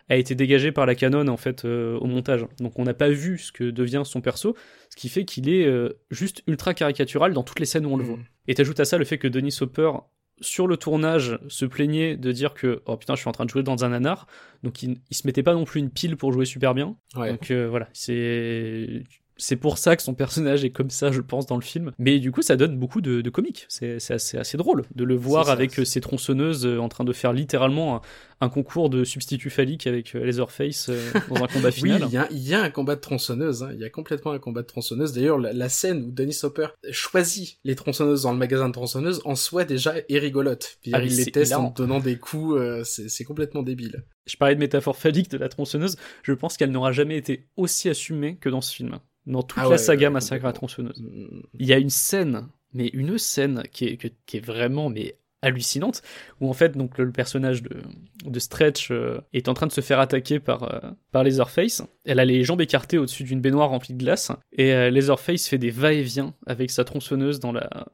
a 0.09 0.15
été 0.15 0.35
dégagé 0.35 0.71
par 0.71 0.85
la 0.85 0.95
canon 0.95 1.27
en 1.27 1.37
fait 1.37 1.63
euh, 1.63 1.97
au 1.99 2.05
montage. 2.07 2.45
Donc 2.59 2.79
on 2.79 2.83
n'a 2.83 2.93
pas 2.93 3.09
vu 3.09 3.37
ce 3.37 3.51
que 3.51 3.65
devient 3.69 4.01
son 4.03 4.19
perso, 4.19 4.55
ce 4.89 4.95
qui 4.95 5.07
fait 5.09 5.25
qu'il 5.25 5.47
est 5.47 5.65
euh, 5.65 5.89
juste 6.09 6.41
ultra 6.47 6.73
caricatural 6.73 7.33
dans 7.33 7.43
toutes 7.43 7.59
les 7.59 7.65
scènes 7.65 7.85
où 7.85 7.91
on 7.93 7.97
le 7.97 8.03
Mm. 8.03 8.07
voit. 8.07 8.19
Et 8.47 8.55
t'ajoutes 8.55 8.79
à 8.79 8.85
ça 8.85 8.97
le 8.97 9.05
fait 9.05 9.17
que 9.19 9.27
Denis 9.27 9.55
Hopper, 9.61 9.91
sur 10.39 10.67
le 10.67 10.77
tournage, 10.77 11.39
se 11.47 11.65
plaignait 11.65 12.17
de 12.17 12.31
dire 12.31 12.53
que 12.53 12.81
oh 12.85 12.97
putain, 12.97 13.15
je 13.15 13.21
suis 13.21 13.29
en 13.29 13.33
train 13.33 13.45
de 13.45 13.49
jouer 13.49 13.63
dans 13.63 13.83
un 13.85 13.89
nanar. 13.89 14.27
Donc 14.63 14.81
il, 14.83 15.01
il 15.09 15.15
se 15.15 15.27
mettait 15.27 15.43
pas 15.43 15.53
non 15.53 15.65
plus 15.65 15.79
une 15.79 15.89
pile 15.89 16.17
pour 16.17 16.31
jouer 16.31 16.45
super 16.45 16.73
bien. 16.73 16.95
Ouais. 17.15 17.31
Donc 17.31 17.51
euh, 17.51 17.67
voilà, 17.69 17.89
c'est. 17.93 19.03
C'est 19.43 19.55
pour 19.55 19.79
ça 19.79 19.95
que 19.95 20.03
son 20.03 20.13
personnage 20.13 20.63
est 20.63 20.69
comme 20.69 20.91
ça, 20.91 21.11
je 21.11 21.19
pense, 21.19 21.47
dans 21.47 21.55
le 21.55 21.63
film. 21.63 21.93
Mais 21.97 22.19
du 22.19 22.31
coup, 22.31 22.43
ça 22.43 22.55
donne 22.55 22.77
beaucoup 22.77 23.01
de, 23.01 23.21
de 23.21 23.29
comiques. 23.31 23.65
C'est 23.69 23.95
assez, 24.11 24.37
assez 24.37 24.55
drôle 24.57 24.83
de 24.93 25.03
le 25.03 25.15
voir 25.15 25.47
ça. 25.47 25.51
avec 25.53 25.79
euh, 25.79 25.83
ses 25.85 25.99
tronçonneuses 25.99 26.65
euh, 26.67 26.77
en 26.77 26.89
train 26.89 27.03
de 27.05 27.11
faire 27.11 27.33
littéralement 27.33 27.95
un, 27.95 28.01
un 28.41 28.49
concours 28.49 28.91
de 28.91 29.03
substitut 29.03 29.49
phallique 29.49 29.87
avec 29.87 30.15
euh, 30.15 30.23
Leatherface 30.23 30.91
dans 31.29 31.43
un 31.43 31.47
combat 31.47 31.69
Oui, 31.81 31.91
final. 31.91 32.03
il 32.07 32.13
y 32.13 32.17
a, 32.17 32.27
il 32.31 32.47
y 32.47 32.53
a 32.53 32.61
un 32.61 32.69
combat 32.69 32.95
de 32.95 33.01
tronçonneuse. 33.01 33.63
hein. 33.63 33.71
Il 33.73 33.79
y 33.79 33.83
a 33.83 33.89
complètement 33.89 34.31
un 34.31 34.37
combat 34.39 34.61
de 34.61 34.67
tronçonneuse. 34.67 35.11
D'ailleurs, 35.13 35.39
la, 35.39 35.53
la 35.53 35.69
scène 35.69 36.03
où 36.03 36.11
Dennis 36.11 36.39
Hopper 36.43 36.67
choisit 36.91 37.57
les 37.63 37.75
tronçonneuses 37.75 38.21
dans 38.21 38.31
le 38.33 38.37
magasin 38.37 38.67
de 38.67 38.73
tronçonneuses 38.73 39.21
en 39.25 39.35
soi 39.35 39.65
déjà 39.65 39.95
est 40.07 40.19
rigolote. 40.19 40.77
Puis 40.83 40.91
Ah, 40.93 41.03
il 41.03 41.15
les 41.15 41.25
teste 41.31 41.47
hilarant. 41.49 41.67
en 41.67 41.71
donnant 41.71 41.99
des 41.99 42.17
coups. 42.17 42.57
euh, 42.59 42.83
c'est 42.83 43.23
complètement 43.23 43.63
débile. 43.63 44.03
Je 44.27 44.37
parlais 44.37 44.53
de 44.53 44.59
métaphore 44.59 44.97
phallique 44.97 45.31
de 45.31 45.37
la 45.37 45.49
tronçonneuse. 45.49 45.95
Je 46.21 46.33
pense 46.33 46.57
qu'elle 46.57 46.71
n'aura 46.71 46.91
jamais 46.91 47.17
été 47.17 47.47
aussi 47.57 47.89
assumée 47.89 48.37
que 48.37 48.49
dans 48.49 48.61
ce 48.61 48.73
film. 48.75 48.99
Dans 49.27 49.43
toute 49.43 49.59
Ah 49.59 49.63
la 49.63 49.69
ouais, 49.71 49.77
saga 49.77 50.07
ouais, 50.07 50.13
Massacre 50.13 50.45
à 50.45 50.47
la 50.49 50.53
complètement. 50.53 50.91
tronçonneuse. 50.93 51.01
Mm. 51.01 51.41
Il 51.59 51.65
y 51.67 51.73
a 51.73 51.77
une 51.77 51.89
scène 51.89 52.47
mais 52.73 52.87
une 52.93 53.17
scène 53.17 53.63
qui 53.73 53.83
est, 53.85 53.97
que- 53.97 54.07
qui 54.25 54.37
est 54.37 54.45
vraiment 54.45 54.89
mais 54.89 55.17
hallucinante, 55.41 56.01
où 56.39 56.47
en 56.49 56.53
fait 56.53 56.77
donc 56.77 56.97
le, 56.97 57.03
le 57.05 57.11
personnage 57.11 57.63
de, 57.63 57.81
de 58.25 58.39
Stretch 58.39 58.91
euh, 58.91 59.19
est 59.33 59.49
en 59.49 59.53
train 59.53 59.67
de 59.67 59.71
se 59.73 59.81
faire 59.81 59.99
attaquer 59.99 60.39
par, 60.39 60.63
euh, 60.63 60.91
par 61.11 61.23
Leatherface. 61.25 61.83
Elle 62.05 62.19
a 62.19 62.25
les 62.25 62.43
jambes 62.45 62.61
écartées 62.61 62.97
au-dessus 62.97 63.23
d'une 63.25 63.41
baignoire 63.41 63.69
remplie 63.71 63.93
de 63.93 63.99
glace, 63.99 64.31
et 64.53 64.71
euh, 64.71 64.89
Leatherface 64.89 65.47
fait 65.47 65.57
des 65.57 65.71
va-et-vient 65.71 66.33
avec 66.45 66.69
sa 66.71 66.83
tronçonneuse 66.85 67.39
dans 67.41 67.51
la, 67.51 67.87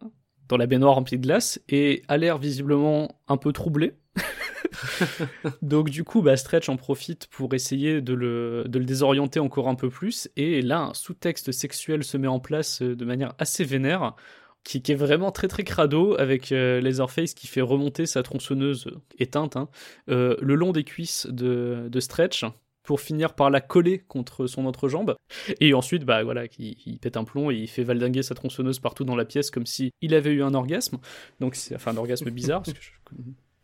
dans 0.47 0.57
la 0.57 0.67
baignoire 0.67 0.93
remplie 0.95 1.17
de 1.17 1.23
glace, 1.23 1.59
et 1.69 2.03
a 2.07 2.17
l'air 2.17 2.37
visiblement 2.37 3.19
un 3.27 3.37
peu 3.37 3.51
troublé. 3.53 3.93
Donc 5.61 5.89
du 5.89 6.03
coup, 6.03 6.21
bah, 6.21 6.37
Stretch 6.37 6.69
en 6.69 6.77
profite 6.77 7.27
pour 7.27 7.53
essayer 7.53 8.01
de 8.01 8.13
le, 8.13 8.65
de 8.67 8.79
le 8.79 8.85
désorienter 8.85 9.39
encore 9.39 9.67
un 9.67 9.75
peu 9.75 9.89
plus, 9.89 10.29
et 10.35 10.61
là, 10.61 10.81
un 10.81 10.93
sous-texte 10.93 11.51
sexuel 11.51 12.03
se 12.03 12.17
met 12.17 12.27
en 12.27 12.39
place 12.39 12.81
euh, 12.81 12.95
de 12.95 13.05
manière 13.05 13.33
assez 13.39 13.63
vénère, 13.63 14.15
qui, 14.63 14.81
est 14.85 14.95
vraiment 14.95 15.31
très 15.31 15.47
très 15.47 15.63
crado, 15.63 16.15
avec 16.19 16.51
euh, 16.51 16.81
Leatherface 16.81 17.33
qui 17.33 17.47
fait 17.47 17.61
remonter 17.61 18.05
sa 18.05 18.21
tronçonneuse 18.21 18.87
éteinte 19.17 19.55
hein, 19.55 19.69
euh, 20.09 20.35
le 20.41 20.55
long 20.55 20.73
des 20.73 20.83
cuisses 20.83 21.27
de, 21.27 21.87
de 21.89 21.99
Stretch, 21.99 22.43
pour 22.83 23.01
finir 23.01 23.33
par 23.33 23.49
la 23.49 23.59
coller 23.59 23.99
contre 23.99 24.47
son 24.47 24.65
entrejambe, 24.65 25.15
et 25.59 25.73
ensuite, 25.73 26.05
bah 26.05 26.23
voilà, 26.23 26.43
il, 26.57 26.99
pète 26.99 27.17
un 27.17 27.25
plomb 27.25 27.51
et 27.51 27.55
il 27.55 27.67
fait 27.67 27.83
valdinguer 27.83 28.23
sa 28.23 28.33
tronçonneuse 28.33 28.79
partout 28.79 29.03
dans 29.03 29.15
la 29.15 29.25
pièce 29.25 29.51
comme 29.51 29.65
si 29.65 29.91
il 30.01 30.13
avait 30.13 30.31
eu 30.31 30.41
un 30.41 30.53
orgasme, 30.53 30.97
donc 31.41 31.55
c'est 31.55 31.75
enfin 31.75 31.91
un 31.91 31.97
orgasme 31.97 32.29
bizarre, 32.29 32.63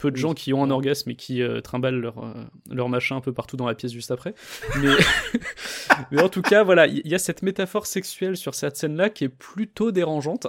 peu 0.03 0.11
de 0.11 0.17
gens 0.17 0.33
qui 0.33 0.51
ont 0.51 0.61
un 0.61 0.69
orgasme 0.69 1.11
et 1.11 1.15
qui 1.15 1.41
euh, 1.41 1.61
trimballent 1.61 2.01
leur, 2.01 2.17
euh, 2.21 2.33
leur 2.69 2.89
machin 2.89 3.15
un 3.15 3.21
peu 3.21 3.31
partout 3.31 3.55
dans 3.55 3.65
la 3.65 3.73
pièce 3.73 3.93
juste 3.93 4.11
après. 4.11 4.35
Mais, 4.81 4.89
mais 6.11 6.21
en 6.21 6.27
tout 6.27 6.41
cas, 6.41 6.63
voilà, 6.63 6.87
il 6.87 7.07
y 7.07 7.15
a 7.15 7.19
cette 7.19 7.41
métaphore 7.41 7.85
sexuelle 7.85 8.35
sur 8.35 8.53
cette 8.53 8.75
scène-là 8.75 9.09
qui 9.09 9.23
est 9.23 9.29
plutôt 9.29 9.91
dérangeante, 9.91 10.47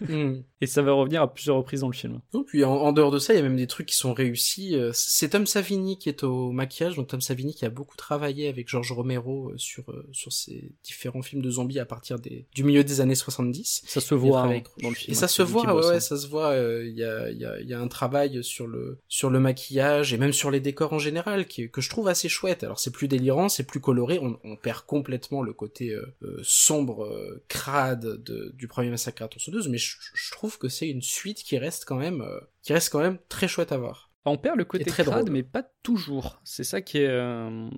Hmm. 0.00 0.40
et 0.60 0.66
ça 0.66 0.82
va 0.82 0.92
revenir 0.92 1.22
à 1.22 1.32
plusieurs 1.32 1.56
reprises 1.56 1.80
dans 1.80 1.88
le 1.88 1.94
film. 1.94 2.20
Non, 2.34 2.44
puis 2.44 2.64
en, 2.64 2.72
en 2.74 2.92
dehors 2.92 3.10
de 3.10 3.18
ça, 3.18 3.32
il 3.32 3.36
y 3.36 3.40
a 3.40 3.42
même 3.42 3.56
des 3.56 3.66
trucs 3.66 3.86
qui 3.86 3.96
sont 3.96 4.12
réussis. 4.12 4.74
Euh, 4.76 4.90
C'est 4.92 5.30
Tom 5.30 5.46
Savini 5.46 5.96
qui 5.98 6.10
est 6.10 6.22
au 6.22 6.50
maquillage, 6.52 6.96
donc 6.96 7.06
Tom 7.08 7.22
Savini 7.22 7.54
qui 7.54 7.64
a 7.64 7.70
beaucoup 7.70 7.96
travaillé 7.96 8.48
avec 8.48 8.68
George 8.68 8.92
Romero 8.92 9.50
euh, 9.50 9.54
sur 9.56 9.84
sur 10.12 10.32
ses 10.32 10.72
différents 10.84 11.22
films 11.22 11.40
de 11.40 11.50
zombies 11.50 11.78
à 11.78 11.86
partir 11.86 12.18
des 12.18 12.46
du 12.54 12.62
milieu 12.62 12.84
des 12.84 13.00
années 13.00 13.14
70. 13.14 13.84
Ça 13.86 14.00
se 14.02 14.14
voit 14.14 14.42
hein, 14.42 14.60
dans 14.82 14.90
le 14.90 14.94
film. 14.94 15.12
Et 15.12 15.14
ça 15.14 15.24
hein, 15.24 15.28
se 15.28 15.36
c'est 15.36 15.42
lui 15.44 15.60
qui 15.60 15.66
voit, 15.66 15.74
ouais, 15.86 15.94
hein. 15.96 16.00
ça 16.00 16.16
se 16.18 16.26
voit. 16.26 16.48
euh, 16.50 16.84
Il 16.86 16.94
y, 16.98 17.04
a, 17.04 17.30
y, 17.30 17.44
a, 17.46 17.58
y 17.62 17.72
a 17.72 17.80
un 17.80 17.88
travail 17.88 18.44
sur 18.44 18.66
le 18.66 18.95
sur 19.08 19.30
le 19.30 19.40
maquillage 19.40 20.12
et 20.12 20.18
même 20.18 20.32
sur 20.32 20.50
les 20.50 20.60
décors 20.60 20.92
en 20.92 20.98
général 20.98 21.46
que 21.46 21.80
je 21.80 21.90
trouve 21.90 22.08
assez 22.08 22.28
chouette. 22.28 22.64
Alors 22.64 22.78
c'est 22.78 22.90
plus 22.90 23.08
délirant, 23.08 23.48
c'est 23.48 23.66
plus 23.66 23.80
coloré. 23.80 24.18
On, 24.20 24.56
perd 24.56 24.86
complètement 24.86 25.42
le 25.42 25.52
côté 25.52 25.90
euh, 25.90 26.06
euh, 26.22 26.40
sombre, 26.42 27.04
euh, 27.04 27.44
crade 27.48 28.22
de, 28.22 28.52
du 28.54 28.68
premier 28.68 28.90
massacre 28.90 29.22
à 29.22 29.28
tronçonneuse, 29.28 29.68
mais 29.68 29.78
je, 29.78 29.96
je 30.14 30.30
trouve 30.30 30.58
que 30.58 30.68
c'est 30.68 30.88
une 30.88 31.02
suite 31.02 31.42
qui 31.42 31.58
reste 31.58 31.84
quand 31.84 31.96
même 31.96 32.24
qui 32.62 32.72
reste 32.72 32.90
quand 32.90 33.00
même 33.00 33.18
très 33.28 33.48
chouette 33.48 33.70
à 33.70 33.76
voir. 33.76 34.05
On 34.28 34.36
perd 34.36 34.56
le 34.58 34.64
côté 34.64 34.84
très 34.84 35.04
crade, 35.04 35.20
drôle. 35.24 35.32
mais 35.32 35.42
pas 35.42 35.62
toujours. 35.82 36.40
C'est 36.44 36.64
ça 36.64 36.80
qui 36.80 36.98
est 36.98 37.06
euh, 37.08 37.68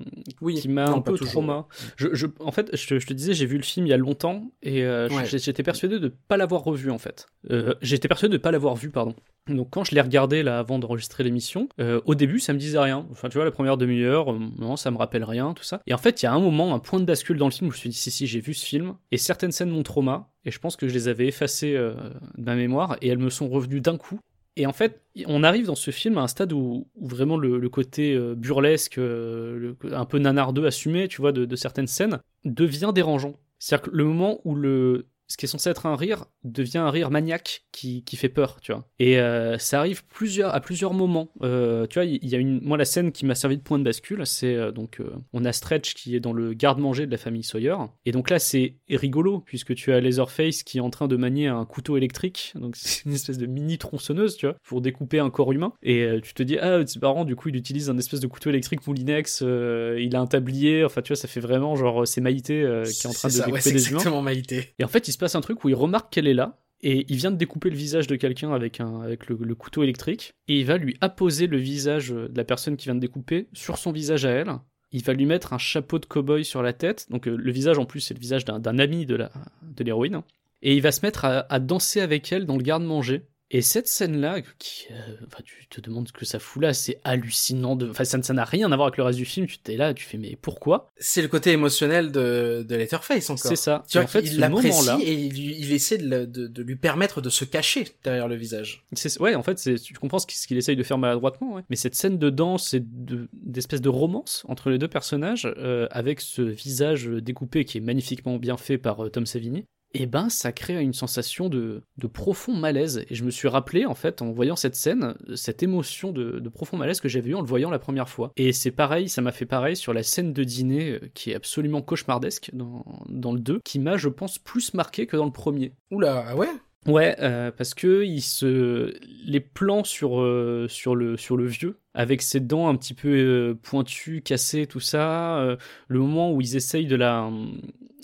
Oui, 0.41 0.55
qui 0.55 0.69
m'a 0.69 0.87
un 0.89 1.01
peu 1.01 1.13
toujours. 1.13 1.33
trauma. 1.33 1.67
Je, 1.97 2.09
je- 2.15 2.27
en 2.41 2.51
fait, 2.53 2.75
je, 2.77 2.87
te- 2.87 2.99
je 2.99 3.07
te 3.07 3.13
disais, 3.13 3.35
j'ai 3.35 3.47
vu 3.47 3.57
le 3.57 3.63
film 3.63 3.87
il 3.87 3.91
y 3.91 3.93
a 3.93 3.97
longtemps 3.99 4.51
et 4.63 4.85
euh, 4.85 5.09
Ouais. 5.11 5.25
j'étais 5.27 5.63
persuadé 5.63 5.99
de 5.99 6.09
pas 6.09 6.37
l'avoir 6.37 6.63
revu 6.65 6.91
en 6.91 6.99
fait. 6.99 7.27
Euh, 7.51 7.75
j'étais 7.83 8.09
persuadé 8.09 8.33
de 8.33 8.39
pas 8.43 8.51
l'avoir 8.51 8.75
vu, 8.77 8.91
pardon. 8.91 9.15
Donc 9.49 9.71
quand 9.71 9.85
je 9.85 9.95
l'ai 9.95 10.01
regardé 10.03 10.43
là 10.43 10.59
avant 10.59 10.79
d'enregistrer 10.79 11.25
l'émission, 11.25 11.69
au 12.05 12.15
début 12.15 12.39
ça 12.39 12.53
me 12.53 12.59
disait 12.59 12.79
rien. 12.79 13.07
Enfin 13.11 13.31
tu 13.31 13.37
vois 13.39 13.47
la 13.47 13.51
première 13.51 13.79
demi-heure, 13.79 14.35
non 14.59 14.77
ça 14.77 14.91
me 14.91 14.99
rappelle 14.99 15.25
rien, 15.25 15.55
tout 15.55 15.63
ça. 15.65 15.81
Et 15.87 15.95
en 15.95 15.99
fait 15.99 16.21
il 16.21 16.27
y 16.27 16.29
a 16.29 16.33
un 16.35 16.39
moment, 16.41 16.75
un 16.75 16.79
point 16.79 17.01
de 17.01 17.07
bascule 17.07 17.39
dans 17.39 17.47
le 17.47 17.51
film 17.53 17.69
où 17.69 17.73
je 17.73 17.77
me 17.77 17.81
suis 17.81 17.89
dit 17.89 17.97
si 17.97 18.11
si 18.11 18.27
j'ai 18.27 18.41
vu 18.41 18.53
ce 18.53 18.67
film 18.67 18.95
et 19.11 19.17
certaines 19.17 19.53
scènes 19.53 19.71
m'ont 19.71 19.83
trauma 19.83 20.29
et 20.45 20.51
je 20.51 20.59
pense 20.59 20.77
que 20.77 20.87
je 20.87 20.93
les 20.93 21.09
avais 21.09 21.27
effacées 21.29 21.73
de 21.73 21.95
ma 22.37 22.57
mémoire 22.57 22.99
et 23.01 23.09
elles 23.09 23.17
me 23.19 23.31
sont 23.31 23.49
revenues 23.49 23.81
d'un 23.81 23.97
coup. 23.97 24.21
Et 24.59 24.67
en 24.67 24.73
fait, 24.73 25.01
on 25.27 25.45
arrive 25.45 25.67
dans 25.67 25.77
ce 25.77 25.93
film 25.93 26.19
à 26.19 26.23
un 26.23 26.27
stade 26.27 26.53
où, 26.53 26.89
vraiment 27.01 27.37
le, 27.37 27.69
côté 27.69 28.13
euh, 28.15 28.35
burlesque, 28.35 28.99
euh, 28.99 29.75
un 29.93 30.05
peu 30.05 30.19
nanardeux 30.19 30.67
assumé, 30.67 31.07
tu 31.07 31.21
vois, 31.21 31.31
de, 31.31 31.45
de 31.45 31.57
certaines 31.57 31.87
scènes, 31.87 32.19
devient 32.45 32.91
dérangeant. 32.93 33.35
C'est-à-dire 33.61 33.89
que 33.89 33.97
le 33.97 34.05
moment 34.05 34.41
où 34.45 34.57
le, 34.57 35.07
ce 35.29 35.37
qui 35.37 35.45
est 35.45 35.49
censé 35.49 35.69
être 35.69 35.85
un 35.87 35.95
rire 35.95 36.25
devient 36.43 36.79
un 36.79 36.91
rire 36.91 37.11
maniaque 37.11 37.65
qui, 37.71 38.03
qui 38.03 38.17
fait 38.17 38.31
peur, 38.31 38.59
tu 38.63 38.73
vois. 38.73 38.89
Et 38.99 39.19
euh, 39.21 39.59
ça 39.59 39.79
arrive 39.79 40.05
plusieurs, 40.07 40.55
à 40.55 40.61
plusieurs 40.61 40.95
moments. 40.95 41.29
Euh, 41.43 41.87
tu 41.87 41.95
vois, 41.95 42.07
il 42.07 42.27
y, 42.27 42.35
a 42.35 42.39
une, 42.39 42.61
moi 42.63 42.79
la 42.79 42.87
scène 42.87 43.13
qui 43.13 43.27
m'a 43.27 43.35
servi 43.35 43.59
de 43.59 43.63
point 43.63 43.79
de 43.79 43.85
bascule, 43.85 44.27
c'est 44.27 44.55
euh, 44.55 44.73
donc 44.73 45.01
on 45.35 45.45
a 45.45 45.53
Stretch 45.53 45.95
qui 45.95 46.17
est 46.17 46.21
dans 46.21 46.33
le 46.33 46.55
garde-manger 46.55 47.07
de 47.07 47.11
la 47.11 47.19
famille 47.19 47.43
Sawyer. 47.43 47.77
Et 48.07 48.13
donc 48.13 48.31
là 48.31 48.39
c'est 48.39 48.77
rigolo 48.89 49.41
puisque 49.41 49.75
tu 49.75 49.93
as 49.93 50.01
Leatherface 50.01 50.63
qui 50.63 50.79
est 50.79 50.81
en 50.81 50.91
train 50.91 51.09
de 51.09 51.17
manier 51.17 51.47
un 51.47 51.67
couteau 51.67 51.99
électrique, 51.99 52.55
donc 52.55 52.77
c'est 52.77 53.05
une 53.05 53.13
espèce 53.13 53.39
de 53.39 53.47
mini 53.47 53.77
tronçonneuse, 53.77 54.37
tu 54.37 54.47
vois, 54.47 54.57
pour 54.65 54.81
découper 54.81 55.19
un 55.19 55.29
corps 55.29 55.53
humain. 55.53 55.75
Et 55.83 56.09
tu 56.23 56.33
te 56.33 56.43
dis 56.43 56.59
ah 56.59 56.81
c'est 56.87 57.03
marrant, 57.03 57.27
du 57.27 57.37
coup 57.37 57.51
il 57.51 57.57
utilise 57.57 57.91
un 57.91 57.99
espèce 57.99 58.21
de 58.21 58.27
couteau 58.27 58.49
électrique 58.49 58.87
Moulinex, 58.87 59.43
il 59.43 60.17
a 60.17 60.21
un 60.21 60.27
tablier, 60.27 60.85
enfin 60.85 61.03
tu 61.03 61.09
vois 61.09 61.17
ça 61.17 61.29
fait 61.29 61.41
vraiment 61.41 61.77
genre 61.77 62.09
c'est 62.09 62.23
Maïté 62.23 62.67
qui 62.85 63.07
est 63.07 63.11
en 63.11 63.13
train 63.13 63.29
de 63.29 63.35
ça, 63.35 63.45
découper 63.45 63.53
ouais, 63.53 63.73
des 63.73 63.89
humains. 63.89 63.99
exactement 63.99 64.23
Maïté. 64.23 64.75
Et 64.79 64.85
en 64.85 64.89
fait, 64.89 65.07
il 65.09 65.13
se 65.19 65.21
passe 65.21 65.35
un 65.35 65.41
truc 65.41 65.65
où 65.65 65.69
il 65.69 65.75
remarque 65.75 66.13
qu'elle 66.13 66.29
est 66.29 66.35
là, 66.35 66.61
et 66.81 67.05
il 67.09 67.17
vient 67.17 67.33
de 67.33 67.37
découper 67.37 67.71
le 67.71 67.77
visage 67.77 68.07
de 68.07 68.15
quelqu'un 68.15 68.53
avec, 68.53 68.81
avec 68.81 69.27
le, 69.27 69.55
couteau 69.57 69.83
électrique, 69.83 70.35
et 70.47 70.61
il 70.61 70.65
va 70.65 70.77
lui 70.77 70.97
apposer 71.01 71.49
le 71.49 71.57
visage 71.57 72.11
de 72.11 72.31
la 72.37 72.45
personne 72.45 72.77
qui 72.77 72.85
vient 72.85 72.95
de 72.95 73.01
découper 73.01 73.49
sur 73.53 73.79
son 73.79 73.91
visage 73.91 74.25
à 74.25 74.31
elle. 74.31 74.53
Il 74.93 75.03
va 75.03 75.13
lui 75.13 75.27
mettre 75.27 75.53
un 75.53 75.59
chapeau 75.59 75.99
de 75.99 76.07
cow-boy 76.07 76.45
sur 76.45 76.63
la 76.63 76.73
tête, 76.73 77.07
donc 77.11 77.27
euh, 77.27 77.37
le 77.37 77.51
visage 77.51 77.79
en 77.79 77.85
plus 77.85 78.01
c'est 78.01 78.15
le 78.15 78.21
visage 78.21 78.45
d'un 78.45 78.79
ami 78.79 79.07
de 79.07 79.19
de 79.63 79.85
l'héroïne, 79.85 80.15
hein. 80.15 80.25
et 80.63 80.77
il 80.77 80.81
va 80.81 80.93
se 80.93 81.05
mettre 81.05 81.25
à 81.25 81.59
danser 81.59 82.01
avec 82.01 82.31
elle 82.31 82.47
dans 82.47 82.57
le 82.57 82.63
garde-manger. 82.63 83.27
Et 83.51 83.63
cette 83.63 83.89
scène-là, 83.89 84.43
qui, 84.59 84.89
euh, 84.91 84.95
enfin, 85.27 85.43
tu 85.43 85.67
te 85.69 85.81
demandes 85.81 86.07
ce 86.07 86.13
que 86.13 86.27
ça 86.27 86.39
fout 86.39 86.63
là, 86.63 86.75
c'est 86.75 87.01
hallucinant. 87.03 87.77
De... 87.77 87.89
Enfin, 87.89 88.05
ça 88.05 88.19
n'a 88.35 88.45
rien 88.45 88.71
à 88.71 88.77
voir 88.77 88.89
avec 88.89 88.99
le 88.99 89.05
reste 89.05 89.19
du 89.19 89.25
film. 89.25 89.47
Tu 89.47 89.59
t'es 89.59 89.77
là, 89.77 89.95
tu 89.95 90.05
fais 90.05 90.19
mais 90.19 90.37
pourquoi? 90.41 90.91
C'est 90.99 91.23
le 91.23 91.29
côté 91.29 91.53
émotionnel 91.53 92.13
de, 92.13 92.63
de 92.69 92.77
Letterface 92.77 93.31
encore. 93.31 93.39
C'est 93.49 93.57
ça. 93.57 93.83
Tu 93.89 93.97
vois 93.97 94.05
en 94.05 94.07
fait, 94.07 94.27
ce 94.27 94.39
l'apprécie 94.39 94.91
et 95.03 95.13
il, 95.15 95.39
il 95.39 95.73
essaie 95.73 95.97
de, 95.97 96.07
le- 96.09 96.27
de- 96.27 96.47
de 96.47 96.63
lui 96.63 96.77
permettre 96.77 97.23
de 97.23 97.31
se 97.31 97.47
cacher 97.47 97.87
derrière 98.05 98.29
le 98.29 98.35
visage. 98.35 98.85
Ouais, 99.19 99.35
en 99.35 99.43
fait, 99.43 99.59
c'est- 99.59 99.77
tu 99.83 99.95
comprends 99.95 100.19
ce 100.19 100.27
qu'il 100.27 100.59
essaye 100.59 100.77
de 100.77 100.83
faire 100.83 100.99
maladroitement. 100.99 101.55
ouais. 101.55 101.63
Mais 101.71 101.77
cette 101.77 101.95
scène 101.95 102.19
de 102.19 102.29
danse 102.29 102.75
et 102.75 102.81
de- 102.81 103.29
d'espèce 103.33 103.81
de 103.81 103.89
romance 103.89 104.45
entre 104.49 104.69
les 104.69 104.77
deux 104.77 104.89
personnages, 104.89 105.47
euh, 105.57 105.87
avec 105.91 106.21
ce 106.21 106.43
visage 106.43 107.07
découpé 107.07 107.65
qui 107.65 107.79
est 107.79 107.81
magnifiquement 107.81 108.37
bien 108.37 108.59
fait 108.59 108.77
par 108.77 109.05
euh, 109.05 109.09
Tom 109.09 109.25
Savini, 109.25 109.65
et 109.95 110.07
ben, 110.07 110.29
ça 110.29 110.53
crée 110.53 110.81
une 110.81 110.93
sensation 110.93 111.49
de, 111.49 111.83
de 111.97 112.07
profond 112.07 112.55
malaise. 112.55 113.05
Et 113.09 113.15
je 113.15 113.25
me 113.25 113.31
suis 113.31 113.49
rappelé, 113.49 113.87
en 113.87 113.95
fait, 113.95 114.21
en 114.21 114.31
voyant 114.33 114.57
cette 114.57 114.75
scène, 114.75 115.15
cette 115.35 115.63
émotion 115.63 116.13
de, 116.13 116.41
de 116.41 116.49
profond 116.49 116.77
malaise 116.77 117.01
que 117.01 117.09
j'avais 117.09 117.31
eu 117.31 117.35
en 117.35 117.41
le 117.41 117.47
voyant 117.47 117.71
la 117.71 117.79
première 117.79 118.09
fois. 118.09 118.33
Et 118.37 118.53
c'est 118.53 118.71
pareil, 118.71 119.09
ça 119.09 119.23
m'a 119.23 119.33
fait 119.33 119.47
pareil 119.47 119.77
sur 119.77 119.95
la 119.95 120.03
scène 120.03 120.33
de 120.33 120.45
dîner 120.45 120.91
euh, 120.91 121.01
qui 121.15 121.31
est 121.31 121.35
absolument 121.35 121.81
cauchemardesque 121.81 122.51
dans, 122.53 122.85
dans 123.09 123.33
le 123.33 123.41
2, 123.41 123.61
qui 123.65 123.79
m'a, 123.79 123.97
je 123.97 124.09
pense, 124.09 124.39
plus 124.39 124.75
marqué 124.75 125.07
que 125.07 125.17
dans 125.17 125.27
le 125.27 125.33
premier. 125.33 125.73
Oula, 125.91 126.25
ah 126.29 126.37
ouais? 126.37 126.49
Ouais, 126.87 127.17
euh, 127.19 127.51
parce 127.51 127.75
que 127.75 128.05
il 128.05 128.23
se... 128.23 128.95
les 129.27 129.41
plans 129.41 129.85
sur, 129.85 130.21
euh, 130.21 130.67
sur, 130.69 130.95
le, 130.95 131.17
sur 131.17 131.37
le 131.37 131.47
vieux, 131.47 131.79
avec 131.93 132.23
ses 132.23 132.41
dents 132.41 132.69
un 132.69 132.77
petit 132.77 132.95
peu 132.95 133.09
euh, 133.09 133.55
pointues, 133.55 134.23
cassées, 134.23 134.67
tout 134.67 134.81
ça, 134.81 135.57
le 135.89 135.99
moment 135.99 136.33
où 136.33 136.41
ils 136.41 136.57
essayent 136.57 136.87
de, 136.87 136.97
la, 136.97 137.31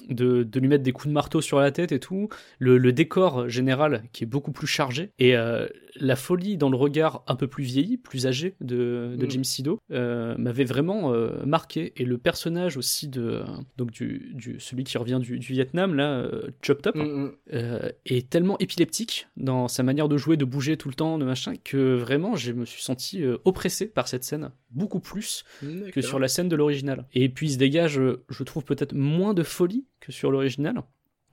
de, 0.08 0.42
de 0.42 0.60
lui 0.60 0.68
mettre 0.68 0.82
des 0.84 0.92
coups 0.92 1.08
de 1.08 1.12
marteau 1.12 1.40
sur 1.40 1.60
la 1.60 1.70
tête 1.70 1.92
et 1.92 2.00
tout, 2.00 2.28
le, 2.58 2.78
le 2.78 2.92
décor 2.92 3.48
général 3.48 4.04
qui 4.12 4.24
est 4.24 4.26
beaucoup 4.26 4.52
plus 4.52 4.66
chargé, 4.66 5.10
et 5.18 5.36
euh, 5.36 5.66
la 5.96 6.16
folie 6.16 6.56
dans 6.56 6.70
le 6.70 6.76
regard 6.76 7.22
un 7.26 7.36
peu 7.36 7.46
plus 7.46 7.64
vieilli, 7.64 7.96
plus 7.96 8.26
âgé 8.26 8.56
de, 8.60 9.14
de 9.16 9.26
Mm. 9.26 9.30
Jim 9.30 9.44
Sido, 9.44 9.80
euh, 9.90 10.34
m'avait 10.38 10.64
vraiment 10.64 11.12
euh, 11.12 11.44
marqué. 11.44 11.92
Et 11.96 12.04
le 12.04 12.18
personnage 12.18 12.76
aussi 12.76 13.08
de 13.08 13.42
donc 13.76 13.90
du, 13.90 14.32
du 14.34 14.58
celui 14.60 14.84
qui 14.84 14.98
revient 14.98 15.18
du, 15.20 15.38
du 15.38 15.52
Vietnam 15.52 15.94
là, 15.94 16.10
euh, 16.10 16.50
Chop 16.62 16.82
Top, 16.82 16.94
Mm, 16.96 17.30
mm. 17.52 17.90
est 18.06 18.30
tellement 18.30 18.58
épileptique 18.58 19.26
dans 19.36 19.68
sa 19.68 19.82
manière 19.82 20.08
de 20.08 20.16
jouer, 20.16 20.36
de 20.36 20.44
bouger 20.44 20.76
tout 20.76 20.88
le 20.88 20.94
temps, 20.94 21.18
de 21.18 21.24
machin, 21.24 21.54
que 21.62 21.94
vraiment 21.94 22.36
je 22.36 22.52
me 22.52 22.64
suis 22.64 22.82
senti 22.82 23.24
oppressé 23.44 23.86
par 23.86 24.08
cette 24.08 24.24
scène, 24.24 24.50
beaucoup 24.70 25.00
plus 25.00 25.44
que 25.92 26.00
sur 26.00 26.18
la 26.18 26.28
scène 26.28 26.48
de 26.48 26.56
l'original. 26.56 27.06
Et 27.14 27.28
puis 27.28 27.48
il 27.48 27.52
se 27.52 27.58
dégage, 27.58 28.00
je 28.28 28.42
trouve 28.44 28.64
peut-être 28.64 28.94
moins 28.94 29.34
de 29.34 29.42
folie 29.42 29.86
que 30.00 30.12
sur 30.12 30.30
l'original. 30.30 30.82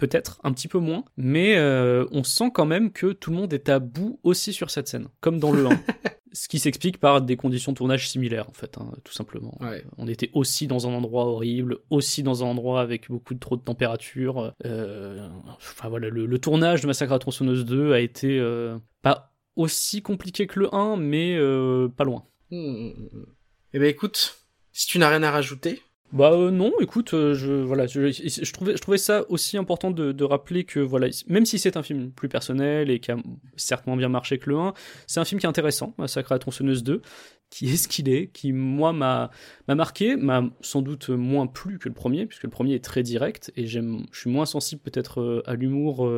Peut-être, 0.01 0.39
un 0.43 0.51
petit 0.51 0.67
peu 0.67 0.79
moins, 0.79 1.05
mais 1.15 1.57
euh, 1.57 2.07
on 2.11 2.23
sent 2.23 2.49
quand 2.51 2.65
même 2.65 2.91
que 2.91 3.11
tout 3.13 3.29
le 3.29 3.37
monde 3.37 3.53
est 3.53 3.69
à 3.69 3.77
bout 3.77 4.19
aussi 4.23 4.51
sur 4.51 4.71
cette 4.71 4.87
scène, 4.87 5.09
comme 5.19 5.37
dans 5.39 5.51
le 5.51 5.67
1. 5.67 5.69
Ce 6.33 6.47
qui 6.47 6.57
s'explique 6.57 6.97
par 6.97 7.21
des 7.21 7.37
conditions 7.37 7.71
de 7.71 7.77
tournage 7.77 8.09
similaires, 8.09 8.49
en 8.49 8.53
fait, 8.53 8.79
hein, 8.79 8.89
tout 9.03 9.13
simplement. 9.13 9.55
Ouais. 9.61 9.85
On 9.99 10.07
était 10.07 10.31
aussi 10.33 10.65
dans 10.65 10.87
un 10.87 10.91
endroit 10.91 11.25
horrible, 11.25 11.77
aussi 11.91 12.23
dans 12.23 12.43
un 12.43 12.47
endroit 12.47 12.81
avec 12.81 13.09
beaucoup 13.09 13.35
de 13.35 13.39
trop 13.39 13.57
de 13.57 13.61
température. 13.61 14.55
euh, 14.65 15.29
enfin 15.57 15.87
voilà, 15.87 16.09
le, 16.09 16.25
le 16.25 16.39
tournage 16.39 16.81
de 16.81 16.87
Massacre 16.87 17.13
à 17.13 17.19
tronçonneuse 17.19 17.63
2 17.65 17.93
a 17.93 17.99
été 17.99 18.39
euh, 18.39 18.79
pas 19.03 19.35
aussi 19.55 20.01
compliqué 20.01 20.47
que 20.47 20.61
le 20.61 20.73
1, 20.73 20.97
mais 20.97 21.35
euh, 21.37 21.89
pas 21.89 22.05
loin. 22.05 22.25
Mm, 22.49 22.57
mm, 22.57 22.93
mm. 23.11 23.25
Eh 23.73 23.79
ben 23.79 23.87
écoute, 23.87 24.39
si 24.71 24.87
tu 24.87 24.97
n'as 24.97 25.09
rien 25.09 25.21
à 25.21 25.29
rajouter, 25.29 25.79
Bah 26.13 26.33
euh, 26.33 26.51
non, 26.51 26.73
écoute, 26.81 27.13
euh, 27.13 27.33
je 27.33 27.53
voilà, 27.53 27.87
je, 27.87 28.51
trouvais 28.81 28.97
ça 28.97 29.23
aussi 29.29 29.57
important 29.57 29.91
de, 29.91 30.11
de 30.11 30.23
rappeler 30.25 30.65
que 30.65 30.81
voilà, 30.81 31.07
même 31.27 31.45
si 31.45 31.57
c'est 31.57 31.77
un 31.77 31.83
film 31.83 32.11
plus 32.11 32.27
personnel 32.27 32.89
et 32.89 32.99
qui 32.99 33.11
a 33.11 33.17
certes 33.55 33.87
moins 33.87 33.95
bien 33.95 34.09
marché 34.09 34.37
que 34.37 34.49
le 34.49 34.57
1, 34.57 34.73
c'est 35.07 35.21
un 35.21 35.25
film 35.25 35.39
qui 35.39 35.45
est 35.45 35.49
intéressant, 35.49 35.93
Massacre 35.97 36.33
à 36.33 36.35
la 36.35 36.39
tronçonneuse 36.39 36.83
2, 36.83 37.01
qui 37.49 37.69
est 37.69 37.77
ce 37.77 37.87
qu'il 37.87 38.09
est, 38.09 38.27
qui 38.27 38.51
moi 38.51 38.91
m'a 38.91 39.29
m'a 39.69 39.75
marqué, 39.75 40.17
m'a 40.17 40.43
sans 40.59 40.81
doute 40.81 41.07
moins 41.09 41.47
plu 41.47 41.79
que 41.79 41.87
le 41.87 41.95
premier 41.95 42.25
puisque 42.25 42.43
le 42.43 42.49
premier 42.49 42.73
est 42.73 42.83
très 42.83 43.03
direct 43.03 43.53
et 43.55 43.65
j'aime 43.65 44.05
je 44.11 44.19
suis 44.19 44.29
moins 44.29 44.45
sensible 44.45 44.81
peut-être 44.81 45.21
euh, 45.21 45.41
à 45.45 45.53
l'humour 45.55 46.09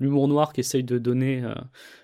l'humour 0.00 0.28
noir 0.28 0.52
qu'essaye 0.52 0.84
de 0.84 0.98
donner 0.98 1.42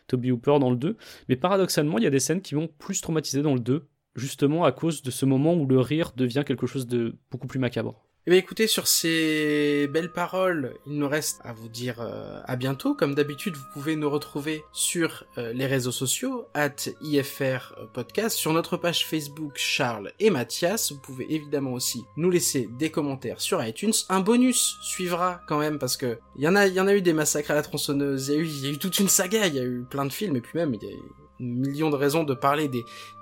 Toby 0.07 0.31
Hooper 0.31 0.59
dans 0.59 0.71
le 0.71 0.77
2, 0.77 0.97
mais 1.29 1.37
paradoxalement, 1.37 1.99
il 1.99 2.05
y 2.05 2.07
a 2.07 2.11
des 2.11 2.21
scènes 2.21 2.41
qui 2.41 2.55
m'ont 2.55 2.69
plus 2.69 3.01
traumatisé 3.03 3.43
dans 3.43 3.55
le 3.55 3.61
2 3.61 3.89
justement 4.21 4.65
à 4.65 4.73
cause 4.73 5.03
de 5.03 5.11
ce 5.11 5.27
moment 5.27 5.55
où 5.55 5.67
le 5.67 5.81
rire 5.81 6.13
devient 6.17 6.45
quelque 6.47 6.67
chose 6.67 6.87
de 6.87 7.17
beaucoup 7.31 7.47
plus 7.47 7.59
macabre. 7.59 8.05
Eh 8.27 8.31
bien 8.31 8.39
écoutez, 8.39 8.67
sur 8.67 8.87
ces 8.87 9.89
belles 9.91 10.13
paroles, 10.13 10.75
il 10.87 10.99
nous 10.99 11.09
reste 11.09 11.41
à 11.43 11.55
vous 11.55 11.71
dire 11.71 12.03
euh, 12.03 12.43
à 12.45 12.57
bientôt. 12.57 12.95
Comme 12.95 13.15
d'habitude, 13.15 13.57
vous 13.57 13.65
pouvez 13.73 13.97
nous 13.97 14.11
retrouver 14.11 14.63
sur 14.75 15.25
euh, 15.39 15.55
les 15.55 15.65
réseaux 15.65 15.91
sociaux, 15.91 16.45
at 16.53 16.91
IFR 17.01 17.75
Podcast, 17.95 18.37
sur 18.37 18.53
notre 18.53 18.77
page 18.77 19.07
Facebook 19.07 19.53
Charles 19.57 20.13
et 20.21 20.29
Mathias. 20.29 20.93
Vous 20.93 20.99
pouvez 20.99 21.33
évidemment 21.33 21.73
aussi 21.73 22.05
nous 22.19 22.31
laisser 22.31 22.69
des 22.79 22.91
commentaires 22.91 23.41
sur 23.41 23.65
iTunes. 23.65 23.95
Un 24.11 24.21
bonus 24.21 24.77
suivra 24.83 25.41
quand 25.49 25.59
même 25.59 25.79
parce 25.79 25.97
que 25.97 26.19
il 26.37 26.43
y 26.43 26.47
a, 26.47 26.95
eu 26.95 27.03
des 27.03 27.15
massacres 27.15 27.53
à 27.53 27.55
la 27.55 27.63
tronçonneuse, 27.63 28.29
il 28.29 28.67
y 28.67 28.67
a 28.67 28.71
eu 28.71 28.79
toute 28.79 28.99
une 28.99 29.09
saga, 29.09 29.47
il 29.47 29.55
y 29.55 29.61
a 29.61 29.65
eu 29.65 29.87
plein 29.89 30.05
de 30.05 30.13
films 30.13 30.37
et 30.37 30.43
puis 30.43 30.59
même 30.59 30.75
il 30.75 30.83
y 30.83 30.93
a 30.93 30.95
millions 31.41 31.91
de 31.91 31.97
raisons 31.97 32.25
de 32.25 32.35
parler 32.35 32.71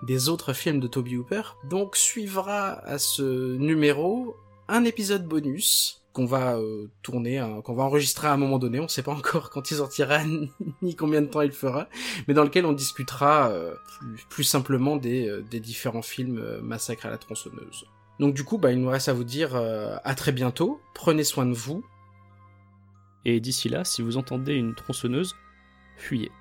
des, 0.03 0.28
autres 0.28 0.53
films 0.53 0.81
de 0.81 0.86
Toby 0.86 1.16
Hooper. 1.16 1.43
Donc 1.69 1.97
suivra 1.97 2.73
à 2.85 2.99
ce 2.99 3.57
numéro 3.57 4.36
un 4.69 4.85
épisode 4.85 5.27
bonus 5.27 6.03
qu'on 6.12 6.27
va 6.27 6.57
euh, 6.57 6.89
tourner, 7.03 7.39
hein, 7.39 7.61
qu'on 7.62 7.74
va 7.74 7.85
enregistrer 7.85 8.27
à 8.27 8.32
un 8.32 8.36
moment 8.36 8.59
donné. 8.59 8.81
On 8.81 8.89
sait 8.89 9.03
pas 9.03 9.12
encore 9.12 9.51
quand 9.53 9.70
il 9.70 9.77
sortira 9.77 10.20
ni 10.82 10.97
combien 10.97 11.23
de 11.23 11.27
temps 11.27 11.43
il 11.43 11.53
fera, 11.53 11.89
mais 12.27 12.35
dans 12.35 12.45
lequel 12.45 12.66
on 12.66 12.73
discutera 12.73 13.51
euh, 13.51 13.74
plus, 14.28 14.45
simplement 14.45 14.97
des, 14.97 15.28
euh, 15.28 15.43
différents 15.43 16.03
films 16.03 16.61
Massacre 16.61 17.07
à 17.07 17.11
la 17.11 17.19
tronçonneuse. 17.19 17.86
Donc 18.19 18.35
du 18.35 18.43
coup, 18.43 18.59
bah, 18.59 18.73
il 18.73 18.81
nous 18.81 18.89
reste 18.89 19.09
à 19.09 19.12
vous 19.12 19.24
dire 19.24 19.55
à 19.55 20.15
très 20.16 20.32
bientôt. 20.32 20.81
Prenez 20.93 21.23
soin 21.23 21.47
de 21.47 21.53
vous. 21.53 21.85
Et 23.24 23.39
d'ici 23.39 23.69
là, 23.69 23.85
si 23.85 24.03
vous 24.03 24.16
entendez 24.16 24.55
une 24.55 24.74
tronçonneuse, 24.74 25.36
fuyez. 25.97 26.32